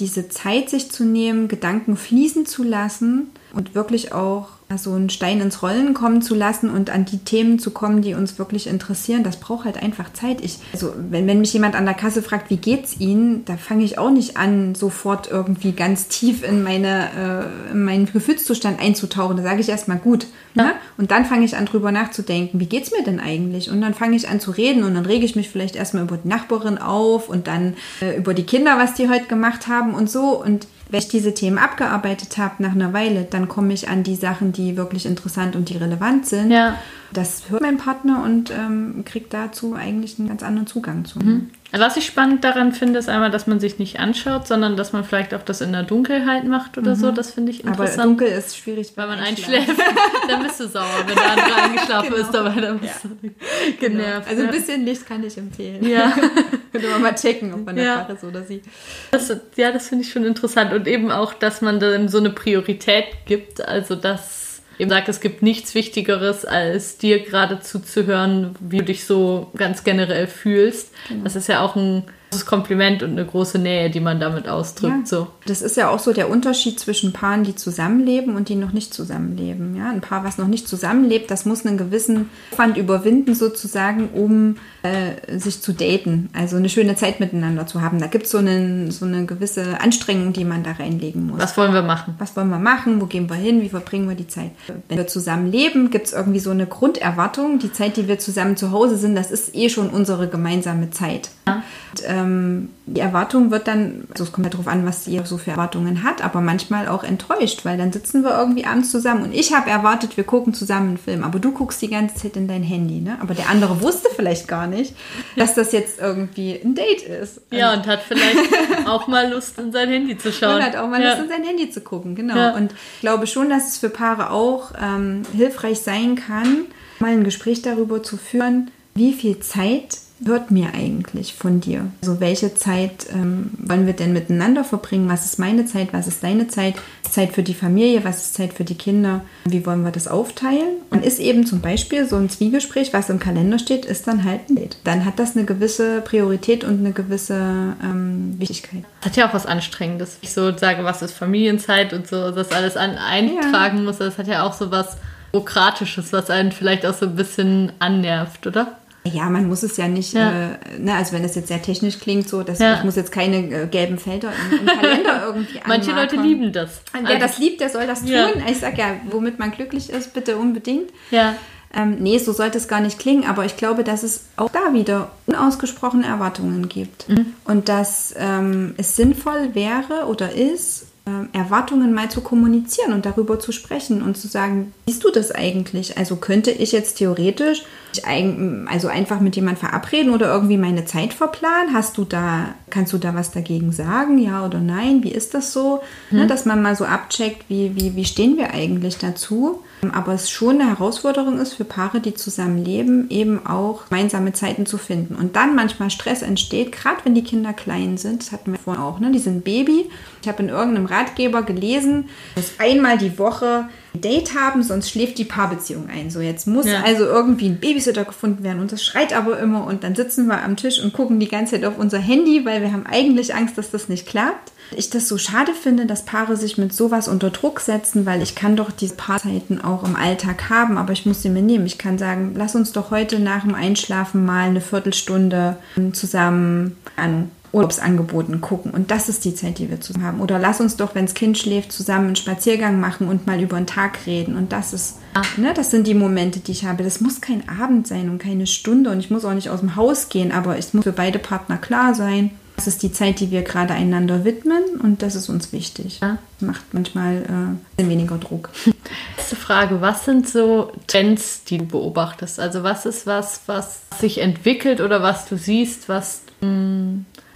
Diese 0.00 0.28
Zeit 0.28 0.70
sich 0.70 0.90
zu 0.90 1.04
nehmen, 1.04 1.48
Gedanken 1.48 1.96
fließen 1.96 2.46
zu 2.46 2.62
lassen 2.62 3.28
und 3.52 3.74
wirklich 3.74 4.12
auch 4.12 4.48
so 4.76 4.92
einen 4.92 5.10
Stein 5.10 5.40
ins 5.40 5.62
Rollen 5.62 5.94
kommen 5.94 6.22
zu 6.22 6.34
lassen 6.34 6.70
und 6.70 6.90
an 6.90 7.04
die 7.04 7.18
Themen 7.18 7.58
zu 7.58 7.70
kommen, 7.70 8.02
die 8.02 8.14
uns 8.14 8.38
wirklich 8.38 8.66
interessieren, 8.66 9.22
das 9.22 9.36
braucht 9.36 9.66
halt 9.66 9.80
einfach 9.80 10.12
Zeit. 10.12 10.40
Ich, 10.42 10.58
also 10.72 10.94
wenn, 10.96 11.26
wenn 11.26 11.40
mich 11.40 11.52
jemand 11.52 11.76
an 11.76 11.84
der 11.84 11.94
Kasse 11.94 12.22
fragt, 12.22 12.50
wie 12.50 12.56
geht's 12.56 12.98
Ihnen, 12.98 13.44
da 13.44 13.56
fange 13.56 13.84
ich 13.84 13.98
auch 13.98 14.10
nicht 14.10 14.36
an, 14.36 14.74
sofort 14.74 15.30
irgendwie 15.30 15.72
ganz 15.72 16.08
tief 16.08 16.42
in, 16.42 16.62
meine, 16.62 17.50
äh, 17.68 17.72
in 17.72 17.84
meinen 17.84 18.06
Gefühlszustand 18.06 18.80
einzutauchen. 18.80 19.36
Da 19.36 19.42
sage 19.42 19.60
ich 19.60 19.68
erstmal 19.68 19.98
gut. 19.98 20.26
Ja. 20.54 20.64
Ne? 20.64 20.72
Und 20.96 21.10
dann 21.10 21.24
fange 21.24 21.44
ich 21.44 21.56
an, 21.56 21.66
drüber 21.66 21.92
nachzudenken, 21.92 22.60
wie 22.60 22.66
geht's 22.66 22.90
mir 22.90 23.04
denn 23.04 23.20
eigentlich? 23.20 23.70
Und 23.70 23.80
dann 23.80 23.94
fange 23.94 24.16
ich 24.16 24.28
an 24.28 24.40
zu 24.40 24.50
reden 24.50 24.84
und 24.84 24.94
dann 24.94 25.06
rege 25.06 25.24
ich 25.24 25.36
mich 25.36 25.50
vielleicht 25.50 25.76
erstmal 25.76 26.04
über 26.04 26.16
die 26.16 26.28
Nachbarin 26.28 26.78
auf 26.78 27.28
und 27.28 27.46
dann 27.46 27.74
äh, 28.00 28.16
über 28.16 28.34
die 28.34 28.44
Kinder, 28.44 28.78
was 28.78 28.94
die 28.94 29.08
heute 29.08 29.26
gemacht 29.26 29.66
haben 29.66 29.94
und 29.94 30.10
so. 30.10 30.40
Und 30.42 30.66
wenn 30.94 31.00
ich 31.00 31.08
diese 31.08 31.34
Themen 31.34 31.58
abgearbeitet 31.58 32.38
habe 32.38 32.62
nach 32.62 32.70
einer 32.70 32.92
Weile, 32.92 33.24
dann 33.24 33.48
komme 33.48 33.72
ich 33.72 33.88
an 33.88 34.04
die 34.04 34.14
Sachen, 34.14 34.52
die 34.52 34.76
wirklich 34.76 35.06
interessant 35.06 35.56
und 35.56 35.68
die 35.68 35.76
relevant 35.76 36.24
sind. 36.24 36.52
Ja. 36.52 36.78
Das 37.12 37.50
hört 37.50 37.62
mein 37.62 37.78
Partner 37.78 38.22
und 38.22 38.52
ähm, 38.52 39.02
kriegt 39.04 39.34
dazu 39.34 39.74
eigentlich 39.74 40.20
einen 40.20 40.28
ganz 40.28 40.44
anderen 40.44 40.68
Zugang 40.68 41.04
zu. 41.04 41.18
Mhm. 41.18 41.50
Was 41.76 41.96
ich 41.96 42.06
spannend 42.06 42.44
daran 42.44 42.72
finde, 42.72 42.98
ist 43.00 43.08
einmal, 43.08 43.30
dass 43.30 43.46
man 43.46 43.58
sich 43.58 43.78
nicht 43.78 43.98
anschaut, 43.98 44.46
sondern 44.46 44.76
dass 44.76 44.92
man 44.92 45.04
vielleicht 45.04 45.34
auch 45.34 45.42
das 45.42 45.60
in 45.60 45.72
der 45.72 45.82
Dunkelheit 45.82 46.44
macht 46.44 46.78
oder 46.78 46.92
mhm. 46.92 47.00
so. 47.00 47.10
Das 47.10 47.32
finde 47.32 47.50
ich 47.50 47.64
interessant. 47.64 47.98
Aber 47.98 48.08
dunkel 48.08 48.28
ist 48.28 48.56
schwierig, 48.56 48.92
weil 48.94 49.08
man 49.08 49.18
einschläft. 49.18 49.70
dann 50.28 50.42
bist 50.42 50.60
du 50.60 50.68
sauer, 50.68 50.86
wenn 51.06 51.16
der 51.16 51.30
andere 51.30 51.62
eingeschlafen 51.62 52.10
genau. 52.10 52.22
ist, 52.22 52.32
dabei 52.32 52.60
dann 52.60 52.78
bist 52.78 52.94
ja. 53.02 53.10
du 53.10 53.16
genau. 53.28 53.34
genervt. 53.80 54.28
Also 54.28 54.42
ein 54.42 54.50
bisschen 54.50 54.84
Licht 54.84 55.06
kann 55.06 55.24
ich 55.24 55.36
empfehlen. 55.36 55.84
Ja. 55.86 56.12
Könnte 56.72 56.88
man 56.88 57.02
mal 57.02 57.14
checken, 57.14 57.52
ob 57.54 57.66
man 57.66 57.76
ja. 57.76 58.04
das 58.08 58.18
ist 58.18 58.24
oder 58.24 58.42
sie. 58.42 58.62
Das, 59.10 59.32
ja, 59.56 59.72
das 59.72 59.88
finde 59.88 60.04
ich 60.04 60.12
schon 60.12 60.24
interessant. 60.24 60.72
Und 60.72 60.86
eben 60.86 61.10
auch, 61.10 61.34
dass 61.34 61.60
man 61.60 61.80
dann 61.80 62.08
so 62.08 62.18
eine 62.18 62.30
Priorität 62.30 63.06
gibt. 63.26 63.60
Also, 63.66 63.96
dass 63.96 64.43
eben 64.78 64.90
sagt, 64.90 65.08
es 65.08 65.20
gibt 65.20 65.42
nichts 65.42 65.74
Wichtigeres, 65.74 66.44
als 66.44 66.98
dir 66.98 67.20
gerade 67.20 67.60
zuzuhören, 67.60 68.54
wie 68.60 68.78
du 68.78 68.84
dich 68.84 69.04
so 69.04 69.50
ganz 69.56 69.84
generell 69.84 70.26
fühlst. 70.26 70.92
Genau. 71.08 71.24
Das 71.24 71.36
ist 71.36 71.48
ja 71.48 71.60
auch 71.60 71.76
ein 71.76 72.04
großes 72.34 72.46
Kompliment 72.46 73.02
und 73.02 73.10
eine 73.10 73.24
große 73.24 73.58
Nähe, 73.58 73.90
die 73.90 74.00
man 74.00 74.20
damit 74.20 74.48
ausdrückt. 74.48 74.94
Ja. 75.00 75.06
So. 75.06 75.28
Das 75.46 75.62
ist 75.62 75.76
ja 75.76 75.88
auch 75.88 75.98
so 75.98 76.12
der 76.12 76.28
Unterschied 76.30 76.80
zwischen 76.80 77.12
Paaren, 77.12 77.44
die 77.44 77.54
zusammenleben 77.54 78.34
und 78.34 78.48
die 78.48 78.56
noch 78.56 78.72
nicht 78.72 78.92
zusammenleben. 78.92 79.76
Ja? 79.76 79.90
Ein 79.90 80.00
Paar, 80.00 80.24
was 80.24 80.38
noch 80.38 80.48
nicht 80.48 80.68
zusammenlebt, 80.68 81.30
das 81.30 81.44
muss 81.44 81.64
einen 81.64 81.78
gewissen 81.78 82.30
Aufwand 82.52 82.76
überwinden, 82.76 83.34
sozusagen, 83.34 84.08
um 84.10 84.56
äh, 84.82 85.38
sich 85.38 85.62
zu 85.62 85.72
daten, 85.72 86.28
also 86.32 86.56
eine 86.56 86.68
schöne 86.68 86.96
Zeit 86.96 87.20
miteinander 87.20 87.66
zu 87.66 87.80
haben. 87.80 88.00
Da 88.00 88.06
gibt 88.06 88.26
so 88.26 88.38
es 88.38 88.98
so 88.98 89.06
eine 89.06 89.26
gewisse 89.26 89.80
Anstrengung, 89.80 90.32
die 90.32 90.44
man 90.44 90.62
da 90.62 90.72
reinlegen 90.72 91.26
muss. 91.28 91.40
Was 91.40 91.56
wollen 91.56 91.72
wir 91.72 91.82
machen? 91.82 92.14
Was 92.18 92.36
wollen 92.36 92.50
wir 92.50 92.58
machen? 92.58 93.00
Wo 93.00 93.06
gehen 93.06 93.30
wir 93.30 93.36
hin? 93.36 93.62
Wie 93.62 93.68
verbringen 93.68 94.08
wir 94.08 94.16
die 94.16 94.26
Zeit? 94.26 94.50
Wenn 94.88 94.98
wir 94.98 95.06
zusammen 95.06 95.50
leben, 95.50 95.90
gibt 95.90 96.06
es 96.06 96.12
irgendwie 96.12 96.40
so 96.40 96.50
eine 96.50 96.66
Grunderwartung. 96.66 97.58
Die 97.58 97.72
Zeit, 97.72 97.96
die 97.96 98.08
wir 98.08 98.18
zusammen 98.18 98.56
zu 98.56 98.72
Hause 98.72 98.96
sind, 98.96 99.14
das 99.14 99.30
ist 99.30 99.54
eh 99.54 99.68
schon 99.68 99.90
unsere 99.90 100.28
gemeinsame 100.28 100.90
Zeit. 100.90 101.30
Ja. 101.46 101.62
Und, 101.92 102.04
ähm, 102.24 102.68
die 102.86 103.00
Erwartung 103.00 103.50
wird 103.50 103.66
dann, 103.66 104.04
also 104.10 104.24
es 104.24 104.32
kommt 104.32 104.46
ja 104.46 104.50
darauf 104.50 104.68
an, 104.68 104.84
was 104.84 105.06
ihr 105.06 105.24
so 105.24 105.38
für 105.38 105.52
Erwartungen 105.52 106.02
hat, 106.02 106.22
aber 106.24 106.40
manchmal 106.40 106.88
auch 106.88 107.04
enttäuscht, 107.04 107.64
weil 107.64 107.78
dann 107.78 107.92
sitzen 107.92 108.22
wir 108.22 108.36
irgendwie 108.36 108.64
abends 108.64 108.90
zusammen 108.90 109.24
und 109.24 109.34
ich 109.34 109.54
habe 109.54 109.70
erwartet, 109.70 110.16
wir 110.16 110.24
gucken 110.24 110.54
zusammen 110.54 110.88
einen 110.88 110.98
Film, 110.98 111.24
aber 111.24 111.38
du 111.38 111.52
guckst 111.52 111.80
die 111.82 111.88
ganze 111.88 112.16
Zeit 112.16 112.36
in 112.36 112.48
dein 112.48 112.62
Handy, 112.62 113.00
ne? 113.00 113.18
Aber 113.20 113.34
der 113.34 113.48
andere 113.48 113.80
wusste 113.80 114.08
vielleicht 114.14 114.48
gar 114.48 114.66
nicht, 114.66 114.94
dass 115.36 115.54
das 115.54 115.72
jetzt 115.72 116.00
irgendwie 116.00 116.60
ein 116.62 116.74
Date 116.74 117.02
ist. 117.02 117.40
Ja, 117.50 117.72
und 117.72 117.86
hat 117.86 118.02
vielleicht 118.02 118.36
auch 118.86 119.06
mal 119.06 119.30
Lust, 119.32 119.58
in 119.58 119.72
sein 119.72 119.88
Handy 119.88 120.18
zu 120.18 120.32
schauen. 120.32 120.56
Und 120.56 120.62
hat 120.62 120.76
auch 120.76 120.88
mal 120.88 121.02
ja. 121.02 121.10
Lust, 121.10 121.22
in 121.22 121.28
sein 121.28 121.44
Handy 121.44 121.70
zu 121.70 121.80
gucken, 121.80 122.14
genau. 122.14 122.36
Ja. 122.36 122.54
Und 122.54 122.72
ich 122.72 123.00
glaube 123.00 123.26
schon, 123.26 123.48
dass 123.48 123.68
es 123.68 123.78
für 123.78 123.90
Paare 123.90 124.30
auch 124.30 124.72
ähm, 124.80 125.22
hilfreich 125.34 125.80
sein 125.80 126.16
kann, 126.16 126.66
mal 126.98 127.12
ein 127.12 127.24
Gespräch 127.24 127.62
darüber 127.62 128.02
zu 128.02 128.16
führen, 128.16 128.70
wie 128.94 129.12
viel 129.12 129.40
Zeit 129.40 129.98
wird 130.20 130.50
mir 130.50 130.68
eigentlich 130.74 131.34
von 131.34 131.60
dir? 131.60 131.86
Also 132.02 132.20
welche 132.20 132.54
Zeit 132.54 133.06
ähm, 133.12 133.50
wollen 133.58 133.86
wir 133.86 133.94
denn 133.94 134.12
miteinander 134.12 134.64
verbringen? 134.64 135.08
Was 135.08 135.24
ist 135.24 135.38
meine 135.38 135.66
Zeit? 135.66 135.88
Was 135.92 136.06
ist 136.06 136.22
deine 136.22 136.48
Zeit? 136.48 136.74
Zeit 137.02 137.32
für 137.32 137.42
die 137.42 137.54
Familie? 137.54 138.04
Was 138.04 138.18
ist 138.18 138.34
Zeit 138.34 138.52
für 138.52 138.64
die 138.64 138.76
Kinder? 138.76 139.22
Wie 139.44 139.66
wollen 139.66 139.84
wir 139.84 139.90
das 139.90 140.08
aufteilen? 140.08 140.78
Und 140.90 141.04
ist 141.04 141.18
eben 141.18 141.46
zum 141.46 141.60
Beispiel 141.60 142.08
so 142.08 142.16
ein 142.16 142.30
Zwiegespräch, 142.30 142.92
was 142.92 143.10
im 143.10 143.18
Kalender 143.18 143.58
steht, 143.58 143.84
ist 143.84 144.06
dann 144.06 144.24
halt 144.24 144.48
ein 144.48 144.56
Date. 144.56 144.76
Dann 144.84 145.04
hat 145.04 145.18
das 145.18 145.36
eine 145.36 145.44
gewisse 145.44 146.00
Priorität 146.00 146.64
und 146.64 146.78
eine 146.78 146.92
gewisse 146.92 147.76
ähm, 147.82 148.34
Wichtigkeit. 148.38 148.84
Hat 149.04 149.16
ja 149.16 149.28
auch 149.28 149.34
was 149.34 149.46
Anstrengendes. 149.46 150.18
Ich 150.22 150.32
so 150.32 150.56
sage, 150.56 150.84
was 150.84 151.02
ist 151.02 151.12
Familienzeit 151.12 151.92
und 151.92 152.06
so, 152.06 152.30
das 152.30 152.52
alles 152.52 152.76
an, 152.76 152.96
eintragen 152.96 153.78
ja. 153.78 153.82
muss. 153.84 153.98
Das 153.98 154.18
hat 154.18 154.28
ja 154.28 154.44
auch 154.44 154.52
so 154.52 154.70
was 154.70 154.96
Bürokratisches, 155.34 156.12
was 156.12 156.30
einen 156.30 156.52
vielleicht 156.52 156.86
auch 156.86 156.94
so 156.94 157.06
ein 157.06 157.16
bisschen 157.16 157.72
annervt, 157.80 158.46
oder? 158.46 158.78
Ja, 159.06 159.28
man 159.28 159.48
muss 159.48 159.62
es 159.62 159.76
ja 159.76 159.86
nicht, 159.86 160.14
ja. 160.14 160.30
Äh, 160.30 160.78
ne, 160.78 160.94
also 160.94 161.12
wenn 161.12 161.24
es 161.24 161.34
jetzt 161.34 161.48
sehr 161.48 161.60
technisch 161.60 161.98
klingt, 162.00 162.26
so, 162.26 162.42
dass 162.42 162.58
ja. 162.58 162.78
ich 162.78 162.84
muss 162.84 162.96
jetzt 162.96 163.12
keine 163.12 163.36
äh, 163.36 163.66
gelben 163.66 163.98
Felder 163.98 164.32
im, 164.50 164.60
im 164.60 164.66
Kalender 164.66 165.22
irgendwie 165.26 165.60
Manche 165.66 165.92
Leute 165.92 166.16
lieben 166.16 166.52
das. 166.52 166.80
Wer 166.92 167.06
also, 167.06 167.18
das 167.18 167.38
liebt, 167.38 167.60
der 167.60 167.68
soll 167.68 167.86
das 167.86 168.00
tun. 168.00 168.12
Ja. 168.12 168.28
Ich 168.48 168.60
sage 168.60 168.78
ja, 168.78 168.96
womit 169.10 169.38
man 169.38 169.50
glücklich 169.50 169.90
ist, 169.90 170.14
bitte 170.14 170.38
unbedingt. 170.38 170.90
Ja. 171.10 171.34
Ähm, 171.76 171.96
nee, 171.98 172.18
so 172.18 172.32
sollte 172.32 172.56
es 172.56 172.68
gar 172.68 172.80
nicht 172.80 172.98
klingen, 172.98 173.26
aber 173.26 173.44
ich 173.44 173.56
glaube, 173.56 173.84
dass 173.84 174.04
es 174.04 174.26
auch 174.36 174.50
da 174.50 174.72
wieder 174.72 175.10
unausgesprochene 175.26 176.06
Erwartungen 176.06 176.68
gibt. 176.68 177.08
Mhm. 177.08 177.34
Und 177.44 177.68
dass 177.68 178.14
ähm, 178.16 178.74
es 178.78 178.96
sinnvoll 178.96 179.54
wäre 179.54 180.06
oder 180.06 180.32
ist, 180.32 180.86
Erwartungen 181.34 181.92
mal 181.92 182.10
zu 182.10 182.22
kommunizieren 182.22 182.94
und 182.94 183.04
darüber 183.04 183.38
zu 183.38 183.52
sprechen 183.52 184.00
und 184.00 184.16
zu 184.16 184.26
sagen, 184.26 184.72
siehst 184.86 185.04
du 185.04 185.10
das 185.10 185.32
eigentlich? 185.32 185.98
Also 185.98 186.16
könnte 186.16 186.50
ich 186.50 186.72
jetzt 186.72 186.96
theoretisch 186.96 187.64
also 188.02 188.88
einfach 188.88 189.20
mit 189.20 189.36
jemand 189.36 189.58
verabreden 189.58 190.12
oder 190.12 190.32
irgendwie 190.32 190.56
meine 190.56 190.86
Zeit 190.86 191.12
verplanen? 191.12 191.74
Hast 191.74 191.98
du 191.98 192.04
da, 192.04 192.54
kannst 192.70 192.92
du 192.94 192.98
da 192.98 193.14
was 193.14 193.32
dagegen 193.32 193.70
sagen? 193.70 194.18
Ja 194.18 194.46
oder 194.46 194.60
nein? 194.60 195.04
Wie 195.04 195.12
ist 195.12 195.34
das 195.34 195.52
so? 195.52 195.82
Ne, 196.10 196.24
mhm. 196.24 196.28
dass 196.28 196.46
man 196.46 196.62
mal 196.62 196.74
so 196.74 196.84
abcheckt, 196.84 197.44
wie, 197.48 197.76
wie, 197.76 197.94
wie 197.94 198.04
stehen 198.04 198.36
wir 198.38 198.52
eigentlich 198.52 198.96
dazu? 198.96 199.62
Aber 199.92 200.14
es 200.14 200.30
schon 200.30 200.60
eine 200.60 200.70
Herausforderung 200.70 201.38
ist 201.38 201.54
für 201.54 201.64
Paare, 201.64 202.00
die 202.00 202.14
zusammen 202.14 202.64
leben, 202.64 203.10
eben 203.10 203.46
auch 203.46 203.88
gemeinsame 203.90 204.32
Zeiten 204.32 204.64
zu 204.64 204.78
finden. 204.78 205.14
Und 205.14 205.36
dann 205.36 205.54
manchmal 205.54 205.90
Stress 205.90 206.22
entsteht, 206.22 206.72
gerade 206.72 207.04
wenn 207.04 207.14
die 207.14 207.24
Kinder 207.24 207.52
klein 207.52 207.98
sind, 207.98 208.22
das 208.22 208.32
hatten 208.32 208.52
wir 208.52 208.58
vorhin 208.58 208.82
auch, 208.82 208.98
ne? 209.00 209.12
die 209.12 209.18
sind 209.18 209.44
Baby. 209.44 209.90
Ich 210.24 210.28
habe 210.28 210.42
in 210.42 210.48
irgendeinem 210.48 210.86
Ratgeber 210.86 211.42
gelesen, 211.42 212.08
dass 212.34 212.54
einmal 212.58 212.98
die 212.98 213.18
Woche 213.18 213.68
ein 213.94 214.00
Date 214.00 214.34
haben, 214.34 214.62
sonst 214.62 214.90
schläft 214.90 215.18
die 215.18 215.24
Paarbeziehung 215.24 215.88
ein. 215.88 216.10
So, 216.10 216.20
jetzt 216.20 216.46
muss 216.46 216.66
ja. 216.66 216.82
also 216.82 217.04
irgendwie 217.04 217.46
ein 217.46 217.60
Babysitter 217.60 218.04
gefunden 218.04 218.42
werden 218.42 218.60
und 218.60 218.72
das 218.72 218.82
schreit 218.82 219.14
aber 219.14 219.38
immer 219.38 219.66
und 219.66 219.84
dann 219.84 219.94
sitzen 219.94 220.26
wir 220.26 220.42
am 220.42 220.56
Tisch 220.56 220.82
und 220.82 220.92
gucken 220.92 221.20
die 221.20 221.28
ganze 221.28 221.56
Zeit 221.56 221.64
auf 221.64 221.78
unser 221.78 221.98
Handy, 221.98 222.44
weil 222.44 222.62
wir 222.62 222.72
haben 222.72 222.86
eigentlich 222.86 223.34
Angst, 223.34 223.58
dass 223.58 223.70
das 223.70 223.88
nicht 223.88 224.06
klappt 224.06 224.52
ich 224.72 224.90
das 224.90 225.08
so 225.08 225.18
schade 225.18 225.52
finde, 225.52 225.86
dass 225.86 226.04
Paare 226.04 226.36
sich 226.36 226.58
mit 226.58 226.72
sowas 226.72 227.08
unter 227.08 227.30
Druck 227.30 227.60
setzen, 227.60 228.06
weil 228.06 228.22
ich 228.22 228.34
kann 228.34 228.56
doch 228.56 228.70
diese 228.70 228.94
Paarzeiten 228.94 229.62
auch 229.62 229.84
im 229.84 229.96
Alltag 229.96 230.50
haben, 230.50 230.78
aber 230.78 230.92
ich 230.92 231.06
muss 231.06 231.22
sie 231.22 231.30
mir 231.30 231.42
nehmen. 231.42 231.66
Ich 231.66 231.78
kann 231.78 231.98
sagen, 231.98 232.34
lass 232.36 232.54
uns 232.54 232.72
doch 232.72 232.90
heute 232.90 233.18
nach 233.20 233.42
dem 233.42 233.54
Einschlafen 233.54 234.24
mal 234.24 234.48
eine 234.48 234.60
Viertelstunde 234.60 235.56
zusammen 235.92 236.76
an 236.96 237.30
Urlaubsangeboten 237.54 238.40
gucken. 238.40 238.72
Und 238.72 238.90
das 238.90 239.08
ist 239.08 239.24
die 239.24 239.34
Zeit, 239.34 239.58
die 239.58 239.70
wir 239.70 239.80
zusammen 239.80 240.04
haben. 240.04 240.20
Oder 240.20 240.38
lass 240.38 240.60
uns 240.60 240.76
doch, 240.76 240.94
wenn 240.94 241.06
das 241.06 241.14
Kind 241.14 241.38
schläft, 241.38 241.72
zusammen 241.72 242.06
einen 242.06 242.16
Spaziergang 242.16 242.80
machen 242.80 243.08
und 243.08 243.26
mal 243.26 243.40
über 243.40 243.56
den 243.56 243.66
Tag 243.66 244.06
reden. 244.06 244.36
Und 244.36 244.52
das 244.52 244.72
ist, 244.72 244.98
ne, 245.36 245.54
das 245.54 245.70
sind 245.70 245.86
die 245.86 245.94
Momente, 245.94 246.40
die 246.40 246.52
ich 246.52 246.64
habe. 246.64 246.82
Das 246.82 247.00
muss 247.00 247.20
kein 247.20 247.48
Abend 247.48 247.86
sein 247.86 248.10
und 248.10 248.18
keine 248.18 248.46
Stunde. 248.46 248.90
Und 248.90 249.00
ich 249.00 249.10
muss 249.10 249.24
auch 249.24 249.34
nicht 249.34 249.50
aus 249.50 249.60
dem 249.60 249.76
Haus 249.76 250.08
gehen, 250.08 250.32
aber 250.32 250.58
es 250.58 250.74
muss 250.74 250.84
für 250.84 250.92
beide 250.92 251.18
Partner 251.18 251.56
klar 251.56 251.94
sein, 251.94 252.32
das 252.56 252.68
ist 252.68 252.82
die 252.82 252.92
Zeit, 252.92 253.18
die 253.18 253.30
wir 253.30 253.42
gerade 253.42 253.74
einander 253.74 254.24
widmen 254.24 254.62
und 254.80 255.02
das 255.02 255.16
ist 255.16 255.28
uns 255.28 255.52
wichtig. 255.52 255.98
Ja. 256.00 256.18
Macht 256.38 256.62
manchmal 256.72 257.56
äh, 257.76 257.88
weniger 257.88 258.16
Druck. 258.18 258.50
Letzte 259.16 259.36
Frage, 259.36 259.80
was 259.80 260.04
sind 260.04 260.28
so 260.28 260.70
Trends, 260.86 261.42
die 261.44 261.58
du 261.58 261.66
beobachtest? 261.66 262.38
Also 262.38 262.62
was 262.62 262.86
ist 262.86 263.06
was, 263.06 263.40
was 263.46 263.80
sich 263.98 264.18
entwickelt 264.18 264.80
oder 264.80 265.02
was 265.02 265.26
du 265.26 265.36
siehst, 265.36 265.88
was 265.88 266.22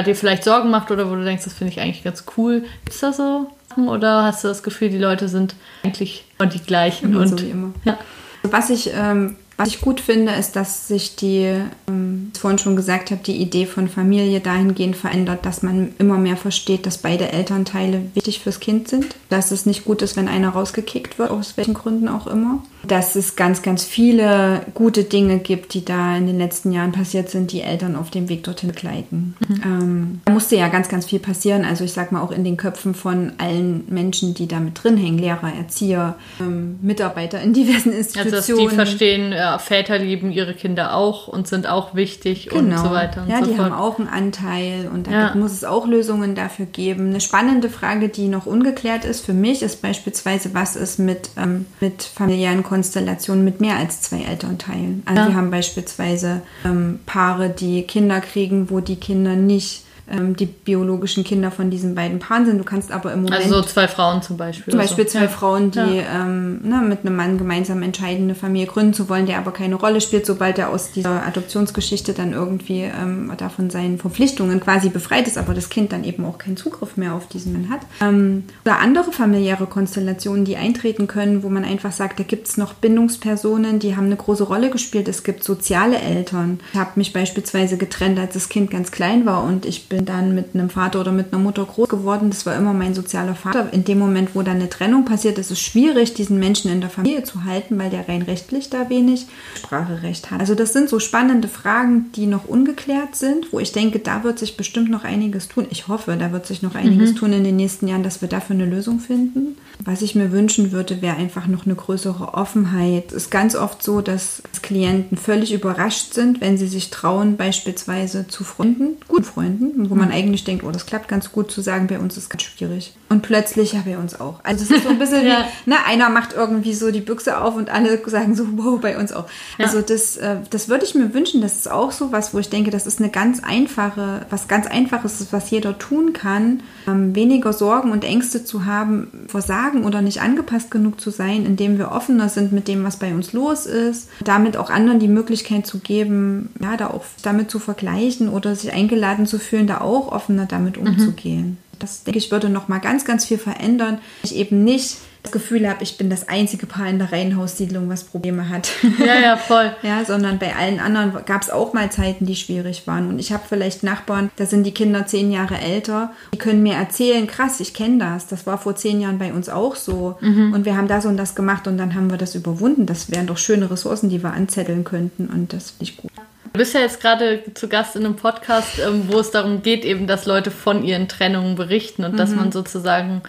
dir 0.04 0.14
vielleicht 0.14 0.44
Sorgen 0.44 0.70
macht 0.70 0.90
oder 0.90 1.10
wo 1.10 1.14
du 1.14 1.24
denkst, 1.24 1.44
das 1.44 1.54
finde 1.54 1.72
ich 1.72 1.80
eigentlich 1.80 2.04
ganz 2.04 2.24
cool. 2.36 2.64
Ist 2.88 3.02
das 3.02 3.16
so? 3.16 3.50
Oder 3.76 4.24
hast 4.24 4.44
du 4.44 4.48
das 4.48 4.62
Gefühl, 4.62 4.88
die 4.90 4.98
Leute 4.98 5.28
sind 5.28 5.54
eigentlich 5.82 6.24
die 6.40 6.62
gleichen? 6.62 7.10
Immer 7.10 7.20
und, 7.20 7.28
so 7.28 7.40
wie 7.40 7.50
immer. 7.50 7.72
Ja. 7.84 7.98
Was 8.42 8.70
ich 8.70 8.90
ähm, 8.94 9.36
was 9.58 9.70
ich 9.70 9.80
gut 9.80 10.00
finde, 10.00 10.32
ist, 10.34 10.54
dass 10.54 10.86
sich 10.86 11.16
die, 11.16 11.52
ähm, 11.88 12.30
ich 12.32 12.40
vorhin 12.40 12.60
schon 12.60 12.76
gesagt 12.76 13.10
habe, 13.10 13.20
die 13.24 13.42
Idee 13.42 13.66
von 13.66 13.88
Familie 13.88 14.38
dahingehend 14.38 14.94
verändert, 14.94 15.44
dass 15.44 15.64
man 15.64 15.96
immer 15.98 16.16
mehr 16.16 16.36
versteht, 16.36 16.86
dass 16.86 16.98
beide 16.98 17.32
Elternteile 17.32 18.02
wichtig 18.14 18.38
fürs 18.38 18.60
Kind 18.60 18.86
sind. 18.86 19.16
Dass 19.30 19.50
es 19.50 19.66
nicht 19.66 19.84
gut 19.84 20.00
ist, 20.00 20.16
wenn 20.16 20.28
einer 20.28 20.50
rausgekickt 20.50 21.18
wird, 21.18 21.30
aus 21.30 21.56
welchen 21.56 21.74
Gründen 21.74 22.06
auch 22.06 22.28
immer. 22.28 22.62
Dass 22.86 23.16
es 23.16 23.36
ganz, 23.36 23.62
ganz 23.62 23.84
viele 23.84 24.62
gute 24.74 25.04
Dinge 25.04 25.38
gibt, 25.38 25.74
die 25.74 25.84
da 25.84 26.16
in 26.16 26.26
den 26.26 26.38
letzten 26.38 26.72
Jahren 26.72 26.92
passiert 26.92 27.28
sind, 27.28 27.52
die 27.52 27.60
Eltern 27.60 27.96
auf 27.96 28.10
dem 28.10 28.28
Weg 28.28 28.44
dorthin 28.44 28.70
begleiten. 28.70 29.34
Mhm. 29.46 29.62
Ähm, 29.64 30.20
da 30.24 30.32
musste 30.32 30.56
ja 30.56 30.68
ganz, 30.68 30.88
ganz 30.88 31.06
viel 31.06 31.18
passieren. 31.18 31.64
Also 31.64 31.84
ich 31.84 31.92
sag 31.92 32.12
mal 32.12 32.20
auch 32.20 32.30
in 32.30 32.44
den 32.44 32.56
Köpfen 32.56 32.94
von 32.94 33.32
allen 33.38 33.84
Menschen, 33.88 34.34
die 34.34 34.46
da 34.46 34.60
mit 34.60 34.82
drin 34.82 34.96
hängen, 34.96 35.18
Lehrer, 35.18 35.52
Erzieher, 35.56 36.16
ähm, 36.40 36.78
Mitarbeiter 36.82 37.40
in 37.40 37.52
diversen 37.52 37.92
Institutionen. 37.92 38.34
Also 38.34 38.54
dass 38.54 38.68
die 38.70 38.74
verstehen, 38.74 39.32
ja, 39.32 39.58
Väter 39.58 39.98
lieben 39.98 40.30
ihre 40.30 40.54
Kinder 40.54 40.94
auch 40.94 41.28
und 41.28 41.48
sind 41.48 41.66
auch 41.66 41.94
wichtig 41.94 42.48
genau. 42.48 42.58
und 42.58 42.78
so 42.78 42.90
weiter 42.94 43.22
und 43.22 43.30
ja, 43.30 43.44
so 43.44 43.50
die 43.50 43.58
haben 43.58 43.72
auch 43.72 43.98
einen 43.98 44.08
Anteil 44.08 44.88
und 44.92 45.06
da 45.06 45.10
ja. 45.10 45.34
muss 45.34 45.52
es 45.52 45.64
auch 45.64 45.86
Lösungen 45.86 46.34
dafür 46.34 46.66
geben. 46.66 47.10
Eine 47.10 47.20
spannende 47.20 47.70
Frage, 47.70 48.08
die 48.08 48.28
noch 48.28 48.46
ungeklärt 48.46 49.04
ist 49.04 49.24
für 49.24 49.34
mich, 49.34 49.62
ist 49.62 49.82
beispielsweise, 49.82 50.54
was 50.54 50.76
ist 50.76 50.98
mit, 50.98 51.30
ähm, 51.36 51.66
mit 51.80 52.02
familiären 52.02 52.62
Konstellationen 52.78 53.44
mit 53.44 53.60
mehr 53.60 53.74
als 53.74 54.02
zwei 54.02 54.22
Elternteilen. 54.22 55.02
Also 55.04 55.20
ja. 55.20 55.28
wir 55.28 55.34
haben 55.34 55.50
beispielsweise 55.50 56.42
ähm, 56.64 57.00
Paare, 57.06 57.50
die 57.50 57.82
Kinder 57.82 58.20
kriegen, 58.20 58.70
wo 58.70 58.78
die 58.78 58.94
Kinder 58.94 59.34
nicht 59.34 59.82
ähm, 60.10 60.36
die 60.36 60.46
biologischen 60.46 61.24
Kinder 61.24 61.50
von 61.50 61.70
diesen 61.70 61.94
beiden 61.94 62.18
Paaren 62.18 62.46
sind. 62.46 62.58
Du 62.58 62.64
kannst 62.64 62.92
aber 62.92 63.12
im 63.12 63.22
Moment. 63.22 63.42
Also 63.44 63.56
so 63.56 63.62
zwei 63.62 63.88
Frauen 63.88 64.22
zum 64.22 64.36
Beispiel. 64.36 64.72
Zum 64.72 64.80
Beispiel 64.80 65.08
so. 65.08 65.18
zwei. 65.18 65.28
Frauen, 65.28 65.70
die 65.70 65.78
ja. 65.78 66.22
ähm, 66.22 66.60
ne, 66.62 66.82
mit 66.82 67.00
einem 67.00 67.16
Mann 67.16 67.38
gemeinsam 67.38 67.82
entscheiden, 67.82 68.24
eine 68.24 68.34
Familie 68.34 68.66
gründen 68.66 68.94
zu 68.94 69.08
wollen, 69.08 69.26
der 69.26 69.38
aber 69.38 69.52
keine 69.52 69.76
Rolle 69.76 70.00
spielt, 70.00 70.26
sobald 70.26 70.58
er 70.58 70.70
aus 70.70 70.92
dieser 70.92 71.26
Adoptionsgeschichte 71.26 72.12
dann 72.12 72.32
irgendwie 72.32 72.82
ähm, 72.82 73.32
da 73.36 73.48
von 73.48 73.70
seinen 73.70 73.98
Verpflichtungen 73.98 74.60
quasi 74.60 74.88
befreit 74.88 75.26
ist, 75.26 75.38
aber 75.38 75.54
das 75.54 75.68
Kind 75.68 75.92
dann 75.92 76.04
eben 76.04 76.24
auch 76.24 76.38
keinen 76.38 76.56
Zugriff 76.56 76.96
mehr 76.96 77.14
auf 77.14 77.28
diesen 77.28 77.52
Mann 77.52 77.70
hat. 77.70 77.80
Ähm, 78.00 78.44
oder 78.64 78.78
andere 78.78 79.12
familiäre 79.12 79.66
Konstellationen, 79.66 80.44
die 80.44 80.56
eintreten 80.56 81.06
können, 81.06 81.42
wo 81.42 81.48
man 81.48 81.64
einfach 81.64 81.92
sagt, 81.92 82.18
da 82.18 82.24
gibt 82.24 82.48
es 82.48 82.56
noch 82.56 82.74
Bindungspersonen, 82.74 83.78
die 83.78 83.96
haben 83.96 84.06
eine 84.06 84.16
große 84.16 84.44
Rolle 84.44 84.70
gespielt. 84.70 85.08
Es 85.08 85.22
gibt 85.22 85.44
soziale 85.44 85.98
Eltern. 85.98 86.60
Ich 86.72 86.78
habe 86.78 86.92
mich 86.96 87.12
beispielsweise 87.12 87.76
getrennt, 87.76 88.18
als 88.18 88.34
das 88.34 88.48
Kind 88.48 88.70
ganz 88.70 88.90
klein 88.90 89.26
war 89.26 89.44
und 89.44 89.66
ich 89.66 89.88
bin 89.88 89.97
bin 89.98 90.06
dann 90.06 90.32
mit 90.32 90.54
einem 90.54 90.70
Vater 90.70 91.00
oder 91.00 91.10
mit 91.10 91.32
einer 91.32 91.42
Mutter 91.42 91.64
groß 91.64 91.88
geworden. 91.88 92.30
Das 92.30 92.46
war 92.46 92.54
immer 92.54 92.72
mein 92.72 92.94
sozialer 92.94 93.34
Vater. 93.34 93.72
In 93.72 93.82
dem 93.84 93.98
Moment, 93.98 94.30
wo 94.34 94.42
dann 94.42 94.56
eine 94.56 94.68
Trennung 94.68 95.04
passiert, 95.04 95.38
ist 95.38 95.50
es 95.50 95.58
schwierig, 95.58 96.14
diesen 96.14 96.38
Menschen 96.38 96.70
in 96.70 96.80
der 96.80 96.88
Familie 96.88 97.24
zu 97.24 97.42
halten, 97.42 97.76
weil 97.80 97.90
der 97.90 98.08
rein 98.08 98.22
rechtlich 98.22 98.70
da 98.70 98.88
wenig 98.88 99.26
Spracherecht 99.56 100.30
hat. 100.30 100.38
Also 100.38 100.54
das 100.54 100.72
sind 100.72 100.88
so 100.88 101.00
spannende 101.00 101.48
Fragen, 101.48 102.12
die 102.14 102.26
noch 102.26 102.46
ungeklärt 102.46 103.16
sind, 103.16 103.52
wo 103.52 103.58
ich 103.58 103.72
denke, 103.72 103.98
da 103.98 104.22
wird 104.22 104.38
sich 104.38 104.56
bestimmt 104.56 104.88
noch 104.88 105.02
einiges 105.02 105.48
tun. 105.48 105.66
Ich 105.70 105.88
hoffe, 105.88 106.16
da 106.16 106.30
wird 106.30 106.46
sich 106.46 106.62
noch 106.62 106.76
einiges 106.76 107.14
mhm. 107.14 107.16
tun 107.16 107.32
in 107.32 107.42
den 107.42 107.56
nächsten 107.56 107.88
Jahren, 107.88 108.04
dass 108.04 108.20
wir 108.20 108.28
dafür 108.28 108.54
eine 108.54 108.66
Lösung 108.66 109.00
finden. 109.00 109.56
Was 109.84 110.02
ich 110.02 110.14
mir 110.14 110.32
wünschen 110.32 110.72
würde, 110.72 111.02
wäre 111.02 111.16
einfach 111.16 111.46
noch 111.46 111.64
eine 111.64 111.74
größere 111.74 112.34
Offenheit. 112.34 113.08
Es 113.08 113.24
ist 113.24 113.30
ganz 113.30 113.54
oft 113.54 113.82
so, 113.82 114.00
dass 114.00 114.42
Klienten 114.62 115.16
völlig 115.16 115.52
überrascht 115.52 116.14
sind, 116.14 116.40
wenn 116.40 116.58
sie 116.58 116.66
sich 116.66 116.90
trauen, 116.90 117.36
beispielsweise 117.36 118.26
zu 118.26 118.44
Freunden, 118.44 118.96
guten 119.06 119.24
Freunden, 119.24 119.87
wo 119.90 119.94
man 119.94 120.10
eigentlich 120.10 120.44
denkt, 120.44 120.64
oh, 120.64 120.70
das 120.70 120.86
klappt 120.86 121.08
ganz 121.08 121.32
gut, 121.32 121.50
zu 121.50 121.60
sagen, 121.60 121.86
bei 121.86 121.98
uns 121.98 122.16
ist 122.16 122.30
ganz 122.30 122.42
schwierig. 122.42 122.94
Und 123.08 123.22
plötzlich 123.22 123.72
ja 123.72 123.80
bei 123.84 123.96
uns 123.96 124.20
auch. 124.20 124.40
Also 124.42 124.64
es 124.64 124.70
ist 124.70 124.84
so 124.84 124.90
ein 124.90 124.98
bisschen 124.98 125.26
ja. 125.26 125.46
wie, 125.64 125.70
ne, 125.70 125.76
einer 125.86 126.10
macht 126.10 126.34
irgendwie 126.34 126.74
so 126.74 126.90
die 126.90 127.00
Büchse 127.00 127.40
auf 127.40 127.56
und 127.56 127.70
alle 127.70 127.98
sagen 128.08 128.34
so, 128.34 128.44
wow, 128.56 128.80
bei 128.80 128.98
uns 128.98 129.12
auch. 129.12 129.26
Ja. 129.58 129.66
Also 129.66 129.80
das, 129.80 130.16
äh, 130.16 130.36
das 130.50 130.68
würde 130.68 130.84
ich 130.84 130.94
mir 130.94 131.14
wünschen, 131.14 131.40
das 131.40 131.56
ist 131.56 131.70
auch 131.70 131.92
so 131.92 132.12
was, 132.12 132.34
wo 132.34 132.38
ich 132.38 132.50
denke, 132.50 132.70
das 132.70 132.86
ist 132.86 133.00
eine 133.00 133.10
ganz 133.10 133.42
einfache, 133.42 134.26
was 134.30 134.48
ganz 134.48 134.66
einfaches 134.66 135.20
ist, 135.20 135.32
was 135.32 135.50
jeder 135.50 135.78
tun 135.78 136.12
kann, 136.12 136.62
ähm, 136.86 137.14
weniger 137.14 137.52
Sorgen 137.52 137.92
und 137.92 138.04
Ängste 138.04 138.44
zu 138.44 138.66
haben, 138.66 139.26
versagen 139.28 139.84
oder 139.84 140.02
nicht 140.02 140.20
angepasst 140.20 140.70
genug 140.70 141.00
zu 141.00 141.10
sein, 141.10 141.46
indem 141.46 141.78
wir 141.78 141.92
offener 141.92 142.28
sind 142.28 142.52
mit 142.52 142.68
dem, 142.68 142.84
was 142.84 142.96
bei 142.96 143.12
uns 143.12 143.32
los 143.32 143.66
ist, 143.66 144.08
damit 144.24 144.56
auch 144.56 144.70
anderen 144.70 145.00
die 145.00 145.08
Möglichkeit 145.08 145.66
zu 145.66 145.78
geben, 145.78 146.50
ja, 146.60 146.76
da 146.76 146.88
auch 146.88 147.04
damit 147.22 147.50
zu 147.50 147.58
vergleichen 147.58 148.28
oder 148.28 148.54
sich 148.54 148.72
eingeladen 148.72 149.26
zu 149.26 149.38
fühlen, 149.38 149.66
da 149.66 149.77
auch 149.80 150.12
offener 150.12 150.46
damit 150.46 150.80
mhm. 150.80 150.88
umzugehen. 150.88 151.46
Mhm. 151.46 151.56
Das, 151.78 152.04
denke 152.04 152.18
ich, 152.18 152.30
würde 152.30 152.48
noch 152.48 152.68
mal 152.68 152.78
ganz, 152.78 153.04
ganz 153.04 153.24
viel 153.24 153.38
verändern. 153.38 153.98
Ich 154.22 154.34
eben 154.34 154.64
nicht 154.64 154.96
das 155.22 155.32
Gefühl 155.32 155.68
habe, 155.68 155.82
ich 155.82 155.98
bin 155.98 156.10
das 156.10 156.28
einzige 156.28 156.66
Paar 156.66 156.88
in 156.88 156.98
der 156.98 157.12
Reihenhaussiedlung, 157.12 157.88
was 157.88 158.04
Probleme 158.04 158.48
hat. 158.48 158.70
Ja, 158.98 159.18
ja, 159.18 159.36
voll. 159.48 159.72
ja, 159.82 160.04
sondern 160.04 160.38
bei 160.38 160.54
allen 160.54 160.80
anderen 160.80 161.12
gab 161.26 161.42
es 161.42 161.50
auch 161.50 161.72
mal 161.72 161.90
Zeiten, 161.90 162.24
die 162.24 162.36
schwierig 162.36 162.86
waren. 162.86 163.08
Und 163.08 163.18
ich 163.18 163.32
habe 163.32 163.42
vielleicht 163.48 163.82
Nachbarn, 163.82 164.30
da 164.36 164.46
sind 164.46 164.64
die 164.64 164.72
Kinder 164.72 165.06
zehn 165.06 165.30
Jahre 165.30 165.58
älter, 165.58 166.12
die 166.32 166.38
können 166.38 166.62
mir 166.62 166.74
erzählen, 166.74 167.26
krass, 167.26 167.60
ich 167.60 167.74
kenne 167.74 167.98
das. 167.98 168.26
Das 168.26 168.46
war 168.46 168.58
vor 168.58 168.76
zehn 168.76 169.00
Jahren 169.00 169.18
bei 169.18 169.32
uns 169.32 169.48
auch 169.48 169.76
so. 169.76 170.16
Mhm. 170.20 170.52
Und 170.52 170.64
wir 170.64 170.76
haben 170.76 170.88
das 170.88 171.04
und 171.04 171.16
das 171.16 171.34
gemacht 171.34 171.66
und 171.66 171.78
dann 171.78 171.94
haben 171.94 172.10
wir 172.10 172.18
das 172.18 172.34
überwunden. 172.34 172.86
Das 172.86 173.10
wären 173.10 173.26
doch 173.26 173.38
schöne 173.38 173.70
Ressourcen, 173.70 174.08
die 174.08 174.22
wir 174.22 174.32
anzetteln 174.32 174.84
könnten. 174.84 175.26
Und 175.26 175.52
das 175.52 175.70
finde 175.70 175.84
ich 175.84 175.96
gut. 175.96 176.12
Du 176.52 176.58
bist 176.58 176.74
ja 176.74 176.80
jetzt 176.80 177.00
gerade 177.00 177.42
zu 177.54 177.68
Gast 177.68 177.94
in 177.94 178.04
einem 178.04 178.16
Podcast, 178.16 178.78
ähm, 178.78 179.04
wo 179.08 179.18
es 179.20 179.30
darum 179.30 179.62
geht, 179.62 179.84
eben, 179.84 180.06
dass 180.06 180.26
Leute 180.26 180.50
von 180.50 180.82
ihren 180.82 181.08
Trennungen 181.08 181.54
berichten 181.54 182.04
und 182.04 182.12
mhm. 182.12 182.16
dass 182.16 182.30
man 182.30 182.52
sozusagen 182.52 183.22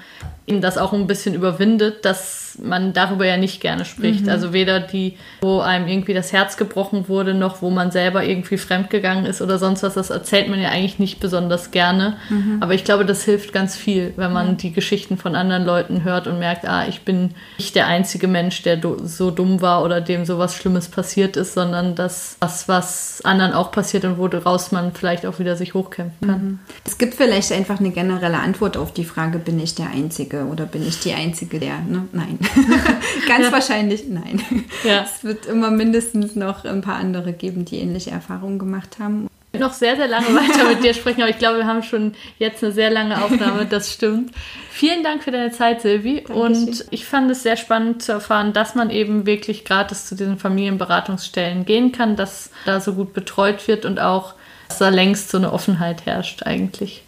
ihnen 0.46 0.62
das 0.62 0.78
auch 0.78 0.94
ein 0.94 1.08
bisschen 1.08 1.36
überwindet, 1.36 2.06
dass 2.06 2.49
man 2.62 2.94
darüber 2.94 3.26
ja 3.26 3.38
nicht 3.38 3.62
gerne 3.62 3.86
spricht. 3.86 4.24
Mhm. 4.24 4.30
Also 4.30 4.54
weder 4.54 4.80
die, 4.80 5.18
wo 5.42 5.60
einem 5.60 5.88
irgendwie 5.88 6.14
das 6.14 6.34
Herz 6.34 6.58
gebrochen 6.58 7.08
wurde, 7.08 7.34
noch 7.34 7.62
wo 7.62 7.70
man 7.70 7.92
selber 7.92 8.24
irgendwie 8.24 8.58
fremdgegangen 8.58 9.26
ist 9.26 9.42
oder 9.42 9.58
sonst 9.58 9.84
was. 9.84 9.94
Das 9.94 10.10
erzählt 10.10 10.50
man 10.50 10.62
ja 10.62 10.70
eigentlich 10.70 11.00
nicht 11.00 11.20
besonders 11.20 11.72
gerne. 11.72 12.18
Mhm. 12.30 12.58
Aber 12.60 12.74
ich 12.74 12.84
glaube, 12.84 13.06
das 13.06 13.24
hilft 13.24 13.54
ganz 13.54 13.76
viel, 13.76 14.14
wenn 14.16 14.34
man 14.34 14.58
die 14.58 14.74
Geschichten 14.74 15.18
von 15.18 15.36
anderen 15.36 15.66
Leuten 15.66 16.04
hört 16.04 16.28
und 16.28 16.40
merkt, 16.40 16.68
ah, 16.68 16.86
ich 16.88 17.02
bin 17.02 17.32
nicht 17.58 17.76
der 17.76 17.88
einzige 17.88 18.28
Mensch, 18.28 18.62
der 18.64 18.80
so 19.04 19.32
dumm 19.32 19.62
war 19.62 19.84
oder 19.84 20.02
dem 20.02 20.26
sowas 20.26 20.56
Schlimmes 20.56 20.88
passiert 20.88 21.38
ist, 21.38 21.54
sondern 21.54 21.96
das, 21.96 22.38
was, 22.40 22.68
was 22.68 23.22
anderen 23.24 23.54
auch 23.54 23.72
passiert 23.72 24.06
und 24.06 24.18
woraus 24.18 24.72
man 24.72 24.94
vielleicht 24.94 25.26
auch 25.26 25.40
wieder 25.40 25.56
sich 25.56 25.74
hochkämpfen 25.74 26.28
kann. 26.28 26.44
Mhm. 26.44 26.60
Es 26.86 26.98
gibt 26.98 27.16
vielleicht 27.16 27.52
einfach 27.52 27.80
eine 27.80 27.92
generelle 27.92 28.40
Antwort 28.40 28.78
auf 28.78 28.94
die 28.94 29.06
Frage, 29.06 29.40
bin 29.40 29.60
ich 29.60 29.76
der 29.76 29.90
Einzige 29.90 30.46
oder 30.46 30.66
bin 30.66 30.88
ich 30.88 31.00
die 31.00 31.14
Einzige, 31.14 31.60
der, 31.60 31.80
ne? 31.80 32.08
Nein. 32.12 32.40
Ganz 33.28 33.46
ja. 33.46 33.52
wahrscheinlich 33.52 34.06
nein. 34.08 34.42
Ja. 34.84 35.04
Es 35.04 35.24
wird 35.24 35.46
immer 35.46 35.72
mindestens 35.72 36.36
noch 36.36 36.66
ein 36.66 36.82
paar 36.82 36.96
andere 36.96 37.34
geben, 37.34 37.66
die 37.66 37.80
ähnliche 37.80 38.12
Erfahrungen 38.12 38.60
gemacht 38.60 38.98
haben. 39.00 39.28
Ich 39.52 39.60
noch 39.60 39.74
sehr, 39.74 39.96
sehr 39.96 40.08
lange 40.08 40.28
weiter 40.28 40.70
mit 40.70 40.84
dir 40.84 40.94
sprechen, 40.94 41.22
aber 41.22 41.32
ich 41.32 41.40
glaube, 41.40 41.58
wir 41.58 41.66
haben 41.66 41.82
schon 41.82 42.14
jetzt 42.38 42.64
eine 42.64 42.72
sehr 42.72 42.92
lange 42.92 43.24
Aufnahme, 43.24 43.66
das 43.66 43.92
stimmt. 43.92 44.32
Vielen 44.70 45.04
Dank 45.04 45.24
für 45.24 45.32
deine 45.32 45.52
Zeit, 45.52 45.82
Silvi. 45.82 46.24
Und 46.28 46.86
ich 46.92 47.06
fand 47.06 47.32
es 47.32 47.44
sehr 47.44 47.58
spannend 47.58 48.04
zu 48.04 48.12
erfahren, 48.12 48.54
dass 48.54 48.76
man 48.76 48.92
eben 48.92 49.26
wirklich 49.26 49.66
gratis 49.66 50.06
zu 50.06 50.16
diesen 50.16 50.38
Familienberatungsstellen 50.38 51.66
gehen 51.66 51.92
kann, 51.92 52.16
dass 52.16 52.52
da 52.66 52.80
so 52.80 52.94
gut 52.94 53.14
betreut 53.14 53.68
wird 53.68 53.86
und 53.86 54.00
auch, 54.00 54.36
dass 54.68 54.78
da 54.78 54.90
längst 54.90 55.30
so 55.30 55.38
eine 55.38 55.52
Offenheit 55.52 56.06
herrscht 56.06 56.44
eigentlich. 56.44 57.04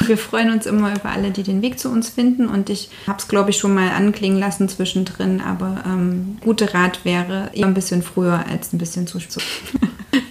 Wir 0.00 0.16
freuen 0.16 0.50
uns 0.50 0.66
immer 0.66 0.94
über 0.94 1.10
alle, 1.10 1.30
die 1.30 1.42
den 1.42 1.62
Weg 1.62 1.78
zu 1.78 1.88
uns 1.90 2.08
finden. 2.08 2.48
Und 2.48 2.70
ich 2.70 2.90
habe 3.06 3.18
es, 3.18 3.28
glaube 3.28 3.50
ich, 3.50 3.58
schon 3.58 3.74
mal 3.74 3.90
anklingen 3.90 4.38
lassen 4.38 4.68
zwischendrin. 4.68 5.40
Aber 5.40 5.84
ähm, 5.86 6.38
gute 6.40 6.72
Rat 6.74 7.04
wäre 7.04 7.50
eher 7.52 7.66
ein 7.66 7.74
bisschen 7.74 8.02
früher 8.02 8.44
als 8.48 8.72
ein 8.72 8.78
bisschen 8.78 9.06
zu 9.06 9.20
spät. 9.20 9.42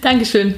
Dankeschön. 0.00 0.54